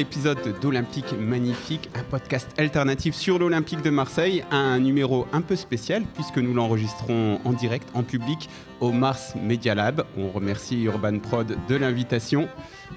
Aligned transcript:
épisode 0.00 0.58
d'Olympique 0.62 1.12
Magnifique, 1.12 1.90
un 1.94 2.02
podcast 2.02 2.48
alternatif 2.56 3.14
sur 3.14 3.38
l'Olympique 3.38 3.82
de 3.82 3.90
Marseille, 3.90 4.42
un 4.50 4.78
numéro 4.78 5.26
un 5.34 5.42
peu 5.42 5.56
spécial 5.56 6.04
puisque 6.14 6.38
nous 6.38 6.54
l'enregistrons 6.54 7.38
en 7.44 7.52
direct, 7.52 7.86
en 7.92 8.02
public, 8.02 8.48
au 8.80 8.92
Mars 8.92 9.34
Media 9.36 9.74
Lab. 9.74 10.04
On 10.16 10.30
remercie 10.30 10.84
Urban 10.84 11.18
Prod 11.18 11.54
de 11.68 11.74
l'invitation. 11.74 12.48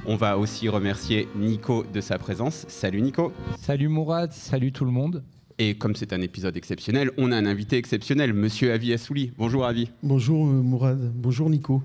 On 0.05 0.15
va 0.15 0.37
aussi 0.37 0.69
remercier 0.69 1.27
Nico 1.35 1.83
de 1.93 1.99
sa 1.99 2.17
présence. 2.17 2.65
Salut 2.69 3.01
Nico. 3.01 3.33
Salut 3.59 3.89
Mourad, 3.89 4.31
salut 4.31 4.71
tout 4.71 4.85
le 4.85 4.91
monde. 4.91 5.23
Et 5.59 5.75
comme 5.75 5.95
c'est 5.95 6.13
un 6.13 6.21
épisode 6.21 6.55
exceptionnel, 6.55 7.11
on 7.17 7.33
a 7.33 7.35
un 7.35 7.45
invité 7.45 7.75
exceptionnel, 7.75 8.33
Monsieur 8.33 8.71
Avi 8.71 8.93
Assouli. 8.93 9.33
Bonjour 9.37 9.65
Avi. 9.65 9.91
Bonjour 10.01 10.47
euh, 10.47 10.61
Mourad, 10.61 11.11
bonjour 11.13 11.49
Nico. 11.49 11.83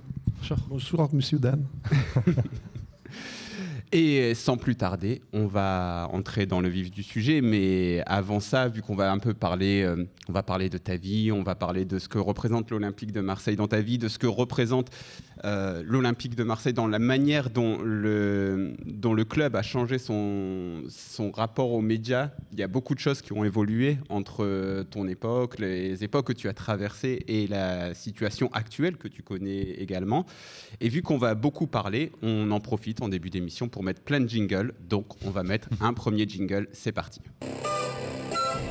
Bonjour 0.70 1.08
Monsieur 1.12 1.40
Dan. 1.40 1.64
Et 3.90 4.34
sans 4.34 4.58
plus 4.58 4.76
tarder, 4.76 5.22
on 5.32 5.46
va 5.46 6.10
entrer 6.12 6.44
dans 6.44 6.60
le 6.60 6.68
vif 6.68 6.90
du 6.90 7.02
sujet. 7.02 7.40
Mais 7.40 8.02
avant 8.04 8.38
ça, 8.38 8.68
vu 8.68 8.82
qu'on 8.82 8.94
va 8.94 9.10
un 9.10 9.18
peu 9.18 9.32
parler, 9.32 9.82
euh, 9.82 10.04
on 10.28 10.32
va 10.32 10.42
parler 10.42 10.68
de 10.68 10.76
ta 10.76 10.96
vie, 10.96 11.32
on 11.32 11.42
va 11.42 11.54
parler 11.54 11.86
de 11.86 11.98
ce 11.98 12.06
que 12.06 12.18
représente 12.18 12.70
l'Olympique 12.70 13.12
de 13.12 13.22
Marseille 13.22 13.56
dans 13.56 13.66
ta 13.66 13.80
vie, 13.80 13.96
de 13.96 14.08
ce 14.08 14.18
que 14.18 14.26
représente 14.26 14.90
euh, 15.46 15.82
l'Olympique 15.86 16.34
de 16.34 16.44
Marseille 16.44 16.74
dans 16.74 16.86
la 16.86 16.98
manière 16.98 17.48
dont 17.48 17.78
le, 17.82 18.74
club 19.28 19.56
a 19.56 19.62
changé 19.62 19.98
son, 19.98 20.82
son 20.90 21.30
rapport 21.30 21.72
aux 21.72 21.80
médias. 21.80 22.30
Il 22.52 22.58
y 22.58 22.62
a 22.62 22.68
beaucoup 22.68 22.94
de 22.94 23.00
choses 23.00 23.22
qui 23.22 23.32
ont 23.32 23.44
évolué 23.44 23.98
entre 24.10 24.84
ton 24.90 25.08
époque, 25.08 25.58
les 25.58 26.04
époques 26.04 26.26
que 26.26 26.32
tu 26.34 26.48
as 26.48 26.54
traversées 26.54 27.24
et 27.26 27.46
la 27.46 27.94
situation 27.94 28.50
actuelle 28.52 28.96
que 28.96 29.08
tu 29.08 29.22
connais 29.22 29.60
également. 29.60 30.26
Et 30.80 30.90
vu 30.90 31.00
qu'on 31.02 31.18
va 31.18 31.34
beaucoup 31.34 31.66
parler, 31.66 32.12
on 32.22 32.50
en 32.50 32.60
profite 32.60 33.02
en 33.02 33.08
début 33.08 33.30
d'émission 33.30 33.68
pour 33.68 33.77
mettre 33.82 34.02
plein 34.02 34.20
de 34.20 34.28
jingles. 34.28 34.72
Donc 34.88 35.06
on 35.24 35.30
va 35.30 35.42
mettre 35.42 35.68
un 35.80 35.92
premier 35.92 36.28
jingle. 36.28 36.68
C'est 36.72 36.92
parti. 36.92 37.20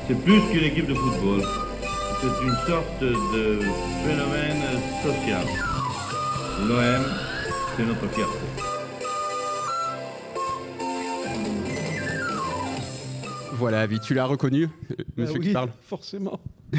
C'est 0.06 0.18
plus 0.22 0.40
qu'une 0.50 0.64
équipe 0.64 0.86
de 0.86 0.94
football. 0.94 1.42
C'est 2.20 2.44
une 2.44 2.56
sorte 2.66 3.00
de 3.00 3.60
phénomène 4.04 4.62
social. 5.02 5.46
L'OM, 6.66 7.04
c'est 7.76 7.86
notre 7.86 8.08
fierté. 8.08 8.38
Voilà, 13.52 13.80
Avi, 13.80 13.98
tu 14.00 14.14
l'as 14.14 14.24
reconnu, 14.24 14.68
monsieur 15.16 15.34
Ah 15.36 15.38
oui, 15.38 15.46
qui 15.48 15.52
parle? 15.52 15.70
Forcément. 15.82 16.40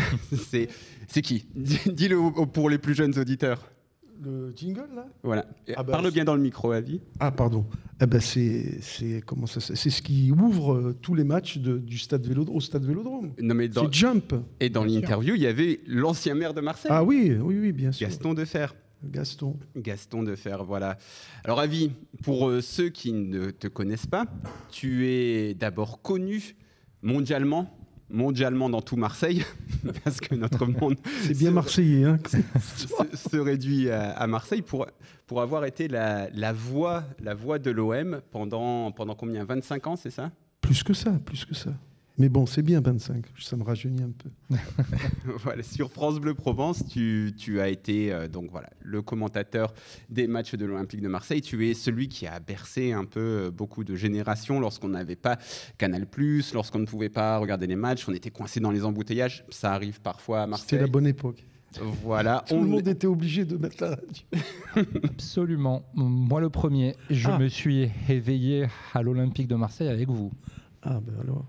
C'est 0.50 0.70
c'est 1.08 1.24
qui? 1.24 1.48
Dis-le 1.56 2.46
pour 2.46 2.70
les 2.70 2.78
plus 2.78 2.94
jeunes 2.94 3.18
auditeurs. 3.18 3.68
Le 4.22 4.52
jingle 4.56 4.88
là 4.96 5.06
Voilà. 5.24 5.46
Ah 5.76 5.84
bah, 5.84 5.94
Parle 5.94 6.06
c'est- 6.08 6.12
bien 6.14 6.26
dans 6.26 6.36
le 6.36 6.42
micro, 6.42 6.72
Avi. 6.72 7.00
Ah 7.20 7.32
pardon. 7.32 7.66
Eh 8.02 8.06
ben 8.06 8.20
c'est 8.20 8.80
c'est 8.82 9.22
comment 9.26 9.46
ça 9.46 9.60
s'appelle 9.62 9.78
C'est 9.78 9.90
ce 9.90 10.02
qui 10.02 10.32
ouvre 10.32 10.74
euh, 10.74 10.98
tous 11.02 11.16
les 11.16 11.24
matchs 11.24 11.58
de- 11.58 11.78
du 11.78 11.98
stade 11.98 12.26
Vélodrome 12.26 12.58
au 12.58 12.60
stade 12.62 12.84
Vélodrome. 12.86 13.32
Non, 13.42 13.56
mais 13.56 13.68
dans, 13.70 13.86
C'est 13.86 13.94
Jump. 13.94 14.34
et 14.60 14.70
dans 14.70 14.84
l'interview, 14.84 15.36
il 15.36 15.42
y 15.42 15.48
avait 15.48 15.80
l'ancien 15.88 16.36
maire 16.36 16.54
de 16.54 16.62
Marseille, 16.62 16.92
Ah 16.94 17.04
oui, 17.04 17.34
oui, 17.40 17.58
oui, 17.60 17.72
bien 17.72 17.92
sûr. 17.94 18.08
Gaston 18.08 18.34
Defer. 18.34 18.68
Gaston. 19.04 19.56
Gaston 19.78 20.24
Defer, 20.24 20.58
voilà. 20.68 20.98
Alors, 21.46 21.62
Avi, 21.62 21.92
pour 22.24 22.50
euh, 22.50 22.60
ceux 22.60 22.90
qui 22.90 23.14
ne 23.14 23.50
te 23.52 23.68
connaissent 23.68 24.06
pas, 24.08 24.26
tu 24.70 25.08
es 25.08 25.54
d'abord 25.54 26.02
connu 26.02 26.58
mondialement, 27.02 27.74
mondialement 28.10 28.70
dans 28.70 28.82
tout 28.82 28.98
Marseille, 28.98 29.46
parce 30.04 30.20
que 30.20 30.36
notre 30.36 30.66
monde 30.66 30.96
C'est 31.24 31.38
bien 31.38 31.52
marseillais. 31.52 32.04
Hein 32.04 32.18
se, 32.28 32.88
se 33.30 33.38
réduit 33.38 33.90
à, 33.90 34.12
à 34.12 34.28
Marseille 34.28 34.62
pour, 34.62 34.88
pour 35.28 35.42
avoir 35.42 35.66
été 35.66 35.88
la, 35.88 36.30
la 36.32 36.54
voix, 36.54 37.04
la 37.20 37.34
voix 37.34 37.60
de 37.60 37.72
l'OM 37.72 38.22
pendant, 38.32 38.92
pendant 38.92 39.16
combien? 39.16 39.44
25 39.44 39.88
ans, 39.88 39.96
c'est 39.96 40.12
ça? 40.12 40.32
Plus 40.62 40.84
que 40.84 40.94
ça, 40.94 41.12
plus 41.26 41.46
que 41.46 41.56
ça. 41.56 41.72
Mais 42.20 42.28
bon, 42.30 42.46
c'est 42.46 42.62
bien 42.62 42.82
25. 42.82 43.24
Ça 43.40 43.56
me 43.56 43.64
rajeunit 43.64 44.04
un 44.04 44.12
peu. 44.12 44.30
voilà, 45.38 45.64
sur 45.64 45.90
France 45.90 46.20
Bleu 46.20 46.34
Provence, 46.34 46.86
tu, 46.86 47.32
tu 47.38 47.62
as 47.62 47.70
été 47.70 48.12
euh, 48.12 48.28
donc 48.28 48.52
voilà 48.52 48.70
le 48.82 49.02
commentateur 49.02 49.74
des 50.10 50.28
matchs 50.28 50.56
de 50.56 50.66
l'Olympique 50.66 51.02
de 51.02 51.08
Marseille. 51.08 51.42
Tu 51.42 51.70
es 51.70 51.74
celui 51.74 52.10
qui 52.10 52.28
a 52.28 52.40
bercé 52.42 52.92
un 52.92 53.06
peu 53.06 53.20
euh, 53.46 53.52
beaucoup 53.52 53.84
de 53.86 53.96
générations 53.96 54.60
lorsqu'on 54.60 54.90
n'avait 54.90 55.16
pas 55.16 55.38
Canal+, 55.78 56.06
lorsqu'on 56.54 56.80
ne 56.80 56.86
pouvait 56.86 57.10
pas 57.10 57.38
regarder 57.38 57.68
les 57.68 57.78
matchs, 57.78 58.08
on 58.10 58.14
était 58.14 58.32
coincé 58.32 58.60
dans 58.60 58.72
les 58.72 58.84
embouteillages. 58.84 59.46
Ça 59.50 59.72
arrive 59.74 60.02
parfois 60.02 60.42
à 60.42 60.48
Marseille. 60.48 60.68
C'était 60.72 60.82
la 60.82 60.88
bonne 60.88 61.08
époque. 61.08 61.46
Voilà, 62.04 62.44
Tout 62.48 62.56
on 62.56 62.64
le 62.64 62.68
monde 62.68 62.88
était 62.88 63.06
obligé 63.08 63.46
de 63.46 63.56
mettre 63.56 63.82
la 63.84 63.90
radio. 63.92 64.90
Absolument. 65.04 65.84
Moi 65.94 66.42
le 66.42 66.50
premier, 66.50 66.96
je 67.12 67.30
Ah. 67.30 67.38
me 67.38 67.48
suis 67.48 67.90
éveillé 68.10 68.66
à 68.94 69.04
l'Olympique 69.04 69.48
de 69.48 69.56
Marseille 69.56 69.88
avec 69.88 70.10
vous. 70.10 70.32
Ah 70.82 71.00
ben 71.00 71.14
alors. 71.22 71.46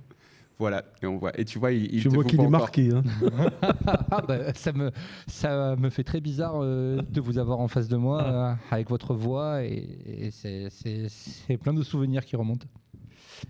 Voilà, 0.60 0.84
et 1.03 1.06
on 1.06 1.16
voit. 1.16 1.32
Et 1.41 1.47
tu 1.47 1.59
vois, 1.59 1.72
il, 1.72 1.94
il 1.94 2.00
Je 2.00 2.10
te 2.10 2.15
vois 2.15 2.22
faut 2.22 2.28
qu'il 2.28 2.41
est 2.43 2.48
marqué. 2.48 2.91
Hein. 2.93 3.03
Ah, 4.12 4.22
bah, 4.26 4.53
ça, 4.53 4.72
me, 4.72 4.91
ça 5.26 5.75
me 5.76 5.88
fait 5.88 6.04
très 6.04 6.21
bizarre 6.21 6.56
euh, 6.56 7.00
de 7.09 7.21
vous 7.21 7.38
avoir 7.38 7.60
en 7.60 7.69
face 7.69 7.88
de 7.88 7.97
moi 7.97 8.22
euh, 8.22 8.54
avec 8.70 8.91
votre 8.91 9.15
voix 9.15 9.65
et, 9.65 9.88
et 10.06 10.31
c'est 10.31 11.56
plein 11.56 11.72
de 11.72 11.82
souvenirs 11.82 12.26
qui 12.26 12.37
remontent. 12.37 12.66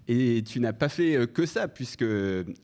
Et 0.06 0.44
tu 0.46 0.60
n'as 0.60 0.72
pas 0.72 0.88
fait 0.88 1.16
euh, 1.16 1.26
que 1.26 1.46
ça, 1.46 1.66
puisque 1.66 2.04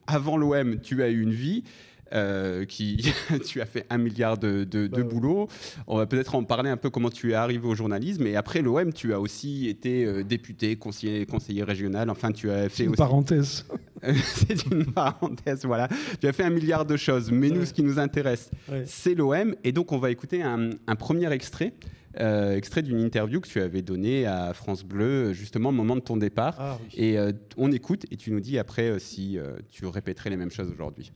avant 0.07 0.37
l'OM, 0.37 0.79
tu 0.79 1.03
as 1.03 1.09
eu 1.09 1.21
une 1.21 1.33
vie. 1.33 1.65
Euh, 2.13 2.65
qui 2.65 3.13
tu 3.47 3.61
as 3.61 3.65
fait 3.65 3.85
un 3.89 3.97
milliard 3.97 4.37
de, 4.37 4.63
de, 4.63 4.87
de 4.87 4.87
Bah 4.87 4.97
ouais. 4.97 5.03
boulot. 5.03 5.47
On 5.87 5.97
va 5.97 6.05
peut-être 6.05 6.35
en 6.35 6.43
parler 6.43 6.69
un 6.69 6.77
peu 6.77 6.89
comment 6.89 7.09
tu 7.09 7.31
es 7.31 7.33
arrivé 7.35 7.67
au 7.67 7.75
journalisme. 7.75 8.25
Et 8.27 8.35
après 8.35 8.61
l'OM, 8.61 8.93
tu 8.93 9.13
as 9.13 9.19
aussi 9.19 9.67
été 9.67 10.05
euh, 10.05 10.23
député, 10.23 10.75
conseiller, 10.75 11.25
conseiller 11.25 11.63
régional. 11.63 12.09
Enfin, 12.09 12.31
tu 12.31 12.49
as 12.51 12.63
C'est 12.63 12.69
fait 12.69 12.83
une 12.83 12.89
aussi. 12.91 12.97
parenthèse. 12.97 13.65
C'est 14.23 14.65
une 14.67 14.85
parenthèse, 14.85 15.65
voilà. 15.65 15.87
Tu 16.21 16.27
as 16.27 16.33
fait 16.33 16.43
un 16.43 16.49
milliard 16.51 16.85
de 16.85 16.97
choses. 16.97 17.31
Mais 17.31 17.49
nous, 17.49 17.65
ce 17.65 17.73
qui 17.73 17.83
nous 17.83 17.97
intéresse, 17.99 18.49
Ouais. 18.69 18.83
c'est 18.85 19.15
l'OM. 19.15 19.55
Et 19.63 19.71
donc, 19.71 19.91
on 19.91 19.97
va 19.97 20.11
écouter 20.11 20.43
un, 20.43 20.69
un 20.85 20.95
premier 20.95 21.31
extrait. 21.31 21.73
euh, 22.19 22.55
extrait 22.55 22.81
d'une 22.81 22.99
interview 22.99 23.39
que 23.41 23.47
tu 23.47 23.59
avais 23.61 23.83
donnée 23.83 24.25
à 24.25 24.51
France 24.53 24.83
Bleu, 24.83 25.33
justement 25.33 25.69
au 25.69 25.71
moment 25.71 25.95
de 25.95 26.01
ton 26.01 26.17
départ. 26.17 26.55
Ah 26.57 26.77
oui. 26.81 26.89
Et 26.99 27.17
euh, 27.19 27.31
on 27.57 27.71
écoute 27.71 28.05
et 28.09 28.17
tu 28.17 28.31
nous 28.31 28.39
dis 28.39 28.57
après 28.57 28.89
euh, 28.89 28.97
si 28.99 29.37
tu 29.69 29.85
répéterais 29.85 30.31
les 30.31 30.37
mêmes 30.37 30.49
choses 30.51 30.71
aujourd'hui. 30.71 31.11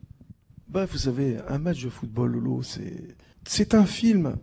Bah, 0.72 0.86
vous 0.86 1.00
savez, 1.00 1.36
un 1.50 1.58
match 1.58 1.84
de 1.84 1.90
football, 1.90 2.32
Lolo, 2.32 2.62
c'est 3.44 3.74
un 3.74 3.86
film. 3.86 4.38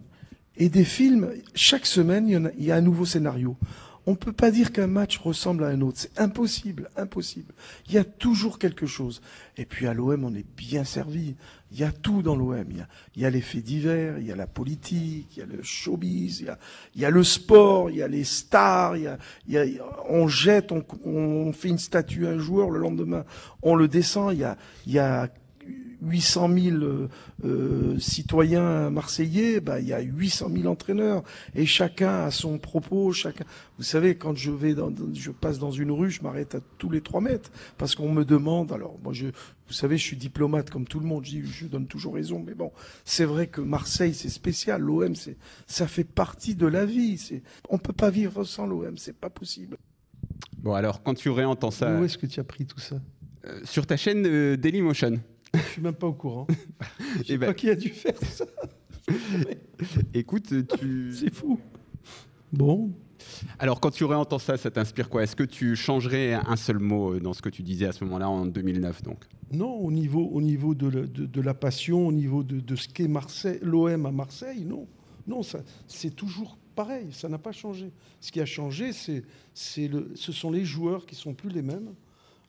Et 0.59 0.69
des 0.69 0.84
films, 0.84 1.31
chaque 1.55 1.87
semaine, 1.87 2.28
il 2.28 2.65
y, 2.65 2.71
a, 2.71 2.77
un 2.77 2.83
nouveau 2.83 3.06
scénario. 3.06 3.56
On 4.05 4.11
ne 4.11 4.16
peut 4.16 4.34
pas 4.34 4.50
dire 4.50 4.71
qu'un 4.71 4.89
match 4.89 5.16
ressemble 5.16 5.65
à 5.65 5.69
un 5.69 5.81
autre. 5.81 5.97
C'est 6.00 6.21
impossible, 6.21 6.91
impossible. 6.99 7.55
Il 7.87 7.94
y 7.94 7.99
a 7.99 8.05
toujours 8.05 8.59
quelque 8.59 8.84
chose. 8.84 9.22
Et 9.56 9.65
puis 9.65 9.87
à 9.87 9.94
l'OM, 9.94 10.22
on 10.22 10.34
est 10.34 10.44
bien 10.55 10.84
servi. 10.84 11.34
Il 11.72 11.78
y 11.78 11.84
a 11.84 11.93
tout 11.93 12.21
dans 12.21 12.37
l'OM. 12.37 12.66
Il 13.16 13.22
y 13.22 13.25
a, 13.25 13.31
les 13.31 13.41
faits 13.41 13.65
divers, 13.65 14.19
il 14.19 14.27
y 14.27 14.33
a 14.33 14.37
la 14.37 14.47
politique, 14.47 15.34
il 15.34 15.39
y 15.39 15.43
a 15.43 15.47
le 15.47 15.62
showbiz, 15.62 16.45
il 16.95 17.00
y 17.00 17.06
a, 17.06 17.10
le 17.10 17.25
sport, 17.25 17.89
il 17.89 17.97
y 17.97 18.03
a 18.03 18.09
les 18.09 18.25
stars, 18.25 18.97
on 20.10 20.28
jette, 20.28 20.72
on, 20.72 20.84
on 21.06 21.53
fait 21.55 21.69
une 21.69 21.78
statue 21.78 22.27
à 22.27 22.31
un 22.33 22.39
joueur, 22.39 22.69
le 22.69 22.81
lendemain, 22.81 23.25
on 23.62 23.75
le 23.75 23.89
descend. 23.89 24.34
Il 24.34 24.41
y 24.41 24.45
a, 24.45 24.59
il 24.87 24.93
y 24.93 24.99
a 24.99 25.31
800 26.03 26.48
000 26.56 26.76
euh, 26.76 27.09
euh, 27.44 27.98
citoyens 27.98 28.91
marseillais, 28.91 29.60
bah, 29.60 29.81
il 29.81 29.88
y 29.88 29.92
a 29.92 30.00
800 30.00 30.48
000 30.54 30.66
entraîneurs 30.69 31.22
et 31.54 31.66
chacun 31.66 32.25
a 32.25 32.31
son 32.31 32.59
propos. 32.59 33.12
Chacun. 33.12 33.44
Vous 33.78 33.84
savez, 33.84 34.16
quand 34.16 34.34
je 34.36 34.50
vais, 34.50 34.74
dans- 34.74 34.92
je 35.15 35.30
passe 35.30 35.59
dans 35.59 35.71
une 35.71 35.91
rue, 35.91 36.10
je 36.10 36.22
m'arrête 36.22 36.54
à 36.54 36.60
tous 36.78 36.91
les 36.91 37.00
trois 37.00 37.21
mètres 37.21 37.50
parce 37.78 37.95
qu'on 37.95 38.12
me 38.12 38.24
demande. 38.24 38.72
Alors, 38.72 38.98
moi, 39.03 39.12
je, 39.12 39.27
vous 39.27 39.72
savez, 39.74 39.97
je 39.98 40.04
suis 40.04 40.16
diplomate 40.16 40.71
comme 40.71 40.86
tout 40.86 41.00
le 41.00 41.06
monde. 41.06 41.24
Je, 41.24 41.30
dis, 41.30 41.42
je 41.45 41.66
donne 41.66 41.86
toujours 41.86 42.15
raison, 42.15 42.42
mais 42.47 42.54
bon, 42.54 42.71
c'est 43.04 43.24
vrai 43.24 43.47
que 43.48 43.60
Marseille, 43.60 44.15
c'est 44.15 44.28
spécial. 44.28 44.80
L'OM, 44.80 45.15
c'est, 45.15 45.36
ça 45.66 45.86
fait 45.86 46.04
partie 46.04 46.54
de 46.54 46.66
la 46.66 46.86
vie. 46.86 47.18
C'est, 47.18 47.42
on 47.68 47.78
peut 47.78 47.92
pas 47.92 48.10
vivre 48.10 48.44
sans 48.44 48.66
l'OM, 48.66 48.97
c'est 48.98 49.16
pas 49.16 49.30
possible. 49.30 49.77
Bon 50.59 50.74
alors 50.74 51.03
quand 51.03 51.15
tu 51.15 51.30
réentends 51.30 51.71
ça 51.71 51.98
Où 52.01 52.04
est-ce 52.04 52.18
que 52.18 52.27
tu 52.27 52.41
as 52.41 52.44
pris 52.44 52.66
tout 52.66 52.80
ça? 52.80 52.97
euh, 53.47 53.60
sur 53.65 53.86
ta 53.86 53.97
chaîne 53.97 54.24
euh, 54.27 54.56
Dailymotion, 54.56 55.21
Je 55.54 55.60
suis 55.60 55.83
même 55.83 55.95
pas 55.95 56.06
au 56.06 56.12
courant. 56.12 56.47
Je 57.18 57.18
sais 57.18 57.24
Eh 57.34 57.39
ben- 57.39 57.47
pas 57.47 57.54
qui 57.54 57.71
a 57.71 57.74
dû 57.74 57.89
faire 57.91 58.18
ça. 58.22 58.45
écoute, 60.15 60.53
tu... 60.78 61.12
C'est 61.15 61.33
fou. 61.34 61.59
Bon, 62.53 62.91
alors 63.59 63.78
quand 63.80 63.91
tu 63.91 64.04
réentends 64.04 64.39
ça, 64.39 64.56
ça 64.56 64.71
t'inspire 64.71 65.09
quoi? 65.10 65.22
Est-ce 65.22 65.36
que 65.36 65.42
tu 65.45 65.77
changerais 65.77 66.33
un 66.34 66.56
seul 66.56 66.78
mot 66.78 67.12
euh, 67.15 67.21
dans 67.21 67.34
ce 67.34 67.42
que 67.42 67.50
tu 67.50 67.62
disais 67.62 67.86
à 67.86 67.92
ce 67.92 68.03
moment-là 68.04 68.28
en 68.28 68.47
2009 68.47 69.03
donc? 69.03 69.24
Non, 69.53 69.74
au 69.77 69.91
niveau, 69.91 70.24
au 70.33 70.41
niveau 70.41 70.74
de, 70.74 70.89
la, 70.89 71.00
de- 71.03 71.27
de 71.27 71.41
la 71.41 71.53
passion, 71.54 72.06
au 72.06 72.12
niveau 72.12 72.42
de, 72.42 72.60
de 72.60 72.77
ce 72.77 72.89
qu'est 72.89 73.09
Marseille, 73.09 73.59
l'OM 73.62 74.06
à 74.06 74.10
Marseille, 74.12 74.65
non. 74.65 74.86
Non, 75.27 75.42
ça, 75.42 75.60
c'est 75.86 76.15
toujours 76.15 76.56
pareil, 76.74 77.09
ça 77.12 77.28
n'a 77.28 77.36
pas 77.39 77.53
changé. 77.53 77.91
Ce 78.21 78.33
qui 78.33 78.41
a 78.41 78.47
changé, 78.47 78.92
c'est, 78.92 79.22
c'est 79.53 79.89
le, 79.89 80.10
ce 80.15 80.33
sont 80.33 80.51
les 80.51 80.65
joueurs 80.65 81.04
qui 81.04 81.15
sont 81.15 81.34
plus 81.34 81.51
les 81.51 81.60
mêmes. 81.62 81.91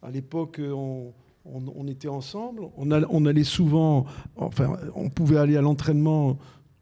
À 0.02 0.10
l'époque, 0.12 0.62
on, 0.64 1.12
on, 1.46 1.88
était 1.88 2.08
ensemble, 2.08 2.64
on, 2.78 2.92
on 2.92 3.26
allait 3.26 3.44
souvent, 3.44 4.06
enfin, 4.36 4.78
on 4.96 5.10
pouvait 5.10 5.38
aller 5.38 5.58
à 5.58 5.62
l'entraînement 5.62 6.38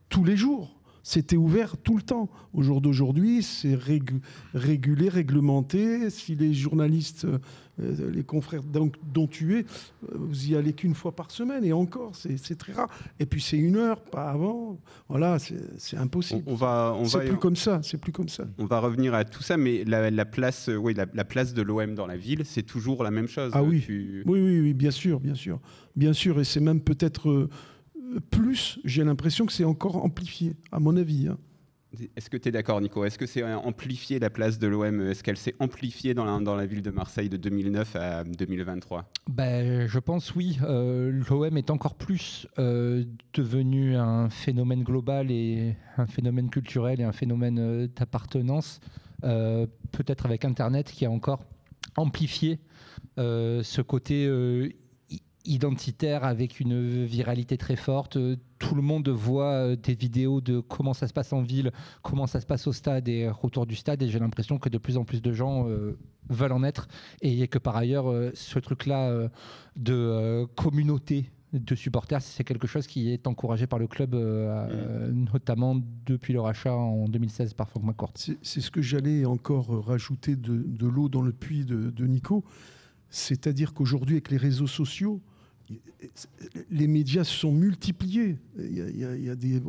tous 0.10 0.24
les 0.24 0.36
jours. 0.36 0.74
C'était 1.04 1.38
ouvert 1.38 1.78
tout 1.78 1.96
le 1.96 2.02
temps. 2.02 2.28
Au 2.54 2.62
jour 2.64 2.82
d'aujourd'hui, 2.82 3.42
c'est 3.42 3.76
régu- 3.76 4.22
régulé, 4.54 5.08
réglementé. 5.08 6.10
Si 6.10 6.36
les 6.36 6.54
journalistes, 6.54 7.26
les 7.80 8.24
confrères 8.24 8.64
dont, 8.64 8.92
dont 9.14 9.28
tu 9.28 9.56
es, 9.58 9.60
euh, 9.60 10.16
vous 10.16 10.50
y 10.50 10.56
allez 10.56 10.74
qu'une 10.74 10.96
fois 10.96 11.16
par 11.16 11.30
semaine, 11.32 11.64
et 11.64 11.74
encore, 11.74 12.14
c'est 12.16 12.56
très 12.58 12.74
rare. 12.74 12.90
Et 13.20 13.26
puis 13.26 13.42
c'est 13.42 13.58
une 13.58 13.76
heure, 13.76 14.02
pas 14.02 14.30
avant. 14.32 14.80
Voilà, 15.10 15.38
c'est 15.40 15.58
On, 15.98 16.02
impossible. 16.02 16.44
on 16.48 16.56
va, 16.56 16.94
on 16.98 17.06
C'est 17.06 17.26
plus 17.26 17.38
comme 17.38 17.56
ça, 17.56 17.80
c'est 17.84 17.98
plus 18.00 18.12
comme 18.12 18.30
ça. 18.30 18.46
on 18.58 18.66
va 18.66 18.80
revenir 18.80 19.14
à 19.14 19.24
tout 19.26 19.44
ça, 19.44 19.58
mais 19.58 19.84
la, 19.86 20.10
la 20.10 20.26
place, 20.26 20.70
euh, 20.70 20.76
oui, 20.76 20.94
la, 20.94 21.06
la 21.14 21.26
place 21.26 21.54
de 21.54 21.62
l'OM 21.62 21.94
dans 21.96 22.08
la 22.08 22.18
ville, 22.18 22.44
c'est 22.46 22.64
toujours 22.64 23.04
la 23.04 23.12
même 23.12 23.28
chose. 23.28 23.52
Ah 23.54 23.64
oui. 23.64 23.82
Tu- 23.86 24.24
Oui, 24.26 24.40
oui, 24.42 24.60
oui, 24.62 24.74
bien 24.74 24.92
sûr, 24.92 25.20
bien 25.20 25.36
sûr. 25.36 25.60
Bien 25.96 26.14
sûr, 26.14 26.40
et 26.40 26.44
c'est 26.44 26.60
même 26.60 26.82
peut-être 26.82 27.30
euh, 27.30 27.50
plus, 28.32 28.80
j'ai 28.86 29.04
l'impression 29.04 29.46
que 29.46 29.54
c'est 29.54 29.64
encore 29.66 30.04
amplifié, 30.04 30.56
à 30.72 30.80
mon 30.80 30.96
avis. 30.98 31.28
hein. 31.28 31.38
Est-ce 32.16 32.30
que 32.30 32.38
tu 32.38 32.50
es 32.50 32.52
d'accord, 32.52 32.82
Nico? 32.82 33.06
Est-ce 33.06 33.18
que 33.18 33.26
c'est 33.26 33.44
amplifié 33.44 34.20
la 34.20 34.30
place 34.30 34.60
de 34.60 34.68
l'OM 34.68 35.02
Est-ce 35.02 35.24
qu'elle 35.24 35.38
s'est 35.38 35.56
amplifiée 35.60 36.14
dans 36.14 36.56
la, 36.56 36.66
ville 36.66 36.82
de 36.82 36.92
Marseille 36.92 37.30
de 37.30 37.38
2009 37.38 37.96
à 37.96 38.24
2023 38.24 39.06
Ben, 39.30 39.88
je 39.88 40.00
pense 40.00 40.36
oui. 40.36 40.60
Euh, 40.64 41.12
L'OM 41.30 41.58
est 41.58 41.70
encore 41.70 41.96
plus 41.96 42.48
euh, 42.60 43.04
devenu 43.34 43.96
un 43.96 44.30
phénomène 44.30 44.84
global 44.84 45.32
et 45.32 45.76
un 45.98 46.08
phénomène 46.08 46.50
culturel 46.50 47.02
et 47.02 47.04
un 47.04 47.12
phénomène 47.12 47.60
euh, 47.60 47.88
d'appartenance. 47.88 48.80
Euh, 49.24 49.66
Peut-être 49.92 50.26
avec 50.26 50.46
Internet 50.46 50.92
qui 50.92 51.06
a 51.06 51.12
encore 51.12 51.44
amplifié 51.96 52.60
ce 53.18 53.82
côté 53.82 54.28
identitaire 55.48 56.24
avec 56.24 56.60
une 56.60 57.06
viralité 57.06 57.58
très 57.58 57.76
forte. 57.76 58.18
Euh, 58.18 58.36
Tout 58.60 58.76
le 58.76 58.82
monde 58.82 59.08
voit 59.10 59.52
euh, 59.54 59.76
des 59.76 59.96
vidéos 59.96 60.42
de 60.42 60.60
comment 60.60 60.94
ça 60.94 61.08
se 61.08 61.14
passe 61.14 61.34
en 61.34 61.42
ville, 61.42 61.72
comment 62.02 62.28
ça 62.28 62.40
se 62.42 62.46
passe 62.46 62.68
au 62.68 62.74
stade 62.74 63.08
et 63.08 63.30
autour 63.44 63.66
du 63.66 63.76
stade. 63.76 64.02
Et 64.04 64.10
j'ai 64.10 64.20
l'impression 64.20 64.58
que 64.60 64.70
de 64.70 64.78
plus 64.78 64.98
en 64.98 65.06
plus 65.06 65.22
de 65.22 65.32
gens 65.34 65.68
euh, 65.68 65.98
veulent 66.30 66.52
en 66.54 66.64
être 66.64 66.88
et 67.22 67.48
que 67.48 67.58
par 67.60 67.76
ailleurs, 67.78 68.10
euh, 68.12 68.32
ce 68.34 68.60
truc-là 68.60 69.10
euh, 69.10 69.30
de 69.76 69.94
euh, 69.94 70.46
communauté 70.56 71.30
de 71.54 71.76
supporters, 71.76 72.22
c'est 72.22 72.44
quelque 72.44 72.68
chose 72.68 72.88
qui 72.88 73.10
est 73.10 73.26
encouragé 73.26 73.68
par 73.68 73.80
le 73.80 73.88
club, 73.88 74.16
euh, 74.16 74.68
euh, 74.70 75.12
notamment 75.12 75.78
depuis 76.06 76.34
le 76.34 76.42
rachat 76.42 76.74
en 76.74 77.08
2016 77.08 77.54
par 77.54 77.70
Franck 77.70 77.84
McCourt. 77.84 78.14
C'est 78.16 78.62
ce 78.62 78.70
que 78.70 78.82
j'allais 78.82 79.24
encore 79.26 79.86
rajouter 79.86 80.36
de, 80.36 80.64
de 80.68 80.88
l'eau 80.88 81.08
dans 81.08 81.22
le 81.22 81.32
puits 81.32 81.64
de, 81.64 81.90
de 81.90 82.06
Nico. 82.06 82.44
C'est-à-dire 83.10 83.74
qu'aujourd'hui, 83.74 84.16
avec 84.16 84.30
les 84.30 84.38
réseaux 84.38 84.68
sociaux, 84.68 85.22
les 86.70 86.88
médias 86.88 87.24
se 87.24 87.34
sont 87.34 87.52
multipliés. 87.52 88.38
Il 88.58 89.24
y 89.24 89.30
a, 89.30 89.36
des 89.36 89.62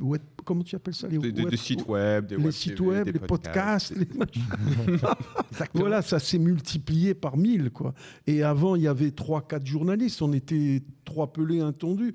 web- 0.00 0.22
comment 0.44 0.62
tu 0.62 0.74
appelles 0.76 0.94
ça 0.94 1.08
les 1.08 1.18
des, 1.18 1.30
web- 1.42 1.50
des 1.50 1.56
sites 1.56 1.86
web, 1.86 2.26
des 2.26 2.36
les 2.36 2.42
web 2.42 2.52
sites 2.52 2.76
TV, 2.76 2.88
web, 2.88 3.04
des 3.06 3.12
les 3.12 3.18
podcasts, 3.20 3.94
les. 3.96 4.06
Voilà, 5.74 6.02
ça 6.02 6.18
s'est 6.18 6.38
multiplié 6.38 7.14
par 7.14 7.36
mille, 7.36 7.70
quoi. 7.70 7.94
Et 8.26 8.42
avant, 8.42 8.76
il 8.76 8.82
y 8.82 8.88
avait 8.88 9.10
trois, 9.10 9.42
quatre 9.46 9.66
journalistes. 9.66 10.22
On 10.22 10.32
était 10.32 10.82
trois 11.04 11.32
pelés, 11.32 11.60
un 11.60 11.72
tondu 11.72 12.14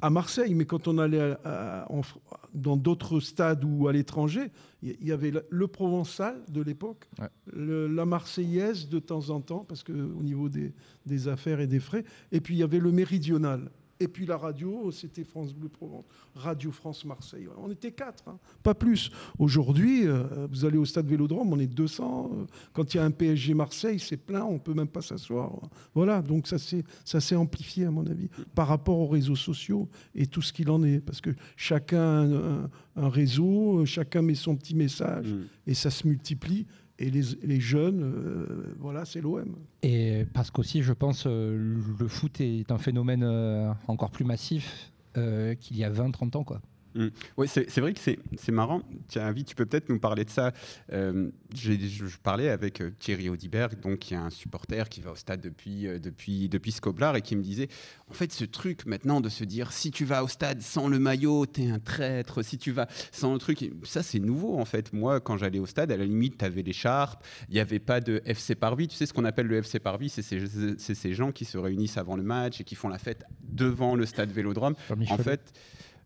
à 0.00 0.10
Marseille. 0.10 0.54
Mais 0.54 0.64
quand 0.64 0.88
on 0.88 0.98
allait 0.98 1.20
à- 1.20 1.40
à- 1.44 1.92
en 1.92 2.00
Fr- 2.00 2.16
dans 2.54 2.76
d'autres 2.76 3.20
stades 3.20 3.64
ou 3.64 3.88
à 3.88 3.92
l'étranger, 3.92 4.50
il 4.82 4.96
y- 5.06 5.12
avait 5.12 5.30
le- 5.30 5.44
le 5.50 5.66
Provençal 5.66 6.36
de 6.50 6.62
l'époque, 6.62 7.08
Ouais. 7.20 7.28
la 7.54 8.04
Marseillaise 8.06 8.88
de 8.88 8.98
temps 8.98 9.30
en 9.30 9.40
temps, 9.40 9.64
parce 9.68 9.82
que 9.82 9.92
au 9.92 10.22
niveau 10.22 10.48
des, 10.48 10.72
des 11.06 11.28
affaires 11.28 11.60
et 11.60 11.66
des 11.66 11.80
frais. 11.80 12.04
Et 12.32 12.40
puis 12.40 12.54
il 12.54 12.58
y 12.58 12.62
avait 12.62 12.78
le 12.80 12.90
Méridional. 12.92 13.70
Et 14.00 14.06
puis 14.08 14.26
la 14.26 14.36
radio, 14.36 14.90
c'était 14.92 15.24
France 15.24 15.52
Bleu 15.52 15.68
Provence, 15.68 16.04
Radio 16.34 16.70
France 16.70 17.04
Marseille. 17.04 17.48
On 17.60 17.68
était 17.70 17.90
quatre, 17.90 18.22
hein, 18.28 18.38
pas 18.62 18.74
plus. 18.74 19.10
Aujourd'hui, 19.40 20.06
euh, 20.06 20.46
vous 20.50 20.64
allez 20.64 20.78
au 20.78 20.84
stade 20.84 21.06
Vélodrome, 21.08 21.52
on 21.52 21.58
est 21.58 21.66
200. 21.66 22.30
euh, 22.32 22.44
Quand 22.72 22.94
il 22.94 22.98
y 22.98 23.00
a 23.00 23.04
un 23.04 23.10
PSG 23.10 23.54
Marseille, 23.54 23.98
c'est 23.98 24.16
plein, 24.16 24.44
on 24.44 24.58
peut 24.60 24.74
même 24.74 24.86
pas 24.88 25.02
s'asseoir. 25.02 25.52
Voilà, 25.94 26.22
donc 26.22 26.46
ça 26.46 26.58
s'est 26.58 26.84
ça 27.04 27.20
s'est 27.20 27.34
amplifié 27.34 27.86
à 27.86 27.90
mon 27.90 28.06
avis 28.06 28.28
par 28.54 28.68
rapport 28.68 28.98
aux 28.98 29.08
réseaux 29.08 29.34
sociaux 29.36 29.88
et 30.14 30.26
tout 30.26 30.42
ce 30.42 30.52
qu'il 30.52 30.70
en 30.70 30.82
est, 30.84 31.00
parce 31.00 31.20
que 31.20 31.30
chacun 31.56 31.98
a 31.98 32.24
un, 32.24 32.70
un 32.96 33.08
réseau, 33.08 33.84
chacun 33.84 34.22
met 34.22 34.34
son 34.36 34.54
petit 34.56 34.74
message 34.76 35.26
Mm. 35.32 35.42
et 35.66 35.74
ça 35.74 35.90
se 35.90 36.06
multiplie. 36.06 36.66
Et 37.00 37.10
les, 37.10 37.22
les 37.42 37.60
jeunes, 37.60 38.02
euh, 38.02 38.74
voilà, 38.78 39.04
c'est 39.04 39.20
l'OM. 39.20 39.56
Et 39.82 40.26
parce 40.32 40.50
qu'aussi, 40.50 40.82
je 40.82 40.92
pense, 40.92 41.24
euh, 41.26 41.80
le 41.98 42.08
foot 42.08 42.40
est 42.40 42.72
un 42.72 42.78
phénomène 42.78 43.22
euh, 43.22 43.72
encore 43.86 44.10
plus 44.10 44.24
massif 44.24 44.92
qu'il 45.60 45.76
y 45.76 45.82
a 45.82 45.90
20-30 45.90 46.36
ans. 46.36 46.44
Quoi. 46.44 46.60
Oui, 47.36 47.48
c'est 47.48 47.78
vrai 47.78 47.92
que 47.92 48.00
c'est 48.00 48.52
marrant. 48.52 48.82
Tiens, 49.08 49.26
Avi, 49.26 49.44
tu 49.44 49.54
peux 49.54 49.66
peut-être 49.66 49.88
nous 49.88 49.98
parler 49.98 50.24
de 50.24 50.30
ça. 50.30 50.52
Euh, 50.92 51.30
je, 51.54 52.04
parlais 52.22 52.48
avec 52.48 52.80
euh, 52.80 52.90
Thierry 52.98 53.28
Audiberg, 53.28 53.78
donc 53.80 54.00
qui 54.00 54.14
est 54.14 54.18
un 54.18 54.30
supporter 54.30 54.88
qui 54.88 55.00
va 55.00 55.12
au 55.12 55.16
stade 55.16 55.40
depuis, 55.40 55.86
euh, 55.86 55.98
depuis, 55.98 56.48
depuis 56.48 56.72
Scoblar 56.72 57.16
et 57.16 57.22
qui 57.22 57.36
me 57.36 57.42
disait 57.42 57.68
en 58.10 58.14
fait, 58.14 58.32
ce 58.32 58.44
truc 58.44 58.86
maintenant 58.86 59.20
de 59.20 59.28
se 59.28 59.44
dire 59.44 59.72
si 59.72 59.90
tu 59.90 60.04
vas 60.04 60.24
au 60.24 60.28
stade 60.28 60.60
sans 60.62 60.88
le 60.88 60.98
maillot, 60.98 61.46
t'es 61.46 61.70
un 61.70 61.78
traître. 61.78 62.42
Si 62.42 62.58
tu 62.58 62.72
vas 62.72 62.88
sans 63.12 63.32
le 63.32 63.38
truc, 63.38 63.70
ça 63.84 64.02
c'est 64.02 64.18
nouveau 64.18 64.58
en 64.58 64.64
fait. 64.64 64.92
Moi, 64.92 65.20
quand 65.20 65.36
j'allais 65.36 65.58
au 65.58 65.66
stade, 65.66 65.92
à 65.92 65.96
la 65.96 66.04
limite, 66.04 66.38
t'avais 66.38 66.62
l'écharpe, 66.62 67.24
il 67.48 67.54
n'y 67.54 67.60
avait 67.60 67.78
pas 67.78 68.00
de 68.00 68.22
FC 68.24 68.54
Parvis. 68.54 68.88
Tu 68.88 68.96
sais 68.96 69.06
ce 69.06 69.12
qu'on 69.12 69.24
appelle 69.24 69.46
le 69.46 69.58
FC 69.58 69.78
Parvis 69.78 70.08
C'est 70.08 70.22
ces, 70.22 70.78
ces 70.78 71.14
gens 71.14 71.32
qui 71.32 71.44
se 71.44 71.58
réunissent 71.58 71.98
avant 71.98 72.16
le 72.16 72.22
match 72.22 72.60
et 72.60 72.64
qui 72.64 72.74
font 72.74 72.88
la 72.88 72.98
fête 72.98 73.24
devant 73.42 73.94
le 73.94 74.06
stade 74.06 74.30
Vélodrome. 74.30 74.74
En 75.10 75.18
fait, 75.18 75.52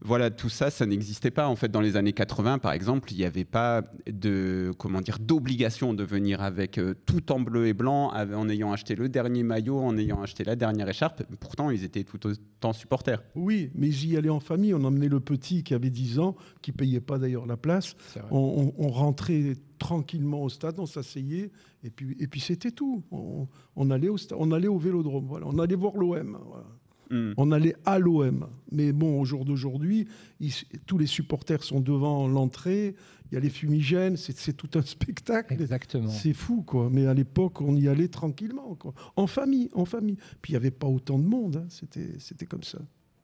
voilà, 0.05 0.31
tout 0.31 0.49
ça, 0.49 0.71
ça 0.71 0.85
n'existait 0.87 1.31
pas. 1.31 1.49
En 1.49 1.57
fait, 1.57 1.69
dans 1.71 1.81
les 1.81 1.97
années 1.97 2.13
80, 2.13 2.59
par 2.59 2.73
exemple, 2.73 3.13
il 3.13 3.19
n'y 3.19 3.25
avait 3.25 3.45
pas 3.45 3.83
de 4.11 4.73
comment 4.79 5.01
dire 5.01 5.19
d'obligation 5.21 5.95
de 5.95 6.05
venir 6.05 6.43
avec 6.43 6.79
euh, 6.79 6.95
tout 7.07 7.31
en 7.33 7.41
bleu 7.41 7.67
et 7.67 7.73
blanc, 7.75 8.13
en 8.13 8.49
ayant 8.49 8.73
acheté 8.73 8.95
le 8.95 9.09
dernier 9.09 9.43
maillot, 9.43 9.79
en 9.79 9.97
ayant 9.97 10.23
acheté 10.23 10.45
la 10.45 10.57
dernière 10.57 10.89
écharpe. 10.89 11.23
Pourtant, 11.41 11.71
ils 11.71 11.85
étaient 11.85 12.05
tout 12.05 12.27
autant 12.27 12.73
supporters. 12.73 13.23
Oui, 13.35 13.71
mais 13.75 13.91
j'y 13.91 14.17
allais 14.17 14.29
en 14.29 14.41
famille. 14.41 14.75
On 14.75 14.85
emmenait 14.85 15.09
le 15.09 15.21
petit 15.21 15.63
qui 15.63 15.75
avait 15.75 15.91
10 15.91 16.19
ans, 16.19 16.37
qui 16.63 16.73
payait 16.73 17.01
pas 17.01 17.19
d'ailleurs 17.19 17.47
la 17.47 17.57
place. 17.57 17.95
On, 18.31 18.39
on- 18.79 18.85
on 18.85 18.89
rentrait 18.89 19.55
tranquillement 19.79 20.43
au 20.43 20.49
stade, 20.49 20.79
on 20.79 20.87
s'asseyait, 20.87 21.51
et 21.83 21.91
puis, 21.91 22.17
et 22.21 22.27
puis 22.29 22.41
c'était 22.41 22.71
tout. 22.71 23.03
On, 23.11 23.49
on 23.77 23.91
allait 23.91 24.09
au 24.09 24.17
stade, 24.17 24.39
on 24.41 24.53
allait 24.53 24.69
au 24.69 24.79
Vélodrome, 24.79 25.27
voilà. 25.27 25.47
on 25.49 25.59
allait 25.59 25.75
voir 25.75 25.95
l'OM. 25.97 26.39
voilà. 26.47 26.67
Hmm. 27.13 27.33
On 27.37 27.53
allait 27.53 27.77
à 27.85 27.99
l'OM. 27.99 28.47
Mais 28.71 28.93
bon, 28.93 29.21
au 29.21 29.25
jour 29.27 29.45
d'aujourd'hui, 29.45 30.09
ils- 30.41 30.53
tous 30.87 30.97
les 30.97 31.07
supporters 31.07 31.63
sont 31.63 31.81
devant 31.81 32.27
l'entrée, 32.27 32.95
il 33.31 33.35
y 33.35 33.37
a 33.37 33.41
les 33.41 33.51
fumigènes, 33.51 34.17
c'est 34.17 34.37
c'est 34.37 34.55
tout 34.55 34.71
un 34.79 34.83
spectacle. 34.97 35.53
Exactement. 35.53 36.09
C'est 36.09 36.33
fou, 36.33 36.63
quoi. 36.63 36.89
Mais 36.91 37.07
à 37.07 37.13
l'époque, 37.15 37.61
on 37.61 37.77
y 37.77 37.87
allait 37.87 38.09
tranquillement, 38.09 38.75
quoi. 38.77 38.95
En 39.17 39.27
famille, 39.27 39.69
en 39.75 39.85
famille. 39.85 40.17
Puis 40.41 40.53
il 40.53 40.55
n'y 40.55 40.57
avait 40.57 40.71
pas 40.71 40.87
autant 40.87 41.19
de 41.19 41.27
monde, 41.27 41.57
hein. 41.57 41.67
c'était 41.69 42.19
c'était 42.19 42.47
comme 42.47 42.63
ça. 42.65 42.79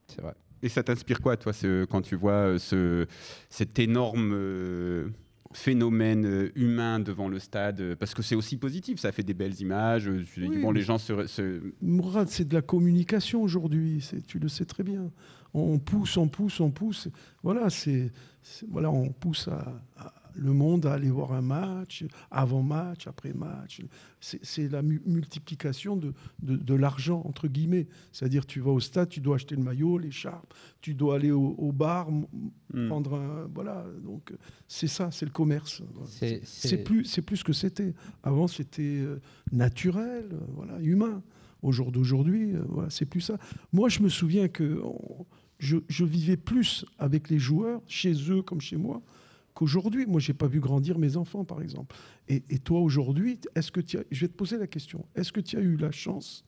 C'est 0.06 0.20
vrai. 0.20 0.34
Et 0.62 0.68
ça 0.68 0.82
t'inspire 0.82 1.20
quoi, 1.22 1.36
toi, 1.36 1.52
ce- 1.52 1.84
quand 1.86 2.02
tu 2.02 2.14
vois 2.16 2.32
euh, 2.32 2.58
ce, 2.58 3.06
cet 3.48 3.78
énorme 3.78 4.32
euh, 4.34 5.08
phénomène 5.52 6.26
euh, 6.26 6.52
humain 6.54 7.00
devant 7.00 7.28
le 7.28 7.38
stade 7.38 7.80
euh, 7.80 7.96
Parce 7.96 8.14
que 8.14 8.22
c'est 8.22 8.34
aussi 8.34 8.56
positif, 8.56 8.98
ça 9.00 9.12
fait 9.12 9.22
des 9.22 9.34
belles 9.34 9.60
images. 9.60 10.08
euh, 10.08 10.22
Oui, 10.38 10.58
bon, 10.60 10.70
les 10.70 10.82
gens 10.82 10.98
se, 10.98 11.26
se- 11.26 11.72
Mourad, 11.80 12.28
c'est 12.28 12.46
de 12.46 12.54
la 12.54 12.62
communication 12.62 13.42
aujourd'hui, 13.42 14.06
tu 14.26 14.38
le 14.38 14.48
sais 14.48 14.64
très 14.64 14.82
bien. 14.82 15.10
On 15.54 15.78
pousse, 15.78 16.16
on 16.18 16.28
pousse, 16.28 16.60
on 16.60 16.70
pousse. 16.70 17.08
Voilà, 17.42 17.70
c'est 17.70 18.10
c'est- 18.42 18.66
voilà, 18.70 18.90
on 18.90 19.08
pousse 19.10 19.48
à, 19.48 19.80
à 19.96 20.12
le 20.38 20.52
monde 20.52 20.86
à 20.86 20.94
aller 20.94 21.10
voir 21.10 21.32
un 21.32 21.40
match, 21.42 22.04
avant 22.30 22.62
match, 22.62 23.06
après 23.06 23.32
match. 23.32 23.82
C'est 24.20 24.68
la 24.68 24.82
mu- 24.82 25.02
multiplication 25.06 25.96
de, 25.96 26.12
de, 26.42 26.56
de 26.56 26.74
l'argent 26.74 27.22
entre 27.24 27.48
guillemets. 27.48 27.86
C'est-à-dire, 28.12 28.46
tu 28.46 28.60
vas 28.60 28.70
au 28.72 28.80
stade, 28.80 29.08
tu 29.08 29.20
dois 29.20 29.36
acheter 29.36 29.54
le 29.56 29.62
maillot, 29.62 29.98
l'écharpe, 29.98 30.54
tu 30.80 30.94
dois 30.94 31.16
aller 31.16 31.30
au, 31.30 31.54
au 31.58 31.72
bar, 31.72 32.08
m- 32.08 32.26
Hmm. 32.74 32.88
prendre 32.88 33.14
un, 33.14 33.48
voilà. 33.54 33.86
Donc 34.04 34.30
c'est 34.66 34.88
ça, 34.88 35.10
c'est 35.10 35.24
le 35.24 35.30
commerce. 35.32 35.82
C'est- 36.44 36.84
plus, 36.84 37.20
plus 37.24 37.36
ce 37.38 37.44
que 37.44 37.54
c'était. 37.54 37.94
Avant, 38.22 38.46
c'était 38.46 38.82
euh, 38.82 39.20
naturel, 39.52 40.26
voilà, 40.54 40.78
humain. 40.80 41.22
Au 41.62 41.72
jour 41.72 41.90
d'aujourd'hui, 41.90 42.54
euh, 42.54 42.62
voilà, 42.68 42.90
c'est 42.90 43.06
plus 43.06 43.20
ça. 43.22 43.36
Moi, 43.72 43.88
je 43.88 44.00
me 44.00 44.08
souviens 44.08 44.48
que 44.48 44.80
on- 44.84 45.24
je, 45.58 45.78
je 45.88 46.04
vivais 46.04 46.36
plus 46.36 46.84
avec 46.98 47.30
les 47.30 47.38
joueurs, 47.38 47.80
chez 47.88 48.12
eux 48.30 48.42
comme 48.42 48.60
chez 48.60 48.76
moi, 48.76 49.02
qu'aujourd'hui. 49.58 50.06
Moi, 50.06 50.20
j'ai 50.20 50.34
pas 50.34 50.46
vu 50.46 50.60
grandir 50.60 50.98
mes 50.98 51.16
enfants, 51.16 51.44
par 51.44 51.60
exemple. 51.60 51.96
Et, 52.28 52.42
et 52.48 52.58
toi, 52.58 52.80
aujourd'hui, 52.80 53.40
est-ce 53.56 53.72
que 53.72 53.80
tu 53.80 53.98
as, 53.98 54.04
je 54.10 54.20
vais 54.20 54.28
te 54.28 54.36
poser 54.36 54.56
la 54.56 54.68
question. 54.68 55.04
Est-ce 55.16 55.32
que 55.32 55.40
tu 55.40 55.56
as 55.56 55.60
eu 55.60 55.76
la 55.76 55.90
chance 55.90 56.44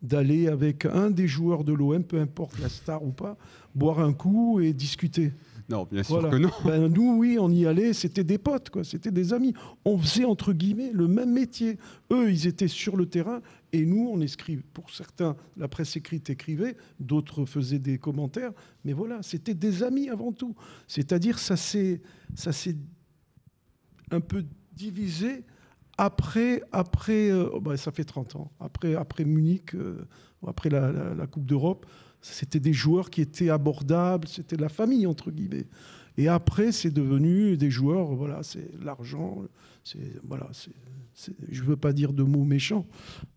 d'aller 0.00 0.46
avec 0.46 0.84
un 0.86 1.10
des 1.10 1.26
joueurs 1.26 1.64
de 1.64 1.72
l'OM, 1.72 2.04
peu 2.04 2.20
importe 2.20 2.58
la 2.60 2.68
star 2.68 3.02
ou 3.02 3.10
pas, 3.10 3.36
boire 3.74 3.98
un 3.98 4.12
coup 4.12 4.60
et 4.60 4.72
discuter? 4.72 5.32
Non, 5.68 5.86
bien 5.90 6.02
sûr 6.02 6.14
Voilà. 6.20 6.30
que 6.30 6.36
non. 6.36 6.50
Ben, 6.64 6.88
nous, 6.88 7.16
oui, 7.18 7.38
on 7.40 7.50
y 7.50 7.66
allait, 7.66 7.92
c'était 7.92 8.24
des 8.24 8.38
potes, 8.38 8.70
quoi, 8.70 8.84
c'était 8.84 9.10
des 9.10 9.32
amis. 9.32 9.54
On 9.84 9.96
faisait, 9.98 10.24
entre 10.24 10.52
guillemets, 10.52 10.90
le 10.92 11.06
même 11.08 11.32
métier. 11.32 11.78
Eux, 12.10 12.30
ils 12.30 12.46
étaient 12.46 12.68
sur 12.68 12.96
le 12.96 13.06
terrain, 13.06 13.40
et 13.72 13.84
nous, 13.86 14.10
on 14.12 14.20
écrivait. 14.20 14.62
Pour 14.74 14.90
certains, 14.90 15.36
la 15.56 15.68
presse 15.68 15.96
écrite 15.96 16.28
écrivait, 16.30 16.76
d'autres 17.00 17.44
faisaient 17.44 17.78
des 17.78 17.98
commentaires, 17.98 18.52
mais 18.84 18.92
voilà, 18.92 19.22
c'était 19.22 19.54
des 19.54 19.82
amis 19.82 20.08
avant 20.10 20.32
tout. 20.32 20.54
C'est-à-dire, 20.88 21.38
ça 21.38 21.56
s'est 21.56 22.00
ça 22.34 22.52
s'est 22.52 22.76
un 24.10 24.20
peu 24.20 24.44
divisé 24.74 25.44
après, 25.98 26.62
après 26.72 27.30
euh, 27.30 27.50
oh, 27.52 27.60
ben, 27.60 27.76
ça 27.76 27.92
fait 27.92 28.04
30 28.04 28.36
ans, 28.36 28.50
après, 28.60 28.94
après 28.94 29.24
Munich, 29.24 29.74
euh, 29.74 30.06
après 30.46 30.70
la, 30.70 30.90
la- 30.92 31.14
la 31.14 31.26
Coupe 31.26 31.44
d'Europe, 31.46 31.86
c'était 32.22 32.60
des 32.60 32.72
joueurs 32.72 33.10
qui 33.10 33.20
étaient 33.20 33.50
abordables, 33.50 34.28
c'était 34.28 34.56
la 34.56 34.68
famille, 34.68 35.06
entre 35.06 35.30
guillemets. 35.30 35.66
Et 36.16 36.28
après, 36.28 36.72
c'est 36.72 36.90
devenu 36.90 37.56
des 37.56 37.70
joueurs, 37.70 38.14
voilà, 38.14 38.42
c'est 38.42 38.70
l'argent, 38.82 39.42
c'est, 39.82 40.20
voilà, 40.22 40.48
c'est, 40.52 40.70
c'est- 41.14 41.32
je 41.50 41.62
veux 41.62 41.76
pas 41.76 41.92
dire 41.94 42.12
de 42.12 42.22
mots 42.22 42.44
méchants, 42.44 42.86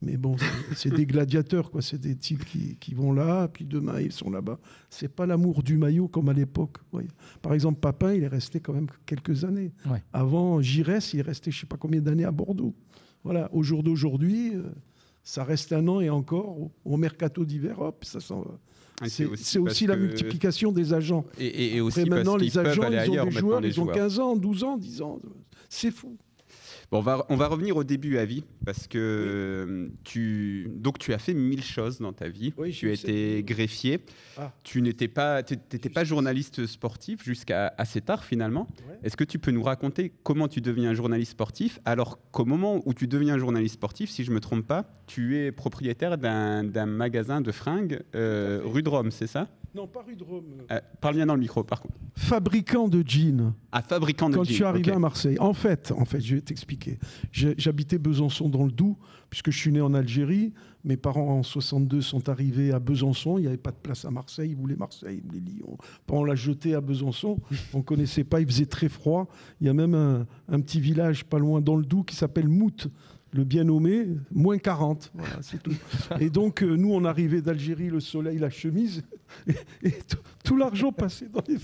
mais 0.01 0.17
bon, 0.17 0.35
c'est, 0.75 0.93
des 0.93 1.05
gladiateurs, 1.05 1.71
quoi, 1.71 1.81
c'est 1.81 1.97
des 1.99 2.15
types 2.17 2.43
qui, 2.43 2.75
qui 2.75 2.93
vont 2.93 3.13
là, 3.13 3.47
puis 3.47 3.63
demain 3.63 4.01
ils 4.01 4.11
sont 4.11 4.29
là-bas. 4.29 4.59
C'est 4.89 5.07
pas 5.07 5.25
l'amour 5.25 5.63
du 5.63 5.77
maillot 5.77 6.09
comme 6.09 6.27
à 6.27 6.33
l'époque. 6.33 6.77
voyez. 6.91 7.07
Par 7.41 7.53
exemple, 7.53 7.79
Papin, 7.79 8.13
il 8.13 8.23
est 8.23 8.27
resté 8.27 8.59
quand 8.59 8.73
même 8.73 8.87
quelques 9.05 9.45
années. 9.45 9.71
Ouais. 9.89 10.03
Avant, 10.11 10.61
Giresse, 10.61 11.13
il 11.13 11.19
est 11.21 11.23
resté 11.23 11.51
je 11.51 11.61
sais 11.61 11.65
pas 11.67 11.77
combien 11.77 12.01
d'années 12.01 12.25
à 12.25 12.31
Bordeaux. 12.31 12.75
Voilà, 13.23 13.49
au 13.53 13.63
jour 13.63 13.83
d'aujourd'hui, 13.83 14.53
euh, 14.53 14.63
ça 15.25 15.43
reste 15.43 15.73
un 15.73 15.85
an 15.89 15.99
et 15.99 16.09
encore 16.09 16.47
au, 16.57 16.71
au 16.85 16.95
mercato 16.97 17.43
d'hiver, 17.43 17.81
hop, 17.81 18.05
ça 18.05 18.19
s'en 18.21 18.41
va. 18.41 18.57
Et 19.03 19.09
C'est, 19.09 19.27
c'est 19.35 19.59
aussi 19.59 19.87
la 19.87 19.97
multiplication 19.97 20.71
des 20.71 20.93
agents. 20.93 21.25
Et, 21.37 21.45
et- 21.47 21.75
et 21.75 21.81
aussi 21.81 21.99
Après, 22.01 22.11
maintenant, 22.11 22.33
parce 22.33 22.43
les 22.43 22.49
qu'ils 22.51 22.61
peuvent 22.61 22.67
agents, 22.71 22.81
aller 22.83 22.95
ils 22.95 23.09
ont 23.09 23.11
ailleurs 23.13 23.25
des 23.25 23.31
maintenant, 23.31 23.39
joueurs, 23.49 23.59
les 23.61 23.67
ils 23.69 23.79
ont 23.81 23.83
joueurs. 23.83 23.95
15 23.95 24.19
ans, 24.19 24.35
12 24.37 24.63
ans, 24.63 24.77
10 24.77 25.01
ans. 25.01 25.19
C'est 25.67 25.91
fou. 25.91 26.15
Bon, 26.91 26.99
on 26.99 27.01
va, 27.01 27.25
on 27.29 27.35
va 27.35 27.47
revenir 27.47 27.77
au 27.77 27.83
début 27.83 28.17
à 28.17 28.25
vie, 28.25 28.43
parce 28.65 28.87
que 28.87 28.97
euh, 28.97 29.87
tu, 30.03 30.69
donc 30.75 30.99
tu 30.99 31.13
as 31.13 31.17
fait 31.17 31.33
mille 31.33 31.63
choses 31.63 31.99
dans 31.99 32.13
ta 32.13 32.27
vie. 32.27 32.53
Oui, 32.57 32.71
tu 32.71 32.89
as 32.89 32.93
été 32.93 33.43
greffier. 33.43 33.99
Ah. 34.37 34.51
Tu 34.63 34.81
n'étais 34.81 35.07
pas, 35.07 35.43
t'étais 35.43 35.89
pas 35.89 36.03
journaliste 36.03 36.65
sportif 36.65 37.23
jusqu'à 37.23 37.73
assez 37.77 38.01
tard 38.01 38.23
finalement. 38.23 38.67
Ouais. 38.87 38.99
Est-ce 39.03 39.17
que 39.17 39.23
tu 39.23 39.39
peux 39.39 39.51
nous 39.51 39.63
raconter 39.63 40.11
comment 40.23 40.47
tu 40.47 40.61
deviens 40.61 40.93
journaliste 40.93 41.31
sportif 41.31 41.79
Alors 41.85 42.19
qu'au 42.31 42.45
moment 42.45 42.81
où 42.85 42.93
tu 42.93 43.07
deviens 43.07 43.37
journaliste 43.37 43.75
sportif, 43.75 44.09
si 44.09 44.23
je 44.23 44.31
me 44.31 44.39
trompe 44.39 44.65
pas, 44.65 44.85
tu 45.07 45.37
es 45.37 45.51
propriétaire 45.51 46.17
d'un 46.17 46.63
d'un 46.63 46.85
magasin 46.85 47.41
de 47.41 47.51
fringues 47.51 48.01
euh, 48.15 48.61
rue 48.63 48.83
de 48.83 48.89
Rome, 48.89 49.11
c'est 49.11 49.27
ça? 49.27 49.47
Non, 49.75 49.87
pas 49.87 50.03
rue 50.03 50.15
de 50.15 50.23
Rome. 50.23 50.45
Euh, 50.71 50.79
Parle 51.01 51.15
bien 51.15 51.25
dans 51.25 51.33
le 51.33 51.41
micro 51.41 51.61
par 51.63 51.81
contre. 51.81 51.95
Fabricant 52.15 52.87
de 52.87 53.03
jeans. 53.05 53.53
À 53.73 53.81
fabricant 53.81 54.29
de 54.29 54.35
Quand 54.35 54.43
jeans. 54.45 54.49
je 54.49 54.53
suis 54.55 54.63
arrivé 54.63 54.91
à 54.93 54.99
Marseille, 54.99 55.37
en 55.39 55.53
fait, 55.53 55.91
en 55.97 56.05
fait, 56.05 56.21
je 56.21 56.35
vais 56.35 56.41
t'expliquer. 56.41 56.97
J'habitais 57.33 57.97
Besançon 57.97 58.47
dans 58.47 58.63
le 58.63 58.71
Doubs, 58.71 58.95
puisque 59.29 59.51
je 59.51 59.57
suis 59.57 59.71
né 59.73 59.81
en 59.81 59.93
Algérie. 59.93 60.53
Mes 60.85 60.95
parents 60.95 61.39
en 61.39 61.43
62 61.43 61.99
sont 62.01 62.29
arrivés 62.29 62.71
à 62.71 62.79
Besançon. 62.79 63.37
Il 63.37 63.41
n'y 63.41 63.47
avait 63.47 63.57
pas 63.57 63.71
de 63.71 63.75
place 63.75 64.05
à 64.05 64.11
Marseille. 64.11 64.51
Ils 64.51 64.55
voulaient 64.55 64.77
Marseille, 64.77 65.21
ils 65.21 65.27
voulaient 65.27 65.41
Lyon. 65.51 65.77
On 66.09 66.23
l'a 66.23 66.35
jeté 66.35 66.73
à 66.73 66.79
Besançon. 66.79 67.39
On 67.73 67.79
ne 67.79 67.83
connaissait 67.83 68.23
pas. 68.23 68.39
Il 68.39 68.47
faisait 68.47 68.67
très 68.67 68.87
froid. 68.87 69.27
Il 69.59 69.67
y 69.67 69.69
a 69.69 69.73
même 69.73 69.93
un, 69.95 70.25
un 70.47 70.61
petit 70.61 70.79
village 70.79 71.25
pas 71.25 71.39
loin 71.39 71.59
dans 71.59 71.75
le 71.75 71.83
Doubs 71.83 72.05
qui 72.05 72.15
s'appelle 72.15 72.47
Mout. 72.47 72.87
Le 73.35 73.43
bien 73.43 73.65
nommé, 73.65 74.07
moins 74.31 74.57
40. 74.57 75.11
Voilà, 75.13 75.39
c'est 75.41 75.61
tout. 75.61 75.73
Et 76.21 76.29
donc, 76.29 76.63
euh, 76.63 76.75
nous, 76.77 76.93
on 76.93 77.03
arrivait 77.03 77.41
d'Algérie, 77.41 77.89
le 77.89 77.99
soleil, 77.99 78.37
la 78.37 78.49
chemise, 78.49 79.03
et, 79.47 79.87
et 79.87 79.91
tout, 79.91 80.17
tout 80.43 80.55
l'argent 80.55 80.91
passait 80.93 81.27
dans 81.27 81.41
les 81.47 81.57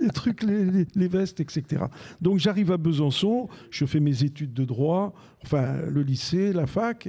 les 0.00 0.08
trucs, 0.08 0.42
les, 0.42 0.64
les- 0.64 0.86
les 0.94 1.08
vestes, 1.08 1.40
etc. 1.40 1.84
Donc, 2.22 2.38
j'arrive 2.38 2.72
à 2.72 2.78
Besançon, 2.78 3.48
je 3.70 3.84
fais 3.84 4.00
mes 4.00 4.24
études 4.24 4.54
de 4.54 4.64
droit, 4.64 5.12
enfin, 5.44 5.82
le 5.86 6.02
lycée, 6.02 6.52
la 6.54 6.66
fac, 6.66 7.08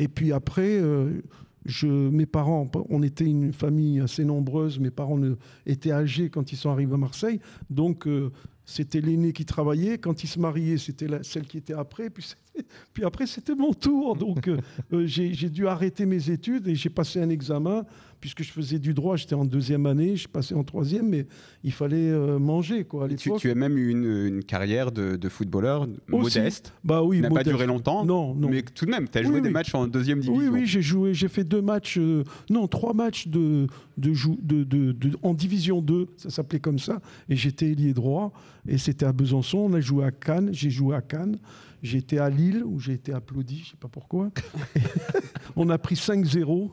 et 0.00 0.08
puis 0.08 0.32
après, 0.32 0.78
euh, 0.80 1.22
je, 1.66 1.86
mes 1.86 2.26
parents, 2.26 2.68
on 2.88 3.02
était 3.02 3.26
une 3.26 3.52
famille 3.52 4.00
assez 4.00 4.24
nombreuse, 4.24 4.80
mes 4.80 4.90
parents 4.90 5.18
ne- 5.18 5.34
étaient 5.66 5.92
âgés 5.92 6.30
quand 6.30 6.50
ils 6.52 6.56
sont 6.56 6.70
arrivés 6.70 6.94
à 6.94 6.98
Marseille, 6.98 7.38
donc 7.70 8.06
euh, 8.08 8.32
c'était 8.64 9.00
l'aîné 9.00 9.32
qui 9.32 9.44
travaillait, 9.44 9.98
quand 9.98 10.24
il 10.24 10.26
se 10.26 10.40
mariait, 10.40 10.78
c'était 10.78 11.06
celle 11.22 11.46
qui 11.46 11.58
était 11.58 11.74
après, 11.74 12.10
puis, 12.10 12.24
puis 12.92 13.04
après 13.04 13.26
c'était 13.26 13.54
mon 13.54 13.72
tour, 13.72 14.16
donc 14.16 14.48
euh, 14.48 14.58
euh, 14.92 15.06
j'ai 15.06 15.32
j'ai 15.34 15.48
dû 15.48 15.66
arrêter 15.66 16.06
mes 16.06 16.30
études 16.30 16.68
et 16.68 16.74
j'ai 16.74 16.90
passé 16.90 17.20
un 17.20 17.28
examen, 17.30 17.84
puisque 18.20 18.42
je 18.42 18.50
faisais 18.50 18.78
du 18.78 18.94
droit, 18.94 19.16
j'étais 19.16 19.34
en 19.34 19.44
deuxième 19.44 19.86
année, 19.86 20.16
je 20.16 20.26
passais 20.28 20.54
en 20.54 20.64
troisième, 20.64 21.08
mais 21.08 21.26
il 21.64 21.72
fallait 21.72 22.10
euh, 22.10 22.38
manger 22.38 22.84
quoi 22.84 23.04
à 23.06 23.08
tu, 23.08 23.50
as 23.50 23.54
même 23.54 23.76
eu 23.78 23.90
une, 23.90 24.04
une 24.26 24.44
carrière 24.44 24.90
de, 24.92 25.16
de 25.16 25.28
footballeur 25.28 25.82
Aussi. 26.12 26.38
modeste. 26.38 26.72
Bah 26.84 27.02
oui, 27.02 27.20
n'a 27.20 27.30
pas 27.30 27.44
duré 27.44 27.66
longtemps. 27.66 28.04
Non, 28.04 28.34
non. 28.34 28.48
Mais 28.48 28.62
tout 28.62 28.86
de 28.86 28.90
même, 28.90 29.08
tu 29.08 29.18
as 29.18 29.20
Oui, 29.22 29.26
joué 29.28 29.40
des 29.40 29.48
oui. 29.48 29.52
matchs 29.52 29.74
en 29.74 29.86
deuxième 29.86 30.20
division. 30.20 30.40
Oui, 30.42 30.48
oui, 30.48 30.66
j'ai 30.66 30.82
joué, 30.82 31.14
j'ai 31.14 31.28
fait 31.28 31.44
deux 31.44 31.62
matchs, 31.62 31.98
euh, 31.98 32.24
non, 32.50 32.66
trois 32.68 32.94
matchs 32.94 33.28
de, 33.28 33.66
de, 33.96 34.12
jou- 34.12 34.38
de, 34.42 34.64
de- 34.64 34.92
de- 34.92 35.16
en 35.22 35.34
division 35.34 35.80
2, 35.82 36.06
ça 36.16 36.30
s'appelait 36.30 36.60
comme 36.60 36.78
ça, 36.78 37.00
et 37.28 37.36
j'étais 37.36 37.70
ailier 37.70 37.92
droit, 37.92 38.32
et 38.68 38.78
c'était 38.78 39.06
à 39.06 39.12
Besançon, 39.12 39.58
on 39.58 39.72
a 39.74 39.80
joué 39.80 40.04
à 40.04 40.10
Cannes, 40.10 40.50
j'ai 40.52 40.70
joué 40.70 40.94
à 40.96 41.00
Cannes, 41.00 41.36
j'ai 41.82 41.98
été 41.98 42.18
à 42.18 42.28
Lille, 42.30 42.62
où 42.64 42.80
j'ai 42.80 42.94
été 42.94 43.12
applaudi, 43.12 43.62
je 43.64 43.70
sais 43.70 43.76
pas 43.78 43.88
pourquoi, 43.88 44.30
on 45.56 45.68
a 45.70 45.78
pris 45.78 45.94
5-0, 45.94 46.70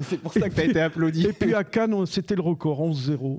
C'est 0.00 0.18
pour 0.20 0.32
ça 0.32 0.48
que 0.48 0.54
tu 0.54 0.60
as 0.60 0.64
été 0.64 0.80
applaudi. 0.86 1.26
et 1.26 1.32
puis 1.32 1.54
à 1.54 1.62
Cannes, 1.64 2.06
c'était 2.06 2.34
le 2.34 2.42
record, 2.42 2.80
11-0. 2.80 3.12
Euh, 3.12 3.38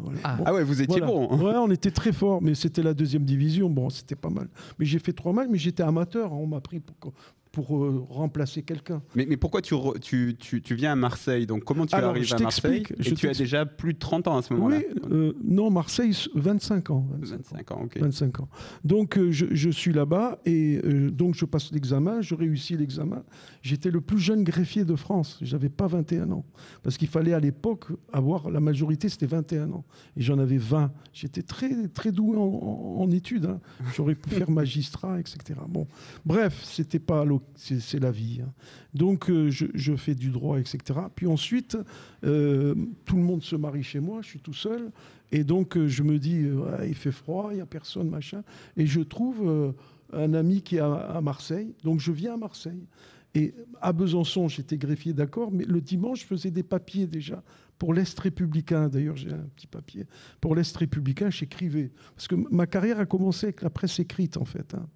voilà. 0.00 0.18
Ah. 0.24 0.36
Bon. 0.36 0.44
Ah 0.46 0.54
ouais, 0.54 0.64
vous 0.64 0.80
étiez 0.82 1.00
Voilà. 1.00 1.06
bon. 1.12 1.28
hein. 1.30 1.42
Ouais, 1.42 1.56
on 1.56 1.70
était 1.70 1.90
très 1.90 2.12
fort, 2.12 2.40
mais 2.40 2.54
c'était 2.54 2.82
la 2.82 2.94
deuxième 2.94 3.24
division. 3.24 3.68
Bon, 3.68 3.90
c'était 3.90 4.14
pas 4.16 4.30
mal. 4.30 4.48
Mais 4.78 4.86
j'ai 4.86 4.98
fait 4.98 5.12
trois 5.12 5.32
matchs, 5.32 5.48
mais 5.50 5.58
j'étais 5.58 5.82
amateur. 5.82 6.32
hein. 6.32 6.36
On 6.40 6.46
m'a 6.46 6.60
pris 6.60 6.80
pour, 6.80 7.12
pour 7.56 7.82
euh, 7.82 8.04
remplacer 8.10 8.62
quelqu'un. 8.62 9.00
Mais, 9.14 9.24
mais 9.26 9.38
pourquoi 9.38 9.62
tu, 9.62 9.72
re- 9.72 9.98
tu, 9.98 10.36
tu, 10.38 10.60
tu 10.60 10.74
viens 10.74 10.92
à 10.92 10.94
Marseille? 10.94 11.46
Donc 11.46 11.64
comment 11.64 11.86
tu 11.86 11.94
Alors, 11.94 12.10
arrives 12.10 12.30
à 12.34 12.38
Marseille 12.38 12.82
Et 12.98 13.02
je 13.02 13.14
tu 13.14 13.30
as 13.30 13.32
déjà 13.32 13.64
plus 13.64 13.94
de 13.94 13.98
30 13.98 14.28
ans 14.28 14.36
à 14.36 14.42
ce 14.42 14.52
moment-là? 14.52 14.76
Oui, 14.76 15.00
euh, 15.10 15.32
non, 15.42 15.70
Marseille, 15.70 16.12
25 16.34 16.90
ans. 16.90 17.06
25 17.18 17.32
ans. 17.40 17.44
25 17.62 17.72
ans, 17.72 17.80
ok. 17.84 17.98
25 17.98 18.40
ans. 18.40 18.48
Donc 18.84 19.16
euh, 19.16 19.30
je, 19.32 19.46
je 19.52 19.70
suis 19.70 19.94
là-bas 19.94 20.38
et 20.44 20.82
euh, 20.84 21.10
donc 21.10 21.34
je 21.34 21.46
passe 21.46 21.72
l'examen, 21.72 22.20
je 22.20 22.34
réussis 22.34 22.76
l'examen. 22.76 23.22
J'étais 23.62 23.90
le 23.90 24.02
plus 24.02 24.18
jeune 24.18 24.44
greffier 24.44 24.84
de 24.84 24.94
France, 24.94 25.38
j'avais 25.40 25.70
pas 25.70 25.86
21 25.86 26.30
ans. 26.32 26.44
Parce 26.82 26.98
qu'il 26.98 27.08
fallait 27.08 27.32
à 27.32 27.40
l'époque 27.40 27.86
avoir, 28.12 28.50
la 28.50 28.60
majorité 28.60 29.08
c'était 29.08 29.24
21 29.24 29.70
ans. 29.72 29.84
Et 30.18 30.20
j'en 30.20 30.38
avais 30.38 30.58
20. 30.58 30.92
J'étais 31.14 31.42
très, 31.42 31.88
très 31.88 32.12
doué 32.12 32.36
en, 32.36 32.42
en- 32.42 32.96
en 33.02 33.10
études. 33.10 33.46
hein. 33.46 33.60
J'aurais 33.94 34.14
pu 34.14 34.28
faire 34.34 34.50
magistrat, 34.50 35.18
etc. 35.18 35.58
Bon, 35.68 35.86
bref, 36.26 36.60
c'était 36.64 36.98
pas 36.98 37.24
l'o- 37.24 37.40
c'est 37.40 37.45
c'est 37.54 37.98
la 37.98 38.10
vie. 38.10 38.40
hein. 38.42 38.52
Donc 38.94 39.30
euh, 39.30 39.50
je, 39.50 39.96
fais 39.96 40.14
du 40.14 40.30
droit, 40.30 40.58
etc. 40.58 40.78
Puis 41.14 41.26
ensuite, 41.26 41.76
euh, 42.24 42.74
tout 43.04 43.16
le 43.16 43.22
monde 43.22 43.42
se 43.42 43.56
marie 43.56 43.82
chez 43.82 44.00
moi, 44.00 44.20
je 44.22 44.28
suis 44.28 44.40
tout 44.40 44.54
seul. 44.54 44.90
Et 45.32 45.42
donc, 45.42 45.76
euh, 45.76 45.88
je 45.88 46.02
me 46.02 46.18
dis, 46.18 46.44
il 46.86 46.94
fait 46.94 47.12
froid, 47.12 47.48
il 47.50 47.56
n'y 47.56 47.60
a 47.60 47.66
personne, 47.66 48.08
machin. 48.08 48.42
Et 48.76 48.86
je 48.86 49.00
trouve 49.00 49.74
un 50.12 50.34
ami 50.34 50.62
qui 50.62 50.76
est 50.76 50.80
à, 50.80 50.92
à 50.94 51.20
Marseille. 51.20 51.74
Donc, 51.82 52.00
je 52.00 52.12
viens 52.12 52.34
à 52.34 52.36
Marseille. 52.36 52.86
Et 53.34 53.54
à 53.82 53.92
Besançon, 53.92 54.48
j'étais 54.48 54.78
greffier, 54.78 55.12
d'accord, 55.12 55.50
mais 55.52 55.64
le 55.64 55.82
dimanche, 55.82 56.20
je 56.20 56.26
faisais 56.26 56.50
des 56.50 56.62
papiers 56.62 57.06
déjà. 57.06 57.42
Pour 57.78 57.92
l'Est 57.92 58.18
républicain, 58.18 58.88
d'ailleurs, 58.88 59.16
j'ai 59.16 59.32
un 59.32 59.48
petit 59.54 59.66
papier. 59.66 60.06
Pour 60.40 60.54
l'Est 60.54 60.74
républicain, 60.76 61.28
j'écrivais. 61.30 61.92
Parce 62.14 62.26
que 62.28 62.34
ma 62.50 62.66
carrière 62.66 62.98
a 62.98 63.06
commencé 63.06 63.46
avec 63.46 63.62
la 63.62 63.70
presse 63.70 63.98
écrite, 63.98 64.36
en 64.36 64.44
fait. 64.44 64.74
hein. 64.74 64.86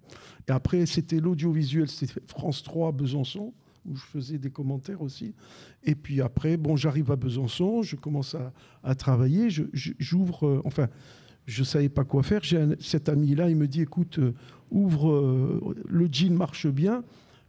Et 0.47 0.51
après, 0.51 0.85
c'était 0.85 1.19
l'audiovisuel, 1.19 1.87
c'était 1.87 2.21
France 2.27 2.63
3 2.63 2.89
à 2.89 2.91
Besançon, 2.91 3.53
où 3.85 3.95
je 3.95 4.03
faisais 4.03 4.37
des 4.37 4.49
commentaires 4.49 5.01
aussi. 5.01 5.33
Et 5.83 5.95
puis 5.95 6.21
après, 6.21 6.57
bon, 6.57 6.75
j'arrive 6.75 7.11
à 7.11 7.15
Besançon, 7.15 7.81
je 7.83 7.95
commence 7.95 8.35
à, 8.83 8.95
travailler, 8.95 9.47
j'ouvre, 9.73 10.47
euh, 10.47 10.61
enfin, 10.65 10.87
je 11.45 11.63
savais 11.63 11.89
pas 11.89 12.03
quoi 12.03 12.23
faire. 12.23 12.43
J'ai 12.43 12.65
cet 12.79 13.09
ami-là, 13.09 13.49
il 13.49 13.55
me 13.55 13.67
dit, 13.67 13.81
écoute, 13.81 14.19
euh, 14.19 14.33
ouvre, 14.69 15.11
euh, 15.11 15.75
le 15.87 16.07
jean 16.11 16.35
marche 16.35 16.67
bien, 16.67 17.03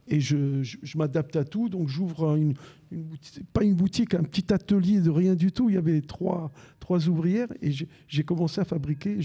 et 0.07 0.19
je, 0.19 0.61
je- 0.63 0.77
je 0.83 0.97
m'adapte 0.97 1.35
à 1.35 1.43
tout, 1.45 1.69
donc 1.69 1.87
j'ouvre 1.87 2.35
une, 2.35 2.53
une 2.91 3.03
boutique, 3.03 3.43
pas 3.53 3.63
une 3.63 3.73
boutique, 3.75 4.13
un 4.13 4.23
petit 4.23 4.51
atelier 4.53 4.99
de 5.01 5.09
rien 5.09 5.35
du 5.35 5.51
tout. 5.51 5.69
Il 5.69 5.75
y 5.75 5.77
avait 5.77 6.01
trois, 6.01 6.51
trois 6.79 7.07
ouvrières, 7.07 7.47
et 7.61 7.71
j'ai- 7.71 8.23
commencé 8.23 8.59
à 8.61 8.65
fabriquer. 8.65 9.17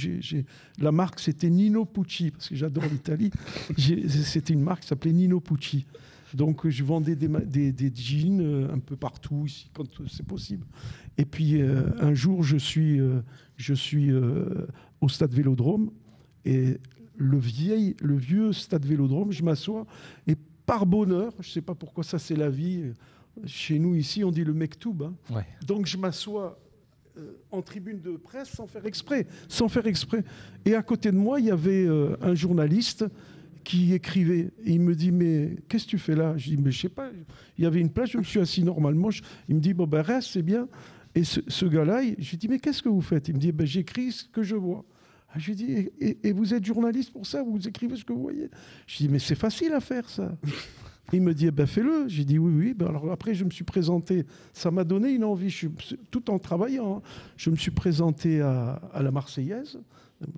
la 0.79 0.93
marque, 0.93 1.21
c'était 1.21 1.51
Nino 1.51 1.85
Pucci, 1.85 2.31
parce 2.31 2.49
que 2.49 2.55
j'adore 2.57 2.85
l'Italie. 2.91 3.31
C'était 3.77 4.53
une 4.55 4.63
marque 4.63 4.83
qui 4.83 4.89
s'appelait 4.89 5.13
Nino 5.13 5.41
Pucci. 5.41 5.87
Donc 6.35 6.69
je 6.69 6.85
vendais 6.85 7.17
des, 7.17 7.27
ma- 7.29 7.41
des, 7.41 7.73
des 7.73 7.91
jeans 7.95 8.41
euh, 8.43 8.73
un 8.73 8.79
peu 8.79 8.97
partout 8.97 9.45
ici 9.47 9.71
quand 9.73 9.87
c'est 10.09 10.27
possible. 10.27 10.67
Et 11.17 11.25
puis 11.25 11.61
euh, 11.63 11.85
un 12.01 12.13
jour 12.13 12.43
je 12.43 12.59
suis, 12.59 13.01
euh, 13.01 13.21
je 13.57 13.73
suis 13.73 14.11
euh, 14.11 14.67
au 15.01 15.09
stade 15.09 15.33
Vélodrome 15.33 15.91
et 16.45 16.77
le, 17.17 17.39
vieil, 17.39 17.97
le 18.03 18.15
vieux 18.17 18.53
stade 18.53 18.85
Vélodrome, 18.85 19.33
je 19.33 19.43
m'assois 19.43 19.87
et 20.27 20.37
par 20.69 20.85
bonheur, 20.85 21.33
je 21.41 21.49
ne 21.49 21.53
sais 21.53 21.63
pas 21.63 21.75
pourquoi 21.75 22.05
ça 22.05 22.19
c'est 22.19 22.37
la 22.37 22.51
vie, 22.51 22.93
chez 23.47 23.79
nous 23.79 23.95
ici 23.95 24.23
on 24.23 24.31
dit 24.31 24.45
le 24.45 24.53
mektoub, 24.53 25.03
hein. 25.03 25.15
Ouais. 25.35 25.47
donc 25.67 25.87
je 25.87 25.97
m'assois 25.97 26.61
euh, 27.17 27.39
en 27.51 27.63
tribune 27.63 28.03
de 28.03 28.19
presse 28.19 28.51
sans 28.51 28.67
faire 28.67 28.85
exprès, 28.85 29.27
sans 29.49 29.69
faire 29.69 29.87
exprès. 29.87 30.23
Et 30.67 30.75
à 30.75 30.83
côté 30.83 31.11
de 31.11 31.17
moi, 31.17 31.41
il 31.41 31.47
y 31.47 31.51
avait 31.51 31.87
euh, 31.87 32.17
un 32.21 32.35
journaliste 32.35 33.07
qui 33.65 33.95
écrivait. 33.95 34.51
Et 34.65 34.73
il 34.73 34.81
me 34.81 34.95
dit, 34.95 35.11
mais 35.11 35.57
qu'est-ce 35.69 35.87
que 35.87 35.91
tu 35.91 35.99
fais 35.99 36.15
là? 36.15 36.37
Je 36.37 36.51
dis, 36.51 36.59
mais 36.59 36.71
je 36.71 36.81
sais 36.83 36.89
pas. 36.91 37.11
Il 37.57 37.65
y 37.65 37.67
avait 37.67 37.81
une 37.81 37.91
place, 37.91 38.11
je 38.11 38.19
me 38.19 38.23
suis 38.23 38.39
assis 38.39 38.63
normalement. 38.63 39.09
Il 39.49 39.55
me 39.55 39.61
dit, 39.61 39.73
bon 39.73 39.87
ben 39.87 40.03
reste, 40.03 40.29
c'est 40.33 40.43
bien. 40.43 40.69
Et 41.15 41.25
ce, 41.25 41.41
ce 41.49 41.65
gars-là, 41.65 42.03
je 42.19 42.31
lui 42.31 42.37
dis, 42.37 42.47
mais 42.47 42.59
qu'est-ce 42.59 42.83
que 42.83 42.91
vous 42.91 43.01
faites? 43.01 43.29
Il 43.29 43.35
me 43.35 43.41
dit, 43.41 43.53
ben, 43.53 43.67
j'écris 43.67 44.13
ce 44.13 44.25
que 44.25 44.43
je 44.43 44.55
vois. 44.55 44.85
Ah, 45.31 45.39
Je 45.39 45.47
lui 45.49 45.57
dis, 45.57 45.73
et, 46.01 46.19
et- 46.29 46.33
vous 46.33 46.55
êtes 46.55 46.65
journaliste 46.65 47.13
pour 47.13 47.27
ça 47.27 47.43
Vous 47.43 47.67
écrivez 47.69 47.97
ce 47.97 48.05
que 48.05 48.13
vous 48.13 48.23
voyez 48.23 48.49
Je 48.87 48.97
lui 48.99 49.07
dis, 49.07 49.09
mais 49.13 49.19
c'est 49.19 49.35
facile 49.35 49.73
à 49.73 49.81
faire 49.81 50.09
ça. 50.09 50.37
Il 51.13 51.23
me 51.23 51.33
dit, 51.33 51.47
eh 51.47 51.51
ben 51.51 51.67
fais-le. 51.67 52.05
J'ai 52.07 52.25
dit, 52.25 52.39
oui, 52.39 52.53
oui. 52.55 52.75
Ben 52.75 52.87
alors 52.89 53.11
après, 53.11 53.35
je 53.35 53.43
me 53.45 53.51
suis 53.51 53.65
présenté. 53.65 54.25
Ça 54.53 54.71
m'a 54.71 54.85
donné 54.85 55.11
une 55.11 55.25
envie, 55.25 55.49
je 55.49 55.57
suis, 55.57 55.71
tout 56.11 56.31
en 56.31 56.39
travaillant. 56.39 56.99
hein. 56.99 57.03
Je 57.39 57.49
me 57.49 57.57
suis 57.57 57.71
présenté 57.71 58.43
à, 58.43 58.73
à 58.93 59.03
la 59.03 59.11
Marseillaise. 59.11 59.79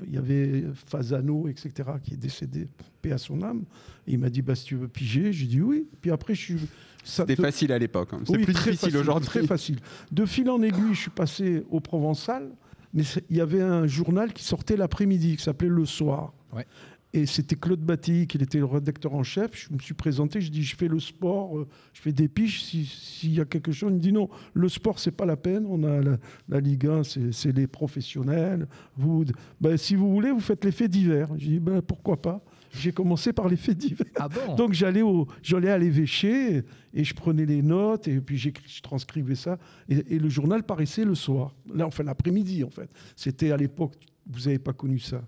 Il 0.06 0.14
y 0.14 0.18
avait 0.18 0.64
Fasano, 0.86 1.48
etc., 1.48 1.72
qui 2.04 2.14
est 2.14 2.16
décédé, 2.18 2.68
paix 3.02 3.10
à 3.12 3.18
son 3.18 3.42
âme. 3.42 3.62
Et 4.06 4.12
il 4.12 4.18
m'a 4.18 4.28
dit, 4.30 4.42
bah, 4.42 4.54
si 4.54 4.64
tu 4.66 4.76
veux 4.76 4.86
piger, 4.88 5.32
j'ai 5.32 5.46
dit 5.46 5.60
oui. 5.60 5.88
Puis 6.00 6.10
après, 6.12 6.34
je 6.34 6.40
suis. 6.40 6.56
C'était 7.02 7.34
te- 7.34 7.42
facile 7.42 7.72
à 7.72 7.78
l'époque. 7.78 8.10
hein. 8.12 8.20
C'est 8.26 8.36
oui, 8.36 8.44
plus 8.44 8.52
très 8.52 8.70
difficile 8.70 8.90
facile, 8.92 9.00
aujourd'hui. 9.00 9.26
Très 9.28 9.46
facile. 9.46 9.78
De 10.12 10.24
fil 10.26 10.48
en 10.50 10.62
aiguille, 10.62 10.92
je 10.94 11.00
suis 11.00 11.10
passé 11.10 11.64
au 11.70 11.80
Provençal, 11.80 12.48
mais 12.94 13.02
il 13.28 13.36
y 13.36 13.40
avait 13.40 13.62
un 13.62 13.86
journal 13.86 14.32
qui 14.32 14.44
sortait 14.44 14.76
l'après-midi, 14.76 15.36
qui 15.36 15.42
s'appelait 15.42 15.68
Le 15.68 15.84
Soir. 15.86 16.32
Ouais. 16.54 16.66
Et 17.12 17.26
c'était 17.26 17.56
Claude 17.56 17.80
Batty, 17.80 18.28
qui 18.28 18.36
était 18.38 18.58
le 18.58 18.66
rédacteur 18.66 19.14
en 19.14 19.24
chef. 19.24 19.50
Je 19.54 19.74
me 19.74 19.80
suis 19.80 19.94
présenté, 19.94 20.40
je 20.40 20.48
dis 20.48 20.62
je 20.62 20.76
fais 20.76 20.86
le 20.86 21.00
sport, 21.00 21.58
euh, 21.58 21.66
je 21.92 22.00
fais 22.02 22.12
des 22.12 22.28
piches. 22.28 22.62
si- 22.62 22.86
S'il 22.86 23.34
y 23.34 23.40
a 23.40 23.44
quelque 23.44 23.72
chose, 23.72 23.90
il 23.90 23.96
me 23.96 24.00
dit 24.00 24.12
non, 24.12 24.28
le 24.54 24.68
sport, 24.68 25.00
c'est 25.00 25.10
pas 25.10 25.26
la 25.26 25.36
peine. 25.36 25.66
On 25.68 25.82
a 25.82 26.00
la, 26.00 26.18
la 26.48 26.60
Ligue 26.60 26.86
1, 26.86 27.02
c'est 27.32 27.50
les 27.50 27.66
professionnels. 27.66 28.68
Vous, 28.96 29.24
ben, 29.60 29.76
si 29.76 29.96
vous 29.96 30.08
voulez, 30.12 30.30
vous 30.30 30.38
faites 30.38 30.64
les 30.64 30.70
faits 30.70 30.90
divers. 30.90 31.28
J'ai 31.36 31.48
dit 31.48 31.58
ben, 31.60 31.82
pourquoi 31.82 32.20
pas? 32.22 32.44
J'ai 32.72 32.92
commencé 32.92 33.32
par 33.32 33.48
les 33.48 33.56
faits 33.56 33.76
divers. 33.76 34.06
Ah 34.16 34.28
bon 34.28 34.54
Donc 34.54 34.72
j'allais 34.72 35.02
au, 35.02 35.26
j'allais 35.42 35.70
à 35.70 35.78
l'évêché 35.78 36.62
et, 36.94 37.04
je 37.04 37.14
prenais 37.14 37.46
les 37.46 37.62
notes 37.62 38.08
et 38.08 38.20
puis 38.20 38.38
je 38.38 38.80
transcrivais 38.82 39.34
ça 39.34 39.58
et, 39.88 40.14
et 40.14 40.18
le 40.18 40.28
journal 40.28 40.62
paraissait 40.62 41.04
le 41.04 41.14
soir. 41.14 41.54
Là, 41.74 41.86
enfin 41.86 42.04
l'après-midi 42.04 42.64
en 42.64 42.70
fait. 42.70 42.90
C'était 43.16 43.50
à 43.50 43.56
l'époque, 43.56 43.94
vous 44.26 44.40
n'avez 44.40 44.58
pas 44.58 44.72
connu 44.72 44.98
ça. 44.98 45.22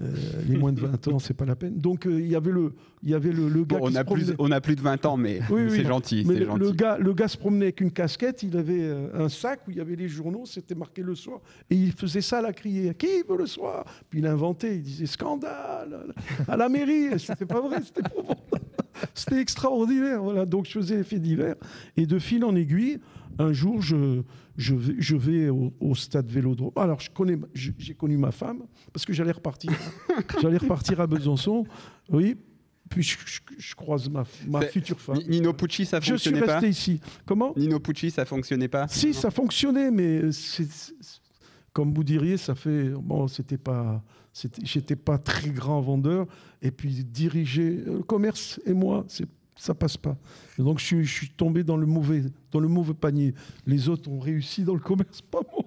Euh, 0.00 0.14
les 0.48 0.56
moins 0.56 0.72
de 0.72 0.80
20 0.80 1.08
ans, 1.08 1.18
c'est 1.18 1.34
pas 1.34 1.44
la 1.44 1.56
peine. 1.56 1.78
Donc 1.78 2.06
euh, 2.06 2.20
il 2.20 2.28
y 2.30 2.36
avait 2.36 2.50
le, 2.52 2.72
il 3.02 3.10
y 3.10 3.14
avait 3.14 3.32
le, 3.32 3.48
le 3.48 3.64
gars 3.64 3.78
Bon, 3.78 3.86
qui 3.86 3.90
on, 3.90 3.94
se 3.94 3.98
a 3.98 4.04
plus, 4.04 4.24
promenait. 4.24 4.36
on 4.38 4.50
a 4.50 4.60
plus 4.60 4.76
de 4.76 4.80
20 4.80 5.06
ans, 5.06 5.16
mais 5.16 5.40
Oui, 5.50 5.62
oui, 5.64 5.70
c'est 5.76 5.84
gentil. 5.84 6.24
Mais 6.26 6.34
le, 6.36 6.46
gentil. 6.46 6.60
le 6.60 6.72
gars, 6.72 6.98
le 6.98 7.12
gars 7.14 7.28
se 7.28 7.36
promenait 7.36 7.66
avec 7.66 7.80
une 7.80 7.90
casquette, 7.90 8.42
il 8.42 8.56
avait 8.56 8.82
euh, 8.82 9.08
un 9.14 9.28
sac 9.28 9.60
où 9.66 9.70
il 9.70 9.76
y 9.76 9.80
avait 9.80 9.96
les 9.96 10.08
journaux, 10.08 10.44
c'était 10.46 10.74
marqué 10.74 11.02
le 11.02 11.14
soir, 11.14 11.40
et 11.70 11.74
il 11.76 11.92
faisait 11.92 12.20
ça 12.20 12.38
à 12.38 12.42
la 12.42 12.52
criée. 12.52 12.94
Qui 12.94 13.22
veut 13.28 13.36
le 13.36 13.46
soir? 13.46 13.84
Puis 14.08 14.20
il 14.20 14.26
inventait, 14.26 14.76
il 14.76 14.82
disait 14.82 15.06
scandale 15.06 16.14
à 16.48 16.56
la 16.56 16.68
mairie. 16.68 17.18
C'était 17.18 17.46
pas 17.46 17.60
vrai, 17.60 17.78
c'était 17.84 18.02
bon. 18.02 18.24
C'était 19.14 19.40
extraordinaire. 19.40 20.22
Voilà. 20.22 20.46
Donc 20.46 20.66
je 20.66 20.72
faisais 20.72 20.96
les 20.98 21.02
faits 21.04 21.20
divers, 21.20 21.56
et 21.96 22.06
de 22.06 22.18
fil 22.18 22.44
en 22.44 22.54
aiguille, 22.54 22.98
un 23.38 23.52
jour 23.52 23.80
je 23.82 24.22
je 24.56 24.74
vais, 24.74 24.94
je 24.98 25.16
vais 25.16 25.48
au, 25.48 25.72
au 25.80 25.94
stade 25.94 26.26
Vélodrome. 26.28 26.72
Alors 26.76 27.00
je 27.00 27.10
connais, 27.10 27.38
je- 27.54 27.72
j'ai 27.78 27.94
connu 27.94 28.16
ma 28.18 28.32
femme 28.32 28.64
parce 28.92 29.04
que 29.06 29.12
j'allais 29.12 29.32
repartir, 29.32 29.72
j'allais 30.42 30.58
repartir 30.58 31.00
à 31.00 31.06
Besançon. 31.06 31.64
Oui. 32.10 32.36
Puis 32.90 33.02
je, 33.02 33.16
je- 33.24 33.40
je 33.56 33.74
croise 33.74 34.10
ma, 34.10 34.24
future 34.66 35.00
femme. 35.00 35.16
Ni- 35.16 35.36
Nino 35.40 35.54
Pucci, 35.54 35.86
ça 35.86 35.98
Je 36.00 36.04
suis 36.04 36.12
fonctionnait 36.12 36.40
pas 36.42 36.54
resté 36.58 36.68
ici. 36.68 37.00
Comment? 37.24 37.54
Nino 37.56 37.80
Pucci, 37.80 38.10
ça 38.10 38.26
fonctionnait 38.26 38.68
pas 38.68 38.86
Si, 38.88 39.14
ça 39.14 39.30
fonctionnait, 39.30 39.90
mais 39.90 40.20
comme 41.72 41.94
vous 41.94 42.04
diriez, 42.04 42.36
ça 42.36 42.54
fait 42.54 42.90
bon, 42.90 43.28
c'était 43.28 43.56
pas, 43.56 44.02
j'étais 44.62 44.96
pas 44.96 45.16
très 45.16 45.48
grand 45.48 45.80
vendeur, 45.80 46.26
et 46.60 46.70
puis 46.70 47.02
diriger 47.04 47.82
euh, 47.86 47.96
le 47.98 48.02
commerce 48.02 48.60
et 48.66 48.74
moi, 48.74 49.04
c'est 49.08 49.26
ça 49.56 49.74
passe 49.74 49.96
pas. 49.96 50.16
Donc 50.58 50.78
je 50.78 51.02
suis, 51.02 51.30
tombé 51.30 51.64
dans 51.64 51.76
le 51.76 51.86
mauvais, 51.86 52.22
panier. 53.00 53.34
Les 53.66 53.88
autres 53.88 54.10
ont 54.10 54.20
réussi 54.20 54.64
dans 54.64 54.74
le 54.74 54.80
commerce, 54.80 55.20
pas 55.30 55.40
moi. 55.52 55.64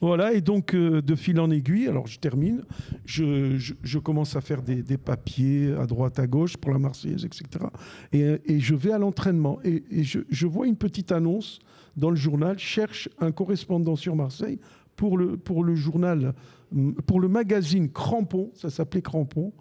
Voilà, 0.00 0.34
et 0.34 0.42
donc 0.42 0.74
euh, 0.74 1.00
de 1.00 1.14
fil 1.14 1.40
en 1.40 1.50
aiguille, 1.50 1.88
alors 1.88 2.06
je 2.06 2.18
termine, 2.18 2.62
je, 3.06 3.98
commence 3.98 4.36
à 4.36 4.42
faire 4.42 4.60
des, 4.60 4.98
papiers 4.98 5.72
à 5.72 5.86
droite, 5.86 6.18
à 6.18 6.26
gauche 6.26 6.58
pour 6.58 6.70
la 6.70 6.78
Marseillaise, 6.78 7.24
etc. 7.24 7.64
Et, 8.12 8.60
je 8.60 8.74
vais 8.74 8.92
à 8.92 8.98
l'entraînement 8.98 9.58
et, 9.64 9.82
je, 10.02 10.46
vois 10.46 10.66
une 10.66 10.76
petite 10.76 11.12
annonce 11.12 11.60
dans 11.96 12.10
le 12.10 12.16
journal, 12.16 12.58
cherche 12.58 13.08
un 13.20 13.32
correspondant 13.32 13.96
sur 13.96 14.16
Marseille 14.16 14.58
pour 14.96 15.16
le, 15.16 15.74
journal, 15.74 16.34
hum, 16.74 16.94
pour 17.06 17.20
le 17.20 17.28
magazine 17.28 17.90
Crampon, 17.90 18.50
ça 18.54 18.68
s'appelait 18.68 19.02
Crampon, 19.02 19.52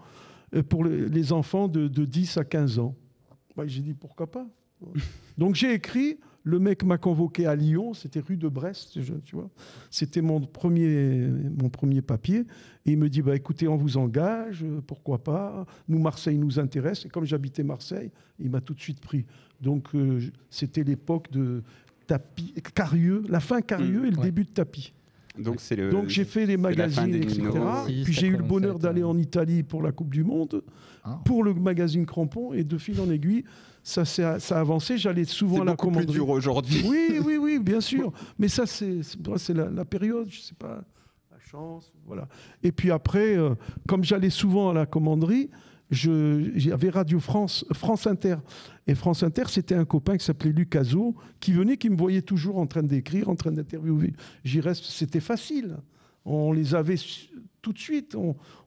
euh, 0.53 0.63
pour 0.63 0.83
le- 0.83 1.05
les 1.05 1.31
enfants 1.31 1.69
de 1.69 1.87
10 1.87 2.37
à 2.37 2.43
15 2.43 2.79
ans. 2.79 2.95
Bah, 3.55 3.63
j'ai 3.67 3.81
dit 3.81 3.93
pourquoi 3.93 4.29
pas. 4.29 4.47
Donc 5.37 5.55
j'ai 5.55 5.73
écrit, 5.73 6.19
le 6.43 6.59
mec 6.59 6.83
m'a 6.83 6.97
convoqué 6.97 7.45
à 7.45 7.55
Lyon, 7.55 7.93
c'était 7.93 8.19
rue 8.19 8.35
de 8.35 8.47
Brest, 8.49 9.01
je- 9.01 9.13
tu 9.23 9.35
vois. 9.35 9.49
C'était 9.89 10.21
mon 10.21 10.41
premier, 10.41 11.27
mon 11.57 11.69
premier 11.69 12.01
papier. 12.01 12.39
Et 12.85 12.91
il 12.91 12.97
me 12.97 13.07
dit, 13.09 13.21
bah, 13.21 13.35
écoutez, 13.35 13.67
on 13.67 13.77
vous 13.77 13.95
engage, 13.97 14.65
pourquoi 14.87 15.23
pas. 15.23 15.65
Nous, 15.87 15.99
Marseille 15.99 16.37
nous 16.37 16.59
intéresse. 16.59 17.05
Et 17.05 17.09
comme 17.09 17.23
j'habitais 17.25 17.63
Marseille, 17.63 18.11
il 18.39 18.49
m'a 18.49 18.59
tout 18.59 18.73
de 18.73 18.81
suite 18.81 18.99
pris. 18.99 19.25
Donc 19.61 19.95
euh, 19.95 20.19
c'était 20.49 20.83
l'époque 20.83 21.31
de 21.31 21.63
tapis, 22.07 22.53
Carieux, 22.75 23.23
la 23.29 23.39
fin 23.39 23.61
Carieux 23.61 24.01
Mmh, 24.01 24.05
et 24.05 24.11
le 24.11 24.17
ouais. 24.17 24.23
début 24.23 24.43
de 24.43 24.49
tapis. 24.49 24.93
Donc 25.37 25.55
c'est 25.59 25.75
le. 25.75 25.89
Donc 25.89 26.09
j'ai 26.09 26.25
fait 26.25 26.45
les 26.45 26.57
magazines, 26.57 27.13
etc. 27.15 27.37
numéros. 27.41 27.85
Puis 27.85 28.13
j'ai 28.13 28.27
eu 28.27 28.37
le 28.37 28.43
bonheur 28.43 28.77
d'aller 28.77 29.03
en 29.03 29.17
Italie 29.17 29.63
pour 29.63 29.81
la 29.81 29.91
Coupe 29.91 30.11
du 30.13 30.23
Monde, 30.23 30.63
Ah. 31.03 31.19
pour 31.25 31.43
le 31.43 31.53
magazine 31.53 32.05
Crampon, 32.05 32.53
et 32.53 32.63
de 32.63 32.77
fil 32.77 32.99
en 33.01 33.09
aiguille, 33.09 33.43
ça, 33.81 34.05
s'est- 34.05 34.39
ça 34.39 34.57
a 34.57 34.59
avancé. 34.61 34.97
J'allais 34.97 35.25
souvent 35.25 35.55
C'est 35.55 35.61
à 35.61 35.65
la 35.65 35.71
beaucoup 35.71 35.87
plus 35.87 35.93
commanderie. 35.95 36.13
dur 36.15 36.29
aujourd'hui. 36.29 36.83
Oui, 36.87 37.19
oui, 37.25 37.37
oui, 37.37 37.59
bien 37.59 37.81
sûr. 37.91 38.13
Mais 38.37 38.47
ça, 38.47 38.65
c'est 38.67 39.01
c'est- 39.01 39.17
c'est 39.37 39.53
la, 39.55 39.69
la 39.69 39.85
période, 39.85 40.27
je 40.29 40.39
sais 40.39 40.55
pas, 40.55 40.83
la 41.31 41.39
chance, 41.39 41.91
voilà. 42.05 42.27
Et 42.61 42.71
puis 42.71 42.91
après, 42.91 43.35
euh, 43.35 43.55
comme 43.87 44.03
j'allais 44.03 44.29
souvent 44.29 44.69
à 44.69 44.73
la 44.73 44.85
commanderie, 44.85 45.49
j'avais 45.89 46.89
Radio 46.89 47.19
France, 47.19 47.65
France 47.73 48.07
Inter. 48.07 48.37
Et 48.87 48.95
France 48.95 49.23
Inter, 49.23 49.43
c'était 49.47 49.75
un 49.75 49.85
copain 49.85 50.17
qui 50.17 50.25
s'appelait 50.25 50.51
Luc 50.51 50.75
Azot, 50.75 51.15
qui 51.39 51.53
venait, 51.53 51.77
qui 51.77 51.89
me 51.89 51.95
voyait 51.95 52.21
toujours 52.21 52.57
en 52.57 52.65
train 52.65 52.83
d'écrire, 52.83 53.29
en 53.29 53.35
train 53.35 53.51
d'interviewer. 53.51 54.13
J'y 54.43 54.59
reste, 54.59 54.85
c'était 54.85 55.19
facile. 55.19 55.77
On 56.25 56.51
les 56.51 56.75
avait 56.75 56.97
tout 57.61 57.73
de 57.73 57.79
suite, 57.79 58.15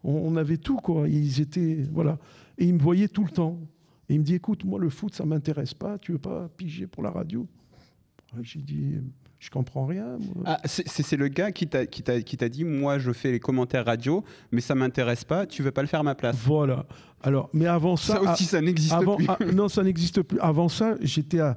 on, 0.02 0.36
avait 0.36 0.56
tout, 0.56 0.76
quoi. 0.76 1.08
Ils 1.08 1.40
étaient, 1.40 1.86
voilà. 1.92 2.18
Et 2.58 2.66
il 2.66 2.74
me 2.74 2.80
voyait 2.80 3.08
tout 3.08 3.24
le 3.24 3.30
temps. 3.30 3.60
Et 4.08 4.14
il 4.14 4.20
me 4.20 4.24
dit, 4.24 4.34
écoute, 4.34 4.64
moi, 4.64 4.78
le 4.78 4.88
foot, 4.88 5.14
ça 5.14 5.24
m'intéresse 5.24 5.74
pas. 5.74 5.98
Tu 5.98 6.12
veux 6.12 6.18
pas 6.18 6.48
piger 6.56 6.86
pour 6.86 7.02
la 7.02 7.10
radio? 7.10 7.46
J'ai 8.42 8.60
dit, 8.60 8.94
je 9.46 9.50
comprends 9.52 9.86
rien. 9.86 10.18
Ah, 10.44 10.58
c'est 10.64 11.16
le 11.16 11.28
gars 11.28 11.52
qui 11.52 11.66
t'a 11.68 12.48
dit 12.48 12.64
moi 12.64 12.98
je 12.98 13.12
fais 13.12 13.30
les 13.30 13.38
commentaires 13.38 13.84
radio, 13.86 14.24
mais 14.50 14.60
ça 14.60 14.74
m'intéresse 14.74 15.22
pas, 15.24 15.46
tu 15.46 15.62
veux 15.62 15.70
pas 15.70 15.82
le 15.82 15.88
faire 15.88 16.00
à 16.00 16.02
ma 16.02 16.16
place. 16.16 16.36
Voilà. 16.44 16.84
Alors, 17.22 17.48
mais 17.52 17.66
avant 17.66 17.96
ça, 17.96 18.14
Ça, 18.22 18.32
aussi, 18.32 18.44
ça 18.44 18.60
n'existe 18.60 18.94
plus. 19.16 19.26
ah, 19.28 19.38
non, 19.52 19.68
ça 19.68 19.82
n'existe 19.82 20.22
plus. 20.22 20.38
Avant 20.40 20.68
ça, 20.68 20.96
j'étais 21.00 21.38
à, 21.40 21.56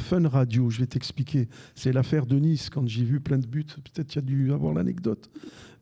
Fun 0.00 0.26
Radio. 0.28 0.70
Je 0.70 0.80
vais 0.80 0.86
t'expliquer. 0.86 1.48
C'est 1.74 1.92
l'affaire 1.92 2.26
de 2.26 2.36
Nice. 2.38 2.70
Quand 2.70 2.86
j'ai 2.88 3.04
vu 3.04 3.20
plein 3.20 3.38
de 3.38 3.46
buts, 3.46 3.64
peut-être 3.66 4.08
tu 4.08 4.18
as 4.18 4.22
dû 4.22 4.52
avoir 4.52 4.72
l'anecdote. 4.72 5.30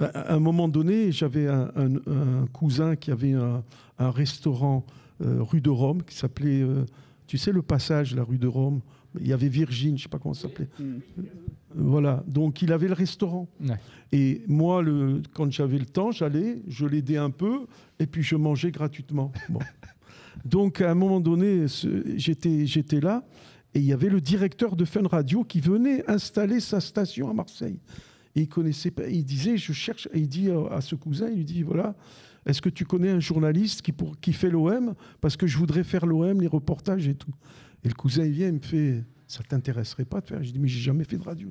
À 0.01 0.07
à 0.07 0.35
un 0.35 0.41
moment 0.41 0.67
donné, 0.69 1.13
j'avais 1.13 1.47
un, 1.47 1.71
un- 1.77 1.97
un 2.43 2.47
cousin 2.53 2.97
qui 2.97 3.11
avait 3.11 3.35
un, 3.35 3.63
un 3.99 4.11
restaurant 4.11 4.85
euh, 5.25 5.37
rue 5.43 5.61
de 5.61 5.71
Rome 5.71 6.03
qui 6.03 6.17
s'appelait, 6.17 6.63
euh, 6.63 6.85
tu 7.27 7.39
sais, 7.39 7.53
le 7.53 7.63
passage, 7.63 8.15
la 8.17 8.25
rue 8.25 8.39
de 8.39 8.49
Rome. 8.49 8.81
Il 9.21 9.27
y 9.27 9.33
avait 9.33 9.49
Virgin, 9.49 9.97
je 9.97 10.05
sais 10.05 10.09
pas 10.09 10.19
comment 10.19 10.35
ça 10.35 10.43
s'appelait. 10.43 10.69
Hmm. 10.79 11.01
Voilà, 11.75 12.23
donc 12.27 12.63
il 12.63 12.73
avait 12.73 12.89
le 12.89 12.95
restaurant. 12.95 13.49
Ouais. 13.61 13.77
Et 14.13 14.43
moi, 14.47 14.83
le, 14.83 15.23
quand 15.33 15.51
j'avais 15.51 15.79
le 15.79 15.87
temps, 15.87 16.11
j'allais, 16.11 16.63
je 16.69 16.87
l'aidais 16.87 17.17
un 17.17 17.31
peu, 17.31 17.67
et 17.99 18.07
puis 18.07 18.23
je 18.23 18.37
mangeais 18.37 18.71
gratuitement. 18.71 19.33
Bon. 19.49 19.61
Donc 20.45 20.81
à 20.81 20.91
un 20.91 20.95
moment 20.95 21.21
donné, 21.21 21.67
j'étais, 22.17 22.67
j'étais 22.67 23.01
là, 23.01 23.25
et 23.75 23.79
il 23.79 23.85
y 23.85 23.93
avait 23.93 24.09
le 24.09 24.21
directeur 24.21 24.77
de 24.77 24.85
Fun 24.85 25.07
Radio 25.07 25.45
qui 25.45 25.61
venait 25.61 26.09
installer 26.11 26.61
sa 26.61 26.81
station 26.81 27.31
à 27.31 27.33
Marseille. 27.33 27.79
Et 28.35 28.43
il 28.43 28.49
connaissait 28.49 28.91
pas, 28.91 29.07
il 29.09 29.25
disait, 29.25 29.57
je 29.57 29.73
cherche, 29.73 30.09
et 30.13 30.21
il 30.21 30.29
dit 30.29 30.51
à 30.71 30.81
ce 30.81 30.95
cousin, 30.95 31.29
il 31.29 31.37
lui 31.37 31.45
dit, 31.45 31.63
voilà, 31.63 31.95
est-ce 32.47 32.61
que 32.61 32.69
tu 32.69 32.85
connais 32.85 33.11
un 33.11 33.21
journaliste 33.21 33.83
qui, 33.83 33.93
pour, 33.93 34.19
qui 34.19 34.33
fait 34.33 34.51
l'OM 34.51 34.95
Parce 35.21 35.37
que 35.37 35.47
je 35.47 35.57
voudrais 35.59 35.85
faire 35.85 36.07
l'OM, 36.07 36.41
les 36.41 36.47
reportages 36.47 37.07
et 37.07 37.15
tout. 37.15 37.33
Et 37.85 37.89
le 37.89 37.95
cousin, 37.95 38.25
il 38.25 38.33
vient, 38.33 38.49
il 38.49 38.55
me 38.55 38.61
fait, 38.61 39.05
ça 39.27 39.43
t'intéresserait 39.43 40.05
pas 40.05 40.21
de 40.21 40.27
faire? 40.27 40.43
Je 40.43 40.51
dis, 40.53 40.59
mais 40.59 40.69
j'ai 40.69 40.81
jamais 40.81 41.05
fait 41.05 41.17
de 41.19 41.23
radio. 41.25 41.51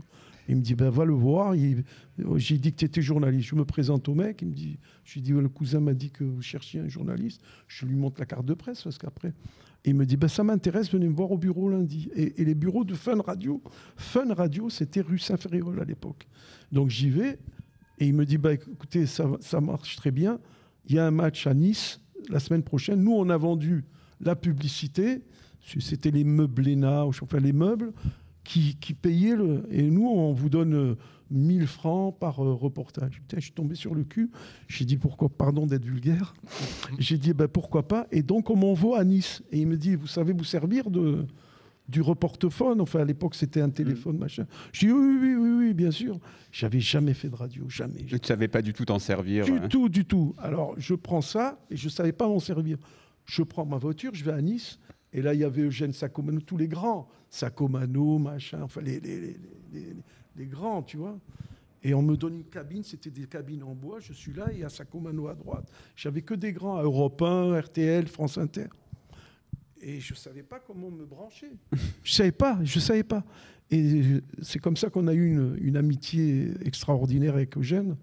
Il 0.49 0.55
me 0.57 0.61
dit, 0.61 0.75
ben 0.75 0.89
va 0.89 1.05
le 1.05 1.13
voir. 1.13 1.55
Il- 1.55 1.83
J'ai 2.37 2.57
dit 2.57 2.71
que 2.71 2.77
tu 2.77 2.85
étais 2.85 3.01
journaliste. 3.01 3.49
Je 3.49 3.55
me 3.55 3.63
présente 3.65 4.09
au 4.09 4.15
mec. 4.15 4.41
Il 4.41 4.49
me 4.49 4.53
dit, 4.53 4.79
je 5.03 5.13
lui 5.15 5.21
dis, 5.21 5.31
le 5.31 5.47
cousin 5.49 5.79
m'a 5.79 5.93
dit 5.93 6.09
que 6.09 6.23
vous 6.23 6.41
cherchiez 6.41 6.79
un 6.79 6.87
journaliste. 6.87 7.41
Je 7.67 7.85
lui 7.85 7.95
montre 7.95 8.19
la 8.19 8.25
carte 8.25 8.45
de 8.45 8.53
presse 8.53 8.81
parce 8.83 8.97
qu'après. 8.97 9.33
Il 9.85 9.95
me 9.95 10.05
dit, 10.05 10.17
ben, 10.17 10.27
ça 10.27 10.43
m'intéresse, 10.43 10.91
venez 10.91 11.07
me 11.07 11.13
voir 11.15 11.31
au 11.31 11.37
bureau 11.37 11.69
lundi. 11.69 12.09
Et, 12.15 12.41
et 12.41 12.45
les 12.45 12.55
bureaux 12.55 12.83
de 12.83 12.93
Fun 12.95 13.19
Radio, 13.21 13.61
Fun 13.95 14.33
Radio, 14.33 14.69
c'était 14.69 15.01
rue 15.01 15.17
Saint-Ferréol 15.19 15.79
à 15.79 15.85
l'époque. 15.85 16.27
Donc 16.71 16.89
j'y 16.89 17.09
vais 17.09 17.39
et 17.99 18.07
il 18.07 18.13
me 18.13 18.25
dit, 18.25 18.37
bah, 18.37 18.53
écoutez, 18.53 19.05
ça, 19.05 19.29
ça 19.39 19.59
marche 19.61 19.95
très 19.95 20.11
bien. 20.11 20.39
Il 20.87 20.95
y 20.95 20.99
a 20.99 21.05
un 21.05 21.11
match 21.11 21.45
à 21.47 21.53
Nice 21.53 21.99
la 22.29 22.39
semaine 22.39 22.63
prochaine. 22.63 23.01
Nous, 23.03 23.11
on 23.13 23.29
a 23.29 23.37
vendu 23.37 23.85
la 24.19 24.35
publicité. 24.35 25.21
C'était 25.63 26.11
les 26.11 26.23
ou 26.23 27.09
enfin 27.21 27.39
les 27.39 27.53
meubles 27.53 27.93
qui, 28.43 28.75
qui 28.75 28.93
payaient. 28.93 29.35
Le, 29.35 29.65
et 29.71 29.89
nous, 29.89 30.07
on 30.07 30.33
vous 30.33 30.49
donne 30.49 30.73
euh, 30.73 30.95
1000 31.31 31.67
francs 31.67 32.17
par 32.17 32.43
euh, 32.43 32.53
reportage. 32.53 33.21
Putain, 33.21 33.37
je 33.37 33.43
suis 33.43 33.51
tombé 33.51 33.75
sur 33.75 33.95
le 33.95 34.03
cul. 34.03 34.31
J'ai 34.67 34.85
dit 34.85 34.97
pourquoi, 34.97 35.29
pardon 35.29 35.65
d'être 35.65 35.85
vulgaire. 35.85 36.33
J'ai 36.99 37.17
dit 37.17 37.33
ben, 37.33 37.47
pourquoi 37.47 37.87
pas. 37.87 38.07
Et 38.11 38.23
donc, 38.23 38.49
on 38.49 38.55
m'envoie 38.55 38.99
à 38.99 39.03
Nice. 39.03 39.43
Et 39.51 39.59
il 39.59 39.67
me 39.67 39.77
dit, 39.77 39.95
vous 39.95 40.07
savez 40.07 40.33
vous 40.33 40.43
servir 40.43 40.89
de, 40.89 41.25
du 41.87 42.01
reportophone? 42.01 42.81
Enfin, 42.81 42.99
à 42.99 43.05
l'époque, 43.05 43.35
c'était 43.35 43.61
un 43.61 43.69
téléphone, 43.69 44.17
machin. 44.17 44.45
Je 44.73 44.87
dis 44.87 44.91
oui, 44.91 45.17
oui, 45.21 45.35
oui, 45.35 45.49
oui, 45.59 45.73
bien 45.73 45.91
sûr. 45.91 46.19
J'avais 46.51 46.79
jamais 46.79 47.13
fait 47.13 47.29
de 47.29 47.35
radio, 47.35 47.69
jamais. 47.69 48.03
Je 48.07 48.15
ne 48.15 48.23
savais 48.23 48.47
pas 48.47 48.61
du 48.61 48.73
tout 48.73 48.85
t'en 48.85 48.99
servir. 48.99 49.45
Du 49.45 49.53
ouais. 49.53 49.69
tout, 49.69 49.89
du 49.89 50.05
tout. 50.05 50.35
Alors, 50.37 50.73
je 50.77 50.95
prends 50.95 51.21
ça 51.21 51.59
et 51.69 51.77
je 51.77 51.85
ne 51.85 51.91
savais 51.91 52.11
pas 52.11 52.27
m'en 52.27 52.39
servir. 52.39 52.77
Je 53.25 53.43
prends 53.43 53.65
ma 53.65 53.77
voiture, 53.77 54.11
je 54.13 54.25
vais 54.25 54.33
à 54.33 54.41
Nice. 54.41 54.79
Et 55.13 55.21
là, 55.21 55.33
il 55.33 55.39
y 55.41 55.43
avait 55.43 55.63
Eugène 55.63 55.91
Sacomano, 55.93 56.39
tous 56.41 56.57
les 56.57 56.67
grands. 56.67 57.09
Sacomano, 57.29 58.17
machin, 58.17 58.61
enfin, 58.63 58.81
les, 58.81 58.99
les, 58.99 59.19
les- 59.19 59.37
les- 59.73 59.95
les 60.37 60.45
grands, 60.45 60.81
tu 60.83 60.97
vois. 60.97 61.19
Et 61.83 61.93
on 61.93 62.01
me 62.01 62.15
donne 62.15 62.35
une 62.35 62.43
cabine, 62.45 62.83
c'était 62.83 63.09
des 63.09 63.25
cabines 63.25 63.63
en 63.63 63.73
bois. 63.73 63.99
Je 63.99 64.13
suis 64.13 64.33
là 64.33 64.51
et 64.51 64.55
il 64.55 64.59
y 64.59 64.63
a 64.63 64.69
Sacomano 64.69 65.27
à 65.27 65.33
droite. 65.35 65.69
J'avais 65.95 66.21
que 66.21 66.33
des 66.35 66.53
grands, 66.53 66.81
Europe 66.81 67.21
1, 67.21 67.59
RTL, 67.59 68.07
France 68.07 68.37
Inter. 68.37 68.67
Et 69.81 69.99
je 69.99 70.13
ne 70.13 70.17
savais 70.17 70.43
pas 70.43 70.59
comment 70.59 70.91
me 70.91 71.05
brancher. 71.05 71.51
Je 72.03 72.11
ne 72.11 72.15
savais 72.15 72.31
pas, 72.31 72.59
je 72.63 72.77
ne 72.77 72.81
savais 72.81 73.03
pas. 73.03 73.23
Et 73.71 74.03
c'est 74.41 74.59
comme 74.59 74.77
ça 74.77 74.89
qu'on 74.89 75.07
a 75.07 75.13
eu 75.13 75.31
une, 75.31 75.57
une 75.61 75.77
amitié 75.77 76.51
extraordinaire 76.65 77.33
avec 77.35 77.57
Eugène. 77.57 77.95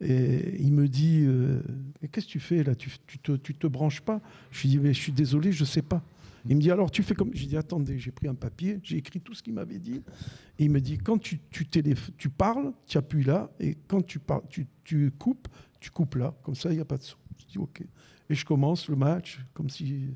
Et 0.00 0.62
il 0.62 0.72
me 0.72 0.86
dit 0.86 1.24
euh, 1.26 1.60
Mais 2.00 2.08
qu'est-ce 2.08 2.26
que 2.26 2.32
tu 2.32 2.40
fais 2.40 2.62
là? 2.62 2.74
Tu 2.76 2.90
tu 3.06 3.18
te, 3.18 3.32
tu 3.32 3.54
te 3.54 3.66
branches 3.66 4.00
pas? 4.00 4.20
Je 4.52 4.62
lui 4.62 4.68
dis 4.68 4.78
Mais 4.78 4.94
je 4.94 5.00
suis 5.00 5.12
désolé, 5.12 5.50
je 5.50 5.62
ne 5.64 5.66
sais 5.66 5.82
pas. 5.82 6.04
Il 6.48 6.56
me 6.56 6.60
dit 6.60 6.70
Alors 6.70 6.90
tu 6.90 7.02
fais 7.02 7.14
comme. 7.14 7.30
J'ai 7.34 7.46
dit 7.46 7.56
Attendez, 7.56 7.98
j'ai 7.98 8.10
pris 8.10 8.26
un 8.26 8.34
papier, 8.34 8.80
j'ai 8.82 8.96
écrit 8.96 9.20
tout 9.20 9.34
ce 9.34 9.42
qu'il 9.42 9.52
m'avait 9.54 9.78
dit. 9.78 10.02
Et 10.58 10.64
il 10.64 10.70
me 10.70 10.80
dit 10.80 10.98
Quand 10.98 11.18
tu, 11.18 11.38
tu, 11.50 12.28
parles, 12.30 12.72
tu 12.86 12.98
appuies 12.98 13.24
là. 13.24 13.50
Et 13.60 13.76
quand 13.86 14.00
tu, 14.04 14.18
par- 14.18 14.42
tu, 14.48 14.66
tu 14.82 15.10
coupes, 15.18 15.48
tu 15.78 15.90
coupes 15.90 16.16
là. 16.16 16.34
Comme 16.42 16.54
ça, 16.54 16.70
il 16.70 16.76
n'y 16.76 16.80
a 16.80 16.84
pas 16.84 16.96
de 16.96 17.02
son. 17.02 17.16
Je 17.38 17.46
dis 17.46 17.58
Ok. 17.58 17.82
Et 18.30 18.34
je 18.34 18.44
commence 18.44 18.88
le 18.88 18.96
match 18.96 19.40
comme 19.54 19.68
si. 19.70 20.08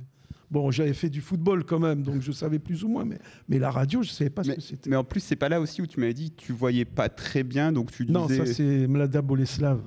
Bon, 0.51 0.71
j'avais 0.71 0.93
fait 0.93 1.09
du 1.09 1.23
football 1.23 1.65
quand 1.65 1.79
même, 1.79 2.03
donc 2.03 2.21
je 2.21 2.31
savais 2.31 2.59
plus 2.59 2.85
ou 2.85 2.89
moins. 2.89 3.07
Mais, 3.07 3.19
mais 3.49 3.59
la 3.59 3.71
radio, 3.71 4.03
je 4.03 4.11
ne 4.11 4.13
savais 4.15 4.29
pas 4.29 4.45
ce 4.45 4.51
que 4.53 4.61
c'était. 4.61 4.91
mais 4.91 4.97
en 4.97 5.05
plus, 5.05 5.21
c'est 5.21 5.35
pas 5.37 5.49
là 5.49 5.59
aussi 5.59 5.81
où 5.81 5.87
tu 5.87 5.99
m'avais 5.99 6.13
dit 6.13 6.31
que 6.31 6.43
tu 6.43 6.53
voyais 6.53 6.85
pas 6.85 7.09
très 7.09 7.43
bien, 7.43 7.73
donc 7.73 7.91
tu 7.91 8.05
disais. 8.05 8.19
Non, 8.19 8.29
ça 8.29 8.45
c'est 8.45 8.87
Mlada 8.87 9.23
Boleslav. 9.23 9.81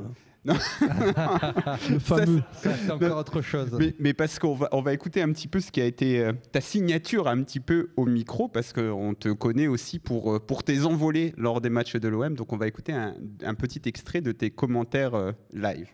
Non. 0.46 0.54
le 1.90 2.00
fameux. 2.00 2.44
Ça, 2.54 2.72
c'est 2.76 2.92
encore 2.92 3.18
autre 3.18 3.42
chose. 3.42 3.70
Mais, 3.80 3.96
mais 4.00 4.14
parce 4.14 4.38
qu'on 4.38 4.54
va, 4.54 4.70
on 4.72 4.82
va 4.82 4.94
écouter 4.94 5.22
un 5.22 5.32
petit 5.32 5.48
peu 5.48 5.60
ce 5.60 5.72
qui 5.72 5.82
a 5.82 5.86
été 5.86 6.20
euh, 6.20 6.34
ta 6.52 6.62
signature 6.62 7.28
un 7.28 7.42
petit 7.42 7.60
peu 7.60 7.90
au 7.98 8.06
micro, 8.06 8.48
parce 8.48 8.72
qu'on 8.72 9.16
te 9.16 9.30
connaît 9.30 9.68
aussi 9.68 10.00
pour, 10.00 10.36
euh, 10.36 10.40
pour 10.40 10.64
tes 10.64 10.86
envolées 10.86 11.34
lors 11.38 11.62
des 11.62 11.70
matchs 11.70 11.96
de 11.96 12.08
l'OM. 12.08 12.36
Donc 12.36 12.54
on 12.54 12.58
va 12.58 12.68
écouter 12.68 12.94
un, 12.94 13.16
un 13.44 13.56
petit 13.56 13.82
extrait 13.86 14.22
de 14.22 14.32
tes 14.32 14.52
commentaires 14.52 15.16
euh, 15.16 15.32
live. 15.54 15.88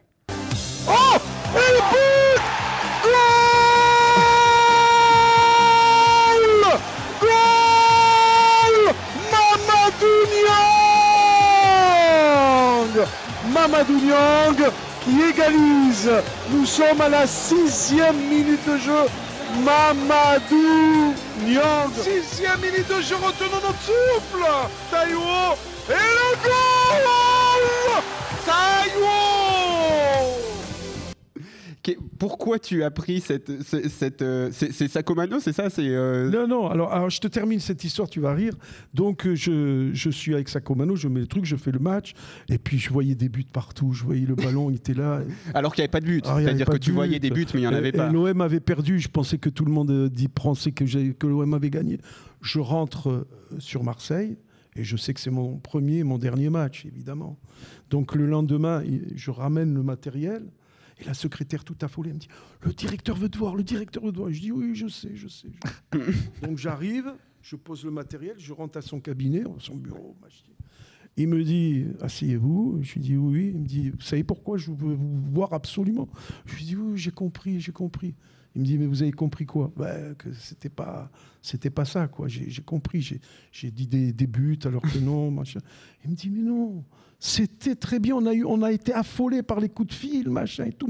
Mamadou 1.53 2.10
Mamadou 13.61 13.93
Niang 13.99 14.71
qui 15.03 15.21
égalise. 15.21 16.09
Nous 16.49 16.65
sommes 16.65 16.99
à 17.01 17.09
la 17.09 17.27
sixième 17.27 18.17
minute 18.17 18.67
de 18.67 18.77
jeu. 18.77 19.05
Mamadou 19.63 21.13
Niang. 21.45 21.91
Sixième 21.95 22.59
minute 22.59 22.87
de 22.87 23.01
jeu, 23.01 23.15
retenons 23.17 23.61
notre 23.61 23.81
souffle. 23.83 24.47
Taïwo 24.89 25.55
et 25.89 25.93
le 25.93 26.35
goal 26.43 27.05
Taïwo 28.47 29.30
Pourquoi 32.19 32.59
tu 32.59 32.83
as 32.83 32.91
pris 32.91 33.21
cette. 33.21 33.63
cette, 33.63 33.87
cette, 33.89 34.21
euh, 34.21 34.49
c'est 34.51 34.87
Sacomano, 34.87 35.39
c'est 35.39 35.53
ça 35.53 35.69
c'est, 35.71 35.87
euh, 35.87 36.29
Non, 36.29 36.47
non, 36.47 36.67
alors, 36.67 36.91
alors, 36.93 37.09
je 37.09 37.19
te 37.19 37.27
termine 37.27 37.59
cette 37.59 37.83
histoire, 37.83 38.07
tu 38.07 38.19
vas 38.19 38.33
rire. 38.33 38.53
Donc 38.93 39.25
euh, 39.25 39.35
je, 39.35 39.89
je 39.93 40.09
suis 40.11 40.33
avec 40.35 40.47
Sacomano, 40.49 40.95
je 40.95 41.07
mets 41.07 41.21
le 41.21 41.27
truc, 41.27 41.45
je 41.45 41.55
fais 41.55 41.71
le 41.71 41.79
match, 41.79 42.13
et 42.49 42.59
puis 42.59 42.77
je 42.77 42.91
voyais 42.91 43.15
des 43.15 43.29
buts 43.29 43.45
partout, 43.51 43.93
je 43.93 44.03
voyais 44.03 44.27
le 44.27 44.35
ballon, 44.35 44.69
il 44.69 44.75
était 44.75 44.93
là. 44.93 45.21
Alors 45.55 45.73
qu'il 45.73 45.81
n'y 45.81 45.85
avait 45.85 45.91
pas 45.91 46.01
de 46.01 46.05
but. 46.05 46.23
Ah, 46.27 46.37
C'est-à-dire 46.39 46.67
que 46.67 46.77
tu 46.77 46.91
but. 46.91 46.95
voyais 46.95 47.19
des 47.19 47.31
buts, 47.31 47.47
mais 47.53 47.61
il 47.61 47.63
n'y 47.63 47.67
en 47.67 47.73
avait 47.73 47.89
Et- 47.89 47.93
pas. 47.93 48.11
L'OM 48.11 48.41
avait 48.41 48.59
perdu, 48.59 48.99
je 48.99 49.07
pensais 49.09 49.39
que 49.39 49.49
tout 49.49 49.65
le 49.65 49.71
monde 49.71 50.09
dit 50.09 50.27
pensait 50.27 50.71
que, 50.71 50.83
que 51.13 51.27
l'OM 51.27 51.53
avait 51.53 51.69
gagné. 51.71 51.97
Je 52.41 52.59
rentre 52.59 53.25
sur 53.57 53.83
Marseille, 53.83 54.37
et 54.75 54.83
je 54.83 54.95
sais 54.97 55.13
que 55.13 55.19
c'est 55.19 55.31
mon 55.31 55.57
premier 55.57 56.03
mon 56.03 56.17
dernier 56.19 56.49
match, 56.49 56.85
évidemment. 56.85 57.37
Donc 57.89 58.13
le 58.15 58.25
lendemain, 58.27 58.83
je 59.15 59.31
ramène 59.31 59.73
le 59.73 59.81
matériel. 59.83 60.43
Et 61.01 61.03
la 61.05 61.13
secrétaire 61.13 61.63
tout 61.63 61.75
affolée 61.81 62.13
me 62.13 62.19
dit 62.19 62.27
Le 62.61 62.73
directeur 62.73 63.17
veut 63.17 63.29
te 63.29 63.37
voir, 63.37 63.55
le 63.55 63.63
directeur 63.63 64.05
veut 64.05 64.11
te 64.11 64.17
voir. 64.17 64.31
Je 64.31 64.39
dis 64.39 64.51
Oui, 64.51 64.75
je 64.75 64.87
sais, 64.87 65.15
je 65.15 65.27
sais. 65.27 65.49
je 65.93 65.99
sais. 65.99 66.47
Donc 66.47 66.57
j'arrive, 66.57 67.13
je 67.41 67.55
pose 67.55 67.83
le 67.83 67.91
matériel, 67.91 68.35
je 68.37 68.53
rentre 68.53 68.77
à 68.77 68.81
son 68.81 68.99
cabinet, 68.99 69.43
son 69.57 69.75
bureau. 69.75 70.15
machin. 70.21 70.45
Il 71.17 71.27
me 71.27 71.43
dit 71.43 71.87
Asseyez-vous. 72.01 72.79
Je 72.81 72.93
lui 72.93 73.01
dis 73.01 73.17
Oui, 73.17 73.33
oui. 73.39 73.51
Il 73.53 73.61
me 73.61 73.65
dit 73.65 73.89
Vous 73.89 74.01
savez 74.01 74.23
pourquoi 74.23 74.57
je 74.57 74.71
veux 74.71 74.93
vous 74.93 75.21
voir 75.31 75.53
absolument? 75.53 76.07
Je 76.45 76.55
lui 76.55 76.63
dis 76.65 76.75
Oui, 76.75 76.97
j'ai 76.97 77.11
compris, 77.11 77.59
j'ai 77.59 77.71
compris. 77.71 78.13
Il 78.55 78.61
me 78.61 78.65
dit 78.65 78.77
Mais 78.77 78.85
vous 78.85 79.01
avez 79.01 79.11
compris 79.11 79.45
quoi? 79.45 79.71
Ben, 79.75 80.15
Que 80.15 80.31
c'était 80.33 80.69
pas, 80.69 81.09
c'était 81.41 81.69
pas 81.69 81.85
ça, 81.85 82.07
quoi. 82.07 82.27
J'ai 82.27 82.61
compris. 82.61 83.01
J'ai- 83.51 83.71
dit 83.71 83.87
des, 83.87 84.11
des 84.13 84.27
buts 84.27 84.59
alors 84.65 84.81
que 84.81 84.97
non, 84.99 85.31
machin. 85.31 85.59
Il 86.03 86.11
me 86.11 86.15
dit 86.15 86.29
Mais 86.29 86.41
non, 86.41 86.83
c'était 87.19 87.75
très 87.75 87.99
bien. 87.99 88.15
On 88.15 88.25
a, 88.25 88.33
eu, 88.33 88.43
on 88.45 88.61
a 88.63 88.71
été 88.71 88.93
affolés 88.93 89.43
par 89.43 89.59
les 89.59 89.69
coups 89.69 89.89
de 89.89 89.93
fil, 89.93 90.29
machin 90.29 90.65
et 90.65 90.73
tout. 90.73 90.89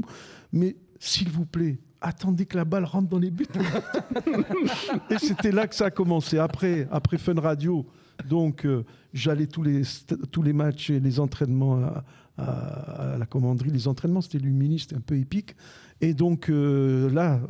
Mais 0.52 0.76
s'il 0.98 1.28
vous 1.30 1.46
plaît, 1.46 1.78
attendez 2.00 2.46
que 2.46 2.56
la 2.56 2.64
balle 2.64 2.84
rentre 2.84 3.08
dans 3.08 3.18
les 3.18 3.30
buts. 3.30 3.46
et 5.10 5.18
c'était 5.18 5.52
là 5.52 5.66
que 5.66 5.74
ça 5.74 5.86
a 5.86 5.90
commencé. 5.90 6.38
Après, 6.38 6.88
après 6.90 7.18
Fun 7.18 7.38
Radio, 7.40 7.86
donc 8.28 8.66
euh, 8.66 8.84
j'allais 9.12 9.46
tous 9.46 9.62
les, 9.62 9.82
tous 10.30 10.42
les 10.42 10.52
matchs 10.52 10.90
et 10.90 11.00
les 11.00 11.20
entraînements 11.20 11.76
à, 11.82 12.04
à- 12.38 13.16
la 13.18 13.26
commanderie. 13.26 13.70
Les 13.70 13.88
entraînements, 13.88 14.20
c'était 14.20 14.38
c'était 14.78 14.96
un 14.96 15.00
peu 15.00 15.16
épique. 15.16 15.54
Et 16.00 16.14
donc 16.14 16.48
euh, 16.48 17.10
là, 17.10 17.40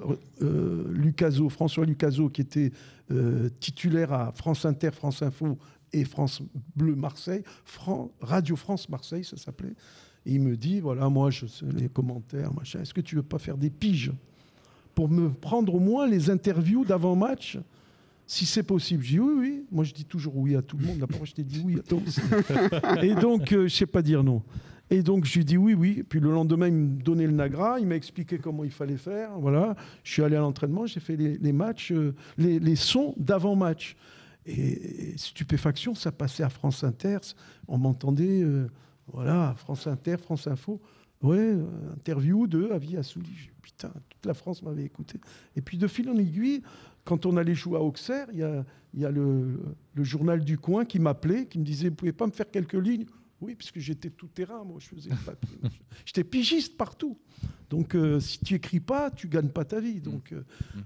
euh, 0.42 0.84
Lucaso, 0.92 1.48
François 1.48 1.86
Lucaso, 1.86 2.28
qui 2.28 2.40
était 2.42 2.72
euh, 3.10 3.48
titulaire 3.60 4.12
à 4.12 4.32
France 4.32 4.64
Inter, 4.64 4.90
France 4.92 5.22
Info 5.22 5.58
et 5.92 6.04
France 6.04 6.42
Bleu 6.76 6.94
Marseille, 6.94 7.42
Radio 8.20 8.56
France 8.56 8.88
Marseille, 8.88 9.24
ça 9.24 9.36
s'appelait. 9.36 9.74
Il 10.24 10.40
me 10.40 10.56
dit, 10.56 10.80
voilà, 10.80 11.08
moi, 11.08 11.30
je 11.30 11.46
sais 11.46 11.66
les 11.74 11.88
commentaires, 11.88 12.52
machin, 12.54 12.80
est-ce 12.80 12.94
que 12.94 13.00
tu 13.00 13.16
veux 13.16 13.22
pas 13.22 13.38
faire 13.38 13.56
des 13.56 13.70
piges 13.70 14.12
pour 14.94 15.08
me 15.08 15.30
prendre 15.30 15.74
au 15.74 15.80
moins 15.80 16.06
les 16.06 16.30
interviews 16.30 16.84
d'avant-match 16.84 17.58
si 18.32 18.46
c'est 18.46 18.62
possible, 18.62 19.02
je 19.04 19.10
dis 19.10 19.20
oui, 19.20 19.34
oui. 19.36 19.66
Moi, 19.70 19.84
je 19.84 19.92
dis 19.92 20.06
toujours 20.06 20.34
oui 20.38 20.56
à 20.56 20.62
tout 20.62 20.78
le 20.78 20.86
monde. 20.86 20.98
La 20.98 21.06
première, 21.06 21.26
je 21.26 21.34
t'ai 21.34 21.44
dit 21.44 21.60
oui 21.62 21.78
à 21.78 21.82
toi 21.82 21.98
aussi. 22.06 22.22
Et 23.02 23.14
donc, 23.14 23.52
euh, 23.52 23.68
je 23.68 23.74
sais 23.74 23.84
pas 23.84 24.00
dire 24.00 24.24
non. 24.24 24.42
Et 24.88 25.02
donc, 25.02 25.26
je 25.26 25.36
lui 25.36 25.44
dis 25.44 25.58
oui, 25.58 25.74
oui. 25.74 26.02
Puis 26.08 26.18
le 26.18 26.30
lendemain, 26.30 26.68
il 26.68 26.72
me 26.72 27.02
donnait 27.02 27.26
le 27.26 27.34
Nagra. 27.34 27.78
Il 27.78 27.86
m'a 27.86 27.94
expliqué 27.94 28.38
comment 28.38 28.64
il 28.64 28.70
fallait 28.70 28.96
faire. 28.96 29.38
Voilà. 29.38 29.76
Je 30.02 30.12
suis 30.12 30.22
allé 30.22 30.36
à 30.36 30.40
l'entraînement. 30.40 30.86
J'ai 30.86 31.00
fait 31.00 31.14
les, 31.14 31.36
les 31.36 31.52
matchs, 31.52 31.92
euh, 31.92 32.14
les, 32.38 32.58
les 32.58 32.76
sons 32.76 33.14
d'avant-match. 33.18 33.96
Et, 34.46 35.10
et 35.10 35.18
stupéfaction, 35.18 35.94
ça 35.94 36.10
passait 36.10 36.42
à 36.42 36.48
France 36.48 36.84
Inter. 36.84 37.18
On 37.68 37.76
m'entendait, 37.76 38.42
euh, 38.42 38.66
voilà, 39.08 39.52
France 39.58 39.86
Inter, 39.86 40.16
France 40.16 40.46
Info. 40.46 40.80
Ouais, 41.22 41.38
euh, 41.38 41.64
interview 41.94 42.46
de 42.46 42.70
Avis 42.70 42.96
Assouli. 42.96 43.50
Putain, 43.62 43.92
toute 44.08 44.26
la 44.26 44.34
France 44.34 44.62
m'avait 44.62 44.84
écouté. 44.84 45.20
Et 45.56 45.62
puis 45.62 45.78
de 45.78 45.86
fil 45.86 46.08
en 46.10 46.16
aiguille, 46.16 46.62
quand 47.04 47.26
on 47.26 47.36
allait 47.36 47.54
jouer 47.54 47.78
à 47.78 47.82
Auxerre, 47.82 48.26
il 48.32 48.38
y 48.38 48.42
a, 48.42 48.64
il 48.92 49.00
y 49.00 49.04
a 49.04 49.10
le, 49.10 49.60
le 49.94 50.04
journal 50.04 50.44
du 50.44 50.58
coin 50.58 50.84
qui 50.84 50.98
m'appelait, 50.98 51.46
qui 51.46 51.58
me 51.58 51.64
disait 51.64 51.88
Vous 51.90 51.94
pouvez 51.94 52.12
pas 52.12 52.26
me 52.26 52.32
faire 52.32 52.50
quelques 52.50 52.74
lignes? 52.74 53.06
Oui, 53.40 53.56
puisque 53.56 53.80
j'étais 53.80 54.10
tout 54.10 54.28
terrain, 54.28 54.62
moi, 54.62 54.76
je 54.78 54.86
faisais 54.86 55.10
le 55.10 55.16
papier. 55.16 55.58
J'étais 56.06 56.22
pigiste 56.22 56.76
partout. 56.76 57.18
Donc, 57.70 57.96
euh, 57.96 58.20
si 58.20 58.38
tu 58.38 58.54
écris 58.54 58.78
pas, 58.78 59.10
tu 59.10 59.26
gagnes 59.26 59.48
pas 59.48 59.64
ta 59.64 59.80
vie. 59.80 60.00
Donc, 60.00 60.30
euh, 60.32 60.44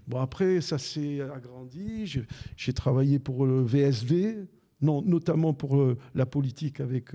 bon, 0.09 0.21
après, 0.21 0.63
ça 0.63 0.79
s'est 0.79 1.21
agrandi. 1.21 2.07
J'ai- 2.07 2.73
travaillé 2.73 3.19
pour 3.19 3.45
le 3.45 3.61
VSD, 3.63 4.47
Non, 4.81 5.03
notamment 5.03 5.53
pour 5.53 5.77
euh, 5.77 5.99
la 6.15 6.25
politique 6.25 6.81
avec. 6.81 7.13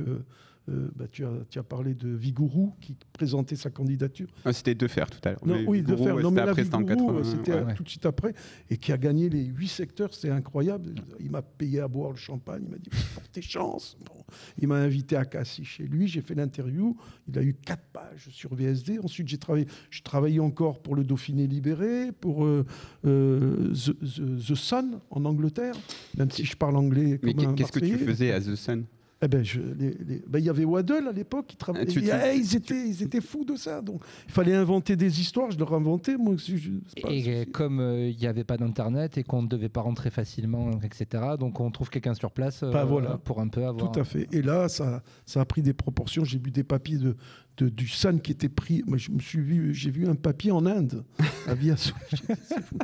Euh, 0.69 0.71
euh, 0.71 0.91
bah, 0.95 1.05
tu, 1.11 1.25
as, 1.25 1.31
tu 1.49 1.59
as 1.59 1.63
parlé 1.63 1.93
de 1.95 2.07
Vigourou 2.09 2.73
qui 2.79 2.95
présentait 3.13 3.55
sa 3.55 3.69
candidature. 3.69 4.27
Ah, 4.45 4.53
C'était 4.53 4.75
de 4.75 4.87
faire 4.87 5.09
tout 5.09 5.19
à 5.23 5.31
l'heure. 5.31 5.45
Non, 5.45 5.55
Mais 5.55 5.65
oui, 5.65 5.79
Vigourou, 5.81 6.03
ouais, 6.05 6.21
Non, 6.21 6.29
c'était 6.29 6.31
mais 6.43 6.49
après, 6.49 6.63
c'était 6.63 6.75
en 6.75 6.79
Vigourou, 6.79 7.13
80, 7.17 7.23
c'était 7.23 7.53
ouais. 7.53 7.63
ouais. 7.63 7.73
tout 7.73 7.83
de 7.83 7.89
suite 7.89 8.05
après, 8.05 8.33
et 8.69 8.77
qui 8.77 8.91
a 8.91 8.97
gagné 8.97 9.29
les 9.29 9.43
huit 9.45 9.67
secteurs, 9.67 10.13
c'est 10.13 10.29
incroyable. 10.29 10.93
Il 11.19 11.31
m'a 11.31 11.41
payé 11.41 11.79
à 11.79 11.87
boire 11.87 12.11
le 12.11 12.17
champagne, 12.17 12.61
il 12.65 12.69
m'a 12.71 12.77
dit 12.77 12.89
portez 13.15 13.41
chance. 13.41 13.97
Bon. 14.05 14.23
Il 14.59 14.67
m'a 14.67 14.75
invité 14.77 15.15
à 15.15 15.25
Cassis 15.25 15.65
chez 15.65 15.83
lui, 15.83 16.07
j'ai 16.07 16.21
fait 16.21 16.35
l'interview, 16.35 16.95
il 17.27 17.37
a 17.37 17.43
eu 17.43 17.53
quatre 17.53 17.83
pages 17.91 18.29
sur 18.29 18.53
VSD. 18.55 18.99
Ensuite, 18.99 19.27
j'ai 19.27 19.37
travaillé, 19.37 19.65
je 19.89 20.01
travaillais 20.01 20.39
encore 20.39 20.81
pour 20.81 20.95
le 20.95 21.03
Dauphiné 21.03 21.47
libéré, 21.47 22.11
pour 22.11 22.45
euh, 22.45 22.65
euh, 23.05 23.73
The, 23.73 23.93
The- 23.99 24.47
The 24.51 24.55
Sun 24.55 24.99
en 25.09 25.25
Angleterre, 25.25 25.75
même 26.17 26.31
si 26.31 26.45
je 26.45 26.55
parle 26.55 26.77
anglais 26.77 27.19
Mais 27.23 27.33
comme 27.33 27.45
un 27.47 27.53
qu'est- 27.53 27.63
qu'est-ce 27.63 27.71
que 27.71 27.79
tu 27.79 27.97
faisais 27.97 28.31
à 28.31 28.39
The 28.39 28.55
Sun? 28.55 28.85
Eh 29.23 29.27
ben, 29.27 29.43
je- 29.43 29.61
les- 29.61 29.95
les- 30.03 30.23
ben, 30.27 30.39
il 30.39 30.45
y 30.45 30.49
avait 30.49 30.65
Waddle 30.65 31.07
à 31.07 31.11
l'époque 31.11 31.45
qui 31.47 31.55
travaillait. 31.55 31.85
Tu- 31.85 32.01
tu- 32.01 32.09
Eh, 32.09 32.35
ils, 32.35 32.55
étaient, 32.55 32.87
ils 32.89 33.03
étaient 33.03 33.21
fous 33.21 33.45
de 33.45 33.55
ça. 33.55 33.79
Donc, 33.81 34.01
il 34.27 34.31
fallait 34.31 34.55
inventer 34.55 34.95
des 34.95 35.21
histoires. 35.21 35.51
Je 35.51 35.59
leur 35.59 35.73
inventais. 35.73 36.17
Moi, 36.17 36.35
je- 36.37 36.55
je- 36.55 36.71
c'est 36.87 37.01
pas 37.03 37.09
un 37.09 37.11
Et 37.11 37.45
comme 37.45 37.79
euh, 37.79 38.09
il 38.09 38.17
n'y 38.17 38.25
avait 38.25 38.43
pas 38.43 38.57
d'internet 38.57 39.19
et 39.19 39.23
qu'on 39.23 39.43
ne 39.43 39.47
devait 39.47 39.69
pas 39.69 39.81
rentrer 39.81 40.09
facilement, 40.09 40.71
etc., 40.81 41.23
donc 41.39 41.59
on 41.59 41.69
trouve 41.69 41.89
quelqu'un 41.91 42.15
sur 42.15 42.31
place 42.31 42.63
euh, 42.63 42.71
Bah, 42.71 42.83
voilà. 42.83 43.17
pour 43.23 43.39
un 43.41 43.47
peu 43.47 43.63
avoir. 43.65 43.91
Tout 43.91 43.99
à 43.99 44.03
fait. 44.03 44.27
Et 44.31 44.41
là, 44.41 44.67
ça, 44.69 45.03
ça 45.27 45.41
a 45.41 45.45
pris 45.45 45.61
des 45.61 45.73
proportions. 45.73 46.23
J'ai 46.25 46.39
vu 46.39 46.49
des 46.49 46.63
papiers 46.63 46.97
de, 46.97 47.15
de- 47.57 47.69
du 47.69 47.87
Sun 47.87 48.19
qui 48.21 48.31
étaient 48.31 48.49
pris. 48.49 48.83
Moi, 48.87 48.97
je 48.97 49.11
me 49.11 49.19
suis 49.19 49.39
vu, 49.41 49.73
j'ai 49.73 49.91
vu 49.91 50.07
un 50.07 50.15
papier 50.15 50.51
en 50.51 50.65
Inde, 50.65 51.03
à 51.47 51.53
Via 51.53 51.77
Soul. 51.77 51.95
J'ai 52.11 52.33
dit, 52.35 52.41
c'est 52.45 52.61
fou. 52.61 52.77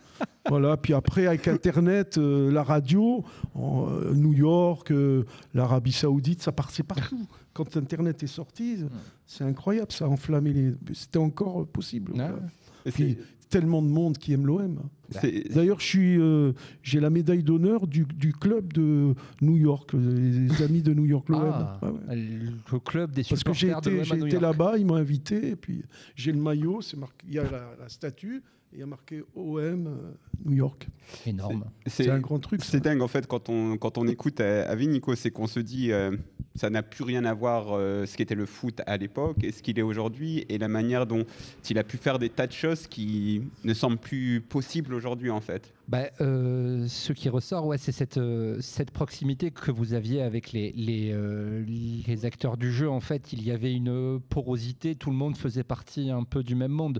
Voilà. 0.50 0.78
Puis 0.78 0.94
après, 0.94 1.28
avec 1.28 1.48
Internet, 1.48 2.18
euh, 2.18 2.52
la 2.52 2.64
radio, 2.64 3.24
en, 3.54 3.88
euh, 3.90 4.14
New 4.14 4.34
York, 4.34 4.92
euh, 4.92 5.24
l'Arabie 5.54 5.92
Saoudite, 5.92 6.42
ça 6.42 6.52
passait 6.52 6.84
partout. 6.84 7.28
Quand 7.54 7.76
Internet 7.76 8.22
est 8.24 8.28
sorti, 8.28 8.78
c'est 9.26 9.44
incroyable. 9.44 9.92
Ça 9.92 10.06
a 10.06 10.08
enflammé 10.08 10.54
les. 10.54 10.74
C'était 10.94 11.18
encore 11.20 11.68
possible. 11.68 12.14
Ouais. 12.14 12.92
Puis 12.94 13.18
tellement 13.50 13.82
de 13.82 13.88
monde 13.88 14.18
qui 14.18 14.34
aime 14.34 14.46
l'OM. 14.46 14.80
c'est- 15.10 15.54
D'ailleurs, 15.54 15.80
euh, 16.20 16.52
j'ai 16.84 17.00
la 17.00 17.10
médaille 17.10 17.44
d'honneur 17.44 17.88
du, 17.88 18.06
du 18.06 18.34
club 18.34 18.74
de 18.74 19.14
New 19.42 19.56
York, 19.58 19.94
les 19.94 20.62
amis 20.62 20.82
de 20.82 20.94
New 20.94 21.06
York, 21.06 21.30
l'OM. 21.30 21.42
Ah, 21.44 21.80
Ah 21.82 21.92
ouais. 21.92 22.16
Le 22.16 22.80
club 22.80 23.12
des 23.12 23.24
Parce 23.24 23.44
que 23.44 23.54
j'ai 23.54 23.68
supporters 23.68 23.94
été, 23.94 24.26
été 24.28 24.40
là-bas, 24.40 24.78
ils 24.78 24.86
m'ont 24.86 24.96
invité, 24.96 25.50
et 25.52 25.56
puis 25.56 25.84
j'ai 26.16 26.32
le 26.34 26.40
maillot, 26.40 26.82
il 27.28 27.34
y 27.34 27.40
a 27.40 27.44
la, 27.44 27.76
la 27.80 27.90
statue, 27.90 28.44
il 28.74 28.80
y 28.80 28.84
a 28.84 28.86
marqué 28.86 29.24
OM 29.36 29.88
euh, 29.88 30.14
New 30.46 30.56
York. 30.56 30.88
Énorme. 31.26 31.66
C'est 31.86 32.10
un 32.10 32.20
grand 32.20 32.40
truc. 32.40 32.64
C'est 32.64 32.80
dingue 32.80 33.02
en 33.02 33.08
fait 33.08 33.28
quand 33.28 33.50
on, 33.50 33.78
quand 33.78 33.98
on 33.98 34.08
écoute 34.08 34.40
à, 34.42 34.70
à 34.70 34.76
Nico, 34.76 35.16
c'est 35.16 35.32
qu'on 35.32 35.48
se 35.48 35.60
dit 35.60 35.92
euh, 35.92 36.16
ça 36.56 36.70
n'a 36.70 36.84
plus 36.84 37.04
rien 37.04 37.24
à 37.26 37.34
voir 37.34 37.68
euh, 37.72 38.06
ce 38.06 38.18
qu'était 38.18 38.36
le 38.36 38.46
foot 38.46 38.82
à 38.86 38.98
l'époque 38.98 39.44
et 39.44 39.52
ce 39.52 39.62
qu'il 39.62 39.80
est 39.80 39.84
aujourd'hui 39.84 40.46
et 40.50 40.58
la 40.58 40.68
manière 40.68 41.06
dont 41.06 41.26
il 41.70 41.78
a 41.78 41.84
pu 41.84 41.98
faire 41.98 42.20
des 42.20 42.30
tas 42.30 42.48
de 42.48 42.52
choses 42.52 42.88
qui 42.88 43.44
ne 43.64 43.74
semblent 43.74 43.98
plus 43.98 44.42
possibles 44.42 44.94
aujourd'hui 44.94 45.30
en 45.30 45.42
fait. 45.42 45.74
Bah, 45.88 46.10
euh, 46.20 46.86
ce 46.90 47.14
qui 47.14 47.30
ressort, 47.30 47.66
ouais, 47.66 47.78
c'est 47.78 47.94
cette, 47.94 48.18
euh, 48.18 48.58
cette 48.60 48.92
proximité 48.92 49.52
que 49.52 49.72
vous 49.72 49.94
aviez 49.94 50.22
avec 50.22 50.52
les, 50.52 50.74
les, 50.74 51.12
euh, 51.14 51.64
les 51.66 52.26
acteurs 52.26 52.58
du 52.58 52.74
jeu. 52.74 52.90
En 52.90 53.00
fait, 53.00 53.32
il 53.32 53.42
y 53.42 53.52
avait 53.52 53.74
une 53.74 54.20
porosité, 54.20 54.96
tout 54.96 55.12
le 55.12 55.16
monde 55.16 55.38
faisait 55.38 55.64
partie 55.64 56.10
un 56.10 56.24
peu 56.24 56.44
du 56.44 56.56
même 56.56 56.74
monde. 56.74 57.00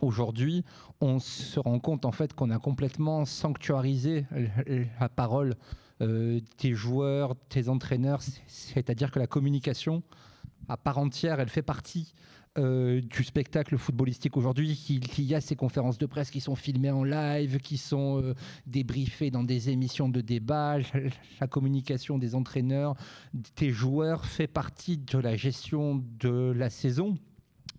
Aujourd'hui, 0.00 0.64
on 1.00 1.18
se 1.18 1.60
rend 1.60 1.78
compte 1.78 2.04
en 2.04 2.12
fait 2.12 2.32
qu'on 2.34 2.50
a 2.50 2.58
complètement 2.58 3.24
sanctuarisé 3.24 4.26
la- 5.00 5.08
parole 5.08 5.54
euh, 6.02 6.40
des 6.58 6.72
joueurs, 6.74 7.34
des 7.50 7.68
entraîneurs. 7.68 8.22
C'est- 8.22 8.40
C'est-à-dire 8.46 9.10
que 9.10 9.18
la 9.18 9.26
communication, 9.26 10.02
à 10.68 10.76
part 10.78 10.98
entière, 10.98 11.40
elle 11.40 11.48
fait 11.50 11.62
partie 11.62 12.14
euh, 12.58 13.00
du 13.00 13.22
spectacle 13.22 13.78
footballistique 13.78 14.36
aujourd'hui. 14.36 14.70
Il, 14.88 15.02
il 15.18 15.24
y 15.24 15.34
a 15.36 15.40
ces 15.40 15.54
conférences 15.54 15.98
de 15.98 16.06
presse 16.06 16.30
qui 16.32 16.40
sont 16.40 16.56
filmées 16.56 16.90
en 16.90 17.04
live, 17.04 17.58
qui 17.58 17.76
sont 17.76 18.20
euh, 18.20 18.34
débriefées 18.66 19.30
dans 19.30 19.44
des 19.44 19.70
émissions 19.70 20.08
de 20.08 20.20
débat. 20.20 20.78
La 21.40 21.46
communication 21.46 22.18
des 22.18 22.34
entraîneurs, 22.34 22.94
des 23.56 23.70
joueurs 23.70 24.24
fait 24.24 24.48
partie 24.48 24.96
de 24.98 25.18
la 25.18 25.36
gestion 25.36 26.02
de 26.18 26.52
la 26.56 26.70
saison. 26.70 27.18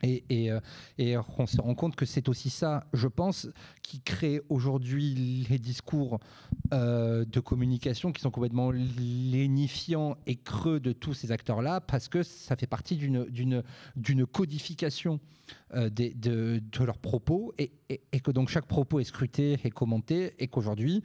Euh, 0.03 0.59
et 0.97 1.17
on 1.37 1.45
se 1.45 1.61
rend 1.61 1.75
compte 1.75 1.95
que 1.95 2.05
c'est 2.05 2.29
aussi 2.29 2.49
ça, 2.49 2.85
je 2.93 3.07
pense, 3.07 3.47
qui 3.81 4.01
crée 4.01 4.41
aujourd'hui 4.49 5.45
les 5.49 5.59
discours 5.59 6.19
euh, 6.73 7.25
de 7.25 7.39
communication 7.39 8.11
qui 8.11 8.21
sont 8.21 8.31
complètement 8.31 8.71
lénifiants 8.71 10.17
et 10.25 10.35
creux 10.35 10.79
de 10.79 10.91
tous 10.91 11.13
ces 11.13 11.31
acteurs-là, 11.31 11.81
parce 11.81 12.07
que 12.07 12.23
ça 12.23 12.55
fait 12.55 12.67
partie 12.67 12.95
d'une- 12.95 13.63
codification 14.31 15.19
euh, 15.73 15.89
de, 15.89 16.61
leurs 16.83 16.97
propos, 16.97 17.53
et, 17.57 17.71
que 18.23 18.31
donc 18.31 18.49
chaque 18.49 18.65
propos 18.65 18.99
est 18.99 19.03
scruté 19.03 19.59
et 19.63 19.69
commenté, 19.69 20.33
et 20.39 20.47
qu'aujourd'hui, 20.47 21.03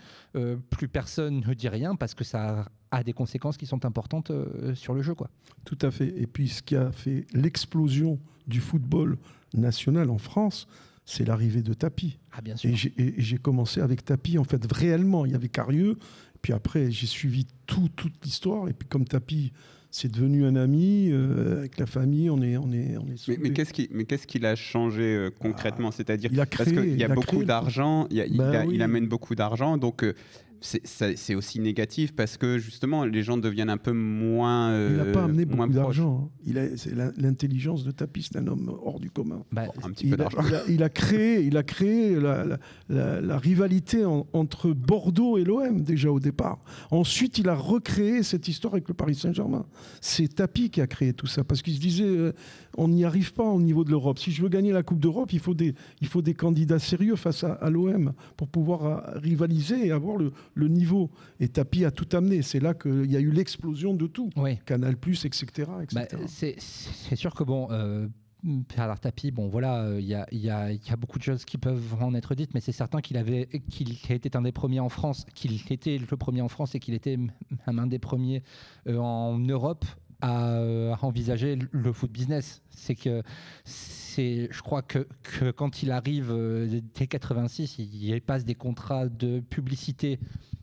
plus 0.71 0.89
personne 0.89 1.41
ne 1.47 1.55
dit 1.55 1.69
rien, 1.69 1.97
parce 1.97 2.15
que 2.15 2.25
ça 2.25 2.67
a 2.91 3.03
des 3.03 3.13
conséquences 3.13 3.57
qui 3.57 3.67
sont 3.67 3.85
importantes 3.85 4.31
euh, 4.31 4.75
sur 4.75 4.95
le 4.95 5.03
jeu. 5.03 5.15
Quoi. 5.15 5.29
Tout 5.65 5.79
à 5.83 5.91
fait. 5.91 6.15
Et 6.17 6.27
puis 6.27 6.49
ce 6.49 6.63
qui 6.63 6.77
a 6.77 6.93
fait 6.93 7.27
l'explosion 7.33 8.19
du 8.47 8.61
football 8.61 9.17
national 9.55 10.11
en 10.11 10.19
France, 10.19 10.67
c'est 11.05 11.25
l'arrivée 11.25 11.63
de 11.63 11.73
Tapi. 11.73 12.19
Ah, 12.33 12.41
bien 12.43 12.57
sûr. 12.57 12.71
Et 12.71 13.15
j'ai- 13.19 13.39
commencé 13.39 13.81
avec 13.81 14.05
Tapi, 14.05 14.39
en 14.39 14.45
fait, 14.45 14.61
réellement. 14.73 15.25
Il 15.25 15.33
y 15.33 15.35
avait 15.35 15.49
Carieux, 15.49 15.97
puis 16.43 16.53
après, 16.53 16.91
j'ai 16.91 17.07
suivi 17.07 17.47
tout, 17.67 17.89
toute 17.95 18.13
l'histoire. 18.25 18.69
Et 18.69 18.73
puis, 18.73 18.89
comme 18.89 19.05
Tapi, 19.05 19.53
c'est 19.93 20.11
devenu 20.13 20.45
un 20.45 20.57
ami, 20.57 21.09
euh, 21.11 21.59
avec 21.61 21.79
la 21.79 21.87
famille, 21.87 22.29
on 22.29 22.43
est, 22.43 22.57
on 22.57 22.71
est, 22.73 22.97
on 22.99 23.07
est 23.07 23.29
Mais, 23.29 23.39
mais 23.41 23.51
qu'est-ce 23.53 23.73
qui, 23.73 23.89
mais 23.93 24.05
qu'est-ce 24.05 24.27
qu'il 24.27 24.45
a 24.45 24.57
changé 24.57 25.03
euh, 25.03 25.31
concrètement? 25.31 25.91
C'est-à-dire 25.93 26.31
Ah, 26.37 26.45
parce 26.45 26.71
qu'il 26.71 26.77
y 26.87 26.93
a 26.93 26.95
il 26.95 27.05
a 27.05 27.09
beaucoup 27.09 27.45
d'argent, 27.45 28.07
il, 28.11 28.37
Ben 28.37 28.69
il 28.71 28.83
amène 28.83 29.07
beaucoup 29.07 29.35
d'argent, 29.37 29.79
donc 29.79 30.03
euh, 30.03 30.13
c'est- 30.61 31.35
aussi 31.35 31.61
négatif 31.61 32.15
parce 32.15 32.37
que 32.37 32.59
justement 32.59 33.05
les 33.05 33.23
gens 33.23 33.37
deviennent 33.37 33.69
un 33.71 33.77
peu 33.77 33.93
moins. 33.93 34.71
Il 34.89 34.97
n'a 34.97 35.03
euh, 35.05 35.13
pas 35.13 35.25
amené 35.25 35.45
moins 35.45 35.67
beaucoup 35.67 35.79
d'argent. 35.79 36.31
hein. 36.47 36.53
C'est 36.77 36.95
l'intelligence 37.17 37.85
de 37.85 37.91
Tapi, 37.91 38.23
c'est 38.23 38.37
un 38.39 38.47
homme 38.47 38.73
hors 38.83 38.99
du 39.01 39.11
commun. 39.11 39.43
Bah, 39.53 39.65
Un 39.83 39.91
petit 39.91 40.07
Il 40.07 40.11
peu 40.17 40.23
a, 40.23 40.29
d'argent. 40.29 40.39
il 40.49 40.55
a- 40.55 40.63
il 40.69 40.83
a 40.83 40.89
créé, 40.89 41.41
il 41.43 41.57
a 41.57 41.63
créé 41.63 42.15
la, 42.19 42.45
la- 42.45 42.59
la- 42.89 43.21
la 43.21 43.39
rivalité 43.39 44.05
en- 44.05 44.27
entre 44.33 44.71
Bordeaux 44.73 45.37
et 45.39 45.45
l'OM 45.45 45.83
déjà 45.83 46.11
au 46.11 46.21
départ. 46.21 46.59
Ensuite, 46.91 47.39
il 47.39 47.49
a 47.49 47.55
recréé 47.55 48.23
cette 48.23 48.49
histoire 48.49 48.75
avec 48.75 48.89
le 48.89 48.95
Paris 48.95 49.15
Saint-Germain. 49.15 49.67
C'est 50.01 50.35
Tapi 50.35 50.71
qui 50.71 50.81
a 50.81 50.87
créé 50.87 51.13
tout 51.13 51.27
ça 51.27 51.45
parce 51.45 51.63
qu'il 51.63 51.75
se 51.75 51.81
disait 51.81 52.05
euh, 52.07 52.33
on 52.79 52.89
n'y 52.89 53.05
arrive 53.05 53.33
pas 53.33 53.45
au 53.45 53.61
niveau 53.61 53.85
de 53.85 53.91
l'Europe. 53.91 54.19
Si 54.19 54.31
je 54.33 54.43
veux 54.43 54.49
gagner 54.49 54.73
la 54.73 54.83
Coupe 54.83 55.01
d'Europe, 55.01 55.33
il 55.33 55.39
faut 55.41 55.55
des, 55.55 55.75
il 56.01 56.07
faut 56.07 56.23
des 56.23 56.35
candidats 56.35 56.79
sérieux 56.79 57.17
face 57.17 57.45
à, 57.45 57.53
à 57.53 57.71
l'OM 57.71 58.13
pour 58.37 58.49
pouvoir 58.49 58.85
euh, 58.85 59.19
rivaliser 59.19 59.87
et 59.87 59.91
avoir 59.93 60.17
le, 60.17 60.33
le 60.57 60.69
niveau. 60.69 61.11
Et 61.39 61.49
Tapi 61.49 61.85
a 61.85 61.93
tout 61.93 62.09
amené. 62.17 62.43
C'est 62.43 62.61
là 62.61 62.75
qu'il 62.75 63.11
y 63.11 63.17
a 63.17 63.21
eu 63.21 63.31
l'explosion 63.31 63.95
de 63.95 64.07
tout. 64.09 64.31
oui. 64.37 64.59
Canal+, 64.65 64.95
etc. 64.95 65.45
etc. 65.83 65.95
Bah, 65.95 66.07
c'est 66.27 67.17
sûr 67.17 67.35
que 67.35 67.45
bon, 67.45 67.69
euh, 67.71 68.09
Bernard 68.43 69.01
Tapie, 69.01 69.31
bon 69.31 69.49
voilà, 69.49 69.83
euh, 69.83 70.01
il 70.01 70.07
y, 70.07 70.15
a, 70.15 70.27
y 70.33 70.47
y 70.47 70.97
beaucoup 70.97 71.19
de 71.19 71.25
choses 71.25 71.45
qui 71.45 71.59
peuvent 71.59 71.95
en 72.01 72.15
être 72.15 72.35
dites, 72.35 72.55
mais 72.55 72.61
c'est 72.61 72.73
certain 72.73 73.01
qu'il 73.01 73.17
avait, 73.17 73.47
qu'il 73.71 73.97
était 74.09 74.37
un 74.37 74.43
des 74.43 74.53
premiers 74.53 74.81
en 74.81 74.89
France, 74.89 75.27
qu'il 75.35 75.61
était 75.71 75.99
le 75.99 76.17
premier 76.17 76.41
en 76.41 76.49
France 76.49 76.75
et 76.75 76.81
qu'il 76.81 76.95
était 76.95 77.17
même 77.17 77.79
un 77.79 77.87
des 77.87 77.99
premiers 77.99 78.43
euh, 78.89 78.99
en 78.99 79.39
Europe 79.39 79.85
à, 80.21 80.55
euh, 80.55 80.95
à 80.95 81.05
envisager 81.05 81.59
le 81.71 81.93
foot 81.93 82.11
business. 82.11 82.63
C'est 82.71 82.95
que 82.95 83.23
c'est, 83.65 84.49
je 84.51 84.63
crois 84.63 84.83
que, 84.83 85.07
que 85.23 85.51
quand 85.51 85.83
il 85.83 85.91
arrive 85.91 86.31
euh, 86.31 86.81
dès 86.95 87.07
86, 87.07 87.79
il, 87.79 88.05
il 88.05 88.21
passe 88.21 88.45
des 88.45 88.55
contrats 88.55 89.09
de 89.09 89.41
publicité, 89.41 90.19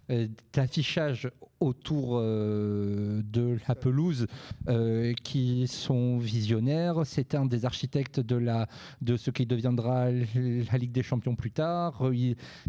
euh, 0.10 0.28
d'affichage 0.54 1.30
autour 1.64 2.18
euh, 2.18 3.22
de 3.24 3.58
la 3.68 3.76
pelouse 3.76 4.28
euh, 4.68 5.14
qui 5.24 5.68
sont 5.68 6.18
visionnaires. 6.18 7.02
C'est 7.06 7.36
un 7.36 7.46
des 7.46 7.66
architectes 7.66 8.20
de, 8.20 8.36
la, 8.36 8.68
de 9.02 9.16
ce 9.16 9.32
qui 9.32 9.46
deviendra 9.46 10.12
la 10.12 10.78
Ligue 10.78 10.92
des 10.92 11.04
Champions 11.04 11.36
plus 11.36 11.52
tard. 11.52 12.04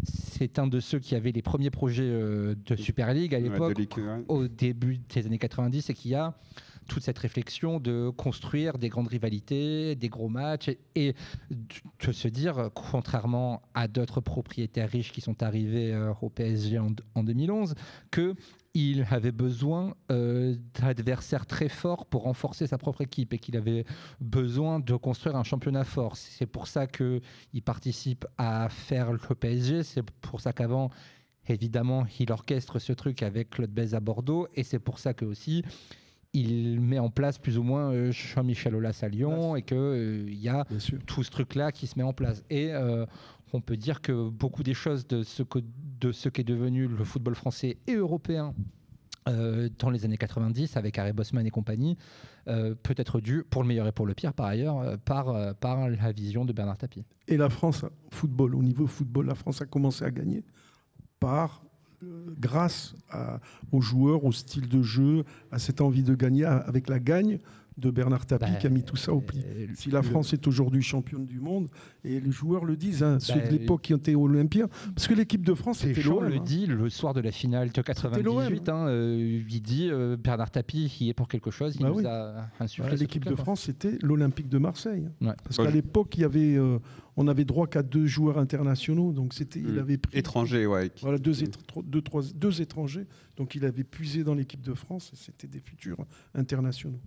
C'est 0.05 0.59
un 0.59 0.67
de 0.67 0.79
ceux 0.79 0.99
qui 0.99 1.15
avait 1.15 1.31
les 1.31 1.41
premiers 1.41 1.71
projets 1.71 2.03
euh, 2.03 2.55
de 2.65 2.75
Super 2.75 3.13
League 3.13 3.35
à 3.35 3.39
l'époque 3.39 3.77
ouais. 3.77 4.23
au 4.27 4.47
début 4.47 4.99
des 5.13 5.25
années 5.25 5.37
90 5.37 5.89
et 5.89 5.93
qui 5.93 6.15
a 6.15 6.33
toute 6.87 7.03
cette 7.03 7.19
réflexion 7.19 7.79
de 7.79 8.09
construire 8.09 8.77
des 8.77 8.89
grandes 8.89 9.07
rivalités, 9.07 9.95
des 9.95 10.09
gros 10.09 10.29
matchs 10.29 10.69
et, 10.95 11.13
de 11.51 12.11
se 12.11 12.27
dire, 12.27 12.69
contrairement 12.73 13.61
à 13.73 13.87
d'autres 13.87 14.21
propriétaires 14.21 14.89
riches 14.89 15.11
qui 15.11 15.21
sont 15.21 15.43
arrivés 15.43 15.93
euh, 15.93 16.13
au 16.21 16.29
PSG 16.29 16.79
en, 16.79 16.89
en 17.15 17.23
2011, 17.23 17.75
que 18.11 18.35
il 18.75 19.07
avait 19.09 19.31
besoin 19.31 19.95
euh, 20.11 20.55
d'adversaires 20.79 21.45
très 21.45 21.69
forts 21.69 22.05
pour 22.05 22.23
renforcer 22.23 22.67
sa 22.67 22.77
propre 22.77 23.01
équipe 23.01 23.33
et 23.33 23.39
qu'il 23.39 23.55
avait 23.55 23.85
besoin 24.19 24.81
de 24.81 24.95
construire 24.95 25.37
un 25.37 25.45
championnat 25.45 25.85
fort. 25.85 26.17
C'est 26.17 26.45
pour 26.45 26.67
ça 26.67 26.85
qu'il 26.85 27.21
participe 27.63 28.25
à 28.37 28.67
faire 28.67 29.13
le 29.13 29.17
PSG. 29.17 29.83
C'est 29.83 30.03
pour 30.03 30.41
ça 30.41 30.51
qu'avant, 30.51 30.89
évidemment, 31.47 32.05
il 32.19 32.29
orchestre 32.33 32.77
ce 32.79 32.91
truc 32.91 33.23
avec 33.23 33.51
Claude 33.51 33.71
Bèze 33.71 33.95
à 33.95 34.01
Bordeaux, 34.01 34.49
et 34.55 34.63
c'est 34.63 34.79
pour 34.79 34.99
ça 34.99 35.13
que 35.13 35.23
aussi 35.23 35.63
il 36.35 36.79
met 36.81 36.99
en 36.99 37.09
place 37.09 37.37
plus 37.37 37.57
ou 37.57 37.63
moins 37.63 37.91
euh, 37.91 38.11
Jean-Michel 38.11 38.75
Aulas 38.75 38.99
à 39.01 39.07
Lyon, 39.07 39.55
et 39.55 39.61
qu'il 39.61 39.77
euh, 39.77 40.25
y 40.29 40.49
a 40.49 40.65
tout 41.05 41.23
ce 41.23 41.31
truc-là 41.31 41.71
qui 41.71 41.87
se 41.87 41.97
met 41.97 42.03
en 42.03 42.13
place. 42.13 42.43
Et 42.49 42.73
euh, 42.73 43.05
on 43.53 43.61
peut 43.61 43.77
dire 43.77 44.01
que 44.01 44.29
beaucoup 44.29 44.63
des 44.63 44.73
choses 44.73 45.07
de 45.07 45.23
ce, 45.23 45.43
que, 45.43 45.59
de 45.99 46.11
ce 46.11 46.29
qu'est 46.29 46.43
devenu 46.43 46.87
le 46.87 47.03
football 47.03 47.35
français 47.35 47.77
et 47.87 47.95
européen 47.95 48.53
euh, 49.27 49.69
dans 49.79 49.89
les 49.89 50.05
années 50.05 50.17
90 50.17 50.77
avec 50.77 50.99
Harry 50.99 51.11
Bosman 51.11 51.47
et 51.47 51.49
compagnie, 51.49 51.97
euh, 52.47 52.75
peut 52.75 52.93
être 52.95 53.19
dû, 53.19 53.43
pour 53.49 53.63
le 53.63 53.67
meilleur 53.67 53.87
et 53.87 53.91
pour 53.91 54.05
le 54.05 54.13
pire 54.13 54.33
par 54.33 54.45
ailleurs, 54.45 54.77
euh, 54.77 54.97
par, 55.03 55.55
par 55.55 55.89
la 55.89 56.11
vision 56.11 56.45
de 56.45 56.53
Bernard 56.53 56.77
Tapie. 56.77 57.05
Et 57.27 57.35
la 57.35 57.49
France, 57.49 57.85
football, 58.11 58.53
au 58.53 58.61
niveau 58.61 58.85
football, 58.85 59.25
la 59.25 59.33
France 59.33 59.63
a 59.63 59.65
commencé 59.65 60.05
à 60.05 60.11
gagner 60.11 60.43
par, 61.19 61.64
grâce 62.39 62.95
à- 63.09 63.39
aux 63.71 63.81
joueurs, 63.81 64.23
au 64.25 64.31
style 64.31 64.67
de 64.67 64.81
jeu, 64.81 65.23
à 65.51 65.59
cette 65.59 65.81
envie 65.81 66.03
de 66.03 66.15
gagner, 66.15 66.45
avec 66.45 66.89
la 66.89 66.99
gagne 66.99 67.39
de 67.77 67.91
Bernard 67.91 68.25
Tapie 68.25 68.49
Bah, 68.51 68.57
qui 68.57 68.67
a 68.67 68.69
mis 68.69 68.83
tout 68.83 68.95
ça 68.95 69.11
au 69.13 69.19
pli. 69.19 69.43
Euh, 69.45 69.67
Si 69.75 69.91
la 69.91 69.99
le- 69.99 70.05
France 70.05 70.31
est 70.31 70.47
aujourd'hui 70.47 70.81
championne 70.81 71.25
du 71.25 71.41
monde, 71.41 71.67
et 72.05 72.21
les 72.21 72.31
joueurs 72.31 72.63
le 72.63 72.77
disent, 72.77 73.03
hein, 73.03 73.19
ceux 73.19 73.33
Bah, 73.35 73.47
de 73.47 73.51
l'époque 73.51 73.81
qui 73.81 73.93
ont 73.93 73.97
été 73.97 74.15
olympiens, 74.15 74.69
parce 74.95 75.09
que 75.09 75.13
l'équipe 75.13 75.45
de 75.45 75.53
France, 75.53 75.83
Deschamps 75.83 76.21
l'OM. 76.21 76.29
le 76.29 76.35
hein. 76.37 76.41
dit 76.41 76.67
le 76.67 76.89
soir 76.89 77.13
de 77.13 77.19
la 77.19 77.31
finale 77.33 77.71
de 77.73 77.81
98. 77.81 78.69
hein, 78.69 78.87
euh, 78.87 79.41
il 79.49 79.61
dit 79.61 79.89
euh, 79.91 80.15
Bernard 80.15 80.51
Tapie, 80.51 80.89
il 81.01 81.09
est 81.09 81.13
pour 81.13 81.27
quelque 81.27 81.51
chose. 81.51 81.75
Il 81.75 81.81
Bah 81.81 81.89
nous 81.89 81.95
oui. 81.97 82.05
a 82.05 82.49
insufflé. 82.61 82.95
L'équipe 82.95 83.25
de. 83.25 83.35
France, 83.35 83.63
c'était 83.63 83.97
l'Olympique 84.01 84.47
de 84.47 84.57
Marseille. 84.57 85.09
Ouais. 85.19 85.33
Parce 85.43 85.57
Ouais, 85.57 85.65
qu'à 85.65 85.71
l'époque, 85.71 86.17
il 86.17 86.21
y 86.21 86.23
avait, 86.23 86.55
euh, 86.55 86.79
on 87.17 87.27
avait 87.27 87.45
droit 87.45 87.67
qu'à 87.67 87.81
deux 87.83 88.07
joueurs 88.07 88.37
internationaux, 88.37 89.13
donc 89.13 89.33
c'était, 89.33 89.59
il 89.59 89.73
Mm. 89.75 89.79
avait 89.79 89.97
pris 89.97 90.17
Étranger, 90.17 90.65
ouais. 90.65 90.89
qui- 90.89 91.01
Voilà, 91.03 91.17
deux, 91.17 91.43
étr- 91.43 91.83
deux, 91.83 92.01
trois, 92.01 92.21
deux 92.35 92.61
étrangers. 92.61 93.05
Donc 93.37 93.55
il 93.55 93.65
avait 93.65 93.83
puisé 93.83 94.23
dans 94.23 94.33
l'équipe 94.35 94.61
de 94.61 94.73
France 94.73 95.11
et 95.13 95.15
c'était 95.17 95.47
des 95.47 95.59
futurs 95.61 95.97
internationaux. 96.33 96.99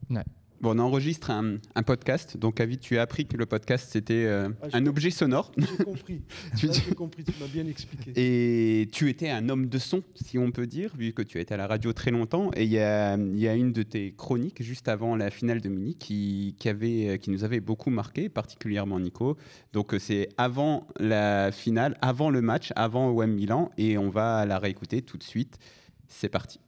Bon, 0.60 0.74
on 0.74 0.78
enregistre 0.80 1.30
un, 1.30 1.58
un 1.76 1.82
podcast. 1.84 2.36
Donc, 2.36 2.58
Avi, 2.58 2.78
tu 2.78 2.98
as 2.98 3.02
appris 3.02 3.26
que 3.26 3.36
le 3.36 3.46
podcast, 3.46 3.90
c'était 3.92 4.24
euh, 4.26 4.48
Ah, 4.60 4.66
un 4.66 4.70
compris. 4.70 4.88
objet 4.88 5.10
sonore. 5.10 5.52
J'ai 5.56 5.84
compris. 5.84 6.22
Tu 6.58 6.66
Là, 6.66 6.72
dis- 6.72 6.82
j'ai 6.88 6.94
compris, 6.96 7.22
tu 7.22 7.32
m'as 7.40 7.46
bien 7.46 7.64
expliqué. 7.64 8.10
Et 8.16 8.88
tu 8.90 9.08
étais 9.08 9.30
un 9.30 9.48
homme 9.50 9.68
de 9.68 9.78
son, 9.78 10.02
si 10.16 10.36
on 10.36 10.50
peut 10.50 10.66
dire, 10.66 10.96
vu 10.98 11.12
que 11.12 11.22
tu 11.22 11.38
as 11.38 11.42
été 11.42 11.54
à 11.54 11.56
la 11.58 11.68
radio 11.68 11.92
très 11.92 12.10
longtemps. 12.10 12.50
Et 12.56 12.64
il 12.64 12.70
y 12.70 12.80
a, 12.80 13.16
il 13.16 13.38
y 13.38 13.46
a 13.46 13.54
une 13.54 13.70
de 13.72 13.84
tes 13.84 14.10
chroniques, 14.16 14.60
juste 14.60 14.88
avant 14.88 15.14
la 15.14 15.30
finale 15.30 15.60
de 15.60 15.68
Munich, 15.68 15.98
qui, 16.00 16.56
qui, 16.58 16.68
avait, 16.68 17.20
qui 17.22 17.30
nous 17.30 17.44
avait 17.44 17.60
beaucoup 17.60 17.90
marqué, 17.90 18.28
particulièrement 18.28 18.98
Nico. 18.98 19.36
Donc 19.72 19.94
c'est 19.98 20.28
avant 20.36 20.86
la 20.98 21.52
finale, 21.52 21.96
avant 22.00 22.30
le 22.30 22.40
match, 22.40 22.72
avant 22.76 23.08
OM 23.08 23.30
Milan. 23.30 23.70
Et 23.78 23.98
on 23.98 24.10
va 24.10 24.46
la 24.46 24.58
réécouter 24.58 25.02
tout 25.02 25.18
de 25.18 25.22
suite. 25.22 25.58
C'est 26.06 26.28
parti. 26.28 26.60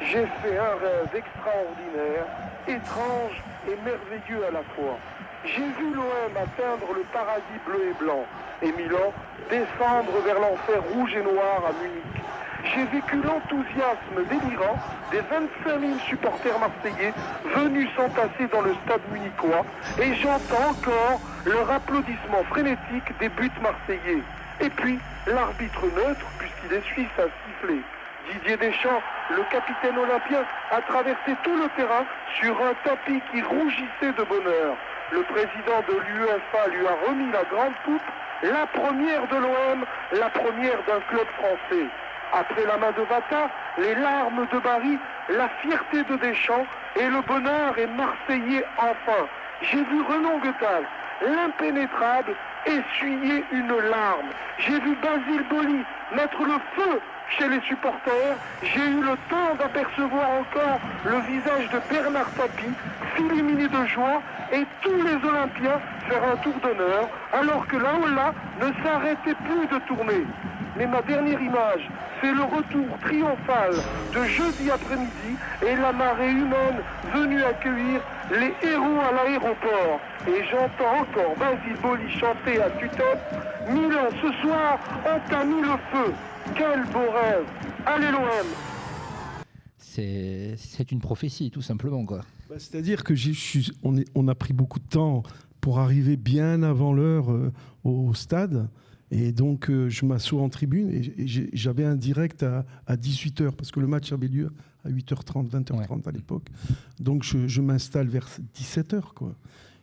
J'ai 0.00 0.26
fait 0.42 0.56
un 0.56 0.76
rêve 0.76 1.14
extraordinaire, 1.14 2.26
étrange 2.66 3.42
et 3.66 3.76
merveilleux 3.84 4.44
à 4.46 4.50
la 4.50 4.62
fois. 4.74 4.98
J'ai 5.44 5.66
vu 5.78 5.94
l'OM 5.94 6.36
atteindre 6.36 6.92
le 6.94 7.02
paradis 7.12 7.60
bleu 7.66 7.90
et 7.90 8.04
blanc 8.04 8.24
et 8.62 8.72
Milan 8.72 9.12
descendre 9.48 10.12
vers 10.24 10.38
l'enfer 10.38 10.82
rouge 10.92 11.14
et 11.14 11.22
noir 11.22 11.64
à 11.66 11.72
Munich. 11.82 12.19
J'ai 12.64 12.84
vécu 12.84 13.16
l'enthousiasme 13.16 14.24
délirant 14.28 14.76
des 15.10 15.20
25 15.20 15.80
000 15.80 15.98
supporters 16.08 16.58
marseillais 16.58 17.12
venus 17.44 17.88
s'entasser 17.96 18.46
dans 18.52 18.60
le 18.60 18.74
stade 18.84 19.00
munichois 19.12 19.64
et 20.00 20.14
j'entends 20.14 20.70
encore 20.70 21.20
leur 21.46 21.70
applaudissement 21.70 22.44
frénétique 22.50 23.18
des 23.18 23.28
buts 23.30 23.50
marseillais. 23.62 24.22
Et 24.60 24.68
puis, 24.68 24.98
l'arbitre 25.26 25.86
neutre, 25.96 26.26
puisqu'il 26.38 26.76
est 26.76 26.84
suisse, 26.92 27.16
a 27.18 27.28
sifflé. 27.44 27.80
Didier 28.30 28.56
Deschamps, 28.58 29.02
le 29.30 29.42
capitaine 29.50 29.96
olympien, 29.98 30.44
a 30.70 30.82
traversé 30.82 31.34
tout 31.42 31.56
le 31.56 31.68
terrain 31.76 32.04
sur 32.38 32.54
un 32.62 32.74
tapis 32.84 33.20
qui 33.32 33.42
rougissait 33.42 34.12
de 34.16 34.22
bonheur. 34.24 34.76
Le 35.12 35.22
président 35.22 35.80
de 35.88 35.98
l'UEFA 36.06 36.68
lui 36.68 36.86
a 36.86 37.08
remis 37.08 37.32
la 37.32 37.44
grande 37.44 37.74
coupe, 37.84 38.02
la 38.42 38.66
première 38.66 39.26
de 39.28 39.36
l'OM, 39.36 39.84
la 40.12 40.28
première 40.30 40.78
d'un 40.86 41.00
club 41.08 41.26
français. 41.38 41.86
Après 42.32 42.64
la 42.64 42.76
main 42.76 42.92
de 42.92 43.02
Vata, 43.02 43.50
les 43.78 43.94
larmes 43.94 44.46
de 44.52 44.58
Barry, 44.60 44.98
la 45.30 45.48
fierté 45.60 46.02
de 46.04 46.16
Deschamps 46.16 46.66
et 46.96 47.06
le 47.08 47.20
bonheur 47.22 47.76
est 47.76 47.88
marseillais 47.88 48.64
enfin. 48.78 49.26
J'ai 49.62 49.82
vu 49.82 50.02
Renan 50.02 50.38
Guetal, 50.38 50.84
l'impénétrable, 51.22 52.34
essuyer 52.66 53.44
une 53.52 53.76
larme. 53.90 54.30
J'ai 54.58 54.78
vu 54.80 54.96
Basile 55.02 55.44
Boli 55.50 55.84
mettre 56.14 56.42
le 56.42 56.54
feu 56.76 57.00
chez 57.30 57.48
les 57.48 57.60
supporters. 57.62 58.36
J'ai 58.62 58.86
eu 58.86 59.02
le 59.02 59.16
temps 59.28 59.54
d'apercevoir 59.58 60.30
encore 60.30 60.80
le 61.04 61.18
visage 61.20 61.68
de 61.70 61.80
Bernard 61.90 62.30
Tapie 62.32 62.74
s'illuminer 63.16 63.68
de 63.68 63.86
joie 63.86 64.22
et 64.52 64.64
tous 64.82 65.02
les 65.02 65.28
Olympiens 65.28 65.80
faire 66.08 66.22
un 66.32 66.36
tour 66.36 66.54
d'honneur 66.62 67.08
alors 67.32 67.66
que 67.66 67.76
la 67.76 67.94
Ola 67.94 68.34
ne 68.60 68.84
s'arrêtait 68.84 69.34
plus 69.34 69.66
de 69.66 69.78
tourner. 69.86 70.24
Mais 70.80 70.86
ma 70.86 71.02
dernière 71.02 71.38
image, 71.42 71.90
c'est 72.22 72.32
le 72.32 72.40
retour 72.42 72.86
triomphal 73.02 73.72
de 74.14 74.24
jeudi 74.24 74.70
après-midi 74.70 75.36
et 75.60 75.76
la 75.76 75.92
marée 75.92 76.30
humaine 76.30 76.80
venue 77.14 77.42
accueillir 77.42 78.00
les 78.30 78.54
héros 78.66 78.98
à 78.98 79.12
l'aéroport. 79.12 80.00
Et 80.26 80.42
j'entends 80.50 81.02
encore 81.02 81.36
Basile 81.38 81.76
Boli 81.82 82.10
chanter 82.18 82.62
à 82.62 82.70
tue-tête 82.70 83.20
Milan, 83.68 84.08
ce 84.22 84.32
soir, 84.40 84.78
on 85.04 85.28
t'a 85.30 85.44
mis 85.44 85.60
le 85.60 85.76
feu. 85.92 86.14
Quel 86.56 86.82
beau 86.84 87.10
rêve. 87.12 87.44
Allez 87.84 88.10
l'OM 88.10 88.46
C'est 89.76 90.54
c'est 90.56 90.90
une 90.92 91.00
prophétie, 91.00 91.50
tout 91.50 91.60
simplement. 91.60 92.06
Quoi. 92.06 92.20
Bah, 92.48 92.54
C'est-à-dire 92.58 93.04
que 93.04 93.14
j'ai- 93.14 93.34
je 93.34 93.38
suis- 93.38 93.72
on, 93.82 93.98
est- 93.98 94.08
on 94.14 94.28
a 94.28 94.34
pris 94.34 94.54
beaucoup 94.54 94.78
de 94.78 94.88
temps 94.88 95.24
pour 95.60 95.78
arriver 95.78 96.16
bien 96.16 96.62
avant 96.62 96.94
l'heure 96.94 97.30
euh, 97.30 97.52
au 97.84 98.14
stade. 98.14 98.70
Et 99.10 99.32
donc, 99.32 99.70
euh, 99.70 99.88
je 99.88 100.04
m'assois 100.06 100.40
en 100.40 100.48
tribune 100.48 100.90
et, 100.90 101.26
j'avais 101.52 101.84
un 101.84 101.96
direct 101.96 102.42
à, 102.42 102.64
18h 102.88 103.52
parce 103.52 103.70
que 103.70 103.80
le 103.80 103.86
match 103.86 104.12
avait 104.12 104.28
lieu 104.28 104.52
à 104.84 104.90
8h30, 104.90 105.50
20h30 105.50 106.08
à 106.08 106.12
l'époque. 106.12 106.48
Donc, 107.00 107.24
je, 107.24 107.48
je 107.48 107.60
m'installe 107.60 108.08
vers 108.08 108.28
17h. 108.54 109.02
Quoi. 109.14 109.34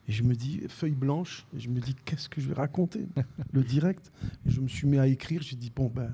Et 0.08 0.14
je 0.14 0.24
me 0.24 0.36
dis, 0.36 0.62
feuille 0.70 0.96
blanche, 0.96 1.46
et 1.56 1.60
je 1.60 1.70
me 1.70 1.82
dis, 1.82 1.94
qu'est-ce 2.06 2.30
que 2.30 2.40
je 2.40 2.48
vais 2.48 2.54
raconter? 2.54 3.06
Le 3.52 3.64
direct. 3.64 4.12
Et 4.46 4.52
je 4.52 4.62
me 4.62 4.68
suis 4.68 4.88
mis 4.88 4.98
à 4.98 5.08
écrire. 5.08 5.42
J'ai 5.42 5.58
dit, 5.58 5.72
bon, 5.76 5.92
ben, 5.94 6.14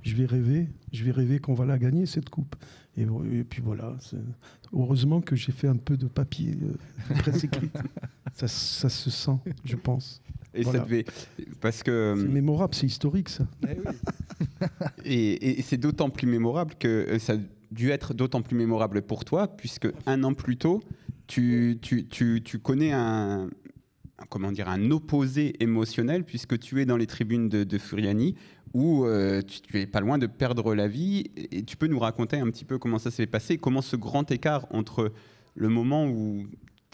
je 0.00 0.14
vais 0.14 0.24
rêver, 0.24 0.68
je 0.92 1.04
vais 1.04 1.10
rêver 1.10 1.38
qu'on 1.38 1.54
va 1.54 1.66
la 1.66 1.78
gagner, 1.78 2.06
cette 2.06 2.30
coupe. 2.30 2.56
Et, 2.96 3.04
puis 3.44 3.60
voilà. 3.62 3.96
Heureusement 4.72 5.20
que 5.20 5.36
j'ai 5.36 5.52
fait 5.52 5.68
un 5.68 5.76
peu 5.76 5.96
de 5.96 6.06
papier, 6.06 6.56
euh, 6.62 7.14
de 7.14 7.20
presse 7.20 7.44
écrite. 7.44 7.76
ça, 8.32 8.48
ça 8.48 8.88
se 8.88 9.10
sent, 9.10 9.38
je 9.64 9.76
pense. 9.76 10.22
Et 10.54 10.62
Voilà. 10.62 10.78
ça 10.80 10.84
devait. 10.84 11.04
Parce 11.60 11.82
que. 11.82 12.14
C'est 12.16 12.28
mémorable, 12.28 12.74
c'est 12.74 12.86
historique, 12.86 13.28
ça. 13.28 13.46
Et, 15.04 15.58
et 15.58 15.62
c'est 15.62 15.76
d'autant 15.76 16.10
plus 16.10 16.26
mémorable 16.26 16.74
que 16.78 16.88
euh, 16.88 17.18
ça 17.18 17.34
a 17.34 17.36
dû 17.70 17.90
être 17.90 18.14
d'autant 18.14 18.42
plus 18.42 18.56
mémorable 18.56 19.02
pour 19.02 19.24
toi, 19.24 19.48
puisque 19.48 19.88
un 20.06 20.24
an 20.24 20.32
plus 20.34 20.56
tôt, 20.56 20.82
tu, 21.26 21.78
tu, 21.82 22.06
tu, 22.06 22.42
tu 22.42 22.58
connais 22.58 22.92
un, 22.92 23.44
un- 24.18 24.26
comment 24.28 24.50
dire, 24.52 24.68
un 24.68 24.90
opposé 24.90 25.62
émotionnel, 25.62 26.24
puisque 26.24 26.58
tu 26.58 26.80
es 26.80 26.86
dans 26.86 26.96
les 26.96 27.06
tribunes 27.06 27.48
de, 27.48 27.64
de 27.64 27.78
Furiani, 27.78 28.34
où 28.72 29.04
euh, 29.04 29.42
tu, 29.42 29.60
tu 29.60 29.80
es 29.80 29.86
pas 29.86 30.00
loin 30.00 30.18
de 30.18 30.26
perdre 30.26 30.74
la 30.74 30.88
vie. 30.88 31.24
Et 31.52 31.62
tu 31.62 31.76
peux 31.76 31.86
nous 31.86 31.98
raconter 31.98 32.38
un 32.38 32.46
petit 32.50 32.64
peu 32.64 32.78
comment 32.78 32.98
ça 32.98 33.10
s'est 33.10 33.26
passé, 33.26 33.58
comment 33.58 33.82
ce 33.82 33.96
grand 33.96 34.30
écart 34.30 34.66
entre 34.70 35.12
le 35.54 35.68
moment 35.68 36.06
où 36.08 36.46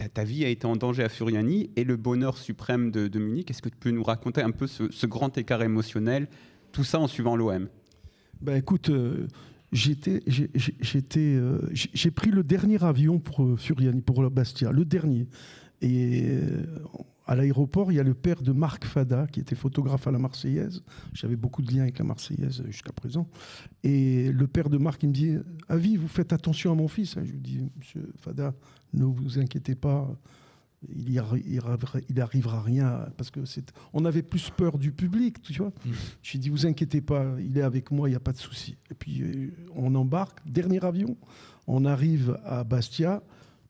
ta, 0.09 0.25
vie 0.25 0.45
a 0.45 0.49
été 0.49 0.67
en 0.67 0.77
danger 0.77 1.05
à 1.05 1.09
Furiani 1.09 1.71
et 1.77 1.85
le 1.85 1.97
bonheur 1.97 2.39
suprême 2.39 2.91
de, 2.91 3.19
Munich. 3.19 3.51
Est-ce 3.51 3.63
que 3.63 3.69
tu 3.69 3.77
peux 3.77 3.91
nous 3.91 4.03
raconter 4.03 4.43
un 4.43 4.51
peu 4.51 4.67
ce, 4.67 5.07
grand 5.07 5.37
écart 5.37 5.63
émotionnel, 5.63 6.29
tout 6.73 6.85
ça 6.85 6.99
en 6.99 7.07
suivant 7.07 7.37
l'OM 7.37 7.69
Ben 8.41 8.57
écoute, 8.57 8.91
euh, 8.91 9.27
euh, 9.73 11.61
j'ai 11.73 12.11
pris 12.11 12.31
le 12.31 12.43
dernier 12.43 12.83
avion 12.83 13.19
pour 13.19 13.43
euh, 13.43 13.57
Furiani, 13.57 14.01
pour 14.01 14.23
la 14.23 14.31
Bastia, 14.31 14.73
le 14.73 14.85
dernier. 14.85 15.27
Et 15.83 16.39
à 17.31 17.37
l'aéroport, 17.37 17.93
il 17.93 17.95
y 17.95 18.01
a 18.01 18.03
le 18.03 18.13
père 18.15 18.43
de 18.43 18.51
Marc 18.51 18.85
Fada, 18.85 19.29
qui 19.29 19.39
était 19.39 19.55
photographe 19.55 20.05
à 20.09 20.11
la 20.11 20.19
Marseillaise. 20.19 20.83
J'avais 21.13 21.37
beaucoup 21.37 21.63
de 21.63 21.73
liens 21.73 21.83
avec 21.83 21.99
la 22.01 22.05
Marseillaise 22.05 22.65
jusqu'à 22.67 22.93
présent. 22.93 23.29
Et 23.85 24.33
le 24.33 24.47
père 24.49 24.69
de 24.69 24.79
Marc, 24.79 25.05
il 25.05 25.11
me 25.11 25.15
dit 25.15 25.37
Avis, 25.69 25.97
vous 25.97 26.09
faites 26.09 26.33
attention 26.33 26.73
à 26.73 26.75
mon 26.75 26.89
fils. 26.89 27.15
Je 27.15 27.31
lui 27.31 27.39
dis 27.41 27.61
Monsieur 27.79 28.13
Fada, 28.21 28.53
ne 28.95 29.05
vous 29.05 29.39
inquiétez 29.39 29.77
pas. 29.77 30.13
Il, 30.89 31.13
y 31.13 31.19
arrivera- 31.21 32.01
il 32.09 32.21
arrivera 32.21 32.63
rien 32.63 33.07
parce 33.17 33.31
que 33.31 33.45
c'est. 33.45 33.71
On 33.93 34.05
avait 34.07 34.23
plus 34.23 34.51
peur 34.51 34.77
du 34.79 34.91
public, 34.91 35.41
tu 35.43 35.53
vois. 35.53 35.73
J'ai 36.23 36.39
dit 36.39 36.49
vous 36.49 36.67
inquiétez 36.67 37.01
pas, 37.01 37.37
il 37.39 37.57
est 37.59 37.63
avec 37.63 37.93
moi, 37.93 38.09
il 38.09 38.13
n'y 38.13 38.17
a 38.17 38.21
pas 38.21 38.33
de 38.33 38.39
souci. 38.39 38.77
Et 38.91 38.95
puis 38.95 39.23
euh, 39.23 39.51
on 39.77 39.95
embarque, 39.95 40.39
dernier 40.47 40.83
avion, 40.85 41.17
on 41.69 41.85
arrive 41.85 42.39
à 42.45 42.65
Bastia. 42.65 43.23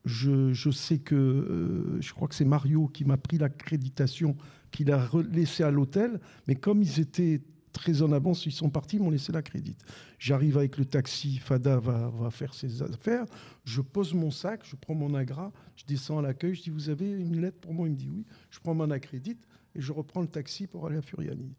Je, 0.05 0.71
sais 0.71 0.97
que 0.97 1.15
euh, 1.15 2.01
je 2.01 2.13
crois 2.13 2.27
que 2.27 2.35
c'est 2.35 2.45
Mario 2.45 2.87
qui 2.87 3.05
m'a 3.05 3.17
pris 3.17 3.37
l'accréditation, 3.37 4.35
qu'il 4.71 4.91
a 4.91 5.07
laissé 5.31 5.63
à 5.63 5.71
l'hôtel. 5.71 6.19
Mais 6.47 6.55
comme 6.55 6.81
ils 6.81 6.99
étaient 6.99 7.41
très 7.71 8.01
en 8.01 8.11
avance, 8.11 8.45
ils 8.45 8.51
sont 8.51 8.69
partis, 8.69 8.97
ils 8.97 9.01
m'ont 9.01 9.11
laissé 9.11 9.31
la 9.31 9.41
crédit. 9.41 9.77
J'arrive 10.19 10.57
avec 10.57 10.77
le 10.77 10.85
taxi, 10.85 11.37
Fada 11.37 11.79
va, 11.79 12.09
va, 12.09 12.29
faire 12.31 12.53
ses 12.53 12.81
affaires, 12.81 13.25
je 13.63 13.81
pose 13.81 14.13
mon 14.13 14.31
sac, 14.31 14.61
je 14.63 14.75
prends 14.75 14.95
mon 14.95 15.13
agra, 15.13 15.51
je 15.75 15.85
descends 15.85 16.19
à 16.19 16.21
l'accueil, 16.21 16.55
je 16.55 16.63
dis 16.63 16.69
vous 16.69 16.89
avez 16.89 17.09
une 17.09 17.39
lettre 17.39 17.59
pour 17.59 17.73
moi? 17.73 17.87
Il 17.87 17.91
me 17.91 17.97
dit 17.97 18.09
oui, 18.09 18.25
je 18.49 18.59
prends 18.59 18.73
mon 18.73 18.91
accrédit 18.91 19.37
et 19.75 19.81
je 19.81 19.91
reprends 19.91 20.21
le 20.21 20.27
taxi 20.27 20.67
pour 20.67 20.85
aller 20.87 20.97
à 20.97 21.01
Furiani. 21.01 21.53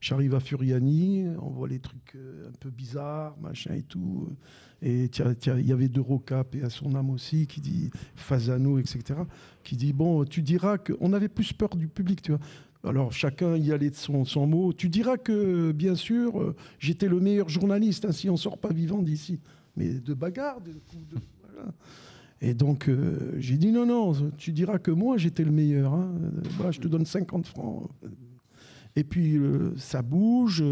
J'arrive 0.00 0.34
à 0.34 0.40
Furiani, 0.40 1.26
on 1.40 1.50
voit 1.50 1.68
les 1.68 1.78
trucs 1.78 2.14
euh, 2.16 2.48
un 2.48 2.52
peu 2.60 2.70
bizarres, 2.70 3.36
machin 3.40 3.74
et 3.74 3.82
tout. 3.82 4.28
Et 4.82 5.10
il 5.10 5.66
y 5.66 5.72
avait 5.72 5.88
De 5.88 6.00
Rocap 6.00 6.54
et 6.54 6.62
à 6.62 6.70
son 6.70 6.94
âme 6.94 7.10
aussi, 7.10 7.46
qui 7.46 7.60
dit 7.60 7.90
Fasano, 8.16 8.78
etc., 8.78 9.20
qui 9.62 9.76
dit 9.76 9.92
Bon, 9.92 10.24
tu 10.24 10.42
diras 10.42 10.78
qu'on 10.78 11.12
avait 11.12 11.28
plus 11.28 11.52
peur 11.52 11.70
du 11.76 11.88
public, 11.88 12.20
tu 12.20 12.32
vois. 12.32 12.40
Alors 12.84 13.12
chacun 13.12 13.56
y 13.56 13.72
allait 13.72 13.90
de 13.90 13.94
son, 13.94 14.24
son 14.24 14.46
mot. 14.46 14.72
Tu 14.72 14.88
diras 14.90 15.16
que, 15.16 15.72
bien 15.72 15.94
sûr, 15.94 16.40
euh, 16.40 16.54
j'étais 16.78 17.08
le 17.08 17.18
meilleur 17.18 17.48
journaliste, 17.48 18.04
hein, 18.04 18.10
on 18.28 18.32
ne 18.32 18.36
sort 18.36 18.58
pas 18.58 18.72
vivant 18.72 19.00
d'ici. 19.00 19.40
Mais 19.76 19.88
de 19.88 20.14
bagarre, 20.14 20.60
de, 20.60 20.72
Et 22.40 22.52
donc, 22.52 22.88
euh, 22.88 23.34
j'ai 23.38 23.56
dit 23.56 23.72
non, 23.72 23.86
non, 23.86 24.12
tu 24.36 24.52
diras 24.52 24.78
que 24.78 24.90
moi, 24.90 25.16
j'étais 25.16 25.44
le 25.44 25.50
meilleur. 25.50 25.94
Hein. 25.94 26.14
Bah, 26.58 26.70
je 26.70 26.80
te 26.80 26.88
donne 26.88 27.06
50 27.06 27.46
francs. 27.46 27.90
Et 28.96 29.04
puis, 29.04 29.36
euh, 29.36 29.72
ça 29.76 30.02
bouge 30.02 30.62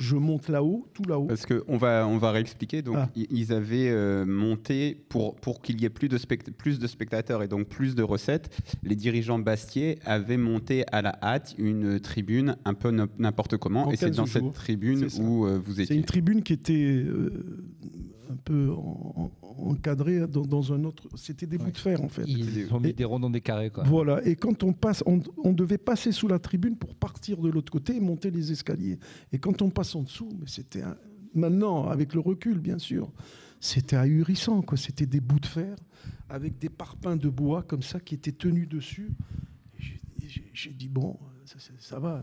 je 0.00 0.16
monte 0.16 0.48
là-haut, 0.48 0.86
tout 0.94 1.04
là-haut. 1.04 1.26
Parce 1.26 1.46
qu'on 1.46 1.76
va, 1.76 2.06
on 2.08 2.16
va 2.16 2.32
réexpliquer. 2.32 2.82
Donc, 2.82 2.96
ah. 2.98 3.08
ils 3.14 3.52
avaient 3.52 3.90
euh, 3.90 4.24
monté, 4.24 5.04
pour, 5.08 5.36
pour 5.36 5.60
qu'il 5.60 5.80
y 5.80 5.84
ait 5.84 5.90
plus 5.90 6.08
de, 6.08 6.18
plus 6.56 6.78
de 6.78 6.86
spectateurs 6.86 7.42
et 7.42 7.48
donc 7.48 7.68
plus 7.68 7.94
de 7.94 8.02
recettes, 8.02 8.50
les 8.82 8.96
dirigeants 8.96 9.38
Bastier 9.38 9.98
avaient 10.06 10.38
monté 10.38 10.84
à 10.90 11.02
la 11.02 11.18
hâte 11.22 11.54
une 11.58 12.00
tribune 12.00 12.56
un 12.64 12.74
peu 12.74 12.90
n'importe 13.18 13.58
comment. 13.58 13.92
et 13.92 13.96
c'est 13.96 14.10
dans 14.10 14.26
cette 14.26 14.52
tribune 14.54 15.06
où 15.20 15.44
euh, 15.44 15.60
vous 15.62 15.72
étiez. 15.72 15.86
C'est 15.86 15.96
une 15.96 16.04
tribune 16.04 16.42
qui 16.42 16.54
était 16.54 16.72
euh, 16.72 17.62
un 18.30 18.36
peu 18.36 18.70
encadré 19.58 20.26
dans, 20.26 20.72
un 20.72 20.84
autre. 20.84 21.08
C'était 21.16 21.46
des 21.46 21.58
bouts 21.58 21.70
de 21.70 21.78
fer 21.78 22.02
en 22.02 22.08
fait. 22.08 22.24
Ils 22.26 22.72
ont 22.72 22.80
mis 22.80 22.92
des 22.92 23.04
ronds 23.04 23.20
dans 23.20 23.30
des 23.30 23.40
carrés 23.40 23.70
quoi. 23.70 23.84
Voilà. 23.84 24.24
Et 24.26 24.36
quand 24.36 24.62
on 24.62 24.72
passe, 24.72 25.02
on, 25.06 25.52
devait 25.52 25.78
passer 25.78 26.12
sous 26.12 26.28
la 26.28 26.38
tribune 26.38 26.76
pour 26.76 26.94
partir 26.94 27.38
de 27.38 27.48
l'autre 27.48 27.72
côté 27.72 27.96
et 27.96 28.00
monter 28.00 28.30
les 28.30 28.52
escaliers. 28.52 28.98
Et 29.32 29.38
quand 29.38 29.62
on 29.62 29.70
passe 29.70 29.94
en 29.94 30.02
dessous, 30.02 30.30
mais 30.38 30.46
c'était 30.46 30.82
maintenant 31.34 31.88
avec 31.88 32.14
le 32.14 32.20
recul 32.20 32.58
bien 32.58 32.78
sûr, 32.78 33.10
c'était 33.60 33.96
ahurissant 33.96 34.62
quoi. 34.62 34.78
C'était 34.78 35.06
des 35.06 35.20
bouts 35.20 35.40
de 35.40 35.46
fer 35.46 35.76
avec 36.28 36.58
des 36.58 36.68
parpaings 36.68 37.16
de 37.16 37.28
bois 37.28 37.62
comme 37.62 37.82
ça 37.82 38.00
qui 38.00 38.14
étaient 38.14 38.32
tenus 38.32 38.68
dessus. 38.68 39.10
J'ai 40.52 40.70
dit 40.70 40.88
bon, 40.88 41.16
ça, 41.78 41.98
va, 41.98 42.22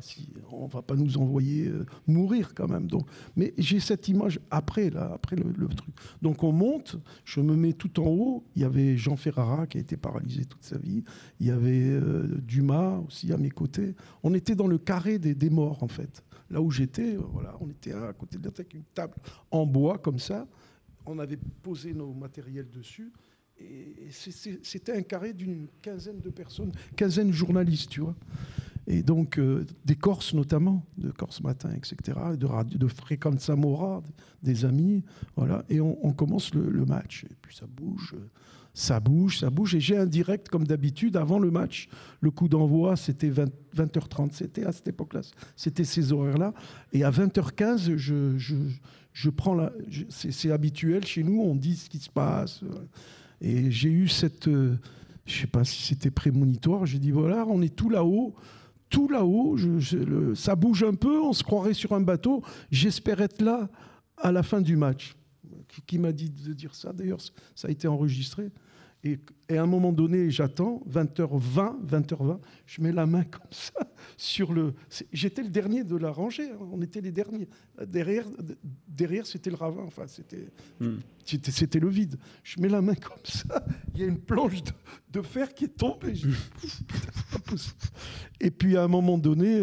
on 0.51 0.67
va 0.67 0.81
pas 0.81 0.95
nous 0.95 1.17
envoyer 1.17 1.67
euh, 1.67 1.85
mourir 2.07 2.53
quand 2.55 2.67
même. 2.67 2.87
Donc, 2.87 3.07
mais 3.35 3.53
j'ai 3.57 3.79
cette 3.79 4.07
image 4.07 4.39
après, 4.51 4.89
là, 4.89 5.11
après 5.13 5.35
le, 5.35 5.67
truc. 5.67 5.93
Donc 6.21 6.43
on 6.43 6.51
monte, 6.51 6.95
je 7.25 7.41
me 7.41 7.55
mets 7.55 7.73
tout 7.73 7.99
en 7.99 8.07
haut. 8.07 8.43
Il 8.55 8.61
y 8.61 8.65
avait 8.65 8.95
Jean 8.95 9.15
Ferrara 9.15 9.67
qui 9.67 9.77
a 9.77 9.81
été 9.81 9.97
paralysé 9.97 10.45
toute 10.45 10.63
sa 10.63 10.77
vie. 10.77 11.03
Il 11.39 11.47
y 11.47 11.51
avait 11.51 11.89
euh, 11.89 12.27
Dumas 12.41 12.99
aussi 12.99 13.33
à 13.33 13.37
mes 13.37 13.49
côtés. 13.49 13.95
On 14.23 14.33
était 14.33 14.55
dans 14.55 14.67
le 14.67 14.77
carré 14.77 15.19
des, 15.19 15.49
morts 15.49 15.83
en 15.83 15.87
fait. 15.87 16.23
Là 16.49 16.61
où 16.61 16.71
j'étais, 16.71 17.15
voilà, 17.15 17.55
on 17.59 17.69
était 17.69 17.91
à 17.91 18.13
côté 18.13 18.37
de 18.37 18.43
la 18.45 18.51
avec 18.51 18.73
une 18.73 18.83
table 18.93 19.15
en 19.51 19.65
bois 19.65 19.97
comme 19.97 20.19
ça. 20.19 20.47
On 21.05 21.19
avait 21.19 21.39
posé 21.61 21.93
nos 21.93 22.13
matériels 22.13 22.69
dessus. 22.69 23.11
Et 23.59 24.09
c'était 24.11 24.95
un 24.95 25.01
carré 25.01 25.33
d'une 25.33 25.67
quinzaine 25.81 26.19
de 26.19 26.29
personnes, 26.29 26.71
quinzaine 26.95 27.29
de 27.29 27.33
journalistes, 27.33 27.89
tu 27.89 28.01
vois 28.01 28.15
et 28.87 29.03
donc 29.03 29.37
euh, 29.37 29.65
des 29.85 29.95
Corses 29.95 30.33
notamment, 30.33 30.85
de 30.97 31.11
Corse 31.11 31.41
Matin, 31.41 31.69
etc., 31.75 32.17
de, 32.37 32.45
radio, 32.45 32.77
de 32.77 32.87
Fréquente 32.87 33.41
Samora, 33.41 34.01
des 34.41 34.63
amis, 34.63 35.03
voilà, 35.35 35.65
et 35.69 35.81
on, 35.81 36.13
commence 36.13 36.53
le, 36.53 36.85
match, 36.85 37.25
et 37.25 37.35
puis 37.41 37.53
ça 37.53 37.65
bouge, 37.67 38.15
ça 38.73 39.01
bouge, 39.01 39.39
ça 39.39 39.49
bouge, 39.49 39.75
et 39.75 39.81
j'ai 39.81 39.97
un 39.97 40.05
direct 40.05 40.47
comme 40.47 40.65
d'habitude 40.65 41.17
avant 41.17 41.37
le 41.37 41.51
match, 41.51 41.89
le 42.21 42.31
coup 42.31 42.47
d'envoi 42.47 42.95
c'était 42.95 43.29
20, 43.29 43.49
h 43.75 44.07
30 44.07 44.33
c'était 44.33 44.63
à 44.63 44.71
cette 44.71 44.87
époque-là, 44.87 45.21
c'était 45.57 45.83
ces 45.83 46.13
horaires-là, 46.13 46.53
et 46.93 47.03
à 47.03 47.11
20h15, 47.11 47.97
je, 47.97 49.29
prends 49.31 49.69
c'est 50.09 50.51
habituel 50.51 51.05
chez 51.05 51.23
nous, 51.23 51.41
on 51.41 51.55
dit 51.55 51.75
ce 51.75 51.89
qui 51.89 51.99
se 51.99 52.09
passe, 52.09 52.61
et 53.41 53.69
j'ai 53.69 53.89
eu 53.89 54.07
cette, 54.07 54.47
euh, 54.47 54.77
je 55.25 55.41
sais 55.41 55.47
pas 55.47 55.65
si 55.65 55.83
c'était 55.83 56.11
prémonitoire, 56.11 56.85
j'ai 56.85 56.99
dit 56.99 57.11
voilà, 57.11 57.45
on 57.47 57.61
est 57.61 57.75
tout 57.75 57.89
là-haut, 57.89 58.33
tout 58.89 59.07
là-haut, 59.07 59.57
ça 60.35 60.55
bouge 60.55 60.83
un 60.83 60.93
peu, 60.93 61.21
on 61.21 61.33
se 61.33 61.43
croirait 61.43 61.73
sur 61.73 61.93
un 61.93 62.01
bateau. 62.01 62.43
J'espère 62.71 63.21
être 63.21 63.41
là 63.41 63.69
à 64.17 64.31
la 64.31 64.43
fin 64.43 64.61
du 64.61 64.75
match. 64.75 65.15
Qui, 65.85 65.99
m'a 65.99 66.11
dit 66.11 66.29
de 66.29 66.53
dire 66.53 66.73
ça 66.73 66.91
D'ailleurs, 66.91 67.19
ça 67.53 67.67
a 67.67 67.71
été 67.71 67.87
enregistré. 67.87 68.49
Et, 69.03 69.19
à 69.49 69.61
un 69.61 69.65
moment 69.65 69.93
donné, 69.93 70.29
j'attends, 70.31 70.81
20h20, 70.91 71.85
20h20, 71.85 72.39
je 72.65 72.81
mets 72.81 72.91
la 72.91 73.05
main 73.05 73.23
comme 73.23 73.51
ça 73.51 73.87
sur 74.17 74.51
le. 74.51 74.73
J'étais 75.13 75.43
le 75.43 75.49
dernier 75.49 75.83
de 75.83 75.95
la 75.95 76.11
rangée, 76.11 76.49
hein, 76.49 76.57
on 76.71 76.81
était 76.81 76.99
les 76.99 77.11
derniers. 77.11 77.47
Derrière, 77.85 78.25
derrière 78.87 79.25
c'était 79.25 79.49
le 79.49 79.55
ravin, 79.55 79.83
enfin, 79.83 80.07
c'était, 80.07 80.47
c'était, 81.51 81.79
le 81.79 81.89
vide. 81.89 82.17
Je 82.43 82.59
mets 82.59 82.69
la 82.69 82.81
main 82.81 82.95
comme 82.95 83.23
ça, 83.23 83.63
il 83.93 84.01
y 84.01 84.03
a 84.03 84.07
une 84.07 84.19
planche 84.19 84.63
de, 85.11 85.21
fer 85.21 85.53
qui 85.53 85.65
est 85.65 85.77
tombée. 85.77 86.15
Et 88.41 88.51
puis 88.51 88.75
à 88.75 88.83
un 88.83 88.87
moment 88.87 89.17
donné, 89.17 89.61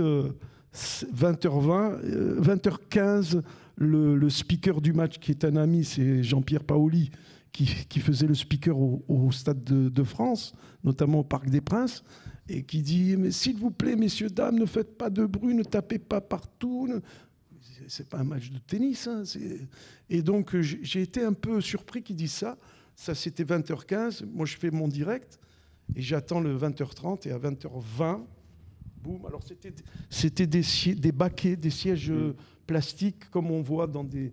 20h20, 0.73 2.41
20h15, 2.41 3.43
le, 3.77 4.17
le 4.17 4.31
speaker 4.31 4.81
du 4.81 4.93
match, 4.93 5.19
qui 5.19 5.33
est 5.33 5.45
un 5.45 5.57
ami, 5.57 5.85
c'est 5.85 6.23
Jean-Pierre 6.23 6.65
Paoli 6.65 7.11
qui, 7.55 8.01
faisait 8.01 8.27
le 8.27 8.35
speaker 8.35 8.77
au, 8.77 9.31
Stade 9.31 9.63
de, 9.63 10.03
France, 10.03 10.55
notamment 10.83 11.21
au 11.21 11.25
Parc 11.25 11.49
des 11.49 11.61
Princes, 11.61 12.03
et 12.49 12.65
qui 12.65 12.83
dit 12.83 13.17
Mais 13.17 13.31
s'il 13.31 13.57
vous 13.57 13.71
plaît, 13.71 13.95
messieurs, 13.95 14.29
dames, 14.29 14.59
ne 14.59 14.67
faites 14.67 14.99
pas 14.99 15.09
de 15.09 15.25
bruit, 15.25 15.55
ne 15.55 15.63
tapez 15.63 16.01
pas 16.01 16.21
partout. 16.21 16.89
C'est 17.87 18.09
pas 18.09 18.19
un 18.19 18.25
match 18.25 18.51
de 18.51 18.59
tennis. 18.59 19.07
Hein, 19.07 19.23
et 20.11 20.23
donc, 20.23 20.57
j'ai 20.61 21.01
été 21.01 21.23
un 21.23 21.33
peu 21.33 21.61
surpris 21.61 22.03
qu'il 22.03 22.17
dise 22.17 22.33
ça. 22.33 22.59
Ça, 22.97 23.15
c'était 23.15 23.45
20h15. 23.45 24.27
Moi, 24.27 24.47
je 24.47 24.57
fais 24.57 24.71
mon 24.71 24.89
direct 24.89 25.39
et 25.95 26.03
j'attends 26.03 26.41
le 26.41 26.57
20h30 26.57 27.29
et 27.29 27.33
à 27.33 27.39
20h20, 27.39 28.25
boum. 29.01 29.27
Alors, 29.27 29.43
c'était 30.11 30.47
des, 30.47 30.63
des 30.95 31.13
baquets, 31.13 31.57
des 31.57 31.71
sièges 31.71 32.11
mmh. 32.11 32.35
plastiques 32.67 33.31
comme 33.31 33.51
on 33.51 33.63
voit 33.63 33.87
dans 33.87 34.05
des, 34.05 34.33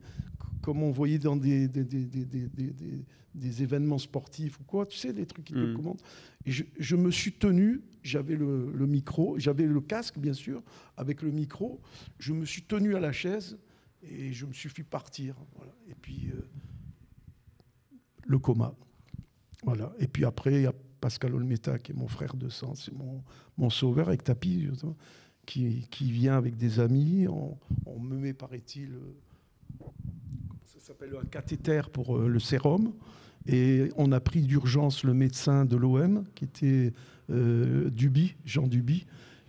comme 0.61 0.83
on 0.83 0.91
voyait 0.91 1.19
dans 1.19 1.35
des, 1.35 1.67
des, 1.67 3.63
événements 3.63 3.97
sportifs 3.97 4.59
ou 4.59 4.63
quoi, 4.63 4.85
tu 4.85 4.97
sais, 4.97 5.11
les 5.11 5.25
trucs 5.25 5.45
qui 5.45 5.53
te 5.53 5.59
mm. 5.59 5.75
commandent. 5.75 6.01
Et 6.45 6.51
je, 6.51 6.95
me 6.95 7.11
suis 7.11 7.33
tenu, 7.33 7.81
j'avais 8.03 8.35
le, 8.35 8.85
micro, 8.87 9.37
j'avais 9.37 9.65
le 9.65 9.81
casque, 9.81 10.17
bien 10.17 10.33
sûr, 10.33 10.63
avec 10.97 11.21
le 11.21 11.31
micro. 11.31 11.81
Je 12.19 12.33
me 12.33 12.45
suis 12.45 12.63
tenu 12.63 12.95
à 12.95 12.99
la 12.99 13.11
chaise 13.11 13.57
et 14.03 14.33
je 14.33 14.45
me 14.45 14.53
suis 14.53 14.69
fait 14.69 14.83
partir. 14.83 15.35
Et 15.87 15.95
puis, 15.95 16.31
euh, 16.33 16.41
le 18.23 18.39
coma. 18.39 18.73
Voilà. 19.63 19.93
Et 19.99 20.07
puis 20.07 20.25
après, 20.25 20.53
il 20.53 20.61
y 20.63 20.67
a 20.67 20.73
Pascal 20.99 21.33
Olmeta, 21.33 21.79
qui 21.79 21.91
est 21.91 21.95
mon 21.95 22.07
frère 22.07 22.35
de 22.35 22.49
sang, 22.49 22.75
c'est 22.75 22.93
mon, 22.93 23.23
mon 23.57 23.69
sauveur 23.69 24.07
avec 24.07 24.23
tapis, 24.23 24.67
qui, 25.45 25.87
qui, 25.89 26.11
vient 26.11 26.37
avec 26.37 26.55
des 26.57 26.79
amis. 26.79 27.27
On, 27.27 27.57
on 27.85 27.99
me 27.99 28.17
met, 28.17 28.33
paraît-il, 28.33 28.91
s'appelle 30.91 31.15
un 31.21 31.25
cathéter 31.25 31.81
pour 31.93 32.17
euh, 32.17 32.27
le 32.27 32.39
sérum. 32.39 32.91
Et 33.47 33.89
on 33.95 34.11
a 34.11 34.19
pris 34.19 34.41
d'urgence 34.41 35.05
le 35.05 35.13
médecin 35.13 35.63
de 35.63 35.77
l'OM, 35.77 36.25
qui 36.35 36.43
était 36.43 36.91
euh, 37.29 37.89
Duby, 37.89 38.35
Jean 38.43 38.67
Duby. 38.67 39.05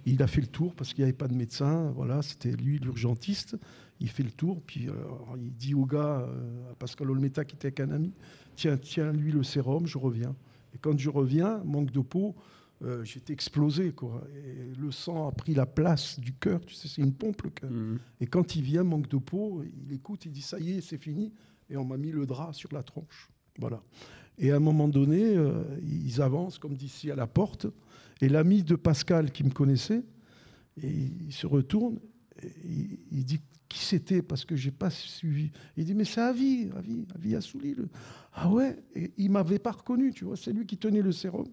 Il 0.06 0.22
a 0.22 0.28
fait 0.28 0.40
le 0.40 0.46
tour 0.46 0.74
parce 0.76 0.94
qu'il 0.94 1.02
n'y 1.02 1.08
avait 1.08 1.18
pas 1.18 1.26
de 1.26 1.34
médecin. 1.34 1.92
Voilà, 1.96 2.22
c'était 2.22 2.52
lui 2.52 2.78
l'urgentiste. 2.78 3.56
Il 3.98 4.08
fait 4.08 4.22
le 4.22 4.30
tour, 4.30 4.62
puis 4.64 4.88
euh, 4.88 4.92
il 5.36 5.52
dit 5.52 5.74
au 5.74 5.84
gars, 5.84 6.28
à 6.70 6.74
Pascal 6.76 7.10
Olmeta, 7.10 7.44
qui 7.44 7.56
était 7.56 7.66
avec 7.66 7.80
un 7.80 7.90
ami, 7.90 8.12
tiens, 8.54 8.76
tiens, 8.76 9.12
lui 9.12 9.32
le 9.32 9.42
sérum, 9.42 9.86
je 9.86 9.98
reviens. 9.98 10.36
Et 10.74 10.78
quand 10.78 10.96
je 10.96 11.10
reviens, 11.10 11.60
manque 11.64 11.90
de 11.90 12.00
peau, 12.00 12.36
euh, 12.82 13.04
j'étais 13.04 13.32
explosé. 13.32 13.92
Quoi. 13.92 14.24
Et 14.34 14.74
le 14.78 14.90
sang 14.90 15.28
a 15.28 15.32
pris 15.32 15.54
la 15.54 15.66
place 15.66 16.18
du 16.18 16.34
cœur. 16.34 16.60
Tu 16.64 16.74
sais, 16.74 16.88
c'est 16.88 17.02
une 17.02 17.14
pompe, 17.14 17.42
le 17.42 17.50
cœur. 17.50 17.70
Mhm. 17.70 17.98
Et 18.20 18.26
quand 18.26 18.56
il 18.56 18.62
vient, 18.62 18.84
manque 18.84 19.08
de 19.08 19.18
peau, 19.18 19.62
il 19.62 19.92
écoute, 19.92 20.24
il 20.26 20.32
dit 20.32 20.42
ça 20.42 20.58
y 20.58 20.72
est, 20.72 20.80
c'est 20.80 20.98
fini. 20.98 21.32
Et 21.70 21.76
on 21.76 21.84
m'a 21.84 21.96
mis 21.96 22.10
le 22.10 22.26
drap 22.26 22.52
sur 22.52 22.72
la 22.72 22.82
tronche. 22.82 23.30
Voilà. 23.58 23.82
Et 24.38 24.50
à 24.50 24.56
un 24.56 24.60
moment 24.60 24.88
donné, 24.88 25.36
euh, 25.36 25.62
ils 25.82 26.20
avancent 26.20 26.58
comme 26.58 26.74
d'ici 26.74 27.10
à 27.10 27.14
la 27.14 27.26
porte. 27.26 27.66
Et 28.20 28.28
l'ami 28.28 28.62
de 28.62 28.76
Pascal 28.76 29.30
qui 29.30 29.44
me 29.44 29.50
connaissait, 29.50 30.02
et 30.82 30.90
il 30.90 31.32
se 31.32 31.46
retourne, 31.46 31.98
et 32.42 33.00
il 33.10 33.24
dit 33.24 33.40
qui 33.72 33.78
c'était 33.78 34.20
parce 34.20 34.44
que 34.44 34.54
j'ai 34.54 34.70
pas 34.70 34.90
suivi. 34.90 35.50
Il 35.76 35.84
dit 35.84 35.94
mais 35.94 36.04
c'est 36.04 36.20
Avi, 36.20 36.68
Avi, 36.76 37.06
Avi 37.14 37.34
Assouli. 37.34 37.74
Le... 37.74 37.88
Ah 38.34 38.50
ouais, 38.50 38.76
et 38.94 39.10
il 39.16 39.30
m'avait 39.30 39.58
pas 39.58 39.72
reconnu, 39.72 40.12
tu 40.12 40.24
vois, 40.24 40.36
c'est 40.36 40.52
lui 40.52 40.66
qui 40.66 40.76
tenait 40.76 41.00
le 41.00 41.12
sérum. 41.12 41.46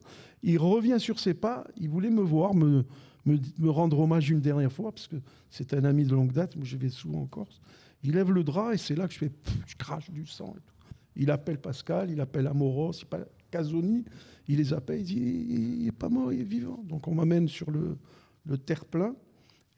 Il 0.44 0.58
revient 0.58 0.98
sur 1.00 1.20
ses 1.20 1.34
pas, 1.34 1.66
il 1.78 1.90
voulait 1.90 2.10
me 2.10 2.22
voir, 2.22 2.54
me, 2.54 2.84
me, 3.26 3.70
rendre 3.70 4.00
hommage 4.00 4.30
une 4.30 4.42
dernière 4.42 4.72
fois, 4.72 4.92
parce 4.92 5.08
que 5.08 5.16
c'est 5.50 5.74
un 5.74 5.84
ami 5.86 6.04
de 6.04 6.14
longue 6.14 6.32
date, 6.32 6.56
moi 6.56 6.66
je 6.66 6.78
vais 6.78 6.90
souvent 6.90 7.22
en 7.22 7.26
Corse. 7.26 7.62
Il 8.04 8.14
lève 8.14 8.32
le 8.32 8.44
drap 8.44 8.74
et 8.74 8.78
c'est 8.78 8.96
là 8.96 9.08
que 9.08 9.14
je 9.14 9.20
fais, 9.20 9.32
je 9.66 9.76
crache 9.76 10.10
du 10.10 10.26
sang. 10.26 10.54
et 10.58 10.60
tout. 10.60 10.96
Il 11.16 11.32
appelle 11.32 11.60
Pascal, 11.60 12.12
il 12.12 12.22
appelle 12.22 12.48
Amoros, 12.48 12.94
il 13.02 13.26
Casoni, 13.52 14.06
il 14.48 14.58
les 14.58 14.74
appelle, 14.74 15.00
il 15.00 15.06
dit, 15.06 15.46
il 15.50 15.86
n'est 15.86 15.92
pas 15.92 16.10
mort, 16.10 16.32
il 16.32 16.42
est 16.42 16.44
vivant. 16.44 16.84
Donc 16.88 17.08
on 17.08 17.16
m'amène 17.16 17.48
sur 17.48 17.72
le, 17.72 17.98
le 18.46 18.58
terre-plein, 18.58 19.16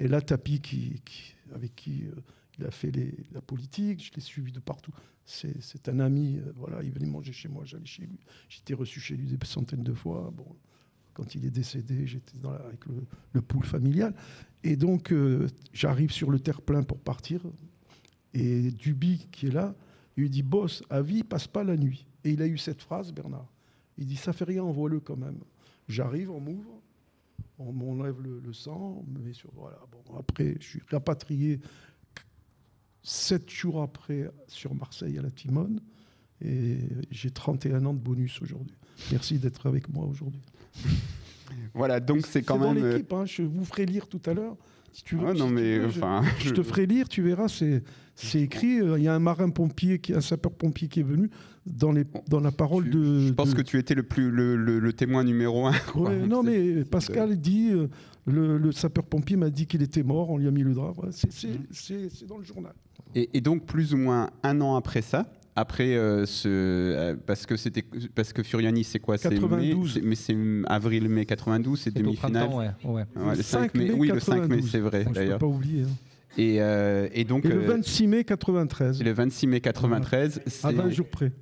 et 0.02 0.08
là, 0.08 0.20
Tapi, 0.20 0.60
qui, 0.60 0.99
avec 1.54 1.76
qui 1.76 2.06
euh, 2.06 2.16
il 2.58 2.66
a 2.66 2.72
fait 2.72 2.91
la 3.32 3.41
politique, 3.41 4.04
je 4.04 4.12
l'ai 4.16 4.22
suivi 4.22 4.52
de 4.52 4.60
partout. 4.60 4.91
C'est 5.26 5.88
un 5.89 5.99
ami, 5.99 6.39
euh, 6.39 6.52
voilà, 6.56 6.82
il 6.82 6.91
venait 6.91 7.06
manger 7.06 7.32
chez 7.32 7.47
moi, 7.47 7.66
j'allais 7.66 7.86
chez 7.86 8.08
lui. 8.08 8.20
J'étais 8.49 8.74
reçu 8.74 8.99
chez 8.99 9.16
lui 9.16 9.28
des 9.28 9.38
centaines 9.45 9.84
de 9.84 9.93
fois. 9.93 10.34
Bon, 10.36 10.56
quand 11.14 11.36
il 11.36 11.45
est 11.45 11.52
décédé, 11.52 12.08
j'étais 12.08 12.34
avec 12.66 12.84
le, 12.88 13.06
le 13.34 13.41
familial. 13.62 14.16
Et 14.64 14.76
donc, 14.76 15.14
euh, 15.14 15.47
j'arrive 15.72 16.12
sur 16.12 16.32
le 16.32 16.39
terre-plein 16.39 16.82
pour 16.82 16.99
partir. 16.99 17.41
Et 18.34 18.72
Duby, 18.72 19.28
qui 19.32 19.47
est 19.47 19.52
là, 19.52 19.76
il 20.18 20.22
lui 20.24 20.30
dit 20.32 20.41
Boss, 20.41 20.82
à 20.89 21.04
vie, 21.04 21.24
passe 21.24 21.47
pas 21.47 21.64
la 21.64 21.78
nuit. 21.78 22.08
Et 22.24 22.32
il 22.32 22.41
a 22.41 22.47
eu 22.47 22.58
cette 22.58 22.82
phrase, 22.82 23.14
Bernard. 23.14 23.54
Il 23.99 24.08
dit 24.08 24.16
Ça 24.16 24.34
fait 24.34 24.45
rien, 24.45 24.64
envoie-le 24.64 24.99
quand 24.99 25.18
même. 25.18 25.38
J'arrive, 25.88 26.32
on 26.32 26.39
m'ouvre, 26.39 26.80
on 27.68 27.74
m'enlève 27.74 28.20
le, 28.22 28.39
le 28.39 28.53
sang, 28.53 29.03
on 29.07 29.12
me 29.12 29.20
met 29.26 29.34
sur. 29.34 29.49
Voilà. 29.55 29.78
Bon, 29.91 30.18
après, 30.18 30.55
je 30.59 30.66
suis 30.66 30.82
rapatrié 30.91 31.59
sept 33.03 33.49
jours 33.49 33.82
après 33.82 34.30
sur 34.47 34.74
Marseille 34.76 35.18
à 35.18 35.22
la 35.22 35.32
Timone. 35.32 35.80
Et 36.43 36.78
j'ai 37.12 37.30
31 37.30 37.86
ans 37.86 37.93
de 37.93 37.99
bonus 37.99 38.41
aujourd'hui. 38.41 38.76
Merci 39.12 39.38
d'être 39.38 39.68
avec 39.68 39.89
moi 39.89 40.05
aujourd'hui. 40.05 40.41
Voilà, 41.74 41.99
donc 41.99 42.26
c'est 42.26 42.41
quand 42.41 42.57
dans 42.57 42.74
même. 42.74 42.84
euh, 42.84 42.93
l'équipe, 42.93 43.14
hein, 43.14 43.26
je 43.26 43.43
vous 43.43 43.64
ferai 43.66 43.86
lire 43.86 44.07
tout 44.07 44.22
à 44.26 44.34
l'heure. 44.34 44.55
Si 44.93 45.03
tu 45.03 45.15
veux, 45.15 45.27
ah, 45.27 45.33
si 45.33 45.39
non, 45.39 45.47
tu 45.47 45.53
mais 45.53 45.79
veux, 45.79 45.89
je- 46.39 46.49
te 46.53 46.63
ferai 46.63 46.85
lire, 46.85 47.07
tu 47.07 47.21
verras, 47.21 47.47
c'est 47.47 47.83
c'est 48.15 48.41
écrit. 48.41 48.79
euh, 48.81 48.97
Il 48.99 49.03
y 49.03 49.07
a 49.07 49.15
un 49.15 49.19
marin-pompier, 49.19 49.99
qui- 49.99 50.13
un 50.13 50.21
sapeur-pompier 50.21 50.87
qui 50.89 50.99
est 50.99 51.03
venu 51.03 51.29
dans, 51.65 51.91
les, 51.91 52.03
dans 52.29 52.39
la 52.41 52.51
parole 52.51 52.83
tu- 52.85 52.89
de. 52.91 53.19
Je 53.27 53.33
pense 53.33 53.51
de- 53.51 53.55
que 53.55 53.61
tu 53.61 53.77
étais 53.77 53.95
le, 53.95 54.03
plus, 54.03 54.29
le, 54.29 54.55
le- 54.57 54.79
le 54.79 54.93
témoin 54.93 55.23
numéro 55.23 55.65
un. 55.65 55.73
Ouais, 55.95 56.17
non, 56.27 56.43
mais 56.43 56.83
Pascal 56.83 57.37
dit 57.39 57.69
euh, 57.71 57.87
le, 58.27 58.57
le 58.57 58.71
sapeur-pompier 58.71 59.37
m'a 59.37 59.49
dit 59.49 59.65
qu'il 59.65 59.81
était 59.81 60.03
mort, 60.03 60.29
on 60.29 60.37
lui 60.37 60.47
a 60.47 60.51
mis 60.51 60.63
le 60.63 60.73
drap. 60.73 60.93
Ouais, 60.97 61.09
c'est- 61.11 61.31
c'est 61.31 61.49
c'est- 61.71 62.09
c'est 62.09 62.25
dans 62.27 62.37
le 62.37 62.43
journal. 62.43 62.73
Et, 63.15 63.29
et 63.33 63.41
donc 63.41 63.65
plus 63.65 63.93
ou 63.93 63.97
moins 63.97 64.29
un 64.43 64.59
an 64.61 64.75
après 64.75 65.01
ça, 65.01 65.31
après 65.56 65.95
euh, 65.95 66.26
ce, 66.26 66.47
euh, 66.47 67.16
parce 67.26 67.45
que 67.45 67.56
c'était 67.58 67.84
parce 68.16 68.32
que 68.34 68.41
Furiani 68.43 68.84
c'est 68.84 68.99
quoi? 68.99 69.18
C'est 69.18 69.30
mai, 69.32 69.39
92. 69.39 69.93
c'est- 69.95 70.02
mais 70.02 70.16
c'est 70.16 70.36
avril 70.68 71.10
mai 71.10 71.26
92, 71.26 71.80
c'est 71.80 71.93
demi-finale. 71.93 72.49
ouais. 72.49 72.70
ouais. 72.86 73.04
Ouais, 73.16 73.36
le 73.36 73.41
5 73.43 73.74
mai, 73.76 73.86
mai 73.86 73.91
oui, 73.93 74.08
le 74.10 74.20
5 74.20 74.36
mai, 74.47 74.58
92. 74.60 74.72
c'est 74.72 74.80
vrai 74.80 75.04
Bon, 75.04 75.10
je 75.10 75.14
peux 75.14 75.20
d'ailleurs. 75.26 75.39
pas 75.39 75.45
oublier. 75.45 75.84
hein. 75.84 75.88
Et, 76.38 76.62
euh, 76.62 77.10
et 77.14 77.26
donc 77.26 77.43
Et 77.43 77.49
le 77.49 77.64
euh, 77.64 77.68
26 77.68 78.08
mai 78.08 78.24
93, 78.24 79.02
et 79.02 79.04
le 79.04 79.12
26 79.12 79.47
mai 79.47 79.60
93, 79.60 80.41
c'est 80.47 80.66
à 80.68 80.72
20 80.72 80.89
jours 80.89 81.10
près. 81.10 81.34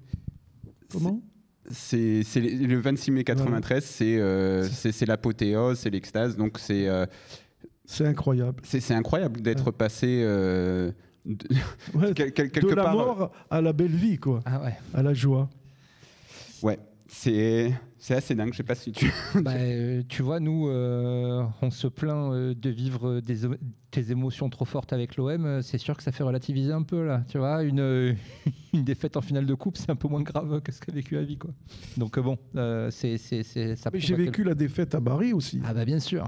Comment? 0.91 1.21
C'est 1.69 2.23
c'est 2.23 2.39
le 2.41 2.65
le 2.65 2.79
26 2.79 3.11
mai 3.11 3.23
93, 3.23 3.83
c'est 3.85 4.17
euh, 4.19 4.63
c'est 4.63 4.91
c'est 4.91 5.05
l'apothéose, 5.05 5.77
c'est 5.77 5.91
l'extase. 5.91 6.35
Donc 6.35 6.57
c'est 6.57 6.87
euh, 6.87 7.05
C'est 7.85 8.07
incroyable. 8.07 8.59
c'est 8.63 8.79
c'est 8.79 8.95
incroyable 8.95 9.41
d'être 9.41 9.69
passé 9.69 10.21
euh, 10.23 10.91
de, 11.29 11.47
Ouais, 11.93 12.11
quel- 12.15 12.33
quel- 12.33 12.47
de 12.47 12.51
quelque 12.51 12.73
la 12.75 12.83
part. 12.83 12.93
mort 12.95 13.31
à 13.49 13.61
la 13.61 13.73
belle 13.73 13.95
vie, 13.95 14.17
quoi, 14.17 14.41
Ah 14.45 14.61
ouais. 14.61 14.75
à 14.93 15.03
la 15.03 15.13
joie. 15.13 15.49
Ouais, 16.61 16.77
c'est 17.07 17.73
c'est 17.97 18.15
assez 18.15 18.33
dingue. 18.35 18.51
Je 18.51 18.57
sais 18.57 18.63
pas 18.63 18.75
si 18.75 18.91
tu. 18.91 19.11
Bah, 19.41 19.51
euh, 19.55 20.03
tu 20.07 20.21
vois, 20.23 20.39
nous, 20.39 20.67
euh, 20.69 21.43
on 21.61 21.69
se 21.71 21.87
plaint 21.87 22.33
euh, 22.33 22.53
de 22.53 22.69
vivre 22.69 23.19
des, 23.21 23.39
des 23.91 24.11
émotions 24.11 24.49
trop 24.49 24.65
fortes 24.65 24.91
avec 24.93 25.15
l'OM. 25.17 25.61
C'est 25.61 25.77
sûr 25.77 25.95
que 25.97 26.03
ça 26.03 26.11
fait 26.11 26.23
relativiser 26.23 26.71
un 26.71 26.83
peu, 26.83 27.05
là. 27.05 27.23
Tu 27.29 27.37
vois, 27.37 27.63
une, 27.63 27.79
euh, 27.79 28.13
une 28.73 28.83
défaite 28.83 29.17
en 29.17 29.21
finale 29.21 29.45
de 29.45 29.53
coupe, 29.53 29.77
c'est 29.77 29.89
un 29.89 29.95
peu 29.95 30.07
moins 30.07 30.21
grave 30.23 30.61
que 30.61 30.71
ce 30.71 30.79
qu'a 30.81 30.91
vécu 30.93 31.17
Avi, 31.17 31.37
quoi. 31.37 31.51
Donc, 31.97 32.17
euh, 32.17 32.21
bon, 32.21 32.37
euh, 32.55 32.89
c'est, 32.91 33.17
ça 33.17 33.89
Mais 33.93 33.99
j'ai 33.99 34.13
à 34.13 34.17
quel- 34.17 34.25
vécu 34.25 34.43
la 34.43 34.55
défaite 34.55 34.95
à 34.95 35.01
Paris 35.01 35.33
aussi. 35.33 35.61
Ah, 35.65 35.73
bah, 35.73 35.85
bien 35.85 35.99
sûr. 35.99 36.25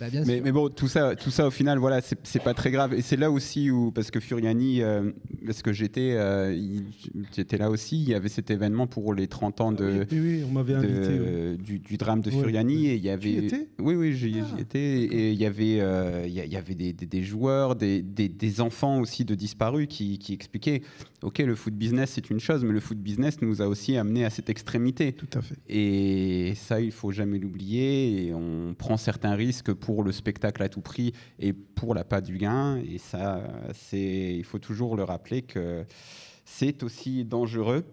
Bah, 0.00 0.08
bien 0.10 0.22
Mais, 0.26 0.36
sûr. 0.36 0.44
mais 0.44 0.52
bon, 0.52 0.68
tout 0.70 0.88
ça, 0.88 1.14
tout 1.14 1.30
ça 1.30 1.46
au 1.46 1.50
final, 1.50 1.78
voilà, 1.78 2.00
c'est 2.00 2.42
pas 2.42 2.54
très 2.54 2.70
grave. 2.70 2.94
Et 2.94 3.02
c'est 3.02 3.16
là 3.16 3.30
aussi 3.30 3.70
où, 3.70 3.90
parce 3.92 4.10
que 4.10 4.18
Furiani, 4.18 4.82
euh, 4.82 5.10
parce 5.46 5.62
que 5.62 5.72
j'étais, 5.72 6.12
euh, 6.16 6.56
j'étais 7.36 7.58
là 7.58 7.70
aussi, 7.70 8.02
il 8.02 8.08
y 8.08 8.14
avait 8.14 8.28
cet 8.28 8.50
événement 8.50 8.86
pour 8.86 9.14
les 9.14 9.26
30 9.28 9.60
ans 9.60 9.72
de, 9.72 10.06
oui, 10.10 10.18
oui, 10.20 10.42
on 10.48 10.52
m'avait 10.52 10.72
de- 10.72 10.78
invité. 10.78 11.20
oui. 11.20 11.58
du, 11.58 11.78
du 11.78 11.96
drame 11.96 12.20
de 12.22 12.30
Furiani 12.30 12.76
ouais. 12.76 12.82
et 12.88 12.94
il 12.96 13.04
y 13.04 13.10
avait. 13.10 13.30
y 13.30 13.44
étais? 13.46 13.68
Oui, 13.78 13.94
oui, 13.94 14.12
j'y 14.14 14.34
Ah, 14.40 14.60
étais. 14.60 14.78
Et 15.02 15.30
il 15.32 15.38
y 15.38 15.46
avait, 15.46 15.80
euh, 15.80 16.24
il 16.26 16.32
y, 16.32 16.40
a- 16.40 16.44
il 16.44 16.52
y 16.52 16.56
avait 16.56 16.74
des, 16.74 16.92
des- 16.92 17.06
des 17.06 17.22
joueurs, 17.22 17.76
des, 17.76 18.02
des- 18.02 18.28
des 18.28 18.60
enfants 18.60 19.00
aussi 19.00 19.24
de 19.24 19.34
disparus 19.34 19.86
qui, 19.88 20.18
qui 20.18 20.32
expliquaient, 20.32 20.82
ok, 21.24 21.38
le 21.38 21.54
foot 21.54 21.74
business 21.74 22.10
c'est 22.10 22.30
une 22.30 22.38
chose, 22.38 22.64
mais 22.64 22.72
le 22.72 22.80
foot 22.80 22.98
business 22.98 23.40
nous 23.42 23.62
a 23.62 23.66
aussi 23.66 23.96
amené 23.96 24.24
à 24.24 24.30
cette 24.30 24.50
extrémité. 24.50 25.12
Tout 25.14 25.38
à 25.38 25.42
fait. 25.42 25.56
Et 25.68 26.54
ça, 26.54 26.80
il 26.80 26.92
faut 26.92 27.10
jamais 27.10 27.38
l'oublier. 27.38 28.26
Et 28.26 28.34
on 28.34 28.74
prend 28.74 28.96
certains 28.96 29.34
risques 29.34 29.72
pour 29.72 30.02
le 30.04 30.12
spectacle 30.12 30.62
à 30.62 30.68
tout 30.68 30.80
prix 30.82 31.12
et 31.38 31.52
pour 31.52 31.94
la 31.94 32.04
pas 32.04 32.20
du 32.20 32.38
gain. 32.38 32.76
Et 32.76 32.98
ça, 32.98 33.42
c'est, 33.72 34.34
il 34.36 34.44
faut 34.44 34.58
toujours 34.58 34.96
le 34.96 35.02
rappeler 35.04 35.42
que 35.42 35.84
c'est 36.44 36.82
aussi 36.82 37.24
dangereux. 37.24 37.84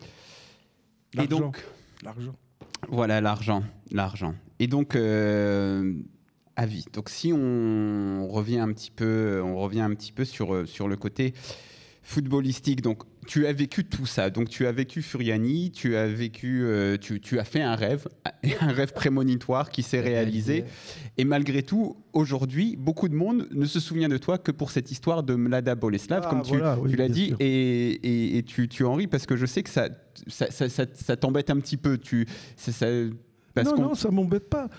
Et 1.22 1.28
donc, 1.28 1.64
L'argent. 2.04 2.36
voilà 2.90 3.22
l'argent, 3.22 3.64
l'argent. 3.92 4.36
Et 4.60 4.68
donc, 4.68 4.96
euh, 4.96 5.94
avis. 6.56 6.86
Donc, 6.94 7.10
si 7.10 7.34
on 7.34 8.28
revient 8.30 8.60
un 8.60 8.72
petit 8.74 8.92
peu, 8.92 9.42
on 9.44 9.58
revient 9.58 9.82
un 9.82 9.94
petit 9.94 10.12
peu 10.12 10.26
sur 10.26 10.68
sur 10.68 10.88
le 10.88 10.96
côté 10.96 11.34
footballistique. 12.04 12.82
Donc, 12.82 13.04
tu 13.28 13.46
as 13.48 13.54
vécu 13.54 13.86
tout 13.86 14.06
ça. 14.06 14.30
Donc, 14.30 14.50
tu 14.50 14.66
as 14.66 14.72
vécu 14.72 15.02
Furiani, 15.02 15.72
tu 15.72 15.96
as 15.96 16.08
vécu, 16.08 16.62
euh, 16.64 16.98
tu, 16.98 17.20
tu 17.22 17.40
as 17.40 17.44
fait 17.44 17.62
un 17.62 17.76
rêve, 17.76 18.08
un 18.62 18.72
rêve 18.72 18.94
prémonitoire 18.94 19.70
qui 19.70 19.84
s'est 19.84 20.00
réalisé. 20.02 20.66
Et 21.18 21.24
malgré 21.26 21.62
tout, 21.64 21.98
aujourd'hui, 22.14 22.76
beaucoup 22.78 23.08
de 23.10 23.16
monde 23.16 23.48
ne 23.52 23.66
se 23.66 23.80
souvient 23.80 24.10
de 24.10 24.18
toi 24.18 24.38
que 24.38 24.52
pour 24.52 24.72
cette 24.72 24.92
histoire 24.92 25.24
de 25.24 25.36
Mlada 25.36 25.76
Boleslav, 25.76 26.24
Ah, 26.26 26.30
comme 26.30 26.42
tu, 26.42 26.50
voilà, 26.58 26.78
oui, 26.80 26.92
tu 26.92 26.96
l'as 26.98 27.10
dit, 27.10 27.34
et, 27.40 27.90
et- 27.92 28.38
et 28.38 28.44
tu, 28.44 28.68
tu 28.68 28.84
en 28.86 28.96
ris 28.96 29.08
parce 29.08 29.26
que 29.26 29.36
je 29.36 29.46
sais 29.46 29.62
que 29.64 29.70
ça, 29.70 29.90
ça, 30.28 30.50
ça- 30.50 30.70
ça- 30.70 30.86
ça 30.94 31.16
t'embête 31.16 31.50
un 31.50 31.60
petit 31.60 31.78
peu. 31.78 31.98
Tu, 31.98 32.26
ça- 32.56 32.88
parce 33.54 33.70
non, 33.72 33.82
non, 33.90 33.96
ça 33.96 34.10
m'embête 34.12 34.50
pas. 34.50 34.70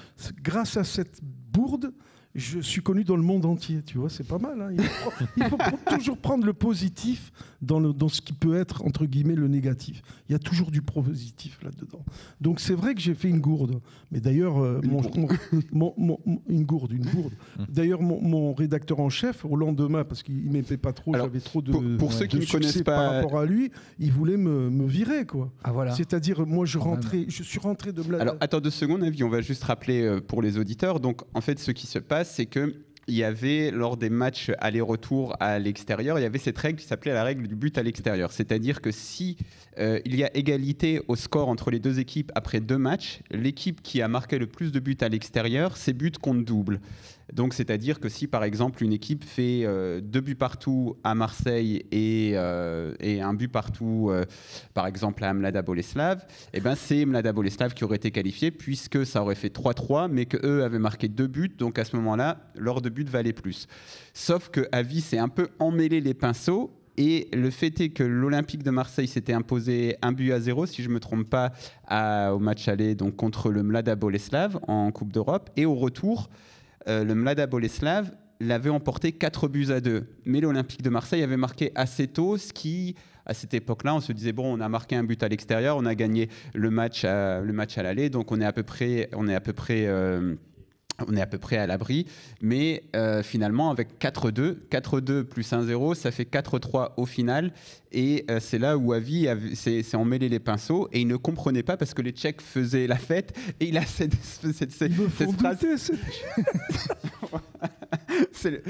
Grâce 0.42 0.76
à 0.76 0.84
cette 0.84 1.20
bourde, 1.22 1.92
je 2.34 2.60
suis 2.60 2.80
connu 2.82 3.04
dans 3.04 3.16
le 3.16 3.22
monde 3.22 3.44
entier. 3.44 3.82
Tu 3.84 3.98
vois, 3.98 4.08
c'est 4.10 4.26
pas 4.26 4.38
mal. 4.38 4.60
hein. 4.60 4.70
Il 4.72 4.82
faut, 4.82 5.10
il 5.36 5.44
faut 5.44 5.56
pr- 5.58 5.96
toujours 5.96 6.16
prendre 6.18 6.44
le 6.46 6.52
positif 6.52 7.30
dans, 7.60 7.78
le- 7.80 7.92
dans 7.92 8.08
ce 8.08 8.20
qui 8.22 8.32
peut 8.32 8.54
être, 8.56 8.84
entre 8.84 9.04
guillemets, 9.06 9.34
le 9.34 9.48
négatif. 9.48 10.02
Il 10.28 10.32
y 10.32 10.34
a 10.34 10.38
toujours 10.38 10.70
du 10.70 10.80
positif 10.82 11.58
là-dedans. 11.62 12.04
Donc 12.40 12.60
c'est 12.60 12.74
vrai 12.74 12.94
que 12.94 13.00
j'ai 13.00 13.14
fait 13.14 13.28
une 13.28 13.40
gourde. 13.40 13.80
Mais 14.10 14.20
d'ailleurs, 14.20 14.58
euh, 14.62 14.80
Une 14.82 14.90
mon- 14.92 15.02
une 16.48 16.64
gourde, 16.64 16.92
une 16.92 17.04
gourde. 17.06 17.32
D'ailleurs, 17.68 18.02
mon, 18.02 18.20
mon 18.20 18.54
rédacteur 18.54 19.00
en 19.00 19.08
chef, 19.10 19.44
au 19.44 19.56
lendemain, 19.56 20.04
parce 20.04 20.22
qu'il 20.22 20.36
m'aimait 20.50 20.62
pas 20.76 20.92
trop, 20.92 21.14
j'avais 21.14 21.40
trop 21.40 21.62
de, 21.62 21.70
pour, 21.72 21.82
pour 21.98 22.08
de 22.08 22.14
ceux 22.14 22.26
qui 22.26 22.38
ne 22.38 22.46
connaissent 22.46 22.82
par 22.82 22.96
pas, 22.96 23.10
rapport 23.20 23.38
à 23.38 23.44
lui, 23.46 23.70
il 23.98 24.10
voulait 24.12 24.36
me, 24.36 24.70
me 24.70 24.86
virer, 24.86 25.26
quoi. 25.26 25.52
Ah, 25.64 25.72
voilà. 25.72 25.92
C'est-à-dire, 25.92 26.46
moi, 26.46 26.64
je 26.66 26.78
rentrais, 26.78 27.26
suis 27.28 27.58
rentré 27.60 27.92
de 27.92 28.02
Mlada. 28.02 28.22
Alors, 28.22 28.36
attends 28.40 28.60
deux 28.60 28.70
secondes, 28.70 29.02
Avi, 29.02 29.22
on 29.24 29.28
va 29.28 29.40
juste 29.40 29.64
rappeler 29.64 30.02
euh, 30.02 30.20
pour 30.20 30.42
les 30.42 30.58
auditeurs. 30.58 31.00
Donc, 31.00 31.22
en 31.34 31.40
fait, 31.40 31.58
ce 31.58 31.70
qui 31.70 31.86
se 31.86 31.98
passe, 31.98 32.21
c'est 32.24 32.46
que 32.46 32.74
il 33.08 33.16
y 33.16 33.24
avait, 33.24 33.70
lors 33.72 33.96
des 33.96 34.10
matchs 34.10 34.52
aller-retour 34.58 35.36
à 35.40 35.58
l'extérieur, 35.58 36.18
il 36.18 36.22
y 36.22 36.24
avait 36.24 36.38
cette 36.38 36.58
règle 36.58 36.78
qui 36.78 36.86
s'appelait 36.86 37.12
la 37.12 37.24
règle 37.24 37.48
du 37.48 37.56
but 37.56 37.76
à 37.76 37.82
l'extérieur. 37.82 38.30
C'est-à-dire 38.30 38.80
que 38.80 38.92
si 38.92 39.36
euh, 39.78 39.98
il 40.04 40.14
y 40.14 40.22
a 40.22 40.34
égalité 40.36 41.00
au 41.08 41.16
score 41.16 41.48
entre 41.48 41.70
les 41.70 41.80
deux 41.80 41.98
équipes 41.98 42.30
après 42.34 42.60
deux 42.60 42.78
matchs, 42.78 43.20
l'équipe 43.30 43.82
qui 43.82 44.02
a 44.02 44.08
marqué 44.08 44.38
le 44.38 44.46
plus 44.46 44.70
de 44.70 44.78
buts 44.78 44.96
à 45.00 45.08
l'extérieur, 45.08 45.76
ses 45.76 45.92
buts 45.92 46.12
comptent 46.20 46.44
double. 46.44 46.80
Donc, 47.32 47.54
c'est-à-dire 47.54 47.98
que 47.98 48.10
si, 48.10 48.26
par 48.26 48.44
exemple, 48.44 48.84
une 48.84 48.92
équipe 48.92 49.24
fait 49.24 49.62
euh, 49.64 50.00
deux 50.02 50.20
buts 50.20 50.34
partout 50.34 50.96
à 51.02 51.14
Marseille 51.14 51.86
et, 51.90 52.32
euh, 52.34 52.92
un 53.00 53.34
but 53.34 53.48
partout, 53.48 54.08
euh, 54.10 54.24
par 54.74 54.86
exemple, 54.86 55.24
à 55.24 55.32
Mlada 55.32 55.62
Boleslav, 55.62 56.26
eh 56.52 56.60
ben, 56.60 56.74
c'est 56.74 57.06
Mlada 57.06 57.32
Boleslav 57.32 57.72
qui 57.72 57.84
aurait 57.84 57.96
été 57.96 58.10
qualifié 58.10 58.50
puisque 58.50 59.06
ça 59.06 59.22
aurait 59.22 59.34
fait 59.34 59.48
3-3, 59.48 60.08
mais 60.10 60.26
qu'eux 60.26 60.62
avaient 60.62 60.78
marqué 60.78 61.08
deux 61.08 61.26
buts. 61.26 61.52
Donc, 61.56 61.78
à 61.78 61.84
ce 61.84 61.96
moment-là, 61.96 62.46
leur 62.54 62.82
deux 62.82 62.90
buts 62.90 63.06
valaient 63.08 63.32
plus. 63.32 63.66
Sauf 64.12 64.50
que 64.50 64.68
Avi 64.70 65.00
s'est 65.00 65.18
un 65.18 65.28
peu 65.28 65.48
emmêlé 65.58 66.00
les 66.00 66.14
pinceaux. 66.14 66.70
Et 66.98 67.28
le 67.32 67.48
fait 67.48 67.80
est 67.80 67.88
que 67.88 68.02
l'Olympique 68.02 68.62
de 68.62 68.70
Marseille 68.70 69.08
s'était 69.08 69.32
imposé 69.32 69.96
un 70.02 70.12
but 70.12 70.30
à 70.30 70.40
zéro, 70.40 70.66
si 70.66 70.82
je 70.82 70.90
ne 70.90 70.94
me 70.94 71.00
trompe 71.00 71.26
pas, 71.26 71.52
au 72.30 72.38
match 72.38 72.68
aller 72.68 72.94
donc 72.94 73.16
contre 73.16 73.50
le 73.50 73.62
Mlada 73.62 73.96
Boleslav 73.96 74.58
en 74.68 74.92
Coupe 74.92 75.10
d'Europe. 75.10 75.48
Et 75.56 75.64
au 75.64 75.74
retour, 75.74 76.28
euh, 76.88 77.04
le 77.04 77.14
Mlada 77.14 77.46
Boleslav 77.46 78.12
l'avait 78.40 78.70
emporté 78.70 79.12
4 79.12 79.48
buts 79.48 79.70
à 79.70 79.80
2. 79.80 80.04
Mais 80.24 80.40
l'Olympique 80.40 80.82
de 80.82 80.90
Marseille 80.90 81.22
avait 81.22 81.36
marqué 81.36 81.70
assez 81.74 82.08
tôt, 82.08 82.36
ce 82.38 82.52
qui, 82.52 82.96
à 83.24 83.34
cette 83.34 83.54
époque-là, 83.54 83.94
on 83.94 84.00
se 84.00 84.12
disait, 84.12 84.32
bon, 84.32 84.52
on 84.52 84.60
a 84.60 84.68
marqué 84.68 84.96
un 84.96 85.04
but 85.04 85.22
à 85.22 85.28
l'extérieur, 85.28 85.76
on 85.76 85.86
a 85.86 85.94
gagné 85.94 86.28
le 86.54 86.70
match 86.70 87.04
à, 87.04 87.40
le 87.40 87.52
match 87.52 87.78
à 87.78 87.82
l'aller, 87.82 88.10
donc 88.10 88.32
on 88.32 88.40
est 88.40 88.44
à 88.44 88.52
peu 88.52 88.62
près... 88.62 89.08
On 89.14 89.28
est 89.28 89.34
à 89.34 89.40
peu 89.40 89.52
près 89.52 89.86
euh, 89.86 90.34
on 91.08 91.16
est 91.16 91.20
à 91.20 91.26
peu 91.26 91.38
près 91.38 91.56
à 91.56 91.66
l'abri. 91.66 92.06
Mais 92.40 92.84
euh, 92.94 93.22
finalement, 93.22 93.70
avec 93.70 93.98
4-2, 94.00 94.56
4-2 94.70 95.24
plus 95.24 95.50
1-0, 95.50 95.94
ça 95.94 96.10
fait 96.10 96.30
4-3 96.30 96.92
au 96.96 97.06
final. 97.06 97.52
Et 97.92 98.24
euh, 98.30 98.38
c'est 98.40 98.58
là 98.58 98.76
où 98.78 98.92
Avi 98.92 99.26
s'est 99.54 99.96
emmêlé 99.96 100.28
les 100.28 100.38
pinceaux 100.38 100.88
et 100.92 101.00
il 101.00 101.06
ne 101.08 101.16
comprenait 101.16 101.62
pas 101.62 101.76
parce 101.76 101.94
que 101.94 102.02
les 102.02 102.12
Tchèques 102.12 102.40
faisaient 102.40 102.86
la 102.86 102.96
fête. 102.96 103.36
Et 103.60 103.68
il 103.68 103.76
a 103.78 103.82
cette, 103.86 104.14
cette- 104.22 104.70
cette- 104.70 104.72
cette 104.72 104.92
phrase. 105.38 105.58
c'est- 108.32 108.62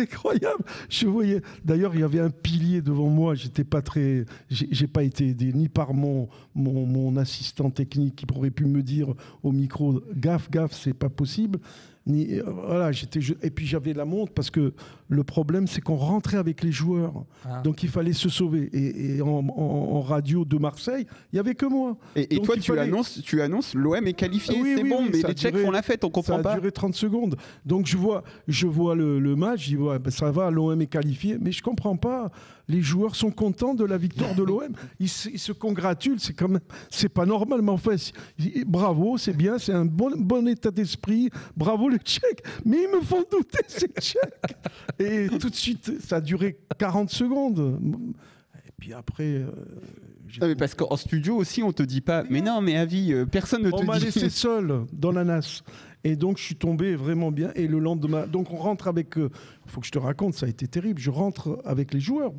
incroyable. 0.00 0.64
Je 0.88 1.06
voyais. 1.06 1.42
D'ailleurs, 1.64 1.94
il 1.94 2.00
y 2.00 2.04
avait 2.04 2.20
un 2.20 2.30
pilier 2.30 2.82
devant 2.82 3.08
moi. 3.08 3.34
J'étais 3.34 3.64
pas 3.64 3.82
très. 3.82 4.24
J'ai 4.50 4.68
j'ai 4.70 4.86
pas 4.86 5.02
été 5.02 5.28
aidé 5.28 5.52
ni 5.52 5.68
par 5.68 5.94
mon, 5.94 6.28
mon 6.54 6.86
mon 6.86 7.16
assistant 7.16 7.70
technique 7.70 8.16
qui 8.16 8.26
pourrait 8.26 8.50
pu 8.50 8.64
me 8.66 8.82
dire 8.82 9.14
au 9.42 9.52
micro 9.52 10.00
gaffe 10.14 10.50
gaffe 10.50 10.72
c'est 10.72 10.94
pas 10.94 11.08
possible. 11.08 11.58
Ni 12.06 12.38
euh, 12.38 12.44
voilà 12.46 12.92
j'étais 12.92 13.20
et 13.42 13.50
puis 13.50 13.66
j'avais 13.66 13.92
la 13.92 14.06
montre 14.06 14.32
parce 14.32 14.50
que 14.50 14.72
le 15.10 15.22
problème 15.22 15.66
c'est 15.66 15.82
qu'on 15.82 15.96
rentrait 15.96 16.38
avec 16.38 16.62
les 16.62 16.72
joueurs. 16.72 17.24
Ah. 17.44 17.60
Donc 17.62 17.82
il 17.82 17.90
fallait 17.90 18.14
se 18.14 18.30
sauver. 18.30 18.70
Et, 18.72 19.16
et 19.16 19.22
en, 19.22 19.28
en- 19.28 19.42
en 19.50 20.00
radio 20.00 20.46
de 20.46 20.56
Marseille, 20.56 21.06
il 21.32 21.36
y 21.36 21.38
avait 21.38 21.54
que 21.54 21.66
moi. 21.66 21.98
Et, 22.16 22.32
et 22.34 22.36
Donc, 22.36 22.46
toi, 22.46 22.54
tu 22.56 22.62
fallait- 22.62 22.80
annonces, 22.82 23.20
tu 23.22 23.42
annonces 23.42 23.74
l'OM 23.74 24.06
est 24.06 24.14
qualifié, 24.14 24.58
Oui, 24.62 24.72
c'est 24.76 24.82
oui, 24.82 24.88
bon, 24.88 25.02
oui, 25.02 25.10
mais 25.12 25.20
ça 25.20 25.26
a 25.26 25.30
les 25.30 25.34
Tchèques 25.36 25.52
duré- 25.54 25.64
font 25.66 25.70
la 25.70 25.82
fête, 25.82 26.02
on 26.02 26.08
Ça 26.08 26.12
comprend 26.12 26.36
a 26.38 26.42
pas. 26.42 26.54
duré 26.54 26.72
30 26.72 26.94
secondes. 26.94 27.36
Donc 27.66 27.86
je 27.86 27.98
vois, 27.98 28.24
je 28.48 28.66
vois 28.66 28.94
le, 28.94 29.20
le 29.20 29.36
match, 29.36 29.64
je 29.64 29.68
dis 29.70 29.76
ouais, 29.76 29.98
ben, 29.98 30.10
ça 30.10 30.30
va, 30.30 30.50
l'OM 30.50 30.80
est 30.80 30.86
qualifié, 30.86 31.36
mais 31.38 31.52
je 31.52 31.62
comprends 31.62 31.96
pas. 31.96 32.30
Les 32.70 32.82
joueurs 32.82 33.16
sont 33.16 33.30
contents 33.32 33.74
de 33.74 33.84
la 33.84 33.98
victoire 33.98 34.34
de 34.34 34.42
l'OM. 34.44 34.72
Ils, 35.00 35.08
se- 35.08 35.28
ils 35.28 35.38
se 35.40 35.50
congratulent, 35.52 36.20
c'est 36.20 36.40
même, 36.42 36.60
c'est 36.88 37.08
pas 37.08 37.26
normal, 37.26 37.60
mais 37.62 37.72
en 37.72 37.76
fait, 37.76 38.12
bravo, 38.66 39.18
c'est 39.18 39.36
bien, 39.36 39.58
c'est 39.58 39.72
un 39.72 39.84
bon, 39.84 40.12
bon 40.16 40.46
état 40.48 40.70
d'esprit. 40.70 41.30
Bravo 41.56 41.88
les 41.88 41.98
Tchèques, 41.98 42.44
mais 42.64 42.78
ils 42.84 42.96
me 42.96 43.02
font 43.02 43.24
douter 43.30 43.64
ces 43.66 43.88
Tchèques. 43.88 44.56
Et 44.98 45.26
tout 45.38 45.50
de 45.50 45.54
suite, 45.54 46.00
ça 46.00 46.16
a 46.16 46.20
duré 46.20 46.58
40 46.78 47.10
secondes. 47.10 47.78
Et 48.66 48.70
puis 48.78 48.92
après. 48.94 49.24
euh, 49.24 49.50
Non, 50.40 50.46
mais 50.46 50.54
parce 50.54 50.74
qu'en 50.74 50.96
studio 50.96 51.36
aussi, 51.36 51.62
on 51.62 51.72
te 51.72 51.82
dit 51.82 52.00
pas. 52.00 52.22
Mais 52.30 52.40
non, 52.40 52.60
mais 52.60 52.76
avis, 52.76 53.12
euh, 53.12 53.26
personne 53.26 53.62
ne 53.64 53.70
on 53.72 53.80
te 53.80 53.84
m'a 53.84 53.98
dit. 53.98 54.04
laissé 54.06 54.30
seul 54.30 54.84
dans 54.92 55.10
la 55.12 55.24
NAS. 55.24 55.62
Et 56.02 56.16
donc, 56.16 56.38
je 56.38 56.42
suis 56.44 56.56
tombé 56.56 56.94
vraiment 56.94 57.30
bien. 57.30 57.52
Et 57.54 57.66
le 57.66 57.78
lendemain, 57.78 58.26
donc 58.26 58.50
on 58.52 58.56
rentre 58.56 58.88
avec. 58.88 59.16
Il 59.16 59.28
faut 59.66 59.80
que 59.80 59.86
je 59.86 59.92
te 59.92 59.98
raconte, 59.98 60.34
ça 60.34 60.46
a 60.46 60.48
été 60.48 60.66
terrible. 60.66 60.98
Je 60.98 61.10
rentre 61.10 61.60
avec 61.64 61.92
les 61.92 62.00
joueurs. 62.00 62.32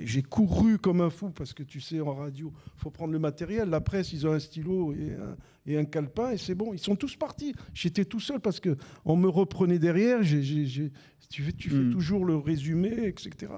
J'ai 0.00 0.22
couru 0.22 0.78
comme 0.78 1.00
un 1.00 1.10
fou 1.10 1.30
parce 1.30 1.52
que 1.54 1.62
tu 1.62 1.80
sais, 1.80 2.00
en 2.00 2.12
radio, 2.14 2.52
faut 2.76 2.90
prendre 2.90 3.12
le 3.12 3.20
matériel. 3.20 3.68
La 3.70 3.80
presse, 3.80 4.12
ils 4.12 4.26
ont 4.26 4.32
un 4.32 4.40
stylo 4.40 4.92
et 4.94 5.12
un, 5.12 5.36
et 5.66 5.78
un 5.78 5.84
calepin 5.84 6.32
et 6.32 6.38
c'est 6.38 6.56
bon. 6.56 6.72
Ils 6.72 6.80
sont 6.80 6.96
tous 6.96 7.14
partis. 7.14 7.54
J'étais 7.72 8.04
tout 8.04 8.20
seul 8.20 8.40
parce 8.40 8.58
que 8.58 8.76
on 9.04 9.14
me 9.16 9.28
reprenait 9.28 9.78
derrière. 9.78 10.20
Tu 10.22 11.42
fais, 11.42 11.52
tu 11.52 11.70
fais 11.70 11.76
Mm. 11.76 11.90
toujours 11.92 12.24
le 12.24 12.36
résumé, 12.36 13.06
etc. 13.06 13.52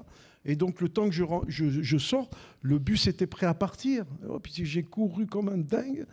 Et 0.45 0.55
donc, 0.55 0.79
le 0.81 0.87
temps 0.87 1.09
que 1.09 1.13
je, 1.15 1.23
je, 1.47 1.81
je 1.81 1.97
sors, 1.97 2.29
le 2.61 2.79
bus 2.79 3.07
était 3.07 3.27
prêt 3.27 3.45
à 3.47 3.53
partir. 3.53 4.05
Oh, 4.29 4.39
puis 4.39 4.53
j'ai 4.63 4.83
couru 4.83 5.25
comme 5.25 5.49
un 5.49 5.57
dingue. 5.57 6.05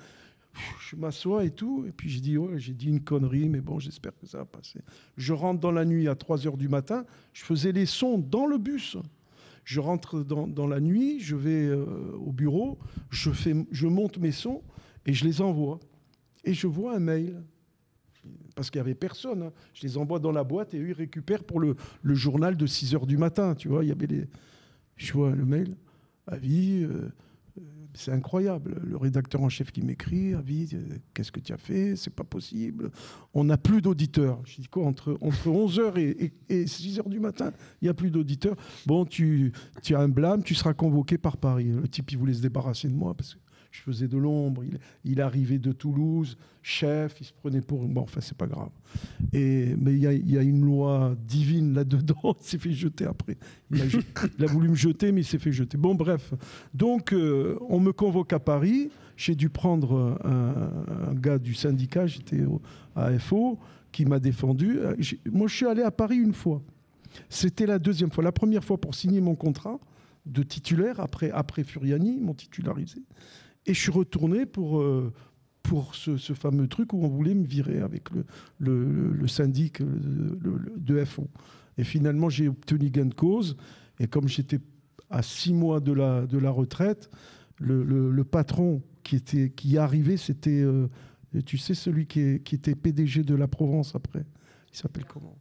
Je 0.81 0.97
m'assois 0.97 1.45
et 1.45 1.51
tout, 1.51 1.85
et 1.87 1.93
puis 1.93 2.09
j'ai 2.09 2.21
dit, 2.21 2.39
ouais, 2.39 2.59
j'ai 2.59 2.75
dit 2.75 2.89
une 2.89 3.01
connerie, 3.01 3.49
mais 3.49 3.61
bon, 3.61 3.79
j'espère 3.79 4.17
que 4.17 4.27
ça 4.27 4.39
va 4.39 4.45
passer. 4.45 4.81
Je 5.17 5.33
rentre 5.33 5.61
dans 5.61 5.73
la 5.73 5.85
nuit 5.85 6.09
à 6.09 6.15
3 6.15 6.47
heures 6.47 6.57
du 6.57 6.69
matin, 6.69 7.05
je 7.33 7.43
faisais 7.43 7.73
les 7.73 7.87
sons 7.87 8.19
dans 8.19 8.47
le 8.47 8.59
bus. 8.59 8.97
Je 9.65 9.81
rentre 9.81 10.23
dans, 10.23 10.67
la 10.67 10.79
nuit, 10.79 11.21
je 11.21 11.37
vais 11.37 11.67
euh, 11.67 12.13
au 12.19 12.33
bureau, 12.33 12.79
je, 13.11 13.31
je 13.71 13.87
monte 13.87 14.19
mes 14.19 14.31
sons 14.31 14.63
et 15.07 15.15
je 15.15 15.25
les 15.25 15.41
envoie. 15.41 15.81
Et 16.45 16.53
je 16.53 16.67
vois 16.67 16.95
un 16.95 17.01
mail, 17.01 17.43
parce 18.55 18.71
qu'il 18.71 18.81
n'y 18.81 18.87
avait 18.87 18.95
personne. 18.95 19.45
hein. 19.45 19.53
Je 19.73 19.83
les 19.83 19.97
envoie 19.97 20.19
dans 20.19 20.33
la 20.33 20.45
boîte 20.45 20.75
et 20.75 20.79
eux, 20.79 20.89
ils 20.89 20.93
récupèrent 20.93 21.45
pour 21.45 21.61
le, 21.61 21.77
journal 22.05 22.57
de 22.57 22.67
6 22.67 22.95
heures 22.95 23.07
du 23.07 23.17
matin. 23.17 23.55
Tu 23.55 23.69
vois, 23.69 23.85
il 23.85 23.89
y 23.89 23.93
avait 23.93 24.07
les... 24.07 24.29
Je 24.97 25.13
vois 25.13 25.31
le 25.31 25.45
mail, 25.45 25.77
avis, 26.27 26.85
euh, 26.85 27.11
c'est 27.95 28.13
incroyable. 28.13 28.81
Le 28.85 28.97
rédacteur 28.97 29.43
en 29.43 29.49
chef 29.49 29.71
qui 29.71 29.83
m'écrit, 29.83 30.35
avis, 30.35 30.77
qu'est-ce 31.15 31.33
que 31.33 31.41
tu 31.41 31.53
as 31.53 31.57
fait? 31.57 31.97
C'est 31.97 32.15
pas 32.15 32.25
possible. 32.25 32.91
On 33.33 33.45
n'a 33.45 33.57
plus 33.57 33.81
d'auditeurs. 33.81 34.41
Je 34.45 34.61
dis 34.61 34.69
quoi 34.69 34.85
Entre, 34.85 35.17
entre 35.21 35.49
11h 35.49 35.99
et, 35.99 36.33
et, 36.49 36.65
6h 36.65 37.09
du 37.09 37.21
matin, 37.21 37.53
il 37.81 37.85
n'y 37.85 37.89
a 37.89 37.95
plus 37.95 38.11
d'auditeurs. 38.11 38.57
Bon, 38.87 39.05
tu, 39.05 39.53
tu 39.83 39.95
as 39.95 40.01
un 40.01 40.09
blâme, 40.09 40.43
tu 40.43 40.55
seras 40.55 40.75
convoqué 40.75 41.19
par 41.19 41.37
Paris. 41.37 41.71
Le 41.73 41.89
type, 41.89 42.11
il 42.13 42.19
voulait 42.19 42.35
se 42.35 42.43
débarrasser 42.43 42.89
de 42.89 42.95
moi 42.95 43.15
je 43.75 43.83
faisais 43.83 44.07
de 44.07 44.17
l'ombre. 44.17 44.63
Il, 45.05 45.21
arrivait 45.21 45.59
de 45.59 45.73
Toulouse, 45.73 46.37
chef, 46.63 47.17
il 47.21 47.25
se 47.25 47.33
prenait 47.33 47.61
pour. 47.61 47.89
Bon, 47.89 48.03
enfin, 48.03 48.21
c'est 48.21 48.37
pas 48.37 48.47
grave. 48.47 48.71
Et, 49.33 49.75
mais 49.77 49.95
il 49.95 50.31
y 50.31 50.39
a, 50.39 50.43
une 50.43 50.65
loi 50.65 51.17
divine 51.27 51.75
là-dedans. 51.75 52.37
Il 52.41 52.45
s'est 52.45 52.59
fait 52.59 52.73
jeter 52.73 53.05
après. 53.05 53.37
Il 53.73 53.83
a, 53.83 54.47
voulu 54.47 54.69
me 54.69 54.77
jeter, 54.77 55.11
mais 55.11 55.23
il 55.23 55.25
s'est 55.25 55.41
fait 55.41 55.51
jeter. 55.51 55.77
Bon, 55.77 55.97
bref. 55.97 56.35
Donc, 56.73 57.13
euh, 57.13 57.59
on 57.69 57.81
me 57.81 57.93
convoque 57.93 58.33
à 58.33 58.39
Paris. 58.39 58.91
J'ai 59.17 59.35
dû 59.35 59.49
prendre 59.49 60.21
un, 60.25 61.09
un 61.09 61.15
gars 61.15 61.39
du 61.39 61.55
syndicat, 61.55 62.07
j'étais 62.07 62.45
à 62.95 63.19
FO, 63.19 63.59
qui 63.91 64.05
m'a 64.05 64.21
défendu. 64.21 64.79
Euh, 64.79 64.95
Moi, 65.33 65.49
je 65.49 65.57
suis 65.57 65.67
allé 65.67 65.83
à 65.83 65.91
Paris 65.91 66.19
une 66.19 66.35
fois. 66.35 66.63
C'était 67.29 67.67
la 67.67 67.81
deuxième 67.81 68.13
fois. 68.13 68.23
La 68.23 68.33
première 68.33 68.63
fois 68.63 68.79
pour 68.81 68.95
signer 68.95 69.21
mon 69.21 69.35
contrat 69.35 69.81
de 70.27 70.43
titulaire, 70.43 71.01
après, 71.01 71.31
après 71.33 71.65
Furiani, 71.65 72.17
ils 72.17 72.25
m'ont 72.25 72.35
titularisé. 72.35 73.03
Et 73.67 73.75
je 73.75 73.81
suis 73.81 73.91
retourné 73.91 74.47
pour, 74.47 74.81
euh, 74.81 75.13
pour 75.63 75.95
ce, 75.95 76.17
fameux 76.17 76.69
truc 76.69 76.93
où 76.93 77.03
on 77.03 77.09
voulait 77.09 77.35
me 77.35 77.45
virer 77.45 77.81
avec 77.81 78.11
le, 78.11 78.25
le, 78.59 79.29
syndic 79.29 79.81
de 79.83 81.05
FO. 81.05 81.29
Et 81.79 81.85
finalement, 81.85 82.29
j'ai 82.29 82.49
obtenu 82.49 82.91
gain 82.91 83.07
de 83.07 83.15
cause. 83.15 83.57
Et 83.99 84.07
comme 84.07 84.29
j'étais 84.29 84.61
à 85.11 85.23
six 85.23 85.53
mois 85.53 85.81
de 85.81 85.93
la, 85.93 86.27
de 86.27 86.39
la 86.39 86.51
retraite, 86.51 87.11
le, 87.59 88.23
patron 88.23 88.83
qui, 89.03 89.17
était, 89.17 89.51
qui 89.51 89.79
arrivé, 89.79 90.17
c'était, 90.17 90.63
euh, 90.63 90.89
tu 91.47 91.57
sais, 91.57 91.75
celui 91.75 92.07
qui 92.07 92.21
était 92.21 92.75
PDG 92.75 93.23
de 93.23 93.35
la 93.35 93.49
Provence 93.49 93.95
après. 93.95 94.25
Il 94.73 94.77
s'appelle 94.77 95.05
comment? 95.07 95.39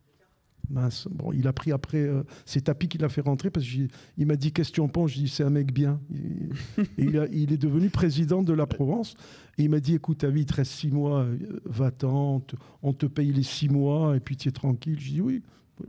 Mince. 0.70 1.08
Bon, 1.12 1.32
il 1.34 1.48
a 1.48 1.54
pris 1.54 1.72
après. 1.72 1.98
euh, 2.02 2.24
c'est 2.46 2.62
Tapi 2.66 2.88
qui 2.88 2.98
l'a 2.98 3.10
fait 3.10 3.22
rentrer 3.22 3.50
parce 3.50 3.66
qu'il 3.68 3.90
m'a 4.26 4.36
dit 4.36 4.52
Qu'est-ce 4.52 4.70
que 4.70 4.76
tu 4.76 4.82
en 4.82 4.88
penses? 4.88 5.12
Je 5.12 5.20
dis 5.20 5.28
C'est 5.28 5.44
un 5.44 5.50
mec 5.50 5.74
bien. 5.74 6.00
Il- 6.10 6.52
et 6.78 6.84
il, 7.04 7.18
a- 7.20 7.28
il 7.28 7.52
est 7.52 7.58
devenu 7.58 7.90
président 7.90 8.42
de 8.44 8.54
la 8.54 8.66
Provence. 8.66 9.16
Et 9.58 9.64
il 9.64 9.70
m'a 9.70 9.80
dit 9.80 9.96
Écoute, 9.96 10.20
ta 10.20 10.30
vie, 10.30 10.42
il 10.42 10.46
te 10.46 10.54
reste 10.56 10.72
six 10.72 10.90
mois, 10.90 11.22
euh, 11.24 11.38
va-t'en, 11.66 12.36
on 12.36 12.40
te, 12.40 12.56
on 12.82 12.94
te 12.94 13.06
paye 13.06 13.32
les 13.34 13.44
six 13.44 13.68
mois 13.70 14.16
et 14.16 14.20
puis 14.20 14.38
tu 14.38 14.48
es 14.50 14.52
tranquille. 14.52 15.00
Je 15.00 15.10
dis 15.12 15.22
Oui, 15.22 15.42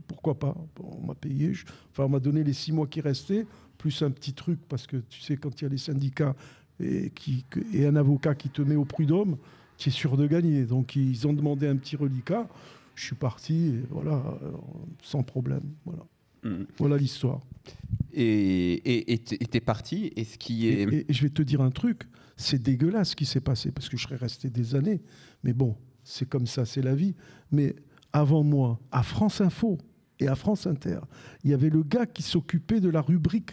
pourquoi 0.07 0.37
pas? 0.37 0.55
Bon, 0.75 0.97
On 1.01 1.07
m'a 1.07 1.15
payé. 1.15 1.53
je- 1.53 1.65
enfin, 1.91 2.03
on 2.05 2.09
m'a 2.09 2.19
donné 2.19 2.43
les 2.43 2.53
six 2.53 2.71
mois 2.73 2.87
qui 2.87 2.99
restaient, 3.01 3.45
plus 3.77 4.01
un 4.01 4.11
petit 4.11 4.33
truc 4.33 4.59
parce 4.67 4.87
que 4.87 4.97
tu 5.09 5.21
sais, 5.21 5.37
quand 5.37 5.61
il 5.61 5.63
y 5.63 5.67
a 5.67 5.69
les 5.69 5.77
syndicats 5.77 6.35
et, 6.81 7.11
qui, 7.11 7.45
et 7.73 7.85
un 7.85 7.95
avocat 7.95 8.35
qui 8.35 8.49
te 8.49 8.61
met 8.61 8.75
au 8.75 8.83
prud'homme, 8.85 9.37
tu 9.77 9.87
es 9.89 9.91
sûr 9.91 10.17
de 10.17 10.27
gagner. 10.27 10.65
Donc 10.65 10.95
ils 10.97 11.25
ont 11.27 11.33
demandé 11.33 11.65
un 11.67 11.77
petit 11.77 11.95
reliquat. 11.95 12.47
Je 12.95 13.05
suis 13.05 13.15
parti, 13.15 13.67
et 13.67 13.83
voilà, 13.91 14.23
euh, 14.43 14.51
sans 15.03 15.21
problème. 15.23 15.63
Voilà, 15.85 16.05
Mm. 16.43 16.63
voilà 16.77 16.97
l'histoire. 16.97 17.41
Et 18.13 19.19
t'es 19.49 19.59
parti. 19.59 20.11
Et 20.15 20.23
ce 20.23 20.37
qui 20.37 20.67
est. 20.67 20.83
et- 20.83 21.05
et 21.09 21.13
je 21.13 21.21
vais 21.23 21.29
te 21.29 21.41
dire 21.41 21.61
un 21.61 21.71
truc, 21.71 22.03
c'est 22.37 22.61
dégueulasse 22.61 23.09
ce 23.11 23.15
qui 23.15 23.25
s'est 23.25 23.41
passé, 23.41 23.71
parce 23.71 23.89
que 23.89 23.97
je 23.97 24.03
serais 24.03 24.15
resté 24.15 24.49
des 24.49 24.75
années. 24.75 25.01
Mais 25.43 25.53
bon, 25.53 25.75
c'est 26.03 26.27
comme 26.27 26.47
ça, 26.47 26.65
c'est 26.65 26.81
la 26.81 26.95
vie. 26.95 27.15
Mais 27.51 27.75
avant 28.13 28.43
moi, 28.43 28.79
à 28.91 29.03
France 29.03 29.41
Info 29.41 29.77
et 30.19 30.27
à 30.27 30.35
France 30.35 30.65
Inter, 30.67 30.99
il 31.43 31.51
y 31.51 31.53
avait 31.53 31.69
le 31.69 31.83
gars 31.83 32.05
qui 32.05 32.21
s'occupait 32.23 32.79
de 32.79 32.89
la 32.89 33.01
rubrique 33.01 33.51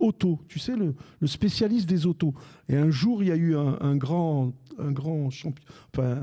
auto, 0.00 0.40
tu 0.48 0.58
sais, 0.58 0.74
le, 0.76 0.94
le 1.20 1.26
spécialiste 1.26 1.88
des 1.88 2.06
autos. 2.06 2.34
Et 2.68 2.76
un 2.76 2.90
jour, 2.90 3.22
il 3.22 3.28
y 3.28 3.32
a 3.32 3.36
eu 3.36 3.54
un, 3.56 3.78
un 3.80 3.96
grand, 3.96 4.52
un 4.78 4.90
grand 4.92 5.30
champion, 5.30 5.62
enfin, 5.94 6.18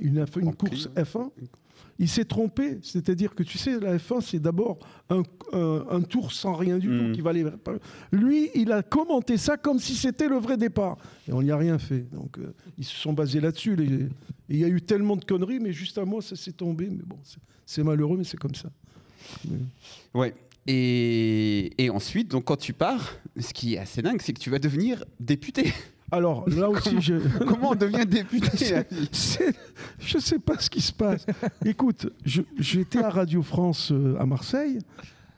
une, 0.00 0.24
une 0.40 0.54
course 0.54 0.86
Prix, 0.88 1.02
F1. 1.02 1.30
Il 1.98 2.08
s'est 2.08 2.24
trompé, 2.24 2.78
c'est-à-dire 2.82 3.34
que 3.36 3.44
tu 3.44 3.56
sais, 3.56 3.78
la 3.78 3.98
F1, 3.98 4.20
c'est 4.20 4.40
d'abord 4.40 4.78
un, 5.08 5.22
un- 5.52 5.84
un 5.90 6.00
tour 6.02 6.32
sans 6.32 6.54
rien 6.54 6.78
du 6.78 6.88
Mm. 6.88 6.98
tout 7.06 7.12
qui 7.14 7.20
valait. 7.20 7.44
Lui, 8.10 8.50
il 8.56 8.72
a 8.72 8.82
commenté 8.82 9.36
ça 9.36 9.56
comme 9.56 9.78
si 9.78 9.94
c'était 9.94 10.26
le 10.28 10.36
vrai 10.36 10.56
départ. 10.56 10.96
Et 11.28 11.32
on 11.32 11.40
n'y 11.42 11.52
a 11.52 11.56
rien 11.56 11.78
fait. 11.78 12.00
Donc, 12.12 12.38
euh, 12.38 12.52
ils 12.78 12.84
se 12.84 12.96
sont 12.96 13.12
basés 13.12 13.40
là-dessus. 13.40 13.76
les- 13.76 14.08
il 14.48 14.58
y 14.58 14.64
a 14.64 14.68
eu 14.68 14.82
tellement 14.82 15.16
de 15.16 15.24
conneries, 15.24 15.60
mais 15.60 15.72
juste 15.72 15.96
à 15.98 16.04
moi, 16.04 16.20
ça 16.20 16.34
s'est 16.36 16.52
tombé. 16.52 16.88
Mais 16.90 17.02
bon, 17.06 17.18
c'est- 17.22 17.38
c'est 17.64 17.82
malheureux, 17.84 18.16
mais 18.18 18.24
c'est 18.24 18.36
comme 18.38 18.54
ça. 18.56 18.70
Mais- 19.48 19.58
Ouais. 20.14 20.34
Et, 20.66 21.72
et 21.82 21.90
ensuite, 21.90 22.28
donc 22.30 22.44
quand 22.44 22.56
tu 22.56 22.72
pars, 22.72 23.14
ce 23.38 23.52
qui 23.54 23.74
est 23.74 23.78
assez 23.78 24.02
dingue, 24.02 24.20
c'est 24.20 24.32
que 24.32 24.40
tu 24.40 24.50
vas 24.50 24.58
devenir 24.58 25.04
député. 25.20 25.72
Alors, 26.16 26.48
là 26.48 26.68
aussi, 26.70 27.00
je. 27.00 27.14
Comment 27.44 27.70
on 27.70 27.74
devient 27.74 28.06
député 28.06 28.48
je 29.98 30.16
ne 30.16 30.20
sais 30.22 30.38
pas 30.38 30.58
ce 30.58 30.70
qui 30.70 30.80
se 30.80 30.92
passe. 30.92 31.26
Écoute, 31.64 32.08
j'étais 32.24 32.98
à 33.02 33.10
Radio 33.10 33.42
France 33.42 33.90
euh, 33.92 34.16
à 34.18 34.26
Marseille 34.26 34.78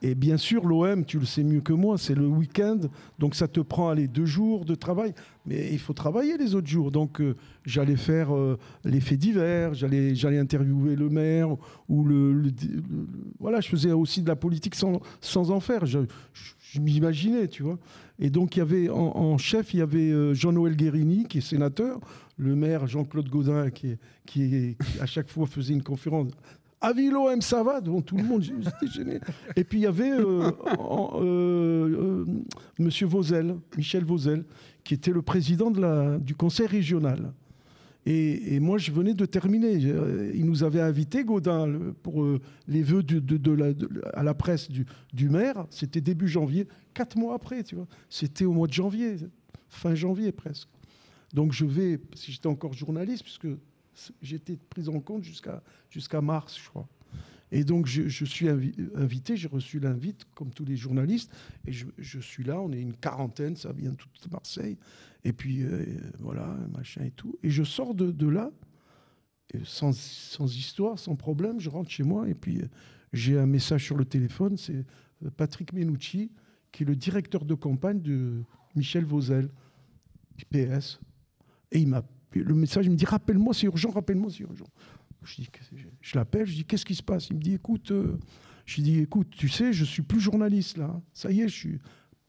Et 0.03 0.15
bien 0.15 0.37
sûr, 0.37 0.67
l'OM, 0.67 1.05
tu 1.05 1.19
le 1.19 1.25
sais 1.25 1.43
mieux 1.43 1.61
que 1.63 1.73
moi, 1.73 1.97
c'est 1.99 2.15
le 2.15 2.27
week-end, 2.27 2.79
donc 3.19 3.35
ça 3.35 3.49
te 3.49 3.61
prend 3.61 3.89
allez, 3.89 4.09
deux 4.09 4.27
jours 4.27 4.65
de 4.65 4.75
travail. 4.75 5.15
Mais 5.47 5.69
il 5.73 5.79
faut 5.79 5.95
travailler 5.95 6.37
les 6.37 6.55
autres 6.55 6.67
jours. 6.69 6.91
Donc 6.91 7.21
euh, 7.21 7.35
j'allais 7.65 7.97
faire 7.97 8.35
euh, 8.35 8.59
les 8.85 9.01
faits 9.01 9.19
divers, 9.19 9.73
j'allais, 9.75 10.15
j'allais 10.15 10.39
interviewer 10.39 10.97
le 10.97 11.09
maire, 11.09 11.49
ou 11.89 12.05
le, 12.05 12.33
le- 12.35 12.49
le- 12.51 13.07
Voilà, 13.41 13.61
je 13.61 13.69
faisais 13.69 13.93
aussi 13.93 14.23
de 14.23 14.29
la 14.29 14.37
politique 14.37 14.75
sans, 14.75 15.01
sans 15.21 15.51
en 15.51 15.61
faire. 15.61 15.87
Je, 15.87 16.01
je- 16.35 16.53
je 16.73 16.81
m'imaginais, 16.81 17.49
tu 17.49 17.63
vois. 17.63 17.79
Et 18.19 18.31
donc 18.31 18.57
il 18.57 18.61
y 18.61 18.63
avait 18.63 18.89
en, 18.89 19.37
chef, 19.39 19.75
il 19.75 19.79
y 19.79 19.83
avait 19.83 20.11
euh, 20.11 20.33
Jean-Noël 20.35 20.75
Guérini, 20.77 21.25
qui 21.25 21.39
est 21.39 21.43
sénateur, 21.43 22.01
le 22.39 22.55
maire 22.57 22.87
Jean-Claude 22.87 23.29
Gaudin, 23.29 23.69
qui, 23.71 24.77
à 25.01 25.07
chaque 25.07 25.29
fois 25.29 25.47
faisait 25.47 25.75
une 25.75 25.83
conférence. 25.83 26.33
Avis 26.81 27.11
l'OM, 27.11 27.41
ça 27.41 27.63
va? 27.63 27.81
devant 27.81 28.01
tout 28.03 28.17
le 28.17 28.23
monde, 28.23 28.43
j'étais 28.43 28.87
gêné. 28.93 29.19
Et 29.57 29.65
puis 29.65 29.79
il 29.79 29.83
y 29.83 29.87
avait 29.87 30.11
euh, 30.13 30.51
en- 30.79 31.13
euh, 31.17 31.25
euh, 31.25 32.25
Monsieur 32.79 33.07
Vauzel, 33.07 33.57
Michel 33.77 34.05
Vauzel, 34.05 34.45
qui 34.85 34.95
était 34.95 35.11
le 35.11 35.23
président 35.23 35.71
du 36.19 36.35
conseil 36.35 36.67
régional. 36.67 37.33
Et, 38.09 38.61
moi, 38.61 38.79
je 38.79 38.93
venais 38.93 39.15
de 39.15 39.27
terminer. 39.27 39.85
Euh, 39.85 40.31
Il 40.33 40.47
nous 40.47 40.63
avait 40.63 40.81
invité, 40.81 41.25
Gaudin, 41.25 41.93
pour 42.05 42.23
euh, 42.23 42.41
les 42.69 42.83
vœux 42.85 43.05
à 44.15 44.23
la 44.23 44.33
presse 44.33 44.71
du, 44.71 45.29
maire. 45.29 45.67
C'était 45.71 46.01
début 46.01 46.29
janvier, 46.29 46.69
quatre 46.95 47.19
mois 47.19 47.35
après, 47.35 47.65
tu 47.65 47.75
vois. 47.75 47.89
C'était 48.09 48.45
au 48.45 48.53
mois 48.53 48.69
de 48.69 48.73
janvier, 48.73 49.17
fin 49.69 49.97
janvier 49.97 50.31
presque. 50.31 50.69
Donc 51.35 51.53
je 51.53 51.65
vais, 51.65 51.99
si 52.15 52.31
j'étais 52.31 52.47
encore 52.47 52.73
journaliste, 52.75 53.25
puisque 53.25 53.49
j'étais 54.23 54.57
pris 54.57 54.89
en 54.89 55.01
compte 55.01 55.25
jusqu'à 55.25 55.61
jusqu'à 55.91 56.21
mars, 56.21 56.57
je 56.63 56.69
crois. 56.69 56.89
Et 57.51 57.65
donc 57.65 57.87
je, 57.87 58.25
suis 58.25 58.47
invi- 58.47 58.75
invité, 58.95 59.37
j'ai 59.37 59.49
reçu 59.49 59.81
l'invite, 59.81 60.27
comme 60.35 60.51
tous 60.51 60.65
les 60.65 60.77
journalistes, 60.77 61.33
et 61.67 61.73
je, 61.73 61.87
je 61.99 62.21
suis 62.21 62.45
là, 62.45 62.61
on 62.61 62.73
est 62.73 62.81
une 62.81 62.95
quarantaine, 62.95 63.57
ça 63.57 63.73
vient 63.73 63.91
de 63.91 63.97
toute 63.97 64.31
Marseille, 64.33 64.77
et 65.27 65.33
puis 65.33 65.65
euh, 65.65 65.85
voilà, 66.21 66.57
machin 66.73 67.03
et 67.03 67.11
tout. 67.11 67.37
Et 67.43 67.51
je 67.51 67.65
sors 67.65 67.97
de, 67.97 68.29
là, 68.29 68.53
sans, 69.65 69.91
histoire, 70.57 71.01
sans 71.01 71.17
problème, 71.17 71.59
je 71.59 71.69
rentre 71.69 71.91
chez 71.91 72.05
moi, 72.05 72.29
et 72.29 72.35
puis 72.35 72.61
euh, 72.61 72.69
j'ai 73.13 73.37
un 73.37 73.47
message 73.47 73.85
sur 73.85 73.97
le 73.97 74.05
téléphone, 74.05 74.57
c'est 74.57 74.85
euh, 75.25 75.31
Patrick 75.37 75.73
Menucci, 75.73 76.31
qui 76.71 76.85
est 76.85 76.87
le 76.87 76.95
directeur 76.95 77.45
de 77.45 77.55
campagne 77.55 78.01
de 78.01 78.45
Michel 78.77 79.05
Vauzel, 79.05 79.51
PS. 80.53 81.01
Et 81.73 81.81
il 81.81 81.89
m'a 81.89 82.05
le 82.33 82.55
message, 82.55 82.87
il 82.87 82.93
me 82.93 82.97
dit 82.97 83.07
rappelle-moi, 83.07 83.53
c'est 83.53 83.67
urgent, 83.67 83.91
rappelle-moi, 83.91 84.31
c'est 84.31 84.45
urgent. 84.45 84.67
Je, 85.23 85.37
dis, 85.37 85.49
je 86.03 86.17
l'appelle, 86.17 86.47
je 86.47 86.55
dis 86.55 86.65
qu'est-ce 86.65 86.85
qui 86.85 86.95
se 86.95 87.03
passe? 87.03 87.31
Il 87.31 87.37
me 87.37 87.41
dit 87.41 87.55
écoute, 87.55 87.91
je 88.67 88.81
dis 88.81 89.01
écoute, 89.01 89.31
tu 89.31 89.49
sais, 89.49 89.73
je 89.73 89.85
suis 89.85 90.03
plus 90.03 90.21
journaliste 90.21 90.77
là. 90.77 91.01
Ça 91.15 91.33
y 91.33 91.41
est, 91.41 91.49
je 91.49 91.55
suis 91.55 91.79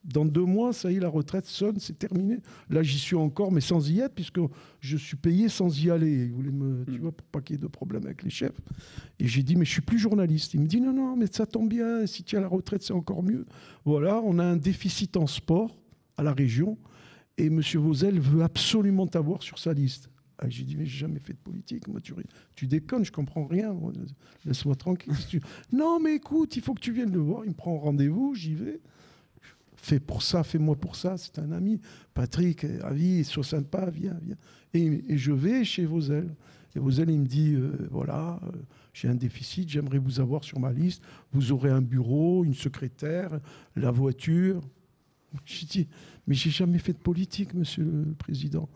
dans 0.08 0.26
deux 0.26 0.45
mois, 0.45 0.72
ça 0.74 0.91
y 0.91 0.95
est, 0.95 0.99
la 0.99 1.10
retraite 1.10 1.45
sonne, 1.45 1.78
c'est 1.80 1.99
terminé. 1.99 2.38
Là, 2.70 2.82
j'y 2.82 2.97
suis 2.97 3.16
encore, 3.16 3.51
mais 3.51 3.62
sans 3.62 3.89
y 3.89 3.99
être, 3.99 4.16
puisque 4.16 4.39
je 4.80 4.97
suis 4.97 5.18
payé 5.18 5.49
sans 5.49 5.78
y 5.84 5.91
aller. 5.91 6.26
Il 6.26 6.32
voulait 6.32 6.51
me, 6.51 6.86
tu 6.86 6.91
Mm. 6.93 6.97
vois, 7.01 7.12
pour 7.12 7.28
pas 7.28 7.41
qu'il 7.41 7.55
y 7.55 7.60
ait 7.60 7.62
de 7.62 7.68
problème 7.68 8.05
avec 8.05 8.24
les 8.24 8.30
chefs. 8.30 8.60
Et 9.20 9.28
j'ai 9.28 9.43
dit 9.43 9.55
mais 9.55 9.66
je 9.66 9.72
suis 9.72 9.82
plus 9.82 9.99
journaliste. 9.99 10.53
Il 10.53 10.62
me 10.62 10.68
dit 10.68 10.80
non, 10.82 10.93
non, 10.93 11.16
mais 11.18 11.28
ça 11.28 11.45
tombe 11.45 11.70
bien. 11.70 12.05
Si 12.08 12.24
tu 12.24 12.38
à 12.38 12.39
la 12.39 12.47
retraite, 12.47 12.84
c'est 12.84 12.93
encore 12.93 13.22
mieux. 13.24 13.45
Voilà, 13.86 14.22
on 14.24 14.39
a 14.39 14.43
un 14.45 14.58
déficit 14.58 15.18
en 15.18 15.28
sport 15.28 15.78
à 16.16 16.24
la 16.24 16.34
région. 16.34 16.78
Et 17.38 17.47
M. 17.47 17.62
Vauzel 17.76 18.20
veut 18.20 18.41
absolument 18.43 19.05
t'avoir 19.08 19.43
sur 19.43 19.60
sa 19.60 19.74
liste. 19.74 20.10
Ah, 20.39 20.45
j'ai 20.49 20.64
dit, 20.64 20.76
mais 20.78 20.86
j'ai 20.86 20.99
jamais 20.99 21.20
fait 21.20 21.34
de 21.34 21.38
politique. 21.39 21.88
Moi, 21.88 21.99
tu, 21.99 22.14
tu 22.55 22.68
déconnes, 22.68 23.03
je 23.03 23.12
comprends 23.12 23.45
rien. 23.45 23.74
moi. 23.74 23.91
Laisse-moi 24.45 24.76
tranquille. 24.76 25.14
Non, 25.72 25.99
mais 25.99 26.16
écoute, 26.16 26.55
il 26.55 26.62
faut 26.62 26.74
que 26.76 26.80
tu 26.80 26.91
viennes 26.91 27.12
le 27.12 27.20
voir. 27.20 27.43
Il 27.43 27.49
me 27.49 27.55
prend 27.55 27.78
rendez-vous, 27.78 28.36
j'y 28.36 28.53
vais. 28.53 28.80
Fais 29.88 30.01
pour 30.01 30.21
ça, 30.21 30.43
fais-moi 30.43 30.75
pour 30.75 30.97
ça. 30.97 31.15
C'est 31.15 31.39
un 31.39 31.53
ami. 31.53 31.79
Patrick, 32.13 32.65
avis, 32.83 33.23
sois 33.23 33.45
sympa, 33.45 33.89
viens, 33.89 34.19
viens. 34.21 34.35
Et, 34.73 35.15
je 35.17 35.31
vais 35.31 35.63
chez 35.63 35.85
Vauzel. 35.85 36.35
Et 36.75 36.79
Vauzel, 36.79 37.09
il 37.09 37.21
me 37.21 37.25
dit, 37.25 37.53
euh, 37.53 37.88
voilà, 37.89 38.38
euh, 38.43 38.51
j'ai 38.91 39.07
un 39.07 39.15
déficit, 39.15 39.69
j'aimerais 39.69 39.99
vous 39.99 40.19
avoir 40.19 40.43
sur 40.43 40.59
ma 40.59 40.73
liste. 40.73 41.01
Vous 41.31 41.53
aurez 41.53 41.69
un 41.69 41.81
bureau, 41.81 42.43
une 42.43 42.53
secrétaire, 42.53 43.39
la 43.77 43.89
voiture. 43.89 44.59
J'ai 45.45 45.65
dit, 45.65 45.88
mais 46.27 46.35
j'ai 46.35 46.49
jamais 46.49 46.79
fait 46.79 46.91
de 46.91 46.97
politique, 46.97 47.53
monsieur 47.53 47.85
le 47.85 48.13
président. 48.15 48.67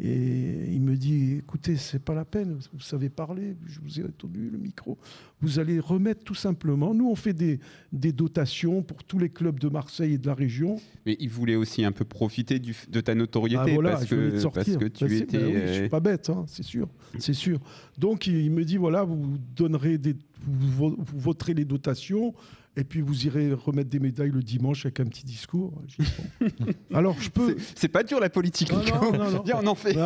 Et 0.00 0.72
il 0.72 0.80
me 0.80 0.96
dit, 0.96 1.38
écoutez, 1.38 1.74
c'est 1.76 1.98
pas 1.98 2.14
la 2.14 2.24
peine, 2.24 2.56
vous 2.72 2.80
savez 2.80 3.08
parler, 3.08 3.56
je 3.66 3.80
vous 3.80 3.98
ai 3.98 4.04
entendu 4.04 4.48
le 4.48 4.56
micro. 4.56 4.96
Vous 5.40 5.58
allez 5.58 5.80
remettre 5.80 6.22
tout 6.22 6.36
simplement. 6.36 6.94
Nous, 6.94 7.08
on 7.08 7.16
fait 7.16 7.32
des, 7.32 7.58
des 7.92 8.12
dotations 8.12 8.82
pour 8.84 9.02
tous 9.02 9.18
les 9.18 9.28
clubs 9.28 9.58
de 9.58 9.68
Marseille 9.68 10.12
et 10.14 10.18
de 10.18 10.26
la 10.28 10.34
région. 10.34 10.80
Mais 11.04 11.16
il 11.18 11.28
voulait 11.28 11.56
aussi 11.56 11.84
un 11.84 11.90
peu 11.90 12.04
profiter 12.04 12.60
du, 12.60 12.76
de 12.88 13.00
ta 13.00 13.16
notoriété 13.16 13.62
Ah, 13.66 13.74
voilà, 13.74 13.90
parce, 13.90 14.06
que, 14.06 14.42
parce 14.52 14.70
que 14.76 14.84
tu 14.86 15.04
Ben, 15.06 15.12
étais. 15.22 15.38
ben 15.38 15.46
oui, 15.46 15.52
je 15.54 15.58
euh, 15.58 15.74
suis 15.80 15.88
pas 15.88 16.00
bête, 16.00 16.30
hein, 16.30 16.44
c'est 16.46 16.62
sûr, 16.64 16.88
c'est 17.18 17.32
sûr. 17.34 17.58
Donc 17.98 18.28
il, 18.28 18.36
il 18.36 18.52
me 18.52 18.64
dit 18.64 18.76
voilà, 18.76 19.02
vous 19.02 19.36
donnerez 19.56 19.98
des, 19.98 20.14
vous, 20.46 20.70
vo- 20.70 20.96
vous 20.96 21.18
voterez 21.18 21.54
les 21.54 21.64
dotations 21.64 22.34
et 22.78 22.84
puis 22.84 23.00
vous 23.00 23.26
irez 23.26 23.52
remettre 23.52 23.90
des 23.90 23.98
médailles 23.98 24.30
le 24.30 24.42
dimanche 24.42 24.86
avec 24.86 25.00
un 25.00 25.04
petit 25.06 25.24
discours. 25.26 25.72
Bon. 25.98 26.46
Alors 26.94 27.20
je 27.20 27.28
peux. 27.28 27.56
c'est- 27.74 27.88
pas 27.88 28.02
dur 28.04 28.20
la 28.20 28.30
politique. 28.30 28.70
Non, 28.72 29.12
non, 29.12 29.30
non. 29.30 29.42
On 29.54 29.66
en 29.66 29.74
fait. 29.74 29.96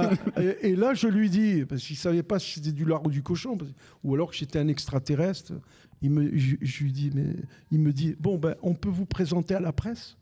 Et, 0.40 0.70
et 0.70 0.76
là, 0.76 0.94
je 0.94 1.06
lui 1.08 1.28
dis, 1.30 1.64
parce 1.66 1.82
qu'il 1.82 1.94
ne 1.94 1.98
savait 2.00 2.22
pas 2.22 2.38
si 2.38 2.54
c'était 2.54 2.72
du 2.72 2.84
lard 2.84 3.04
ou 3.06 3.10
du 3.10 3.22
cochon, 3.22 3.56
parce- 3.56 3.70
ou 4.02 4.14
alors 4.14 4.30
que 4.30 4.36
j'étais 4.36 4.58
un 4.58 4.68
extraterrestre. 4.68 5.52
Il 6.00 6.10
me, 6.10 6.36
je, 6.36 6.56
je 6.60 6.82
lui 6.84 6.92
dis, 6.92 7.10
mais 7.14 7.36
il 7.70 7.78
me 7.78 7.92
dit, 7.92 8.16
bon, 8.18 8.36
ben, 8.38 8.56
on 8.62 8.74
peut 8.74 8.88
vous 8.88 9.06
présenter 9.06 9.54
à 9.54 9.60
la 9.60 9.72
presse? 9.72 10.16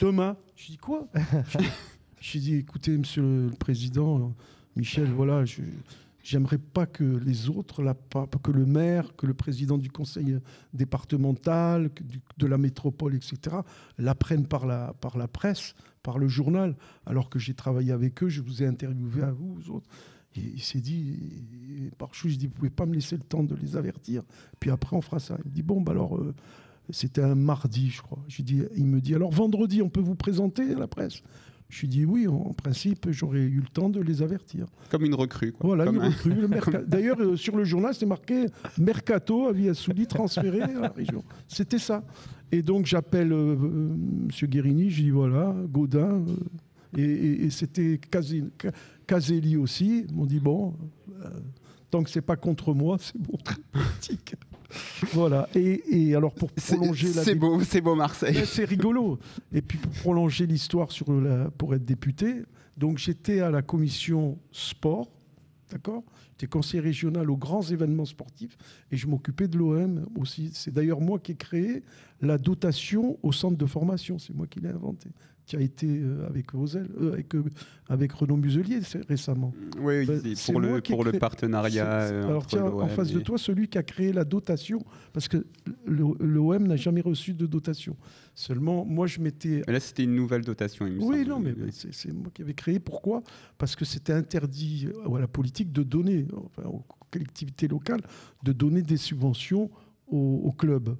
Demain. 0.00 0.36
Je 0.56 0.66
dis 0.72 0.76
quoi? 0.78 1.08
Je 1.14 1.58
je 2.20 2.32
lui 2.34 2.40
dis, 2.40 2.54
écoutez, 2.56 2.96
Monsieur 2.96 3.22
le 3.22 3.50
Président, 3.58 4.32
Michel, 4.76 5.10
voilà, 5.12 5.44
je, 5.44 5.60
j'aimerais 6.28 6.58
pas 6.58 6.84
que 6.84 7.04
les 7.04 7.48
autres, 7.48 7.82
que 8.42 8.50
le 8.50 8.66
maire, 8.66 9.16
que 9.16 9.26
le 9.26 9.32
président 9.32 9.78
du 9.78 9.90
conseil 9.90 10.38
départemental, 10.74 11.90
de 12.36 12.46
la 12.46 12.58
métropole, 12.58 13.14
etc., 13.14 13.56
l'apprennent 13.96 14.46
par 14.46 14.66
la, 14.66 14.92
par 15.00 15.16
la 15.16 15.26
presse, 15.26 15.74
par 16.02 16.18
le 16.18 16.28
journal, 16.28 16.76
alors 17.06 17.30
que 17.30 17.38
j'ai 17.38 17.54
travaillé 17.54 17.92
avec 17.92 18.22
eux, 18.22 18.28
je 18.28 18.42
vous 18.42 18.62
ai 18.62 18.66
interviewé 18.66 19.22
à 19.22 19.32
vous, 19.32 19.54
vous 19.54 19.70
autres. 19.70 19.88
Il 20.36 20.60
s'est 20.60 20.80
dit, 20.80 21.90
par 21.96 22.14
chou, 22.14 22.28
je 22.28 22.36
dis, 22.36 22.46
vous 22.46 22.52
pouvez 22.52 22.70
pas 22.70 22.84
me 22.84 22.94
laisser 22.94 23.16
le 23.16 23.22
temps 23.22 23.42
de 23.42 23.54
les 23.54 23.76
avertir, 23.76 24.22
puis 24.60 24.70
après 24.70 24.94
on 24.94 25.00
fera 25.00 25.20
ça. 25.20 25.38
Il 25.44 25.50
me 25.50 25.54
dit, 25.54 25.62
bon, 25.62 25.80
bah 25.80 25.92
alors, 25.92 26.18
euh, 26.18 26.34
c'était 26.90 27.22
un 27.22 27.34
mardi, 27.36 27.88
je 27.88 28.02
crois. 28.02 28.22
Il 28.76 28.86
me 28.86 29.00
dit, 29.00 29.14
alors 29.14 29.30
vendredi, 29.30 29.80
on 29.80 29.88
peut 29.88 30.00
vous 30.00 30.14
présenter 30.14 30.74
à 30.74 30.78
la 30.78 30.88
presse? 30.88 31.22
Je 31.68 31.80
lui 31.82 31.88
dis, 31.88 32.04
oui, 32.06 32.26
en, 32.26 32.54
principe, 32.54 33.10
j'aurais 33.10 33.40
eu 33.42 33.60
le 33.60 33.68
temps 33.70 33.90
de 33.90 34.00
les 34.00 34.22
avertir. 34.22 34.64
Comme 34.90 35.04
une 35.04 35.14
recrue. 35.14 35.52
Quoi. 35.52 35.66
Voilà, 35.66 35.84
Comme 35.84 35.96
une 35.96 36.02
un- 36.02 36.08
recrue, 36.08 36.32
merca- 36.48 36.84
D'ailleurs, 36.86 37.20
euh, 37.20 37.36
sur 37.36 37.56
le 37.56 37.64
journal, 37.64 37.92
c'était 37.92 38.06
marqué 38.06 38.46
Mercato, 38.78 39.46
avis 39.48 39.68
Assouli, 39.68 40.06
transféré 40.06 40.62
à 40.62 40.80
la 40.80 40.88
région. 40.88 41.22
C'était 41.46 41.78
ça. 41.78 42.02
Et 42.50 42.62
donc, 42.62 42.86
j'appelle 42.86 43.32
euh, 43.32 43.54
euh, 43.54 43.92
M. 43.94 44.28
Guérini, 44.48 44.88
je 44.88 45.02
dis 45.02 45.10
voilà, 45.10 45.54
Gaudin, 45.70 46.24
et, 46.96 47.02
et- 47.02 47.44
et 47.44 47.50
c'était 47.50 48.00
Caselli 49.06 49.56
aussi. 49.58 50.06
Ils 50.08 50.14
m'ont 50.14 50.24
dit 50.24 50.40
bon, 50.40 50.74
tant 51.90 52.02
que 52.02 52.08
c'est 52.08 52.22
pas 52.22 52.36
contre 52.36 52.72
moi, 52.72 52.96
c'est 52.98 53.18
bon. 53.20 53.36
Voilà. 55.12 55.48
Et, 55.54 55.82
et 55.88 56.14
alors, 56.14 56.34
pour 56.34 56.50
prolonger 56.52 57.12
la 57.12 57.24
c'est 57.24 57.34
beau, 57.34 57.62
c'est 57.62 57.80
beau 57.80 57.94
Marseille. 57.94 58.36
Ouais, 58.36 58.44
c'est 58.44 58.64
rigolo. 58.64 59.18
Et 59.52 59.62
puis 59.62 59.78
pour 59.78 59.92
prolonger 59.92 60.46
l'histoire 60.46 60.92
sur 60.92 61.12
la, 61.12 61.50
pour 61.50 61.74
être 61.74 61.84
député, 61.84 62.42
donc 62.76 62.98
j'étais 62.98 63.40
à 63.40 63.50
la 63.50 63.62
commission 63.62 64.38
sport, 64.52 65.10
d'accord? 65.70 66.04
J'étais 66.32 66.46
conseiller 66.46 66.80
régional 66.80 67.30
aux 67.30 67.36
grands 67.36 67.62
événements 67.62 68.04
sportifs 68.04 68.56
et 68.92 68.96
je 68.96 69.08
m'occupais 69.08 69.48
de 69.48 69.58
l'OM 69.58 70.06
aussi. 70.16 70.50
C'est 70.54 70.72
d'ailleurs 70.72 71.00
moi 71.00 71.18
qui 71.18 71.32
ai 71.32 71.34
créé 71.34 71.82
la 72.20 72.38
dotation 72.38 73.18
au 73.24 73.32
centre 73.32 73.56
de 73.56 73.66
formation. 73.66 74.18
C'est 74.18 74.34
moi 74.34 74.46
qui 74.46 74.60
l'ai 74.60 74.68
inventé. 74.68 75.08
Qui 75.48 75.56
a 75.56 75.60
été 75.60 75.86
euh, 75.88 76.26
avec 76.28 76.52
Vauzel, 76.52 76.90
euh, 77.00 77.14
avec, 77.14 77.34
euh, 77.34 77.42
avec 77.88 78.12
Renaud 78.12 78.36
Muselier 78.36 78.80
récemment. 79.08 79.54
Oui, 79.80 80.04
Ben, 80.04 80.20
pour 80.44 80.60
le, 80.60 80.82
pour 80.82 81.04
le 81.04 81.12
partenariat. 81.12 81.90
Alors 82.26 82.44
tiens, 82.46 82.64
en 82.66 82.86
face 82.88 83.10
de 83.12 83.20
toi, 83.20 83.38
celui 83.38 83.66
qui 83.66 83.78
a 83.78 83.82
créé 83.82 84.12
la 84.12 84.24
dotation, 84.24 84.78
parce 85.14 85.26
que 85.26 85.46
l'OM 85.86 86.66
n'a 86.66 86.76
jamais 86.76 87.00
reçu 87.00 87.32
de 87.32 87.46
dotation. 87.46 87.96
Seulement, 88.34 88.84
moi, 88.84 89.06
je 89.06 89.20
m'étais 89.20 89.62
Mais 89.66 89.72
là, 89.72 89.80
c'était 89.80 90.04
une 90.04 90.14
nouvelle 90.14 90.42
dotation, 90.42 90.86
il 90.86 90.96
me 90.96 91.02
oui, 91.02 91.24
semble. 91.24 91.28
non, 91.30 91.40
mais, 91.40 91.54
mais 91.56 91.70
c'est 91.72 92.12
moi 92.12 92.30
qui 92.34 92.42
avais 92.42 92.52
créé. 92.52 92.78
Pourquoi? 92.78 93.22
Parce 93.56 93.74
que 93.74 93.86
c'était 93.86 94.12
interdit 94.12 94.88
à 95.02 95.18
la 95.18 95.28
politique 95.28 95.72
de 95.72 95.82
donner, 95.82 96.26
enfin, 96.44 96.68
aux 96.68 96.84
collectivités 97.10 97.68
locales, 97.68 98.02
de 98.42 98.52
donner 98.52 98.82
des 98.82 98.98
subventions 98.98 99.70
aux, 100.08 100.42
aux 100.44 100.52
clubs. 100.52 100.94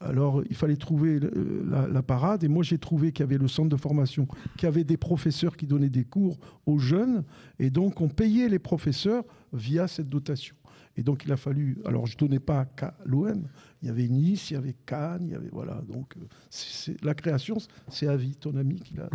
Alors, 0.00 0.42
il 0.48 0.56
fallait 0.56 0.76
trouver 0.76 1.20
euh, 1.22 1.62
la, 1.68 1.86
la 1.86 2.02
parade. 2.02 2.42
Et 2.42 2.48
moi, 2.48 2.62
j'ai 2.62 2.78
trouvé 2.78 3.12
qu'il 3.12 3.22
y 3.22 3.28
avait 3.28 3.38
le 3.38 3.48
centre 3.48 3.68
de 3.68 3.76
formation, 3.76 4.26
qu'il 4.56 4.64
y 4.64 4.66
avait 4.66 4.84
des 4.84 4.96
professeurs 4.96 5.56
qui 5.56 5.66
donnaient 5.66 5.90
des 5.90 6.04
cours 6.04 6.38
aux 6.66 6.78
jeunes. 6.78 7.22
Et 7.58 7.68
donc, 7.70 8.00
on 8.00 8.08
payait 8.08 8.48
les 8.48 8.58
professeurs 8.58 9.24
via 9.52 9.86
cette 9.88 10.08
dotation. 10.08 10.56
Et 10.96 11.02
donc 11.02 11.24
il 11.24 11.32
a 11.32 11.36
fallu. 11.36 11.78
Alors 11.86 12.06
je 12.06 12.14
ne 12.16 12.18
donnais 12.18 12.40
pas 12.40 12.64
qu'à 12.64 12.94
l'OM. 13.06 13.46
Il 13.80 13.88
y 13.88 13.90
avait 13.90 14.08
Nice, 14.08 14.50
il 14.50 14.54
y 14.54 14.56
avait 14.56 14.74
Cannes, 14.84 15.22
il 15.22 15.30
y 15.30 15.34
avait 15.34 15.48
voilà. 15.52 15.80
Donc 15.88 16.14
euh, 16.16 16.94
la 17.02 17.14
création, 17.14 17.56
c'est 17.88 18.08
à 18.08 18.16
vie, 18.16 18.34
ton 18.34 18.56
ami 18.56 18.80
qui 18.80 18.94
l'a. 18.96 19.08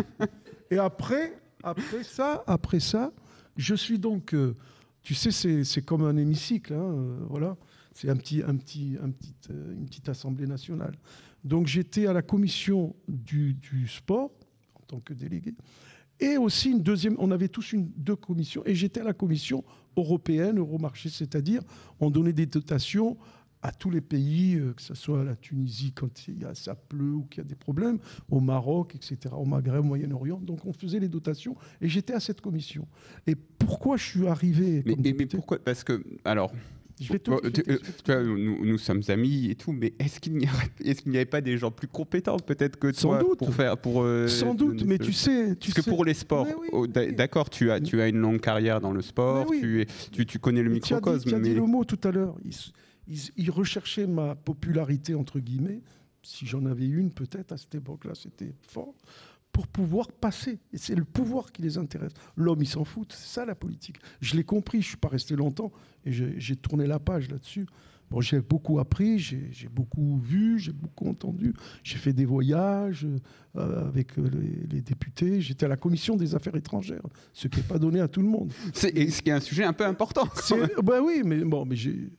Et 0.70 0.78
après, 0.78 1.36
après 1.62 2.04
ça, 2.04 2.42
après 2.46 2.80
ça, 2.80 3.12
je 3.56 3.74
suis 3.74 3.98
donc. 3.98 4.34
euh, 4.34 4.54
tu 5.02 5.14
sais, 5.14 5.30
c'est 5.30 5.64
c'est 5.64 5.82
comme 5.82 6.04
un 6.04 6.16
hémicycle, 6.16 6.72
hein, 6.72 6.94
euh, 6.94 7.18
voilà. 7.28 7.56
C'est 7.96 8.10
un 8.10 8.16
petit, 8.16 8.42
un 8.42 8.54
petit, 8.56 8.96
un 9.02 9.10
petit, 9.10 9.34
euh, 9.50 9.72
une 9.72 9.86
petite 9.86 10.08
assemblée 10.10 10.46
nationale. 10.46 10.94
Donc 11.44 11.66
j'étais 11.66 12.06
à 12.06 12.12
la 12.12 12.20
commission 12.20 12.94
du, 13.08 13.54
du 13.54 13.88
sport 13.88 14.30
en 14.74 14.80
tant 14.86 15.00
que 15.00 15.14
délégué, 15.14 15.54
et 16.20 16.36
aussi 16.36 16.70
une 16.72 16.82
deuxième. 16.82 17.16
On 17.18 17.30
avait 17.30 17.48
tous 17.48 17.72
une 17.72 17.88
deux 17.96 18.16
commissions, 18.16 18.62
et 18.66 18.74
j'étais 18.74 19.00
à 19.00 19.04
la 19.04 19.14
commission 19.14 19.64
européenne, 19.96 20.58
Euromarché, 20.58 21.08
c'est-à-dire 21.08 21.62
on 21.98 22.10
donnait 22.10 22.34
des 22.34 22.44
dotations 22.44 23.16
à 23.62 23.72
tous 23.72 23.88
les 23.90 24.02
pays, 24.02 24.56
euh, 24.56 24.74
que 24.74 24.82
ce 24.82 24.94
soit 24.94 25.24
la 25.24 25.34
Tunisie 25.34 25.92
quand 25.92 26.28
il 26.28 26.42
y 26.42 26.44
a, 26.44 26.54
ça 26.54 26.74
pleut 26.74 27.14
ou 27.14 27.22
qu'il 27.24 27.38
y 27.42 27.46
a 27.46 27.48
des 27.48 27.54
problèmes, 27.54 27.98
au 28.28 28.40
Maroc, 28.40 28.94
etc., 28.94 29.34
au 29.34 29.46
Maghreb, 29.46 29.80
au 29.80 29.84
Moyen-Orient. 29.88 30.38
Donc 30.40 30.66
on 30.66 30.72
faisait 30.74 31.00
les 31.00 31.08
dotations 31.08 31.56
et 31.80 31.88
j'étais 31.88 32.12
à 32.12 32.20
cette 32.20 32.42
commission. 32.42 32.86
Et 33.26 33.34
pourquoi 33.34 33.96
je 33.96 34.04
suis 34.04 34.26
arrivé 34.28 34.82
Mais, 34.84 34.92
comme 34.92 35.02
mais- 35.02 35.08
mais 35.08 35.12
député? 35.12 35.36
pourquoi? 35.38 35.58
Parce 35.58 35.82
que, 35.82 36.04
alors, 36.26 36.52
Je 37.00 37.12
vais 37.12 38.24
nous, 38.24 38.64
nous 38.64 38.78
sommes 38.78 39.02
amis 39.08 39.50
et 39.50 39.54
tout, 39.54 39.72
mais 39.72 39.92
est-ce 39.98 40.18
qu'il 40.18 40.34
n'y 40.36 41.16
avait 41.16 41.24
pas 41.26 41.40
des 41.42 41.58
gens 41.58 41.70
plus 41.70 41.88
compétents 41.88 42.38
peut-être 42.38 42.78
que 42.78 42.92
Sans 42.92 43.08
toi 43.10 43.18
doute. 43.20 43.38
pour 43.38 43.54
faire 43.54 43.76
pour 43.76 44.02
euh, 44.02 44.28
Sans 44.28 44.54
doute, 44.54 44.82
mais 44.84 44.96
ce- 44.96 45.02
tu 45.02 45.12
sais, 45.12 45.56
tu 45.56 45.68
Parce 45.70 45.74
que 45.74 45.82
sais- 45.82 45.90
pour 45.90 46.04
les 46.04 46.14
sports, 46.14 46.46
oui, 46.58 46.68
oh, 46.72 46.86
d'accord, 46.86 47.50
tu 47.50 47.70
as, 47.70 47.80
tu 47.80 48.00
as 48.00 48.08
une 48.08 48.18
longue 48.18 48.40
carrière 48.40 48.80
dans 48.80 48.92
le 48.92 49.02
sport, 49.02 49.46
oui. 49.50 49.60
tu, 49.60 49.80
es, 49.82 49.86
tu, 50.10 50.24
tu 50.24 50.38
connais 50.38 50.62
le 50.62 50.70
Mais 50.70 50.80
tu 50.80 50.94
as 50.94 50.96
dit- 51.00 51.02
microcosme, 51.04 51.28
Tu 51.28 51.34
as 51.34 51.40
dit 51.40 51.48
mais 51.50 51.54
le 51.56 51.66
mot 51.66 51.84
tout 51.84 52.00
à 52.02 52.10
l'heure. 52.10 52.34
Ils, 52.44 52.54
ils- 53.08 53.30
ils 53.36 53.50
recherchaient 53.50 54.06
ma 54.06 54.34
popularité, 54.34 55.14
entre 55.14 55.38
guillemets, 55.38 55.82
si 56.22 56.46
j'en 56.46 56.64
avais 56.66 56.86
une 56.86 57.12
peut-être 57.12 57.52
à 57.52 57.56
cette 57.58 57.74
époque-là, 57.74 58.12
c'était 58.14 58.52
fort, 58.62 58.94
pour 59.56 59.66
pouvoir 59.68 60.12
passer. 60.12 60.58
Et 60.74 60.76
c'est 60.76 60.94
le 60.94 61.04
pouvoir 61.04 61.50
qui 61.50 61.62
les 61.62 61.78
intéresse. 61.78 62.12
L'homme, 62.36 62.60
il 62.60 62.66
s'en 62.68 62.84
fout. 62.84 63.10
C'est 63.16 63.26
ça 63.40 63.46
la 63.46 63.54
politique. 63.54 63.96
Je 64.20 64.36
l'ai 64.36 64.44
compris, 64.44 64.82
je 64.82 64.86
ne 64.86 64.88
suis 64.90 64.96
pas 64.98 65.08
resté 65.08 65.34
longtemps 65.34 65.72
et 66.04 66.12
j'ai 66.12 66.56
tourné 66.56 66.86
la 66.86 66.98
page 66.98 67.30
là-dessus. 67.30 67.64
Bon, 68.10 68.20
j'ai 68.20 68.42
beaucoup 68.42 68.78
appris, 68.80 69.18
j'ai 69.18 69.68
beaucoup 69.72 70.18
vu, 70.18 70.58
j'ai 70.58 70.72
beaucoup 70.72 71.08
entendu. 71.08 71.54
J'ai 71.82 71.96
fait 71.96 72.12
des 72.12 72.26
voyages 72.26 73.06
euh, 73.56 73.88
avec 73.88 74.18
euh, 74.18 74.28
les, 74.30 74.66
les 74.76 74.82
députés. 74.82 75.40
J'étais 75.40 75.64
à 75.64 75.68
la 75.68 75.78
commission 75.78 76.16
des 76.16 76.34
affaires 76.34 76.54
étrangères, 76.54 77.00
ce 77.32 77.48
qui 77.48 77.56
n'est 77.60 77.66
pas 77.66 77.78
donné 77.78 78.00
à 78.00 78.08
tout 78.08 78.20
le 78.20 78.28
monde. 78.28 78.52
c'est 78.74 78.94
et 78.94 79.08
ce 79.10 79.22
qui 79.22 79.30
est 79.30 79.32
un 79.32 79.40
sujet 79.40 79.64
un 79.64 79.72
peu 79.72 79.86
important. 79.86 80.28
Bah 80.84 81.00
oui, 81.02 81.22
mais 81.24 81.42
bon, 81.46 81.64
mais 81.64 81.76
j'ai 81.76 82.10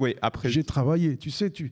Oui, 0.00 0.16
après, 0.22 0.48
j'ai 0.50 0.64
travaillé. 0.64 1.16
Tu 1.18 1.30
sais, 1.30 1.50
tu- 1.50 1.70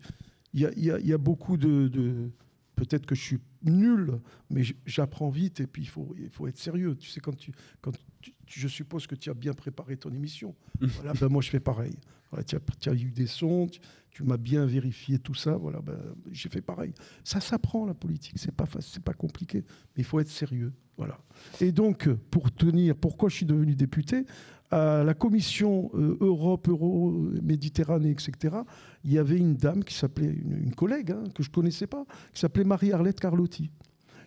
il 0.54 0.60
y 0.60 0.66
a, 0.66 0.70
y 0.76 0.90
a- 0.92 1.00
il 1.00 1.06
y 1.08 1.12
a 1.12 1.18
beaucoup 1.18 1.56
de. 1.56 1.88
de- 1.88 2.30
Peut-être 2.74 3.06
que 3.06 3.14
je 3.14 3.20
suis 3.20 3.38
nul, 3.64 4.18
mais 4.50 4.62
j'apprends 4.86 5.28
vite 5.30 5.60
et 5.60 5.66
puis 5.66 5.82
il 5.82 5.88
faut, 5.88 6.14
il 6.18 6.30
faut 6.30 6.46
être 6.46 6.58
sérieux. 6.58 6.96
Tu 6.96 7.10
sais, 7.10 7.20
quand 7.20 7.36
tu, 7.36 7.52
quand 7.80 7.92
tu- 8.20 8.32
je 8.46 8.68
suppose 8.68 9.06
que 9.06 9.14
tu 9.14 9.30
as 9.30 9.34
bien 9.34 9.52
préparé 9.52 9.96
ton 9.96 10.12
émission. 10.12 10.54
Voilà, 10.80 11.12
ben 11.14 11.28
moi 11.28 11.42
je 11.42 11.50
fais 11.50 11.60
pareil. 11.60 11.94
Voilà, 12.30 12.44
tu, 12.44 12.56
as, 12.56 12.60
tu 12.80 12.88
as 12.88 12.94
eu 12.94 13.10
des 13.10 13.26
sons, 13.26 13.66
tu, 13.70 13.78
tu 14.10 14.22
m'as 14.24 14.38
bien 14.38 14.64
vérifié 14.64 15.18
tout 15.18 15.34
ça. 15.34 15.54
Voilà, 15.56 15.80
ben, 15.80 15.98
j'ai 16.30 16.48
fait 16.48 16.62
pareil. 16.62 16.94
Ça 17.24 17.40
s'apprend 17.40 17.84
la 17.84 17.94
politique, 17.94 18.34
c'est 18.36 18.54
pas 18.54 18.64
c'est 18.80 19.02
pas 19.04 19.12
compliqué, 19.14 19.58
mais 19.94 19.98
il 20.02 20.04
faut 20.04 20.18
être 20.18 20.30
sérieux. 20.30 20.72
Voilà. 20.96 21.18
Et 21.60 21.72
donc, 21.72 22.08
pour 22.30 22.50
tenir, 22.52 22.96
pourquoi 22.96 23.28
je 23.28 23.36
suis 23.36 23.46
devenu 23.46 23.74
député? 23.74 24.24
À 24.72 25.04
la 25.04 25.12
commission 25.12 25.90
euh, 25.94 26.16
Europe, 26.20 26.66
Euro, 26.68 27.12
Méditerranée, 27.42 28.10
etc., 28.10 28.56
il 29.04 29.12
y 29.12 29.18
avait 29.18 29.36
une 29.36 29.54
dame 29.54 29.84
qui 29.84 29.94
s'appelait, 29.94 30.28
une, 30.28 30.74
collègue 30.74 31.12
hein, 31.12 31.24
que 31.34 31.42
je 31.42 31.50
ne 31.50 31.54
connaissais 31.54 31.86
pas, 31.86 32.06
qui 32.32 32.40
s'appelait 32.40 32.64
Marie-Arlette 32.64 33.20
Carlotti, 33.20 33.70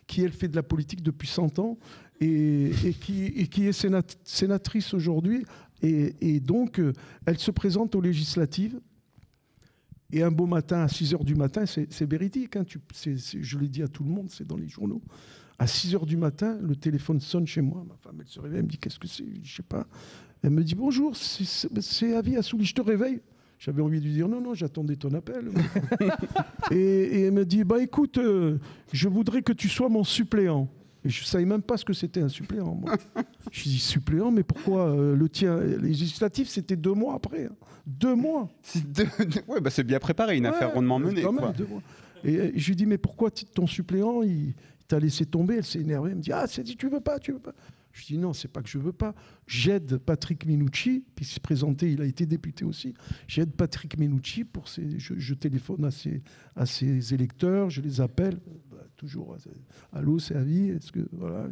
qui, 0.06 0.22
elle, 0.22 0.32
fait 0.32 0.46
de 0.46 0.54
la 0.54 0.62
politique 0.62 1.02
depuis 1.02 1.26
100 1.26 1.58
ans 1.58 1.76
et, 2.20 2.70
qui, 3.00 3.26
est 3.66 3.72
sénat- 3.72 4.16
sénatrice 4.22 4.94
aujourd'hui. 4.94 5.44
Et, 5.82 6.38
donc, 6.38 6.78
euh, 6.78 6.92
elle 7.26 7.38
se 7.38 7.50
présente 7.50 7.96
aux 7.96 8.00
législatives. 8.00 8.80
Et 10.12 10.22
un 10.22 10.30
beau 10.30 10.46
matin, 10.46 10.82
à 10.82 10.88
6 10.88 11.14
h 11.14 11.24
du 11.24 11.34
matin, 11.34 11.66
c'est 11.66 12.08
véridique, 12.08 12.54
hein, 12.54 12.64
je 12.70 13.58
l'ai 13.58 13.68
dit 13.68 13.82
à 13.82 13.88
tout 13.88 14.04
le 14.04 14.10
monde, 14.10 14.30
c'est 14.30 14.46
dans 14.46 14.56
les 14.56 14.68
journaux. 14.68 15.02
À 15.58 15.66
6 15.66 15.94
h 15.94 16.06
du 16.06 16.16
matin, 16.16 16.58
le 16.60 16.76
téléphone 16.76 17.18
sonne 17.18 17.46
chez 17.46 17.62
moi. 17.62 17.84
Ma 17.88 17.96
femme, 17.96 18.18
elle 18.20 18.28
se 18.28 18.38
réveille, 18.38 18.58
elle 18.58 18.64
me 18.64 18.70
dit 18.70 18.78
Qu'est-ce 18.78 18.98
que 18.98 19.08
c'est? 19.08 19.24
Je 19.42 19.56
sais 19.56 19.62
pas. 19.62 19.86
Elle 20.42 20.50
me 20.50 20.62
dit 20.62 20.74
Bonjour, 20.74 21.16
c'est- 21.16 22.14
Avi 22.14 22.36
Assouli, 22.36 22.64
je 22.64 22.74
te 22.74 22.80
réveille. 22.82 23.20
J'avais 23.58 23.80
envie 23.82 24.00
de 24.00 24.04
lui 24.04 24.12
dire 24.12 24.28
Non, 24.28 24.40
non, 24.40 24.54
j'attendais 24.54 24.96
ton 24.96 25.12
appel. 25.14 25.48
et, 26.70 26.76
et 26.76 27.20
elle 27.22 27.32
me 27.32 27.44
dit 27.44 27.64
Bah 27.64 27.82
écoute, 27.82 28.18
euh, 28.18 28.58
je 28.92 29.08
voudrais 29.08 29.42
que 29.42 29.52
tu 29.52 29.68
sois 29.68 29.88
mon 29.88 30.04
suppléant. 30.04 30.68
Et 31.04 31.08
je 31.08 31.22
ne 31.22 31.26
savais 31.26 31.44
même 31.44 31.62
pas 31.62 31.76
ce 31.76 31.84
que 31.84 31.92
c'était 31.92 32.20
un 32.20 32.28
suppléant. 32.28 32.74
Moi. 32.74 32.96
je 33.52 33.62
dis 33.62 33.78
suppléant, 33.78 34.30
mais 34.30 34.42
pourquoi 34.42 34.88
euh, 34.90 35.14
le 35.14 35.28
tien 35.28 35.58
Les 35.60 35.78
législatif, 35.78 36.48
c'était 36.48 36.76
deux 36.76 36.94
mois 36.94 37.14
après. 37.14 37.44
hein. 37.46 37.54
Deux 37.86 38.16
mois. 38.16 38.50
c'est 38.62 38.82
ouais, 39.48 39.60
bah, 39.60 39.70
c'est 39.70 39.84
bien 39.84 40.00
préparé, 40.00 40.36
une 40.36 40.44
Ouais, 40.44 40.50
affaire 40.50 40.72
rondement 40.74 40.98
menée. 40.98 41.22
quand 41.22 41.30
même, 41.32 41.40
quoi. 41.42 41.52
deux 41.52 41.66
mois. 41.66 41.80
Et 42.24 42.36
euh, 42.38 42.50
je 42.56 42.66
lui 42.68 42.74
dis, 42.76 42.86
mais 42.86 42.98
pourquoi 42.98 43.30
ton 43.30 43.68
suppléant, 43.68 44.22
il, 44.22 44.48
il 44.48 44.54
t'a 44.88 44.98
laissé 44.98 45.24
tomber 45.26 45.56
Elle 45.58 45.64
s'est 45.64 45.78
énervée. 45.80 46.10
Elle 46.10 46.16
me 46.16 46.22
dit, 46.22 46.32
ah, 46.32 46.46
c'est 46.48 46.64
dit, 46.64 46.76
tu 46.76 46.88
veux 46.88 46.98
pas, 47.00 47.20
tu 47.20 47.30
veux 47.32 47.38
pas. 47.38 47.52
Je 47.96 48.04
dis, 48.04 48.18
non, 48.18 48.34
c'est 48.34 48.48
pas 48.48 48.60
que 48.62 48.68
je 48.68 48.76
veux 48.76 48.92
pas. 48.92 49.14
J'aide 49.46 49.96
Patrick 49.96 50.44
Minucci, 50.44 51.02
puis 51.14 51.24
il 51.24 51.28
s'est 51.28 51.40
présenté, 51.40 51.90
il 51.90 52.02
a 52.02 52.04
été 52.04 52.26
député 52.26 52.64
aussi. 52.66 52.92
J'aide 53.26 53.52
Patrick 53.52 53.98
Minucci 53.98 54.44
pour. 54.44 54.66
Je, 54.66 55.34
téléphone 55.34 55.82
à 55.86 55.90
ses, 55.90 56.22
à 56.56 56.64
électeurs, 57.14 57.70
je 57.70 57.80
les 57.80 58.02
appelle. 58.02 58.38
Bah, 58.70 58.84
toujours, 58.96 59.34
allô, 59.92 60.18
c'est 60.18 60.36
Avis 60.36 60.68
Est-ce 60.68 60.92
que. 60.92 61.08
Voilà. 61.12 61.48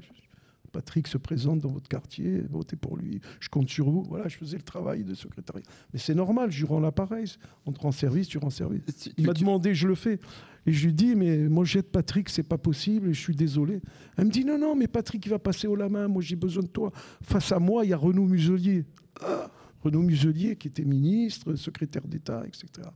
Patrick 0.74 1.06
se 1.06 1.18
présente 1.18 1.60
dans 1.60 1.70
votre 1.70 1.88
quartier, 1.88 2.42
votez 2.50 2.74
pour 2.74 2.96
lui, 2.96 3.20
je 3.38 3.48
compte 3.48 3.68
sur 3.68 3.88
vous. 3.88 4.02
Voilà, 4.02 4.26
je 4.26 4.36
faisais 4.36 4.56
le 4.56 4.64
travail 4.64 5.04
de 5.04 5.14
secrétariat. 5.14 5.64
Mais 5.92 6.00
c'est 6.00 6.16
normal, 6.16 6.50
je 6.50 6.66
rends 6.66 6.80
l'appareil. 6.80 7.26
On 7.64 7.70
te 7.70 7.78
rend 7.78 7.92
service, 7.92 8.26
tu 8.26 8.38
rends 8.38 8.50
service. 8.50 8.82
Il 9.16 9.24
m'a 9.24 9.34
demandé, 9.34 9.72
je 9.72 9.86
le 9.86 9.94
fais. 9.94 10.18
Et 10.66 10.72
je 10.72 10.86
lui 10.86 10.92
dis, 10.92 11.14
mais 11.14 11.48
moi 11.48 11.64
j'aide 11.64 11.84
Patrick, 11.84 12.28
c'est 12.28 12.42
pas 12.42 12.58
possible, 12.58 13.10
et 13.10 13.14
je 13.14 13.20
suis 13.20 13.36
désolé. 13.36 13.80
Elle 14.16 14.24
me 14.24 14.30
dit, 14.30 14.44
non, 14.44 14.58
non, 14.58 14.74
mais 14.74 14.88
Patrick, 14.88 15.24
il 15.24 15.28
va 15.28 15.38
passer 15.38 15.68
au 15.68 15.76
la 15.76 15.88
main, 15.88 16.08
moi 16.08 16.22
j'ai 16.22 16.36
besoin 16.36 16.64
de 16.64 16.68
toi. 16.68 16.90
Face 17.22 17.52
à 17.52 17.60
moi, 17.60 17.84
il 17.84 17.90
y 17.90 17.92
a 17.92 17.96
Renaud 17.96 18.26
Muselier. 18.26 18.84
Ah, 19.22 19.48
Renaud 19.84 20.02
Muselier, 20.02 20.56
qui 20.56 20.66
était 20.66 20.84
ministre, 20.84 21.54
secrétaire 21.54 22.02
d'État, 22.08 22.42
etc. 22.46 22.88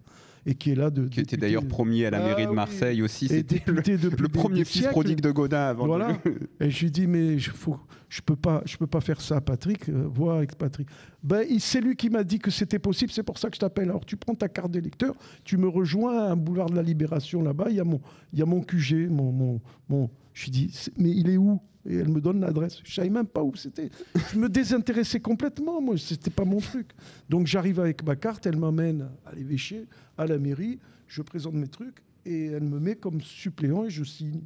Et 0.51 0.55
qui 0.55 0.71
est 0.71 0.75
là 0.75 0.89
de. 0.91 1.07
qui 1.07 1.21
était 1.21 1.37
d'ailleurs 1.37 1.67
promis 1.67 2.05
à 2.07 2.11
la 2.11 2.19
Ah 2.23 2.27
mairie 2.27 2.45
de 2.45 2.49
oui. 2.51 2.57
Marseille 2.57 3.03
aussi. 3.03 3.29
C'était 3.29 3.63
le, 3.67 3.83
le 4.19 4.29
premier 4.29 4.65
fils 4.65 4.79
siècles. 4.81 4.91
prodigue 4.91 5.21
de 5.21 5.31
Godin 5.31 5.61
avant. 5.61 5.87
Voilà. 5.87 6.17
Et 6.61 6.71
je 6.71 6.85
lui 6.85 6.91
dis, 6.91 7.07
mais 7.07 7.39
je 7.39 7.51
faut, 7.51 7.77
je 8.09 8.23
peux 8.23 8.35
pas, 8.35 8.63
je 8.65 8.77
peux 8.79 8.87
pas 8.87 9.03
faire 9.03 9.21
ça, 9.21 9.41
Patrick. 9.43 9.89
euh, 9.91 10.07
vois 10.09 10.39
avec 10.39 10.57
Patrick. 10.57 10.89
Ben, 11.23 11.45
c'est 11.59 11.83
lui 11.83 11.97
qui 11.97 12.09
m'a 12.09 12.25
dit 12.25 12.39
que 12.39 12.51
c'était 12.51 12.79
possible. 12.79 13.13
C'est 13.13 13.23
pour 13.23 13.37
ça 13.39 13.51
que 13.51 13.57
je 13.57 13.61
t'appelle. 13.61 13.91
Alors, 13.91 14.07
tu 14.07 14.17
prends 14.17 14.35
ta 14.35 14.49
carte 14.49 14.71
d'électeur, 14.71 15.15
tu 15.45 15.59
me 15.59 15.69
rejoins 15.69 16.19
à 16.19 16.31
un 16.31 16.37
boulevard 16.37 16.71
de 16.71 16.77
la 16.77 16.83
Libération 16.83 17.43
là-bas. 17.43 17.67
Il 17.69 17.77
y 17.77 17.81
a 17.81 17.85
mon, 17.85 18.01
il 18.33 18.39
y 18.39 18.43
a 18.43 18.47
mon 18.47 18.63
QG, 18.63 19.09
mon, 19.11 19.31
mon, 19.31 19.61
mon- 19.91 20.09
Je 20.33 20.45
lui 20.45 20.51
dis, 20.53 20.73
mais 20.97 21.11
il 21.11 21.29
est 21.29 21.37
où? 21.37 21.61
Et 21.89 21.97
elle 21.97 22.09
me 22.09 22.21
donne 22.21 22.41
l'adresse. 22.41 22.81
Je 22.85 22.93
savais 22.95 23.09
même 23.11 23.27
pas 23.27 23.43
où 23.43 23.55
c'était. 23.57 23.91
Je 24.33 24.39
me 24.39 24.49
désintéressais 24.49 25.21
complètement. 25.21 25.81
Moi, 25.81 25.97
c'était 25.97 26.31
pas 26.31 26.45
mon 26.45 26.59
truc. 26.61 26.91
Donc, 27.31 27.47
j'arrive 27.47 27.81
avec 27.81 28.05
ma 28.05 28.15
carte. 28.15 28.45
Elle 28.47 28.59
m'amène 28.59 29.09
à 29.25 29.35
l'évêché, 29.35 29.87
à 30.19 30.27
la 30.27 30.39
mairie. 30.39 30.79
Je 31.07 31.23
présente 31.23 31.55
mes 31.55 31.69
trucs 31.69 32.03
et 32.27 32.47
elle 32.47 32.65
me 32.65 32.79
met 32.79 32.95
comme 32.97 33.21
suppléant 33.23 33.85
et 33.85 33.91
je 33.91 34.05
signe. 34.05 34.43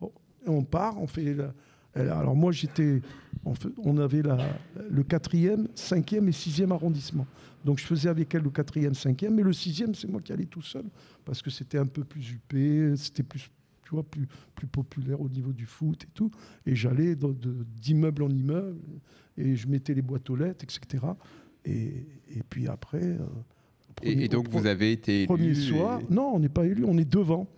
Bon, 0.00 0.12
et 0.46 0.48
on 0.48 0.62
part, 0.62 1.00
on 1.02 1.06
fait. 1.06 1.34
la- 1.34 1.52
alors 1.94 2.36
moi 2.36 2.52
j'étais, 2.52 3.00
on 3.82 3.96
avait 3.98 4.22
la, 4.22 4.36
le 4.88 5.02
quatrième, 5.02 5.66
cinquième 5.74 6.28
et 6.28 6.32
sixième 6.32 6.70
arrondissement. 6.70 7.26
Donc 7.64 7.78
je 7.80 7.84
faisais 7.86 8.08
avec 8.08 8.32
elle 8.36 8.42
le 8.42 8.50
quatrième, 8.50 8.94
cinquième, 8.94 9.34
mais 9.34 9.42
le 9.42 9.52
sixième 9.52 9.96
c'est 9.96 10.06
moi 10.06 10.20
qui 10.20 10.32
allais 10.32 10.44
tout 10.44 10.62
seul 10.62 10.84
parce 11.24 11.42
que 11.42 11.50
c'était 11.50 11.78
un 11.78 11.86
peu 11.86 12.04
plus 12.04 12.30
huppé, 12.30 12.94
c'était 12.96 13.24
plus, 13.24 13.50
tu 13.88 13.94
vois, 13.94 14.02
plus, 14.02 14.28
plus 14.54 14.66
populaire 14.66 15.18
au 15.20 15.28
niveau 15.30 15.52
du 15.54 15.64
foot 15.64 16.04
et 16.04 16.08
tout. 16.12 16.30
Et 16.66 16.74
j'allais 16.74 17.16
d'immeuble 17.16 18.22
en 18.22 18.28
immeuble 18.28 18.76
et 19.38 19.56
je 19.56 19.66
mettais 19.66 19.94
les 19.94 20.02
boîtes 20.02 20.28
aux 20.28 20.36
lettres, 20.36 20.62
etc. 20.64 21.04
Et, 21.64 22.06
et 22.36 22.42
puis 22.50 22.68
après. 22.68 23.02
euh, 23.02 23.16
Et, 24.02 24.12
premier- 24.12 24.24
et 24.24 24.28
donc 24.28 24.48
vous 24.50 24.66
avez 24.66 24.92
été 24.92 25.18
élu. 25.20 25.26
Premier 25.26 25.50
et- 25.50 25.54
soir, 25.54 26.00
non, 26.10 26.32
on 26.34 26.38
n'est 26.38 26.50
pas 26.50 26.66
élu, 26.66 26.84
on 26.86 26.98
est 26.98 27.10
devant. 27.10 27.48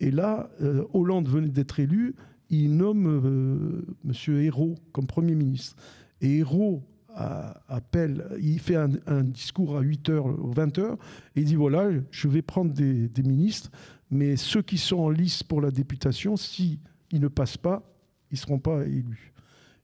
Et 0.00 0.10
là, 0.10 0.48
euh, 0.62 0.84
Hollande 0.94 1.28
venait 1.28 1.48
d'être 1.50 1.78
élu, 1.78 2.14
il 2.48 2.74
nomme 2.76 3.06
euh, 3.06 3.82
Monsieur 4.04 4.42
Hérault 4.42 4.76
comme 4.92 5.06
Premier 5.06 5.34
ministre. 5.34 5.76
Et 6.22 6.38
Hérault 6.38 6.82
appelle, 7.16 8.26
il 8.40 8.60
fait 8.60 8.76
un, 8.76 9.24
discours 9.24 9.76
à 9.76 9.82
8h 9.82 10.18
ou 10.18 10.52
20h, 10.52 10.94
et 11.34 11.40
il 11.40 11.44
dit 11.44 11.54
voilà, 11.54 11.88
je 12.10 12.28
vais 12.28 12.42
prendre 12.42 12.72
des, 12.72 13.22
ministres, 13.22 13.70
mais 14.10 14.36
ceux 14.36 14.62
qui 14.62 14.78
sont 14.78 14.98
en 14.98 15.10
lice 15.10 15.42
pour 15.42 15.60
la 15.60 15.70
députation, 15.70 16.36
si 16.36 16.80
ils 17.10 17.20
ne 17.20 17.28
passent 17.28 17.56
pas, 17.56 17.82
ils 18.30 18.34
ne 18.34 18.38
seront 18.38 18.58
pas 18.58 18.84
élus. 18.84 19.32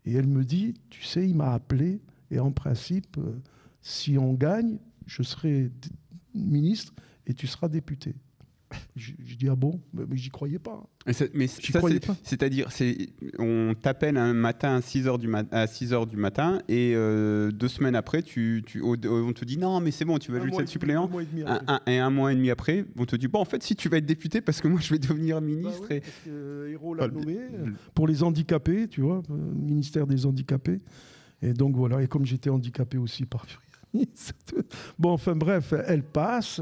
Et 0.05 0.15
elle 0.15 0.27
me 0.27 0.45
dit, 0.45 0.75
tu 0.91 1.05
sais, 1.05 1.29
il 1.29 1.37
m'a 1.37 1.53
appelé, 1.53 2.01
et 2.31 2.39
en 2.39 2.51
principe, 2.51 3.17
euh, 3.19 3.41
si 3.81 4.19
on 4.19 4.35
gagne, 4.35 4.79
je 5.07 5.23
serai 5.23 5.71
ministre 6.35 6.93
et 7.27 7.35
tu 7.35 7.47
seras 7.47 7.69
député. 7.69 8.15
Je, 8.97 9.13
je 9.25 9.37
dis 9.37 9.49
ah 9.49 9.55
bon, 9.57 9.81
mais, 9.93 10.05
mais 10.09 10.17
j'y 10.17 10.31
croyais 10.31 10.59
pas. 10.59 10.83
Et 11.07 11.13
mais 11.35 11.47
J'y 11.49 11.73
ça, 11.73 11.79
croyais 11.79 11.99
c'est- 12.01 12.07
pas. 12.07 12.17
c'est-à-dire, 12.23 12.71
c'est, 12.71 13.09
on 13.39 13.75
t'appelle 13.81 14.17
un 14.17 14.33
matin 14.35 14.77
à 14.77 14.81
6h 14.81 15.19
du, 15.19 15.27
mat- 15.29 15.49
à 15.53 15.67
6 15.67 15.93
heures 15.93 16.07
du 16.07 16.17
matin 16.17 16.61
et 16.69 16.93
euh, 16.95 17.51
deux 17.51 17.69
semaines 17.69 17.95
après, 17.97 18.23
tu, 18.23 18.63
tu- 18.67 18.81
au- 18.81 18.97
on 19.05 19.33
te 19.33 19.45
dit 19.45 19.59
non, 19.59 19.81
mais 19.81 19.91
c'est 19.91 20.05
bon, 20.05 20.19
tu 20.19 20.31
vas 20.33 20.39
être 20.39 20.61
et- 20.61 20.67
suppléant. 20.67 21.07
un 21.07 21.09
mois 21.09 21.23
et 21.23 21.27
demi 21.27 21.43
Un, 21.43 21.47
après. 21.57 21.73
un- 21.75 21.81
et 21.93 21.99
un 21.99 22.11
mois 22.11 22.33
et 22.33 22.37
demi 22.37 22.51
après, 22.51 22.85
on 22.97 23.05
te 23.05 23.17
dit 23.17 23.29
bon, 23.29 23.41
en 23.41 23.45
fait, 23.45 23.63
si 23.63 23.75
tu 23.75 23.89
vas 23.89 23.97
être 23.99 24.07
député, 24.07 24.41
parce 24.41 24.61
que 24.61 24.69
moi, 24.69 24.81
je 24.81 24.93
vais 24.95 24.99
devenir 24.99 25.41
Bah 25.41 25.47
ministre. 25.47 25.87
oui, 25.91 25.97
et- 25.97 26.01
parce 26.01 26.13
que, 26.25 26.31
euh, 26.31 26.95
l'a 26.97 27.09
Bah, 27.09 27.15
nommé 27.15 27.37
euh, 27.39 27.67
le- 27.67 27.75
pour 27.95 28.07
les 28.07 28.23
handicapés, 28.23 28.87
tu 28.89 29.01
vois, 29.01 29.23
euh, 29.31 29.35
ministère 29.35 30.07
des 30.07 30.25
handicapés. 30.27 30.81
Et 31.43 31.53
donc 31.53 31.75
voilà, 31.75 32.01
et 32.03 32.07
comme 32.07 32.25
j'étais 32.25 32.51
handicapé 32.51 32.99
aussi 32.99 33.25
par 33.27 33.45
bon, 34.99 35.11
enfin 35.11 35.35
bref, 35.37 35.75
elle 35.87 36.03
passe 36.03 36.61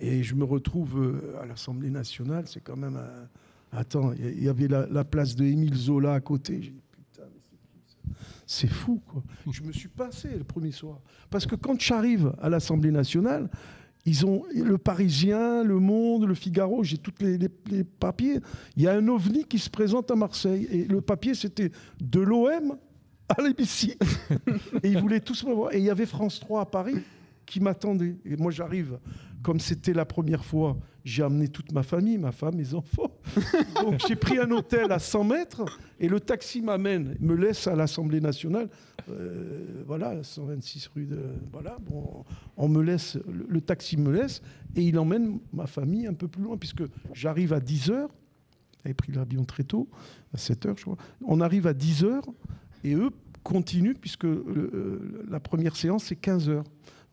et 0.00 0.22
je 0.22 0.34
me 0.34 0.44
retrouve 0.44 0.98
euh, 1.02 1.40
à 1.42 1.46
l'Assemblée 1.46 1.90
nationale. 1.90 2.44
C'est 2.46 2.60
quand 2.62 2.76
même 2.76 2.96
un- 2.96 3.28
Attends, 3.72 4.12
il 4.12 4.42
y 4.42 4.48
avait 4.48 4.68
la, 4.68 4.86
la 4.86 5.04
place 5.04 5.34
de 5.34 5.44
Émile 5.44 5.74
Zola 5.74 6.14
à 6.14 6.20
côté. 6.20 6.62
J'ai 6.62 6.70
dit, 6.70 6.82
putain, 6.92 7.24
mais 7.34 7.40
c'est 7.42 7.56
qui 7.56 8.12
ça? 8.12 8.12
C'est 8.46 8.68
fou, 8.68 9.02
quoi. 9.06 9.22
Je 9.50 9.62
me 9.62 9.72
suis 9.72 9.88
passé 9.88 10.28
le 10.38 10.44
premier 10.44 10.70
soir. 10.70 11.00
Parce 11.30 11.46
que 11.46 11.56
quand 11.56 11.78
j'arrive 11.80 12.32
à 12.40 12.48
l'Assemblée 12.48 12.92
nationale, 12.92 13.50
ils 14.06 14.24
ont 14.24 14.44
le 14.54 14.78
Parisien, 14.78 15.64
le 15.64 15.80
Monde, 15.80 16.26
le 16.26 16.34
Figaro, 16.34 16.84
j'ai 16.84 16.96
tous 16.96 17.12
les, 17.20 17.36
les- 17.38 17.50
les 17.70 17.82
papiers. 17.84 18.38
Il 18.76 18.84
y 18.84 18.88
a 18.88 18.94
un 18.94 19.08
ovni 19.08 19.44
qui 19.44 19.58
se 19.58 19.68
présente 19.68 20.10
à 20.12 20.14
Marseille. 20.14 20.68
Et 20.70 20.84
le 20.84 21.00
papier, 21.00 21.34
c'était 21.34 21.72
de 22.00 22.20
l'OM 22.20 22.76
à 23.28 23.42
l'hémicycle. 23.42 23.98
et 24.84 24.88
ils 24.90 24.98
voulaient 24.98 25.20
tous 25.20 25.44
me 25.44 25.52
voir. 25.52 25.74
Et 25.74 25.78
il 25.78 25.84
y 25.84 25.90
avait 25.90 26.06
France 26.06 26.38
3 26.38 26.60
à 26.62 26.66
Paris 26.66 26.94
qui 27.44 27.58
m'attendait. 27.60 28.16
Et 28.24 28.36
moi, 28.36 28.52
j'arrive, 28.52 28.98
comme 29.46 29.60
c'était 29.60 29.92
la 29.92 30.04
première 30.04 30.44
fois, 30.44 30.76
j'ai 31.04 31.22
amené 31.22 31.46
toute 31.46 31.70
ma 31.70 31.84
famille, 31.84 32.18
ma 32.18 32.32
femme, 32.32 32.56
mes 32.56 32.74
enfants. 32.74 33.12
Donc 33.80 34.00
j'ai 34.08 34.16
pris 34.16 34.38
un 34.40 34.50
hôtel 34.50 34.90
à 34.90 34.98
100 34.98 35.22
mètres 35.22 35.64
et 36.00 36.08
le 36.08 36.18
taxi 36.18 36.62
m'amène, 36.62 37.14
me 37.20 37.34
laisse 37.36 37.68
à 37.68 37.76
l'Assemblée 37.76 38.20
nationale. 38.20 38.68
Euh, 39.08 39.84
voilà, 39.86 40.20
126 40.24 40.88
rue 40.96 41.06
de. 41.06 41.20
Voilà, 41.52 41.76
bon, 41.88 42.24
on 42.56 42.66
me 42.68 42.82
laisse, 42.82 43.14
le, 43.28 43.46
le 43.48 43.60
taxi 43.60 43.96
me 43.96 44.10
laisse 44.10 44.42
et 44.74 44.82
il 44.82 44.98
emmène 44.98 45.38
ma 45.52 45.68
famille 45.68 46.08
un 46.08 46.14
peu 46.14 46.26
plus 46.26 46.42
loin 46.42 46.56
puisque 46.56 46.82
j'arrive 47.14 47.52
à 47.52 47.60
10 47.60 47.90
heures. 47.90 48.10
J'avais 48.82 48.94
pris 48.94 49.12
l'avion 49.12 49.44
très 49.44 49.62
tôt, 49.62 49.88
à 50.34 50.38
7 50.38 50.66
heures, 50.66 50.76
je 50.76 50.82
crois. 50.82 50.96
On 51.24 51.40
arrive 51.40 51.68
à 51.68 51.72
10 51.72 52.02
heures 52.02 52.26
et 52.82 52.94
eux 52.96 53.10
continuent 53.44 53.94
puisque 53.94 54.24
le- 54.24 54.44
euh, 54.74 55.24
la 55.30 55.38
première 55.38 55.76
séance 55.76 56.02
c'est 56.06 56.16
15 56.16 56.48
heures. 56.48 56.64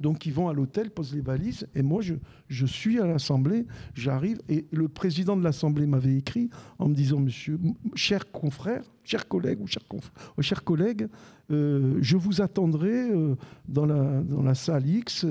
Donc 0.04 0.26
ils 0.26 0.34
vont 0.34 0.50
à 0.50 0.54
l'hôtel, 0.54 0.92
posent 0.92 1.16
les 1.16 1.22
valises, 1.22 1.66
et 1.74 1.82
moi 1.82 2.02
je, 2.50 2.66
suis 2.66 3.00
à 3.00 3.08
l'Assemblée, 3.08 3.66
j'arrive, 3.94 4.42
et 4.50 4.66
le 4.70 4.90
président 4.90 5.38
de 5.38 5.44
l'Assemblée 5.44 5.88
m'avait 5.88 6.18
écrit 6.18 6.50
en 6.78 6.90
me 6.90 6.94
disant, 6.94 7.22
monsieur, 7.22 7.58
cher 7.96 8.30
confrère, 8.30 8.84
cher 9.06 9.30
collègue 9.30 9.62
ou 9.62 9.68
cher, 9.68 9.82
euh, 9.94 11.08
euh, 11.52 11.98
je 12.02 12.18
vous 12.18 12.42
attendrai 12.42 13.12
euh, 13.12 13.36
dans, 13.70 13.86
la, 13.86 14.22
dans 14.24 14.54
salle 14.54 14.86
X, 14.86 15.26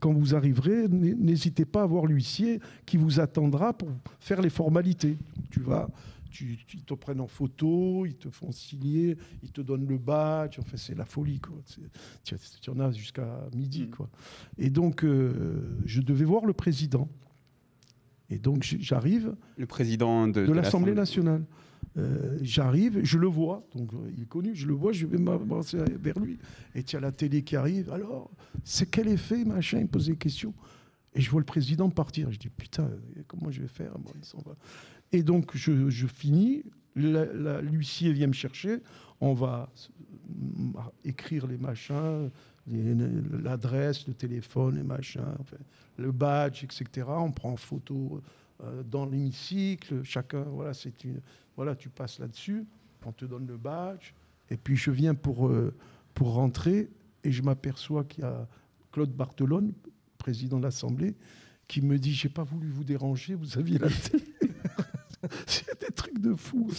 quand 0.00 0.14
vous 0.14 0.34
arriverez, 0.34 0.88
n'hésitez 0.88 1.66
pas 1.66 1.82
à 1.82 1.86
voir 1.86 2.06
l'huissier 2.06 2.60
qui 2.86 2.96
vous 2.96 3.20
attendra 3.20 3.74
pour 3.74 3.90
faire 4.20 4.40
les 4.40 4.50
formalités. 4.50 5.18
Tu 5.50 5.60
vas... 5.60 5.86
Tu, 6.34 6.58
tu- 6.66 6.78
ils 6.78 6.84
te 6.84 6.94
prennent 6.94 7.20
en 7.20 7.28
photo, 7.28 8.06
ils 8.06 8.16
te 8.16 8.28
font 8.28 8.50
signer, 8.50 9.16
ils 9.44 9.52
te 9.52 9.60
donnent 9.60 9.86
le 9.86 9.98
badge. 9.98 10.58
Enfin, 10.58 10.76
c'est 10.76 10.96
la 10.96 11.04
folie, 11.04 11.38
quoi. 11.38 11.56
Tu, 12.24 12.34
tu 12.60 12.70
en 12.70 12.80
as 12.80 12.90
jusqu'à 12.90 13.48
midi. 13.54 13.84
Mm. 13.84 13.90
Quoi. 13.90 14.10
Et 14.58 14.68
donc, 14.68 15.04
euh, 15.04 15.78
je 15.84 16.00
devais 16.00 16.24
voir 16.24 16.44
le 16.44 16.52
président. 16.52 17.08
Et 18.30 18.38
donc, 18.38 18.64
j'arrive 18.80 19.36
Le 19.56 19.66
président 19.66 20.26
de, 20.26 20.44
de 20.44 20.52
l'Assemblée 20.52 20.94
nationale. 20.94 21.44
Euh, 21.96 22.36
j'arrive, 22.42 23.04
je 23.04 23.18
le 23.18 23.28
vois, 23.28 23.64
donc 23.76 23.92
il 24.16 24.22
est 24.24 24.28
connu, 24.28 24.56
je 24.56 24.66
le 24.66 24.74
vois, 24.74 24.90
je 24.90 25.06
vais 25.06 25.18
m'avancer 25.18 25.78
vers 26.00 26.18
lui. 26.18 26.38
Et 26.74 26.82
tu 26.82 26.96
as 26.96 27.00
la 27.00 27.12
télé 27.12 27.44
qui 27.44 27.54
arrive. 27.54 27.92
Alors, 27.92 28.32
c'est 28.64 28.90
quel 28.90 29.06
effet, 29.06 29.44
machin? 29.44 29.78
Il 29.78 29.84
me 29.84 29.88
pose 29.88 30.06
des 30.06 30.16
questions. 30.16 30.52
Et 31.16 31.20
je 31.20 31.30
vois 31.30 31.40
le 31.40 31.46
président 31.46 31.88
partir. 31.90 32.32
Je 32.32 32.38
dis, 32.40 32.50
putain, 32.50 32.90
comment 33.28 33.48
je 33.52 33.60
vais 33.60 33.68
faire? 33.68 33.92
Il 34.16 34.24
s'en 34.24 34.38
va. 34.38 34.56
Et 35.12 35.22
donc, 35.22 35.56
je, 35.56 35.90
je 35.90 36.06
finis. 36.06 36.64
L'huissier 36.96 38.12
vient 38.12 38.28
me 38.28 38.32
chercher. 38.32 38.78
On 39.20 39.34
va 39.34 39.70
écrire 41.04 41.46
les 41.46 41.56
machins, 41.56 42.30
l'adresse, 43.42 44.06
le 44.06 44.14
téléphone, 44.14 44.76
les 44.76 44.82
machins, 44.82 45.34
le 45.96 46.12
badge, 46.12 46.64
etc. 46.64 47.06
On 47.08 47.30
prend 47.30 47.52
en 47.52 47.56
photo 47.56 48.22
euh, 48.62 48.82
dans 48.82 49.06
l'hémicycle. 49.06 50.02
Chacun, 50.04 50.42
voilà, 50.42 50.74
c'est 50.74 51.04
une, 51.04 51.20
voilà, 51.56 51.74
tu 51.74 51.88
passes 51.88 52.18
là-dessus. 52.18 52.64
On 53.04 53.12
te 53.12 53.24
donne 53.24 53.46
le 53.46 53.56
badge. 53.56 54.12
Et 54.50 54.56
puis, 54.56 54.76
je 54.76 54.90
viens 54.90 55.14
pour, 55.14 55.48
euh, 55.48 55.74
pour 56.14 56.34
rentrer 56.34 56.90
et 57.22 57.32
je 57.32 57.42
m'aperçois 57.42 58.04
qu'il 58.04 58.22
y 58.22 58.26
a 58.26 58.46
Claude 58.92 59.10
Barthelone, 59.10 59.72
président 60.18 60.58
de 60.58 60.62
l'Assemblée, 60.62 61.14
qui 61.66 61.82
me 61.82 61.98
dit 61.98 62.14
J'ai 62.14 62.28
pas 62.28 62.44
voulu 62.44 62.70
vous 62.70 62.84
déranger, 62.84 63.34
vous 63.34 63.58
aviez 63.58 63.78
la 63.78 63.88
télé. 63.88 64.24
C'est 65.46 65.80
des 65.80 65.92
trucs 65.94 66.18
de 66.20 66.34
fou. 66.34 66.70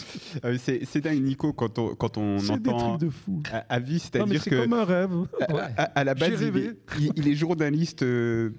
Ah 0.44 0.50
c'est, 0.58 0.82
c'est 0.86 1.02
dingue, 1.02 1.22
Nico, 1.24 1.54
quand 1.54 1.78
on, 1.80 1.96
quand 1.96 2.18
on 2.18 2.40
C'est 2.40 2.60
des 2.62 2.70
entend 2.70 2.98
trucs 2.98 3.02
de 3.02 3.10
fou. 3.10 3.44
à, 3.52 3.58
à 3.70 3.80
vie, 3.80 4.00
c'est-à-dire 4.00 4.42
c'est 4.42 4.50
que 4.50 4.62
comme 4.64 4.74
un 4.74 4.84
rêve. 4.86 5.12
à, 5.42 5.54
à- 5.78 5.84
à 6.00 6.04
la 6.04 6.14
base, 6.16 6.30
J'ai 6.30 6.36
il 6.48 6.52
rêvé. 6.52 6.66
est, 6.66 6.78
il- 7.00 7.12
il 7.16 7.28
est 7.28 7.36
journaliste. 7.36 8.04
euh, 8.04 8.52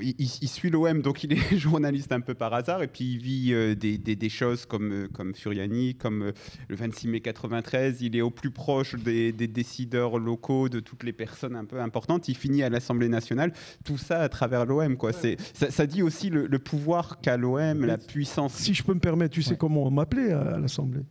il, 0.00 0.28
suit 0.48 0.70
l'OM, 0.70 1.02
donc 1.02 1.24
il 1.24 1.32
est 1.32 1.56
journaliste 1.56 2.12
un 2.12 2.20
peu 2.20 2.34
par 2.34 2.54
hasard, 2.54 2.82
et 2.82 2.86
puis 2.88 3.04
il 3.14 3.18
vit 3.18 3.52
euh, 3.52 3.74
des, 3.74 3.98
des- 3.98 4.16
des 4.16 4.28
choses 4.28 4.64
comme, 4.64 4.92
euh, 4.92 5.08
comme 5.12 5.34
Furiani, 5.34 5.94
comme 5.96 6.22
euh, 6.22 6.32
le 6.68 6.76
26 6.76 7.08
mai 7.08 7.20
93. 7.20 8.00
Il 8.02 8.14
est 8.16 8.20
au 8.20 8.30
plus 8.30 8.50
proche 8.50 8.94
des, 8.94 9.32
des 9.32 9.48
décideurs 9.48 10.18
locaux, 10.18 10.68
de 10.68 10.80
toutes 10.80 11.02
les 11.02 11.12
personnes 11.12 11.56
un 11.56 11.64
peu 11.64 11.80
importantes. 11.80 12.28
Il 12.28 12.36
finit 12.36 12.62
à 12.62 12.68
l'Assemblée 12.68 13.08
nationale. 13.08 13.52
Tout 13.84 13.98
ça 13.98 14.20
à 14.20 14.28
travers 14.28 14.66
l'OM, 14.66 14.96
quoi. 14.96 15.12
C'est, 15.12 15.36
ça, 15.54 15.70
ça 15.70 15.86
dit 15.86 16.02
aussi 16.02 16.30
le, 16.30 16.46
le 16.46 16.58
pouvoir 16.58 17.20
qu'a 17.20 17.36
l'OM, 17.36 17.84
la 17.84 17.98
puissance. 17.98 18.54
Si 18.54 18.74
je 18.74 18.82
peux 18.82 18.94
me 18.94 19.00
permettre, 19.00 19.34
tu 19.34 19.42
sais 19.42 19.52
Ouais. 19.52 19.56
comment 19.56 19.84
on 19.84 19.90
m'appelait 19.90 20.32
à 20.32 20.58
l'Assemblée? 20.58 21.02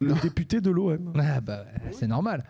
Le 0.00 0.14
député 0.22 0.60
de 0.60 0.70
l'OM. 0.70 1.12
Ah 1.18 1.40
bah, 1.40 1.64
c'est 1.90 2.06
normal. 2.06 2.44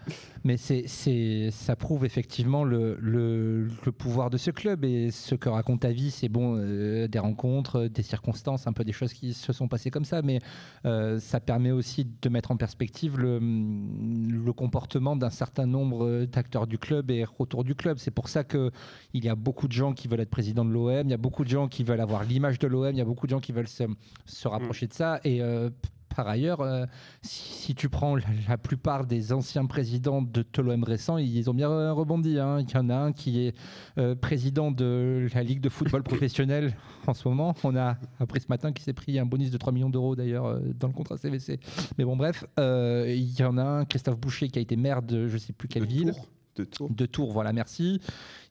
Mais 0.45 0.59
c'est, 0.59 0.85
c'est, 0.87 1.49
ça 1.51 1.77
prouve 1.77 2.05
effectivement 2.05 2.63
le, 2.63 2.99
le, 3.01 3.69
le 3.87 3.93
pouvoir 3.93 4.29
de 4.29 4.37
ce 4.37 4.51
club. 4.51 4.85
Et 4.85 5.11
ce 5.11 5.35
que 5.35 5.49
raconte 5.49 5.81
ta 5.81 5.91
vie, 5.91 6.11
c'est 6.11 6.29
bon, 6.29 6.57
euh, 6.59 7.09
des 7.09 7.19
rencontres, 7.19 7.87
des 7.87 8.03
circonstances, 8.03 8.67
un 8.67 8.75
peu 8.75 8.85
des 8.85 8.93
choses 8.93 9.15
qui 9.15 9.33
se 9.33 9.55
sont 9.55 9.67
passées 9.67 9.91
comme 9.91 10.05
ça. 10.05 10.21
Mais 10.21 10.41
euh, 10.85 11.19
ça 11.21 11.41
permet 11.41 11.71
aussi 11.71 12.07
de 12.21 12.29
mettre 12.29 12.51
en 12.51 12.59
perspective 12.59 13.19
le, 13.19 13.39
le 13.39 14.53
comportement 14.53 15.17
d'un 15.17 15.31
certain 15.31 15.65
nombre 15.65 16.27
d'acteurs 16.27 16.67
du 16.67 16.77
club 16.77 17.11
et 17.11 17.25
autour 17.39 17.65
du 17.65 17.75
club. 17.75 17.97
C'est 17.99 18.11
pour 18.11 18.29
ça 18.29 18.45
qu'il 18.45 18.71
y 19.15 19.29
a 19.29 19.35
beaucoup 19.35 19.69
de 19.69 19.73
gens 19.73 19.95
qui 19.95 20.07
veulent 20.07 20.21
être 20.21 20.29
président 20.29 20.67
de 20.67 20.71
l'OM, 20.71 21.07
il 21.07 21.11
y 21.11 21.15
a 21.15 21.19
beaucoup 21.19 21.45
de 21.45 21.51
gens 21.51 21.67
qui 21.69 21.83
veulent 21.83 22.01
avoir 22.01 22.25
l'image 22.25 22.59
de 22.59 22.67
l'OM, 22.67 22.91
il 22.93 22.99
y 22.99 23.01
a 23.01 23.07
beaucoup 23.07 23.27
de 23.27 23.31
gens 23.31 23.41
qui 23.41 23.53
veulent 23.53 23.69
se, 23.69 23.85
se 24.27 24.49
rapprocher 24.49 24.87
de 24.87 24.93
ça. 24.93 25.19
Et 25.25 25.41
euh, 25.41 25.71
par 26.15 26.29
ailleurs, 26.29 26.61
euh, 26.61 26.85
si, 27.23 27.53
si 27.69 27.75
tu 27.75 27.89
prends 27.89 28.17
la, 28.17 28.25
la 28.49 28.59
plupart 28.59 29.07
des 29.07 29.33
anciens 29.33 29.67
présidents 29.67 30.23
de 30.23 30.45
l'OM 30.59 30.83
récents, 30.85 31.19
ils 31.19 31.49
ont 31.51 31.55
bien 31.55 31.93
rebondi. 31.93 32.39
hein. 32.39 32.61
Il 32.61 32.71
y 32.71 32.77
en 32.77 32.89
a 32.91 32.97
un 32.97 33.13
qui 33.13 33.47
est 33.47 33.55
euh, 33.99 34.15
président 34.15 34.71
de 34.71 35.29
la 35.35 35.43
Ligue 35.43 35.61
de 35.61 35.69
football 35.69 36.03
professionnel 36.03 36.75
en 37.07 37.15
ce 37.15 37.29
moment. 37.29 37.55
On 37.65 37.77
a 37.77 37.97
appris 38.21 38.41
ce 38.41 38.47
matin 38.49 38.73
qu'il 38.73 38.85
s'est 38.85 38.93
pris 38.93 39.19
un 39.19 39.27
bonus 39.27 39.51
de 39.51 39.57
3 39.59 39.73
millions 39.73 39.91
d'euros 39.91 40.17
d'ailleurs 40.17 40.47
euh, 40.47 40.61
dans 40.79 40.89
le 40.89 40.95
contrat 40.95 41.17
CVC. 41.17 41.61
Mais 41.99 42.05
bon, 42.05 42.17
bref, 42.17 42.45
il 42.59 43.39
y 43.39 43.45
en 43.45 43.57
a 43.59 43.63
un, 43.65 43.85
Christophe 43.85 44.19
Boucher, 44.19 44.49
qui 44.49 44.59
a 44.59 44.63
été 44.63 44.77
maire 44.77 45.03
de 45.03 45.29
je 45.29 45.39
sais 45.39 45.53
plus 45.53 45.69
quelle 45.69 45.83
de 45.85 45.89
ville. 45.89 46.13
Tours, 46.13 46.29
de 46.57 46.65
Tours. 46.65 46.91
De 46.91 47.07
Tours, 47.07 47.33
voilà, 47.33 47.53
merci. 47.53 48.01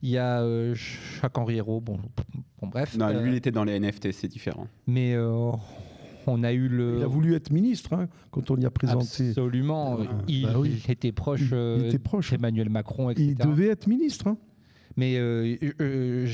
Il 0.02 0.08
y 0.10 0.16
a 0.18 0.40
euh, 0.40 0.74
Jacques-Henri 0.74 1.56
Hérault, 1.56 1.80
bon, 1.80 1.98
bon 2.60 2.66
bref. 2.68 2.96
Non, 2.96 3.06
Euh, 3.08 3.22
lui, 3.22 3.32
il 3.32 3.36
était 3.36 3.50
dans 3.50 3.64
les 3.64 3.78
NFT, 3.78 4.12
c'est 4.12 4.28
différent. 4.28 4.66
mais 4.86 5.12
euh, 5.14 5.50
on 6.28 6.42
a 6.44 6.52
eu 6.52 6.68
le. 6.68 6.96
Il 6.98 7.02
a 7.02 7.06
voulu 7.06 7.34
être 7.34 7.50
ministre 7.50 7.92
hein, 7.94 8.08
quand 8.30 8.50
on 8.50 8.56
y 8.56 8.64
a 8.66 8.70
présenté. 8.70 9.30
Absolument. 9.30 9.98
Ah, 10.00 10.04
il, 10.28 10.44
bah 10.46 10.54
oui. 10.58 10.80
il 10.84 10.90
était 10.90 11.12
proche, 11.12 11.50
euh, 11.52 11.88
était 11.88 11.98
proche. 11.98 12.30
d'Emmanuel 12.30 12.70
Macron, 12.70 13.10
etc. 13.10 13.26
Il 13.28 13.36
devait 13.36 13.68
être 13.68 13.86
ministre. 13.86 14.28
hein. 14.28 14.36
Mais 14.96 15.16
euh, 15.16 15.56
euh, 15.80 16.26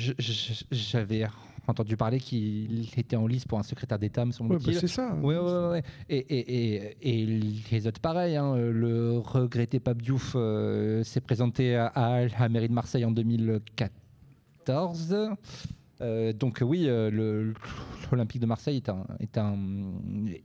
j'avais 0.70 1.26
entendu 1.66 1.96
parler 1.96 2.18
qu'il 2.20 2.86
était 2.96 3.16
en 3.16 3.26
lice 3.26 3.44
pour 3.46 3.58
un 3.58 3.62
secrétaire 3.62 3.98
d'État, 3.98 4.24
me 4.24 4.30
Ouais, 4.32 4.36
bah, 4.48 4.58
semble-t-il. 4.58 4.74
c'est 4.76 4.86
ça. 4.86 5.12
hein. 5.12 5.20
Ouais, 5.22 5.36
ouais, 5.36 5.68
ouais. 5.70 5.82
Et, 6.08 6.18
et, 6.18 6.92
et, 7.02 7.22
et 7.22 7.26
les 7.70 7.86
autres, 7.86 8.00
pareil. 8.00 8.36
hein. 8.36 8.56
Le 8.56 9.18
regretté 9.18 9.80
Pape 9.80 10.00
Diouf 10.02 10.32
euh, 10.36 11.02
s'est 11.04 11.20
présenté 11.20 11.74
à, 11.76 11.86
à 11.88 12.26
la 12.26 12.48
mairie 12.48 12.68
de 12.68 12.74
Marseille 12.74 13.04
en 13.04 13.10
2014. 13.10 15.16
Euh, 16.00 16.32
donc 16.32 16.60
oui, 16.62 16.86
euh, 16.88 17.52
l'Olympique 18.10 18.40
de 18.40 18.46
Marseille 18.46 18.76
est 18.76 18.88
un, 18.88 19.06
est 19.20 19.38
un, 19.38 19.56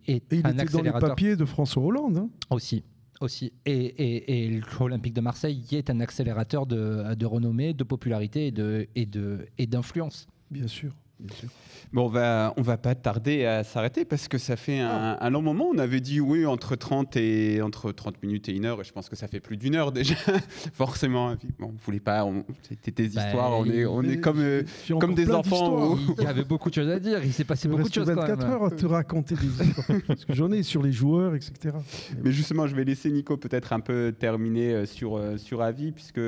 est 0.07 0.33
Et 0.33 0.37
il 0.37 0.45
un 0.45 0.51
était 0.51 0.51
dans 0.51 0.53
les 0.53 0.61
accélérateur 0.61 1.09
papiers 1.09 1.35
de 1.35 1.45
François 1.45 1.83
Hollande. 1.83 2.17
hein. 2.17 2.29
aussi. 2.49 2.83
aussi. 3.19 3.51
Et, 3.65 4.45
et, 4.45 4.61
l'Olympique 4.79 5.13
de 5.13 5.21
Marseille 5.21 5.63
est 5.71 5.89
un 5.89 5.99
accélérateur 5.99 6.65
de, 6.65 7.15
de 7.15 7.25
renommée, 7.25 7.73
de 7.73 7.83
popularité 7.83 8.47
et 8.47 8.51
de 8.51 8.87
et 8.95 9.05
de 9.05 9.47
et 9.57 9.65
d'influence. 9.65 10.27
Bien 10.51 10.67
sûr. 10.67 10.93
Bon, 11.91 12.05
on 12.05 12.09
va, 12.09 12.53
on 12.55 12.61
va 12.61 12.77
pas 12.77 12.93
tarder 12.93 13.45
à 13.45 13.63
s'arrêter 13.63 14.05
parce 14.05 14.27
que 14.27 14.37
ça 14.37 14.55
fait 14.55 14.79
un, 14.79 15.17
un, 15.19 15.29
long 15.31 15.41
moment. 15.41 15.65
On 15.73 15.77
avait 15.79 16.01
dit 16.01 16.19
oui 16.19 16.45
entre 16.45 16.75
30 16.75 17.17
et 17.17 17.63
entre 17.63 17.91
30 17.91 18.21
minutes 18.21 18.47
et 18.47 18.51
une 18.55 18.65
heure, 18.65 18.79
et 18.79 18.83
je 18.83 18.93
pense 18.93 19.09
que 19.09 19.15
ça 19.15 19.27
fait 19.27 19.39
plus 19.39 19.57
d'une 19.57 19.75
heure 19.75 19.91
déjà. 19.91 20.13
Forcément, 20.73 21.35
bon, 21.57 21.73
on 21.73 21.83
voulait 21.83 21.99
pas. 21.99 22.29
C'était 22.61 22.91
tes 22.91 23.09
bah, 23.09 23.25
histoires. 23.25 23.59
On 23.59 23.65
est, 23.65 23.85
on 23.85 24.03
est 24.03 24.19
comme, 24.19 24.39
euh, 24.39 24.63
comme 24.99 25.15
des 25.15 25.31
enfants. 25.31 25.97
Il 26.19 26.23
y 26.23 26.27
avait 26.27 26.43
beaucoup 26.43 26.69
de 26.69 26.75
choses 26.75 26.89
à 26.89 26.99
dire. 26.99 27.23
Il 27.25 27.33
s'est 27.33 27.43
passé 27.43 27.67
beaucoup 27.67 27.89
de 27.89 27.93
choses. 27.93 28.07
24 28.07 28.27
quand 28.27 28.37
même. 28.37 28.51
heures 28.51 28.65
à 28.65 28.71
te 28.71 28.85
raconter 28.85 29.35
des 29.35 29.47
histoires. 29.47 30.01
parce 30.07 30.25
que 30.25 30.33
j'en 30.33 30.51
ai 30.51 30.61
sur 30.61 30.83
les 30.83 30.91
joueurs, 30.91 31.33
etc. 31.33 31.75
Mais 32.23 32.31
justement, 32.31 32.67
je 32.67 32.75
vais 32.75 32.83
laisser 32.83 33.09
Nico 33.09 33.35
peut-être 33.35 33.73
un 33.73 33.79
peu 33.79 34.13
terminer 34.17 34.73
euh, 34.73 34.85
sur 34.85 35.17
euh, 35.17 35.37
sur 35.37 35.63
avis 35.63 35.91
puisque 35.91 36.19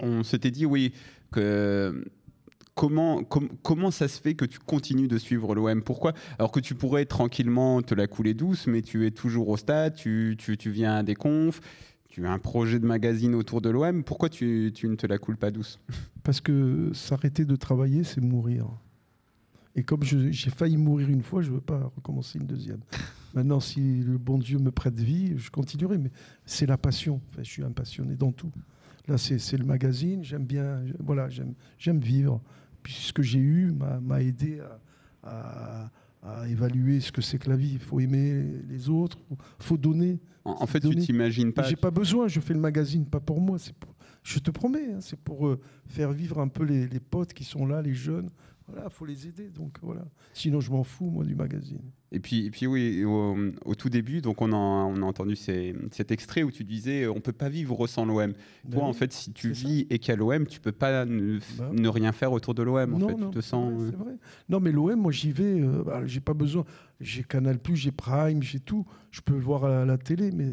on 0.00 0.22
s'était 0.22 0.50
dit 0.50 0.64
oui 0.64 0.94
que 1.30 2.02
Comment, 2.74 3.22
comment 3.22 3.90
ça 3.90 4.08
se 4.08 4.18
fait 4.18 4.34
que 4.34 4.46
tu 4.46 4.58
continues 4.58 5.08
de 5.08 5.18
suivre 5.18 5.54
l'OM 5.54 5.82
Pourquoi? 5.82 6.14
Alors 6.38 6.50
que 6.50 6.60
tu 6.60 6.74
pourrais 6.74 7.04
tranquillement 7.04 7.82
te 7.82 7.94
la 7.94 8.06
couler 8.06 8.32
douce, 8.32 8.66
mais 8.66 8.80
tu 8.80 9.06
es 9.06 9.10
toujours 9.10 9.48
au 9.50 9.58
stade, 9.58 9.94
tu, 9.94 10.36
tu, 10.38 10.70
viens 10.70 10.96
à 10.96 11.02
des 11.02 11.14
confs, 11.14 11.60
tu 12.08 12.26
as 12.26 12.32
un 12.32 12.38
projet 12.38 12.78
de 12.78 12.86
magazine 12.86 13.34
autour 13.34 13.60
de 13.60 13.68
l'OM. 13.68 14.02
Pourquoi 14.04 14.30
tu, 14.30 14.72
tu, 14.74 14.88
ne 14.88 14.94
te 14.94 15.06
la 15.06 15.18
coules 15.18 15.36
pas 15.36 15.50
douce? 15.50 15.80
Parce 16.22 16.40
que 16.40 16.90
s'arrêter 16.94 17.44
de 17.44 17.56
travailler, 17.56 18.04
c'est 18.04 18.22
mourir. 18.22 18.66
Et 19.74 19.82
comme 19.82 20.02
j'ai 20.02 20.50
failli 20.50 20.76
mourir 20.76 21.08
une 21.08 21.22
fois, 21.22 21.42
je 21.42 21.50
ne 21.50 21.56
veux 21.56 21.60
pas 21.60 21.92
recommencer 21.96 22.38
une 22.38 22.46
deuxième. 22.46 22.80
Maintenant, 23.34 23.60
si 23.60 24.02
le 24.02 24.18
bon 24.18 24.38
Dieu 24.38 24.58
me 24.58 24.70
prête 24.70 24.98
vie, 24.98 25.34
je 25.36 25.50
continuerai. 25.50 25.98
Mais 25.98 26.10
c'est 26.44 26.66
la 26.66 26.76
passion. 26.76 27.20
Enfin, 27.30 27.42
je 27.42 27.50
suis 27.50 27.62
un 27.62 27.70
passionné 27.70 28.16
dans 28.16 28.32
tout. 28.32 28.52
Là, 29.08 29.16
c'est 29.18 29.56
le 29.56 29.64
magazine. 29.64 30.22
J'aime 30.22 30.44
bien. 30.44 30.82
Voilà, 30.98 31.28
j'aime 31.78 32.00
vivre 32.00 32.40
puis 32.82 32.92
ce 32.92 33.12
que 33.12 33.22
j'ai 33.22 33.38
eu 33.38 33.72
m'a 33.72 34.22
aidé 34.22 34.60
à, 35.22 35.90
évaluer 36.48 37.00
ce 37.00 37.10
que 37.10 37.20
c'est 37.20 37.38
que 37.38 37.50
la 37.50 37.56
vie. 37.56 37.72
Il 37.72 37.78
faut 37.80 37.98
aimer 38.00 38.44
les 38.68 38.88
autres, 38.88 39.18
il 39.30 39.36
faut 39.58 39.76
donner. 39.76 40.20
En, 40.44 40.66
fait, 40.66 40.80
tu 40.80 40.94
t'imagines 40.96 41.52
pas. 41.52 41.62
J'ai 41.62 41.76
pas 41.76 41.90
besoin, 41.90 42.28
je 42.28 42.40
fais 42.40 42.54
le 42.54 42.60
magazine, 42.60 43.06
pas 43.06 43.20
pour 43.20 43.40
moi. 43.40 43.58
je 44.22 44.38
te 44.38 44.50
promets, 44.50 44.92
hein, 44.92 45.00
c'est 45.00 45.18
pour 45.18 45.46
euh, 45.46 45.60
faire 45.86 46.12
vivre 46.12 46.40
un 46.40 46.48
peu 46.48 46.64
les, 46.64 47.00
potes 47.00 47.32
qui 47.32 47.44
sont 47.44 47.66
là, 47.66 47.82
les 47.82 47.94
jeunes. 47.94 48.30
Voilà, 48.72 48.88
faut 48.88 49.04
les 49.04 49.26
aider. 49.26 49.48
Donc 49.50 49.78
voilà. 49.82 50.04
Sinon, 50.32 50.60
je 50.60 50.70
m'en 50.70 50.82
fous 50.82 51.10
moi 51.10 51.24
du 51.24 51.34
magazine. 51.34 51.82
Et 52.10 52.20
puis, 52.20 52.46
et 52.46 52.50
puis 52.50 52.66
oui, 52.66 53.04
au, 53.04 53.74
tout 53.74 53.88
début, 53.88 54.20
donc 54.20 54.42
on 54.42 54.52
a, 54.52 54.56
on 54.56 54.96
a 54.96 55.04
entendu 55.04 55.34
cet 55.34 56.10
extrait 56.10 56.42
où 56.42 56.50
tu 56.50 56.62
disais 56.62 57.06
on 57.06 57.20
peut 57.20 57.32
pas 57.32 57.48
vivre 57.48 57.86
sans 57.86 58.04
l'OM. 58.04 58.32
Ben 58.64 58.70
Toi, 58.70 58.84
en 58.84 58.92
fait, 58.92 59.12
si 59.12 59.32
tu 59.32 59.52
vis 59.52 59.86
et 59.88 59.98
qu'il 59.98 60.10
y 60.10 60.12
a 60.12 60.16
l'OM, 60.16 60.46
tu 60.46 60.60
peux 60.60 60.72
pas 60.72 61.06
ne, 61.06 61.38
ben 61.58 61.88
rien 61.88 62.12
faire 62.12 62.32
autour 62.32 62.54
de 62.54 62.62
l'OM. 62.62 62.94
En 62.94 63.08
fait, 63.08 63.14
tu 63.14 63.30
te 63.30 63.40
sens. 63.40 63.72
C'est 63.90 63.96
vrai, 63.96 64.16
Non, 64.48 64.60
mais 64.60 64.72
l'OM, 64.72 64.96
moi, 64.96 65.12
j'y 65.12 65.32
vais. 65.32 65.60
Euh, 65.60 65.82
bah, 65.84 66.06
j'ai 66.06 66.20
pas 66.20 66.34
besoin. 66.34 66.64
J'ai 67.00 67.24
Canal 67.24 67.58
j'ai 67.72 67.92
Prime, 67.92 68.42
j'ai 68.42 68.60
tout. 68.60 68.86
Je 69.10 69.20
peux 69.20 69.34
le 69.34 69.40
voir 69.40 69.64
à 69.64 69.84
la 69.84 69.98
télé, 69.98 70.30
mais 70.32 70.52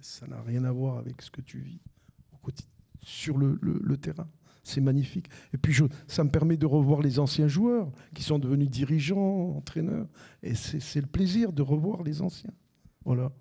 ça 0.00 0.26
n'a 0.26 0.42
rien 0.42 0.64
à 0.64 0.72
voir 0.72 0.98
avec 0.98 1.22
ce 1.22 1.30
que 1.30 1.40
tu 1.40 1.58
vis 1.58 1.80
sur 3.04 3.36
le, 3.36 3.58
le 3.60 3.96
terrain 3.96 4.28
c'est 4.62 4.80
magnifique. 4.80 5.26
Et 5.52 5.58
puis, 5.58 5.74
ça 6.06 6.24
me 6.24 6.30
permet 6.30 6.56
de 6.56 6.66
revoir 6.66 7.00
les 7.00 7.18
anciens 7.18 7.48
joueurs 7.48 7.90
qui 8.14 8.22
sont 8.22 8.38
devenus 8.38 8.68
dirigeants, 8.68 9.56
entraîneurs. 9.56 10.06
Et 10.42 10.54
c'est 10.54 11.00
le 11.00 11.06
plaisir 11.06 11.52
de 11.52 11.62
revoir 11.62 12.02
les 12.02 12.22
anciens. 12.22 12.52
Voilà. 13.04 13.32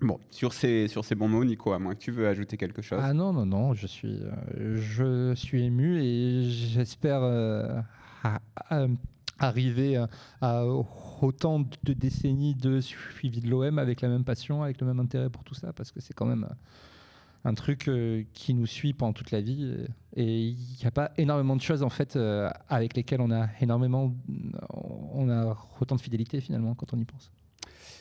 Bon, 0.00 0.18
sur 0.30 0.52
ces, 0.52 0.88
sur 0.88 1.04
ces 1.04 1.14
bons 1.14 1.28
mots, 1.28 1.44
Nico, 1.44 1.72
à 1.72 1.78
moins 1.78 1.94
que 1.94 2.00
tu 2.00 2.10
veux 2.10 2.26
ajouter 2.26 2.56
quelque 2.56 2.82
chose. 2.82 2.98
Ah 3.02 3.12
non, 3.12 3.32
non, 3.32 3.46
non, 3.46 3.74
je 3.74 3.86
suis, 3.86 4.20
euh, 4.58 4.76
je 4.76 5.34
suis 5.34 5.62
ému 5.62 6.02
et 6.02 6.50
j'espère 6.50 7.20
euh, 7.22 7.80
arriver 9.38 10.04
à, 10.40 10.66
autant 11.20 11.60
de 11.60 11.92
décennies 11.92 12.54
de 12.54 12.80
suivi 12.80 13.40
de 13.40 13.48
l'OM 13.48 13.78
avec 13.78 14.00
la 14.00 14.08
même 14.08 14.24
passion, 14.24 14.62
avec 14.62 14.80
le 14.80 14.86
même 14.86 15.00
intérêt 15.00 15.30
pour 15.30 15.44
tout 15.44 15.54
ça, 15.54 15.72
parce 15.72 15.92
que 15.92 16.00
c'est 16.00 16.14
quand 16.14 16.26
même 16.26 16.48
un 17.44 17.54
truc 17.54 17.88
euh, 17.88 18.22
qui 18.32 18.54
nous 18.54 18.66
suit 18.66 18.92
pendant 18.92 19.12
toute 19.12 19.30
la 19.30 19.40
vie. 19.40 19.72
Et 20.16 20.48
il 20.48 20.56
n'y 20.80 20.86
a 20.86 20.90
pas 20.90 21.12
énormément 21.18 21.56
de 21.56 21.60
choses 21.60 21.82
en 21.82 21.90
fait 21.90 22.16
euh, 22.16 22.48
avec 22.68 22.96
lesquelles 22.96 23.20
on 23.20 23.30
a 23.30 23.48
énormément, 23.60 24.14
on 25.12 25.28
a 25.28 25.56
autant 25.80 25.96
de 25.96 26.00
fidélité 26.00 26.40
finalement 26.40 26.74
quand 26.74 26.94
on 26.94 26.98
y 26.98 27.04
pense. 27.04 27.30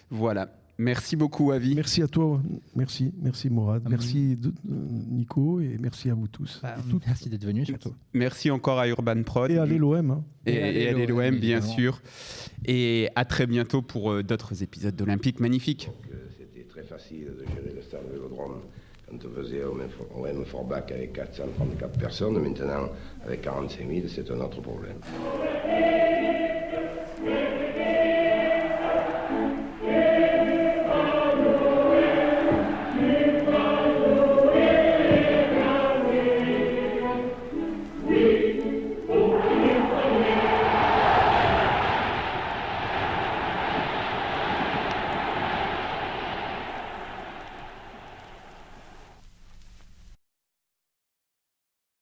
Voilà. 0.09 0.49
Merci 0.79 1.15
beaucoup, 1.15 1.51
Avi. 1.51 1.75
Merci 1.75 2.01
à 2.01 2.07
toi. 2.07 2.41
Merci, 2.75 3.13
merci 3.21 3.49
Mourad. 3.49 3.83
merci 3.87 4.35
de, 4.35 4.51
Nico 4.65 5.59
et 5.59 5.77
merci 5.79 6.09
à 6.09 6.15
vous 6.15 6.27
tous. 6.27 6.59
Bah, 6.63 6.75
merci 7.05 7.29
d'être 7.29 7.45
venu 7.45 7.63
surtout. 7.63 7.93
Merci 8.13 8.49
encore 8.49 8.79
à 8.79 8.87
Urban 8.87 9.21
Prod. 9.21 9.51
Et 9.51 9.59
à 9.59 9.65
l'OM. 9.67 10.11
Hein. 10.11 10.23
Et, 10.47 10.87
à 10.89 11.05
l'OM, 11.05 11.37
bien 11.37 11.61
sûr. 11.61 12.01
Et 12.65 13.09
à 13.15 13.23
très 13.23 13.45
bientôt 13.45 13.83
pour 13.83 14.11
euh, 14.11 14.23
d'autres 14.23 14.63
épisodes 14.63 14.95
d'Olympique 14.95 15.39
magnifiques. 15.39 15.89
C'était 16.37 16.65
très 16.67 16.83
facile 16.83 17.27
de 17.37 17.45
gérer 17.53 17.75
le 17.75 17.81
stade 17.81 18.01
Vélodrome. 18.11 18.61
On 19.13 19.17
te 19.17 19.27
faisait 19.27 19.63
au 19.63 19.73
même 19.73 20.45
Forbach 20.45 20.91
avec 20.91 21.13
434 21.13 21.99
personnes, 21.99 22.39
maintenant 22.39 22.89
avec 23.23 23.41
45 23.41 23.87
000, 23.87 24.07
c'est 24.07 24.31
un 24.31 24.39
autre 24.39 24.59
problème. 24.61 24.97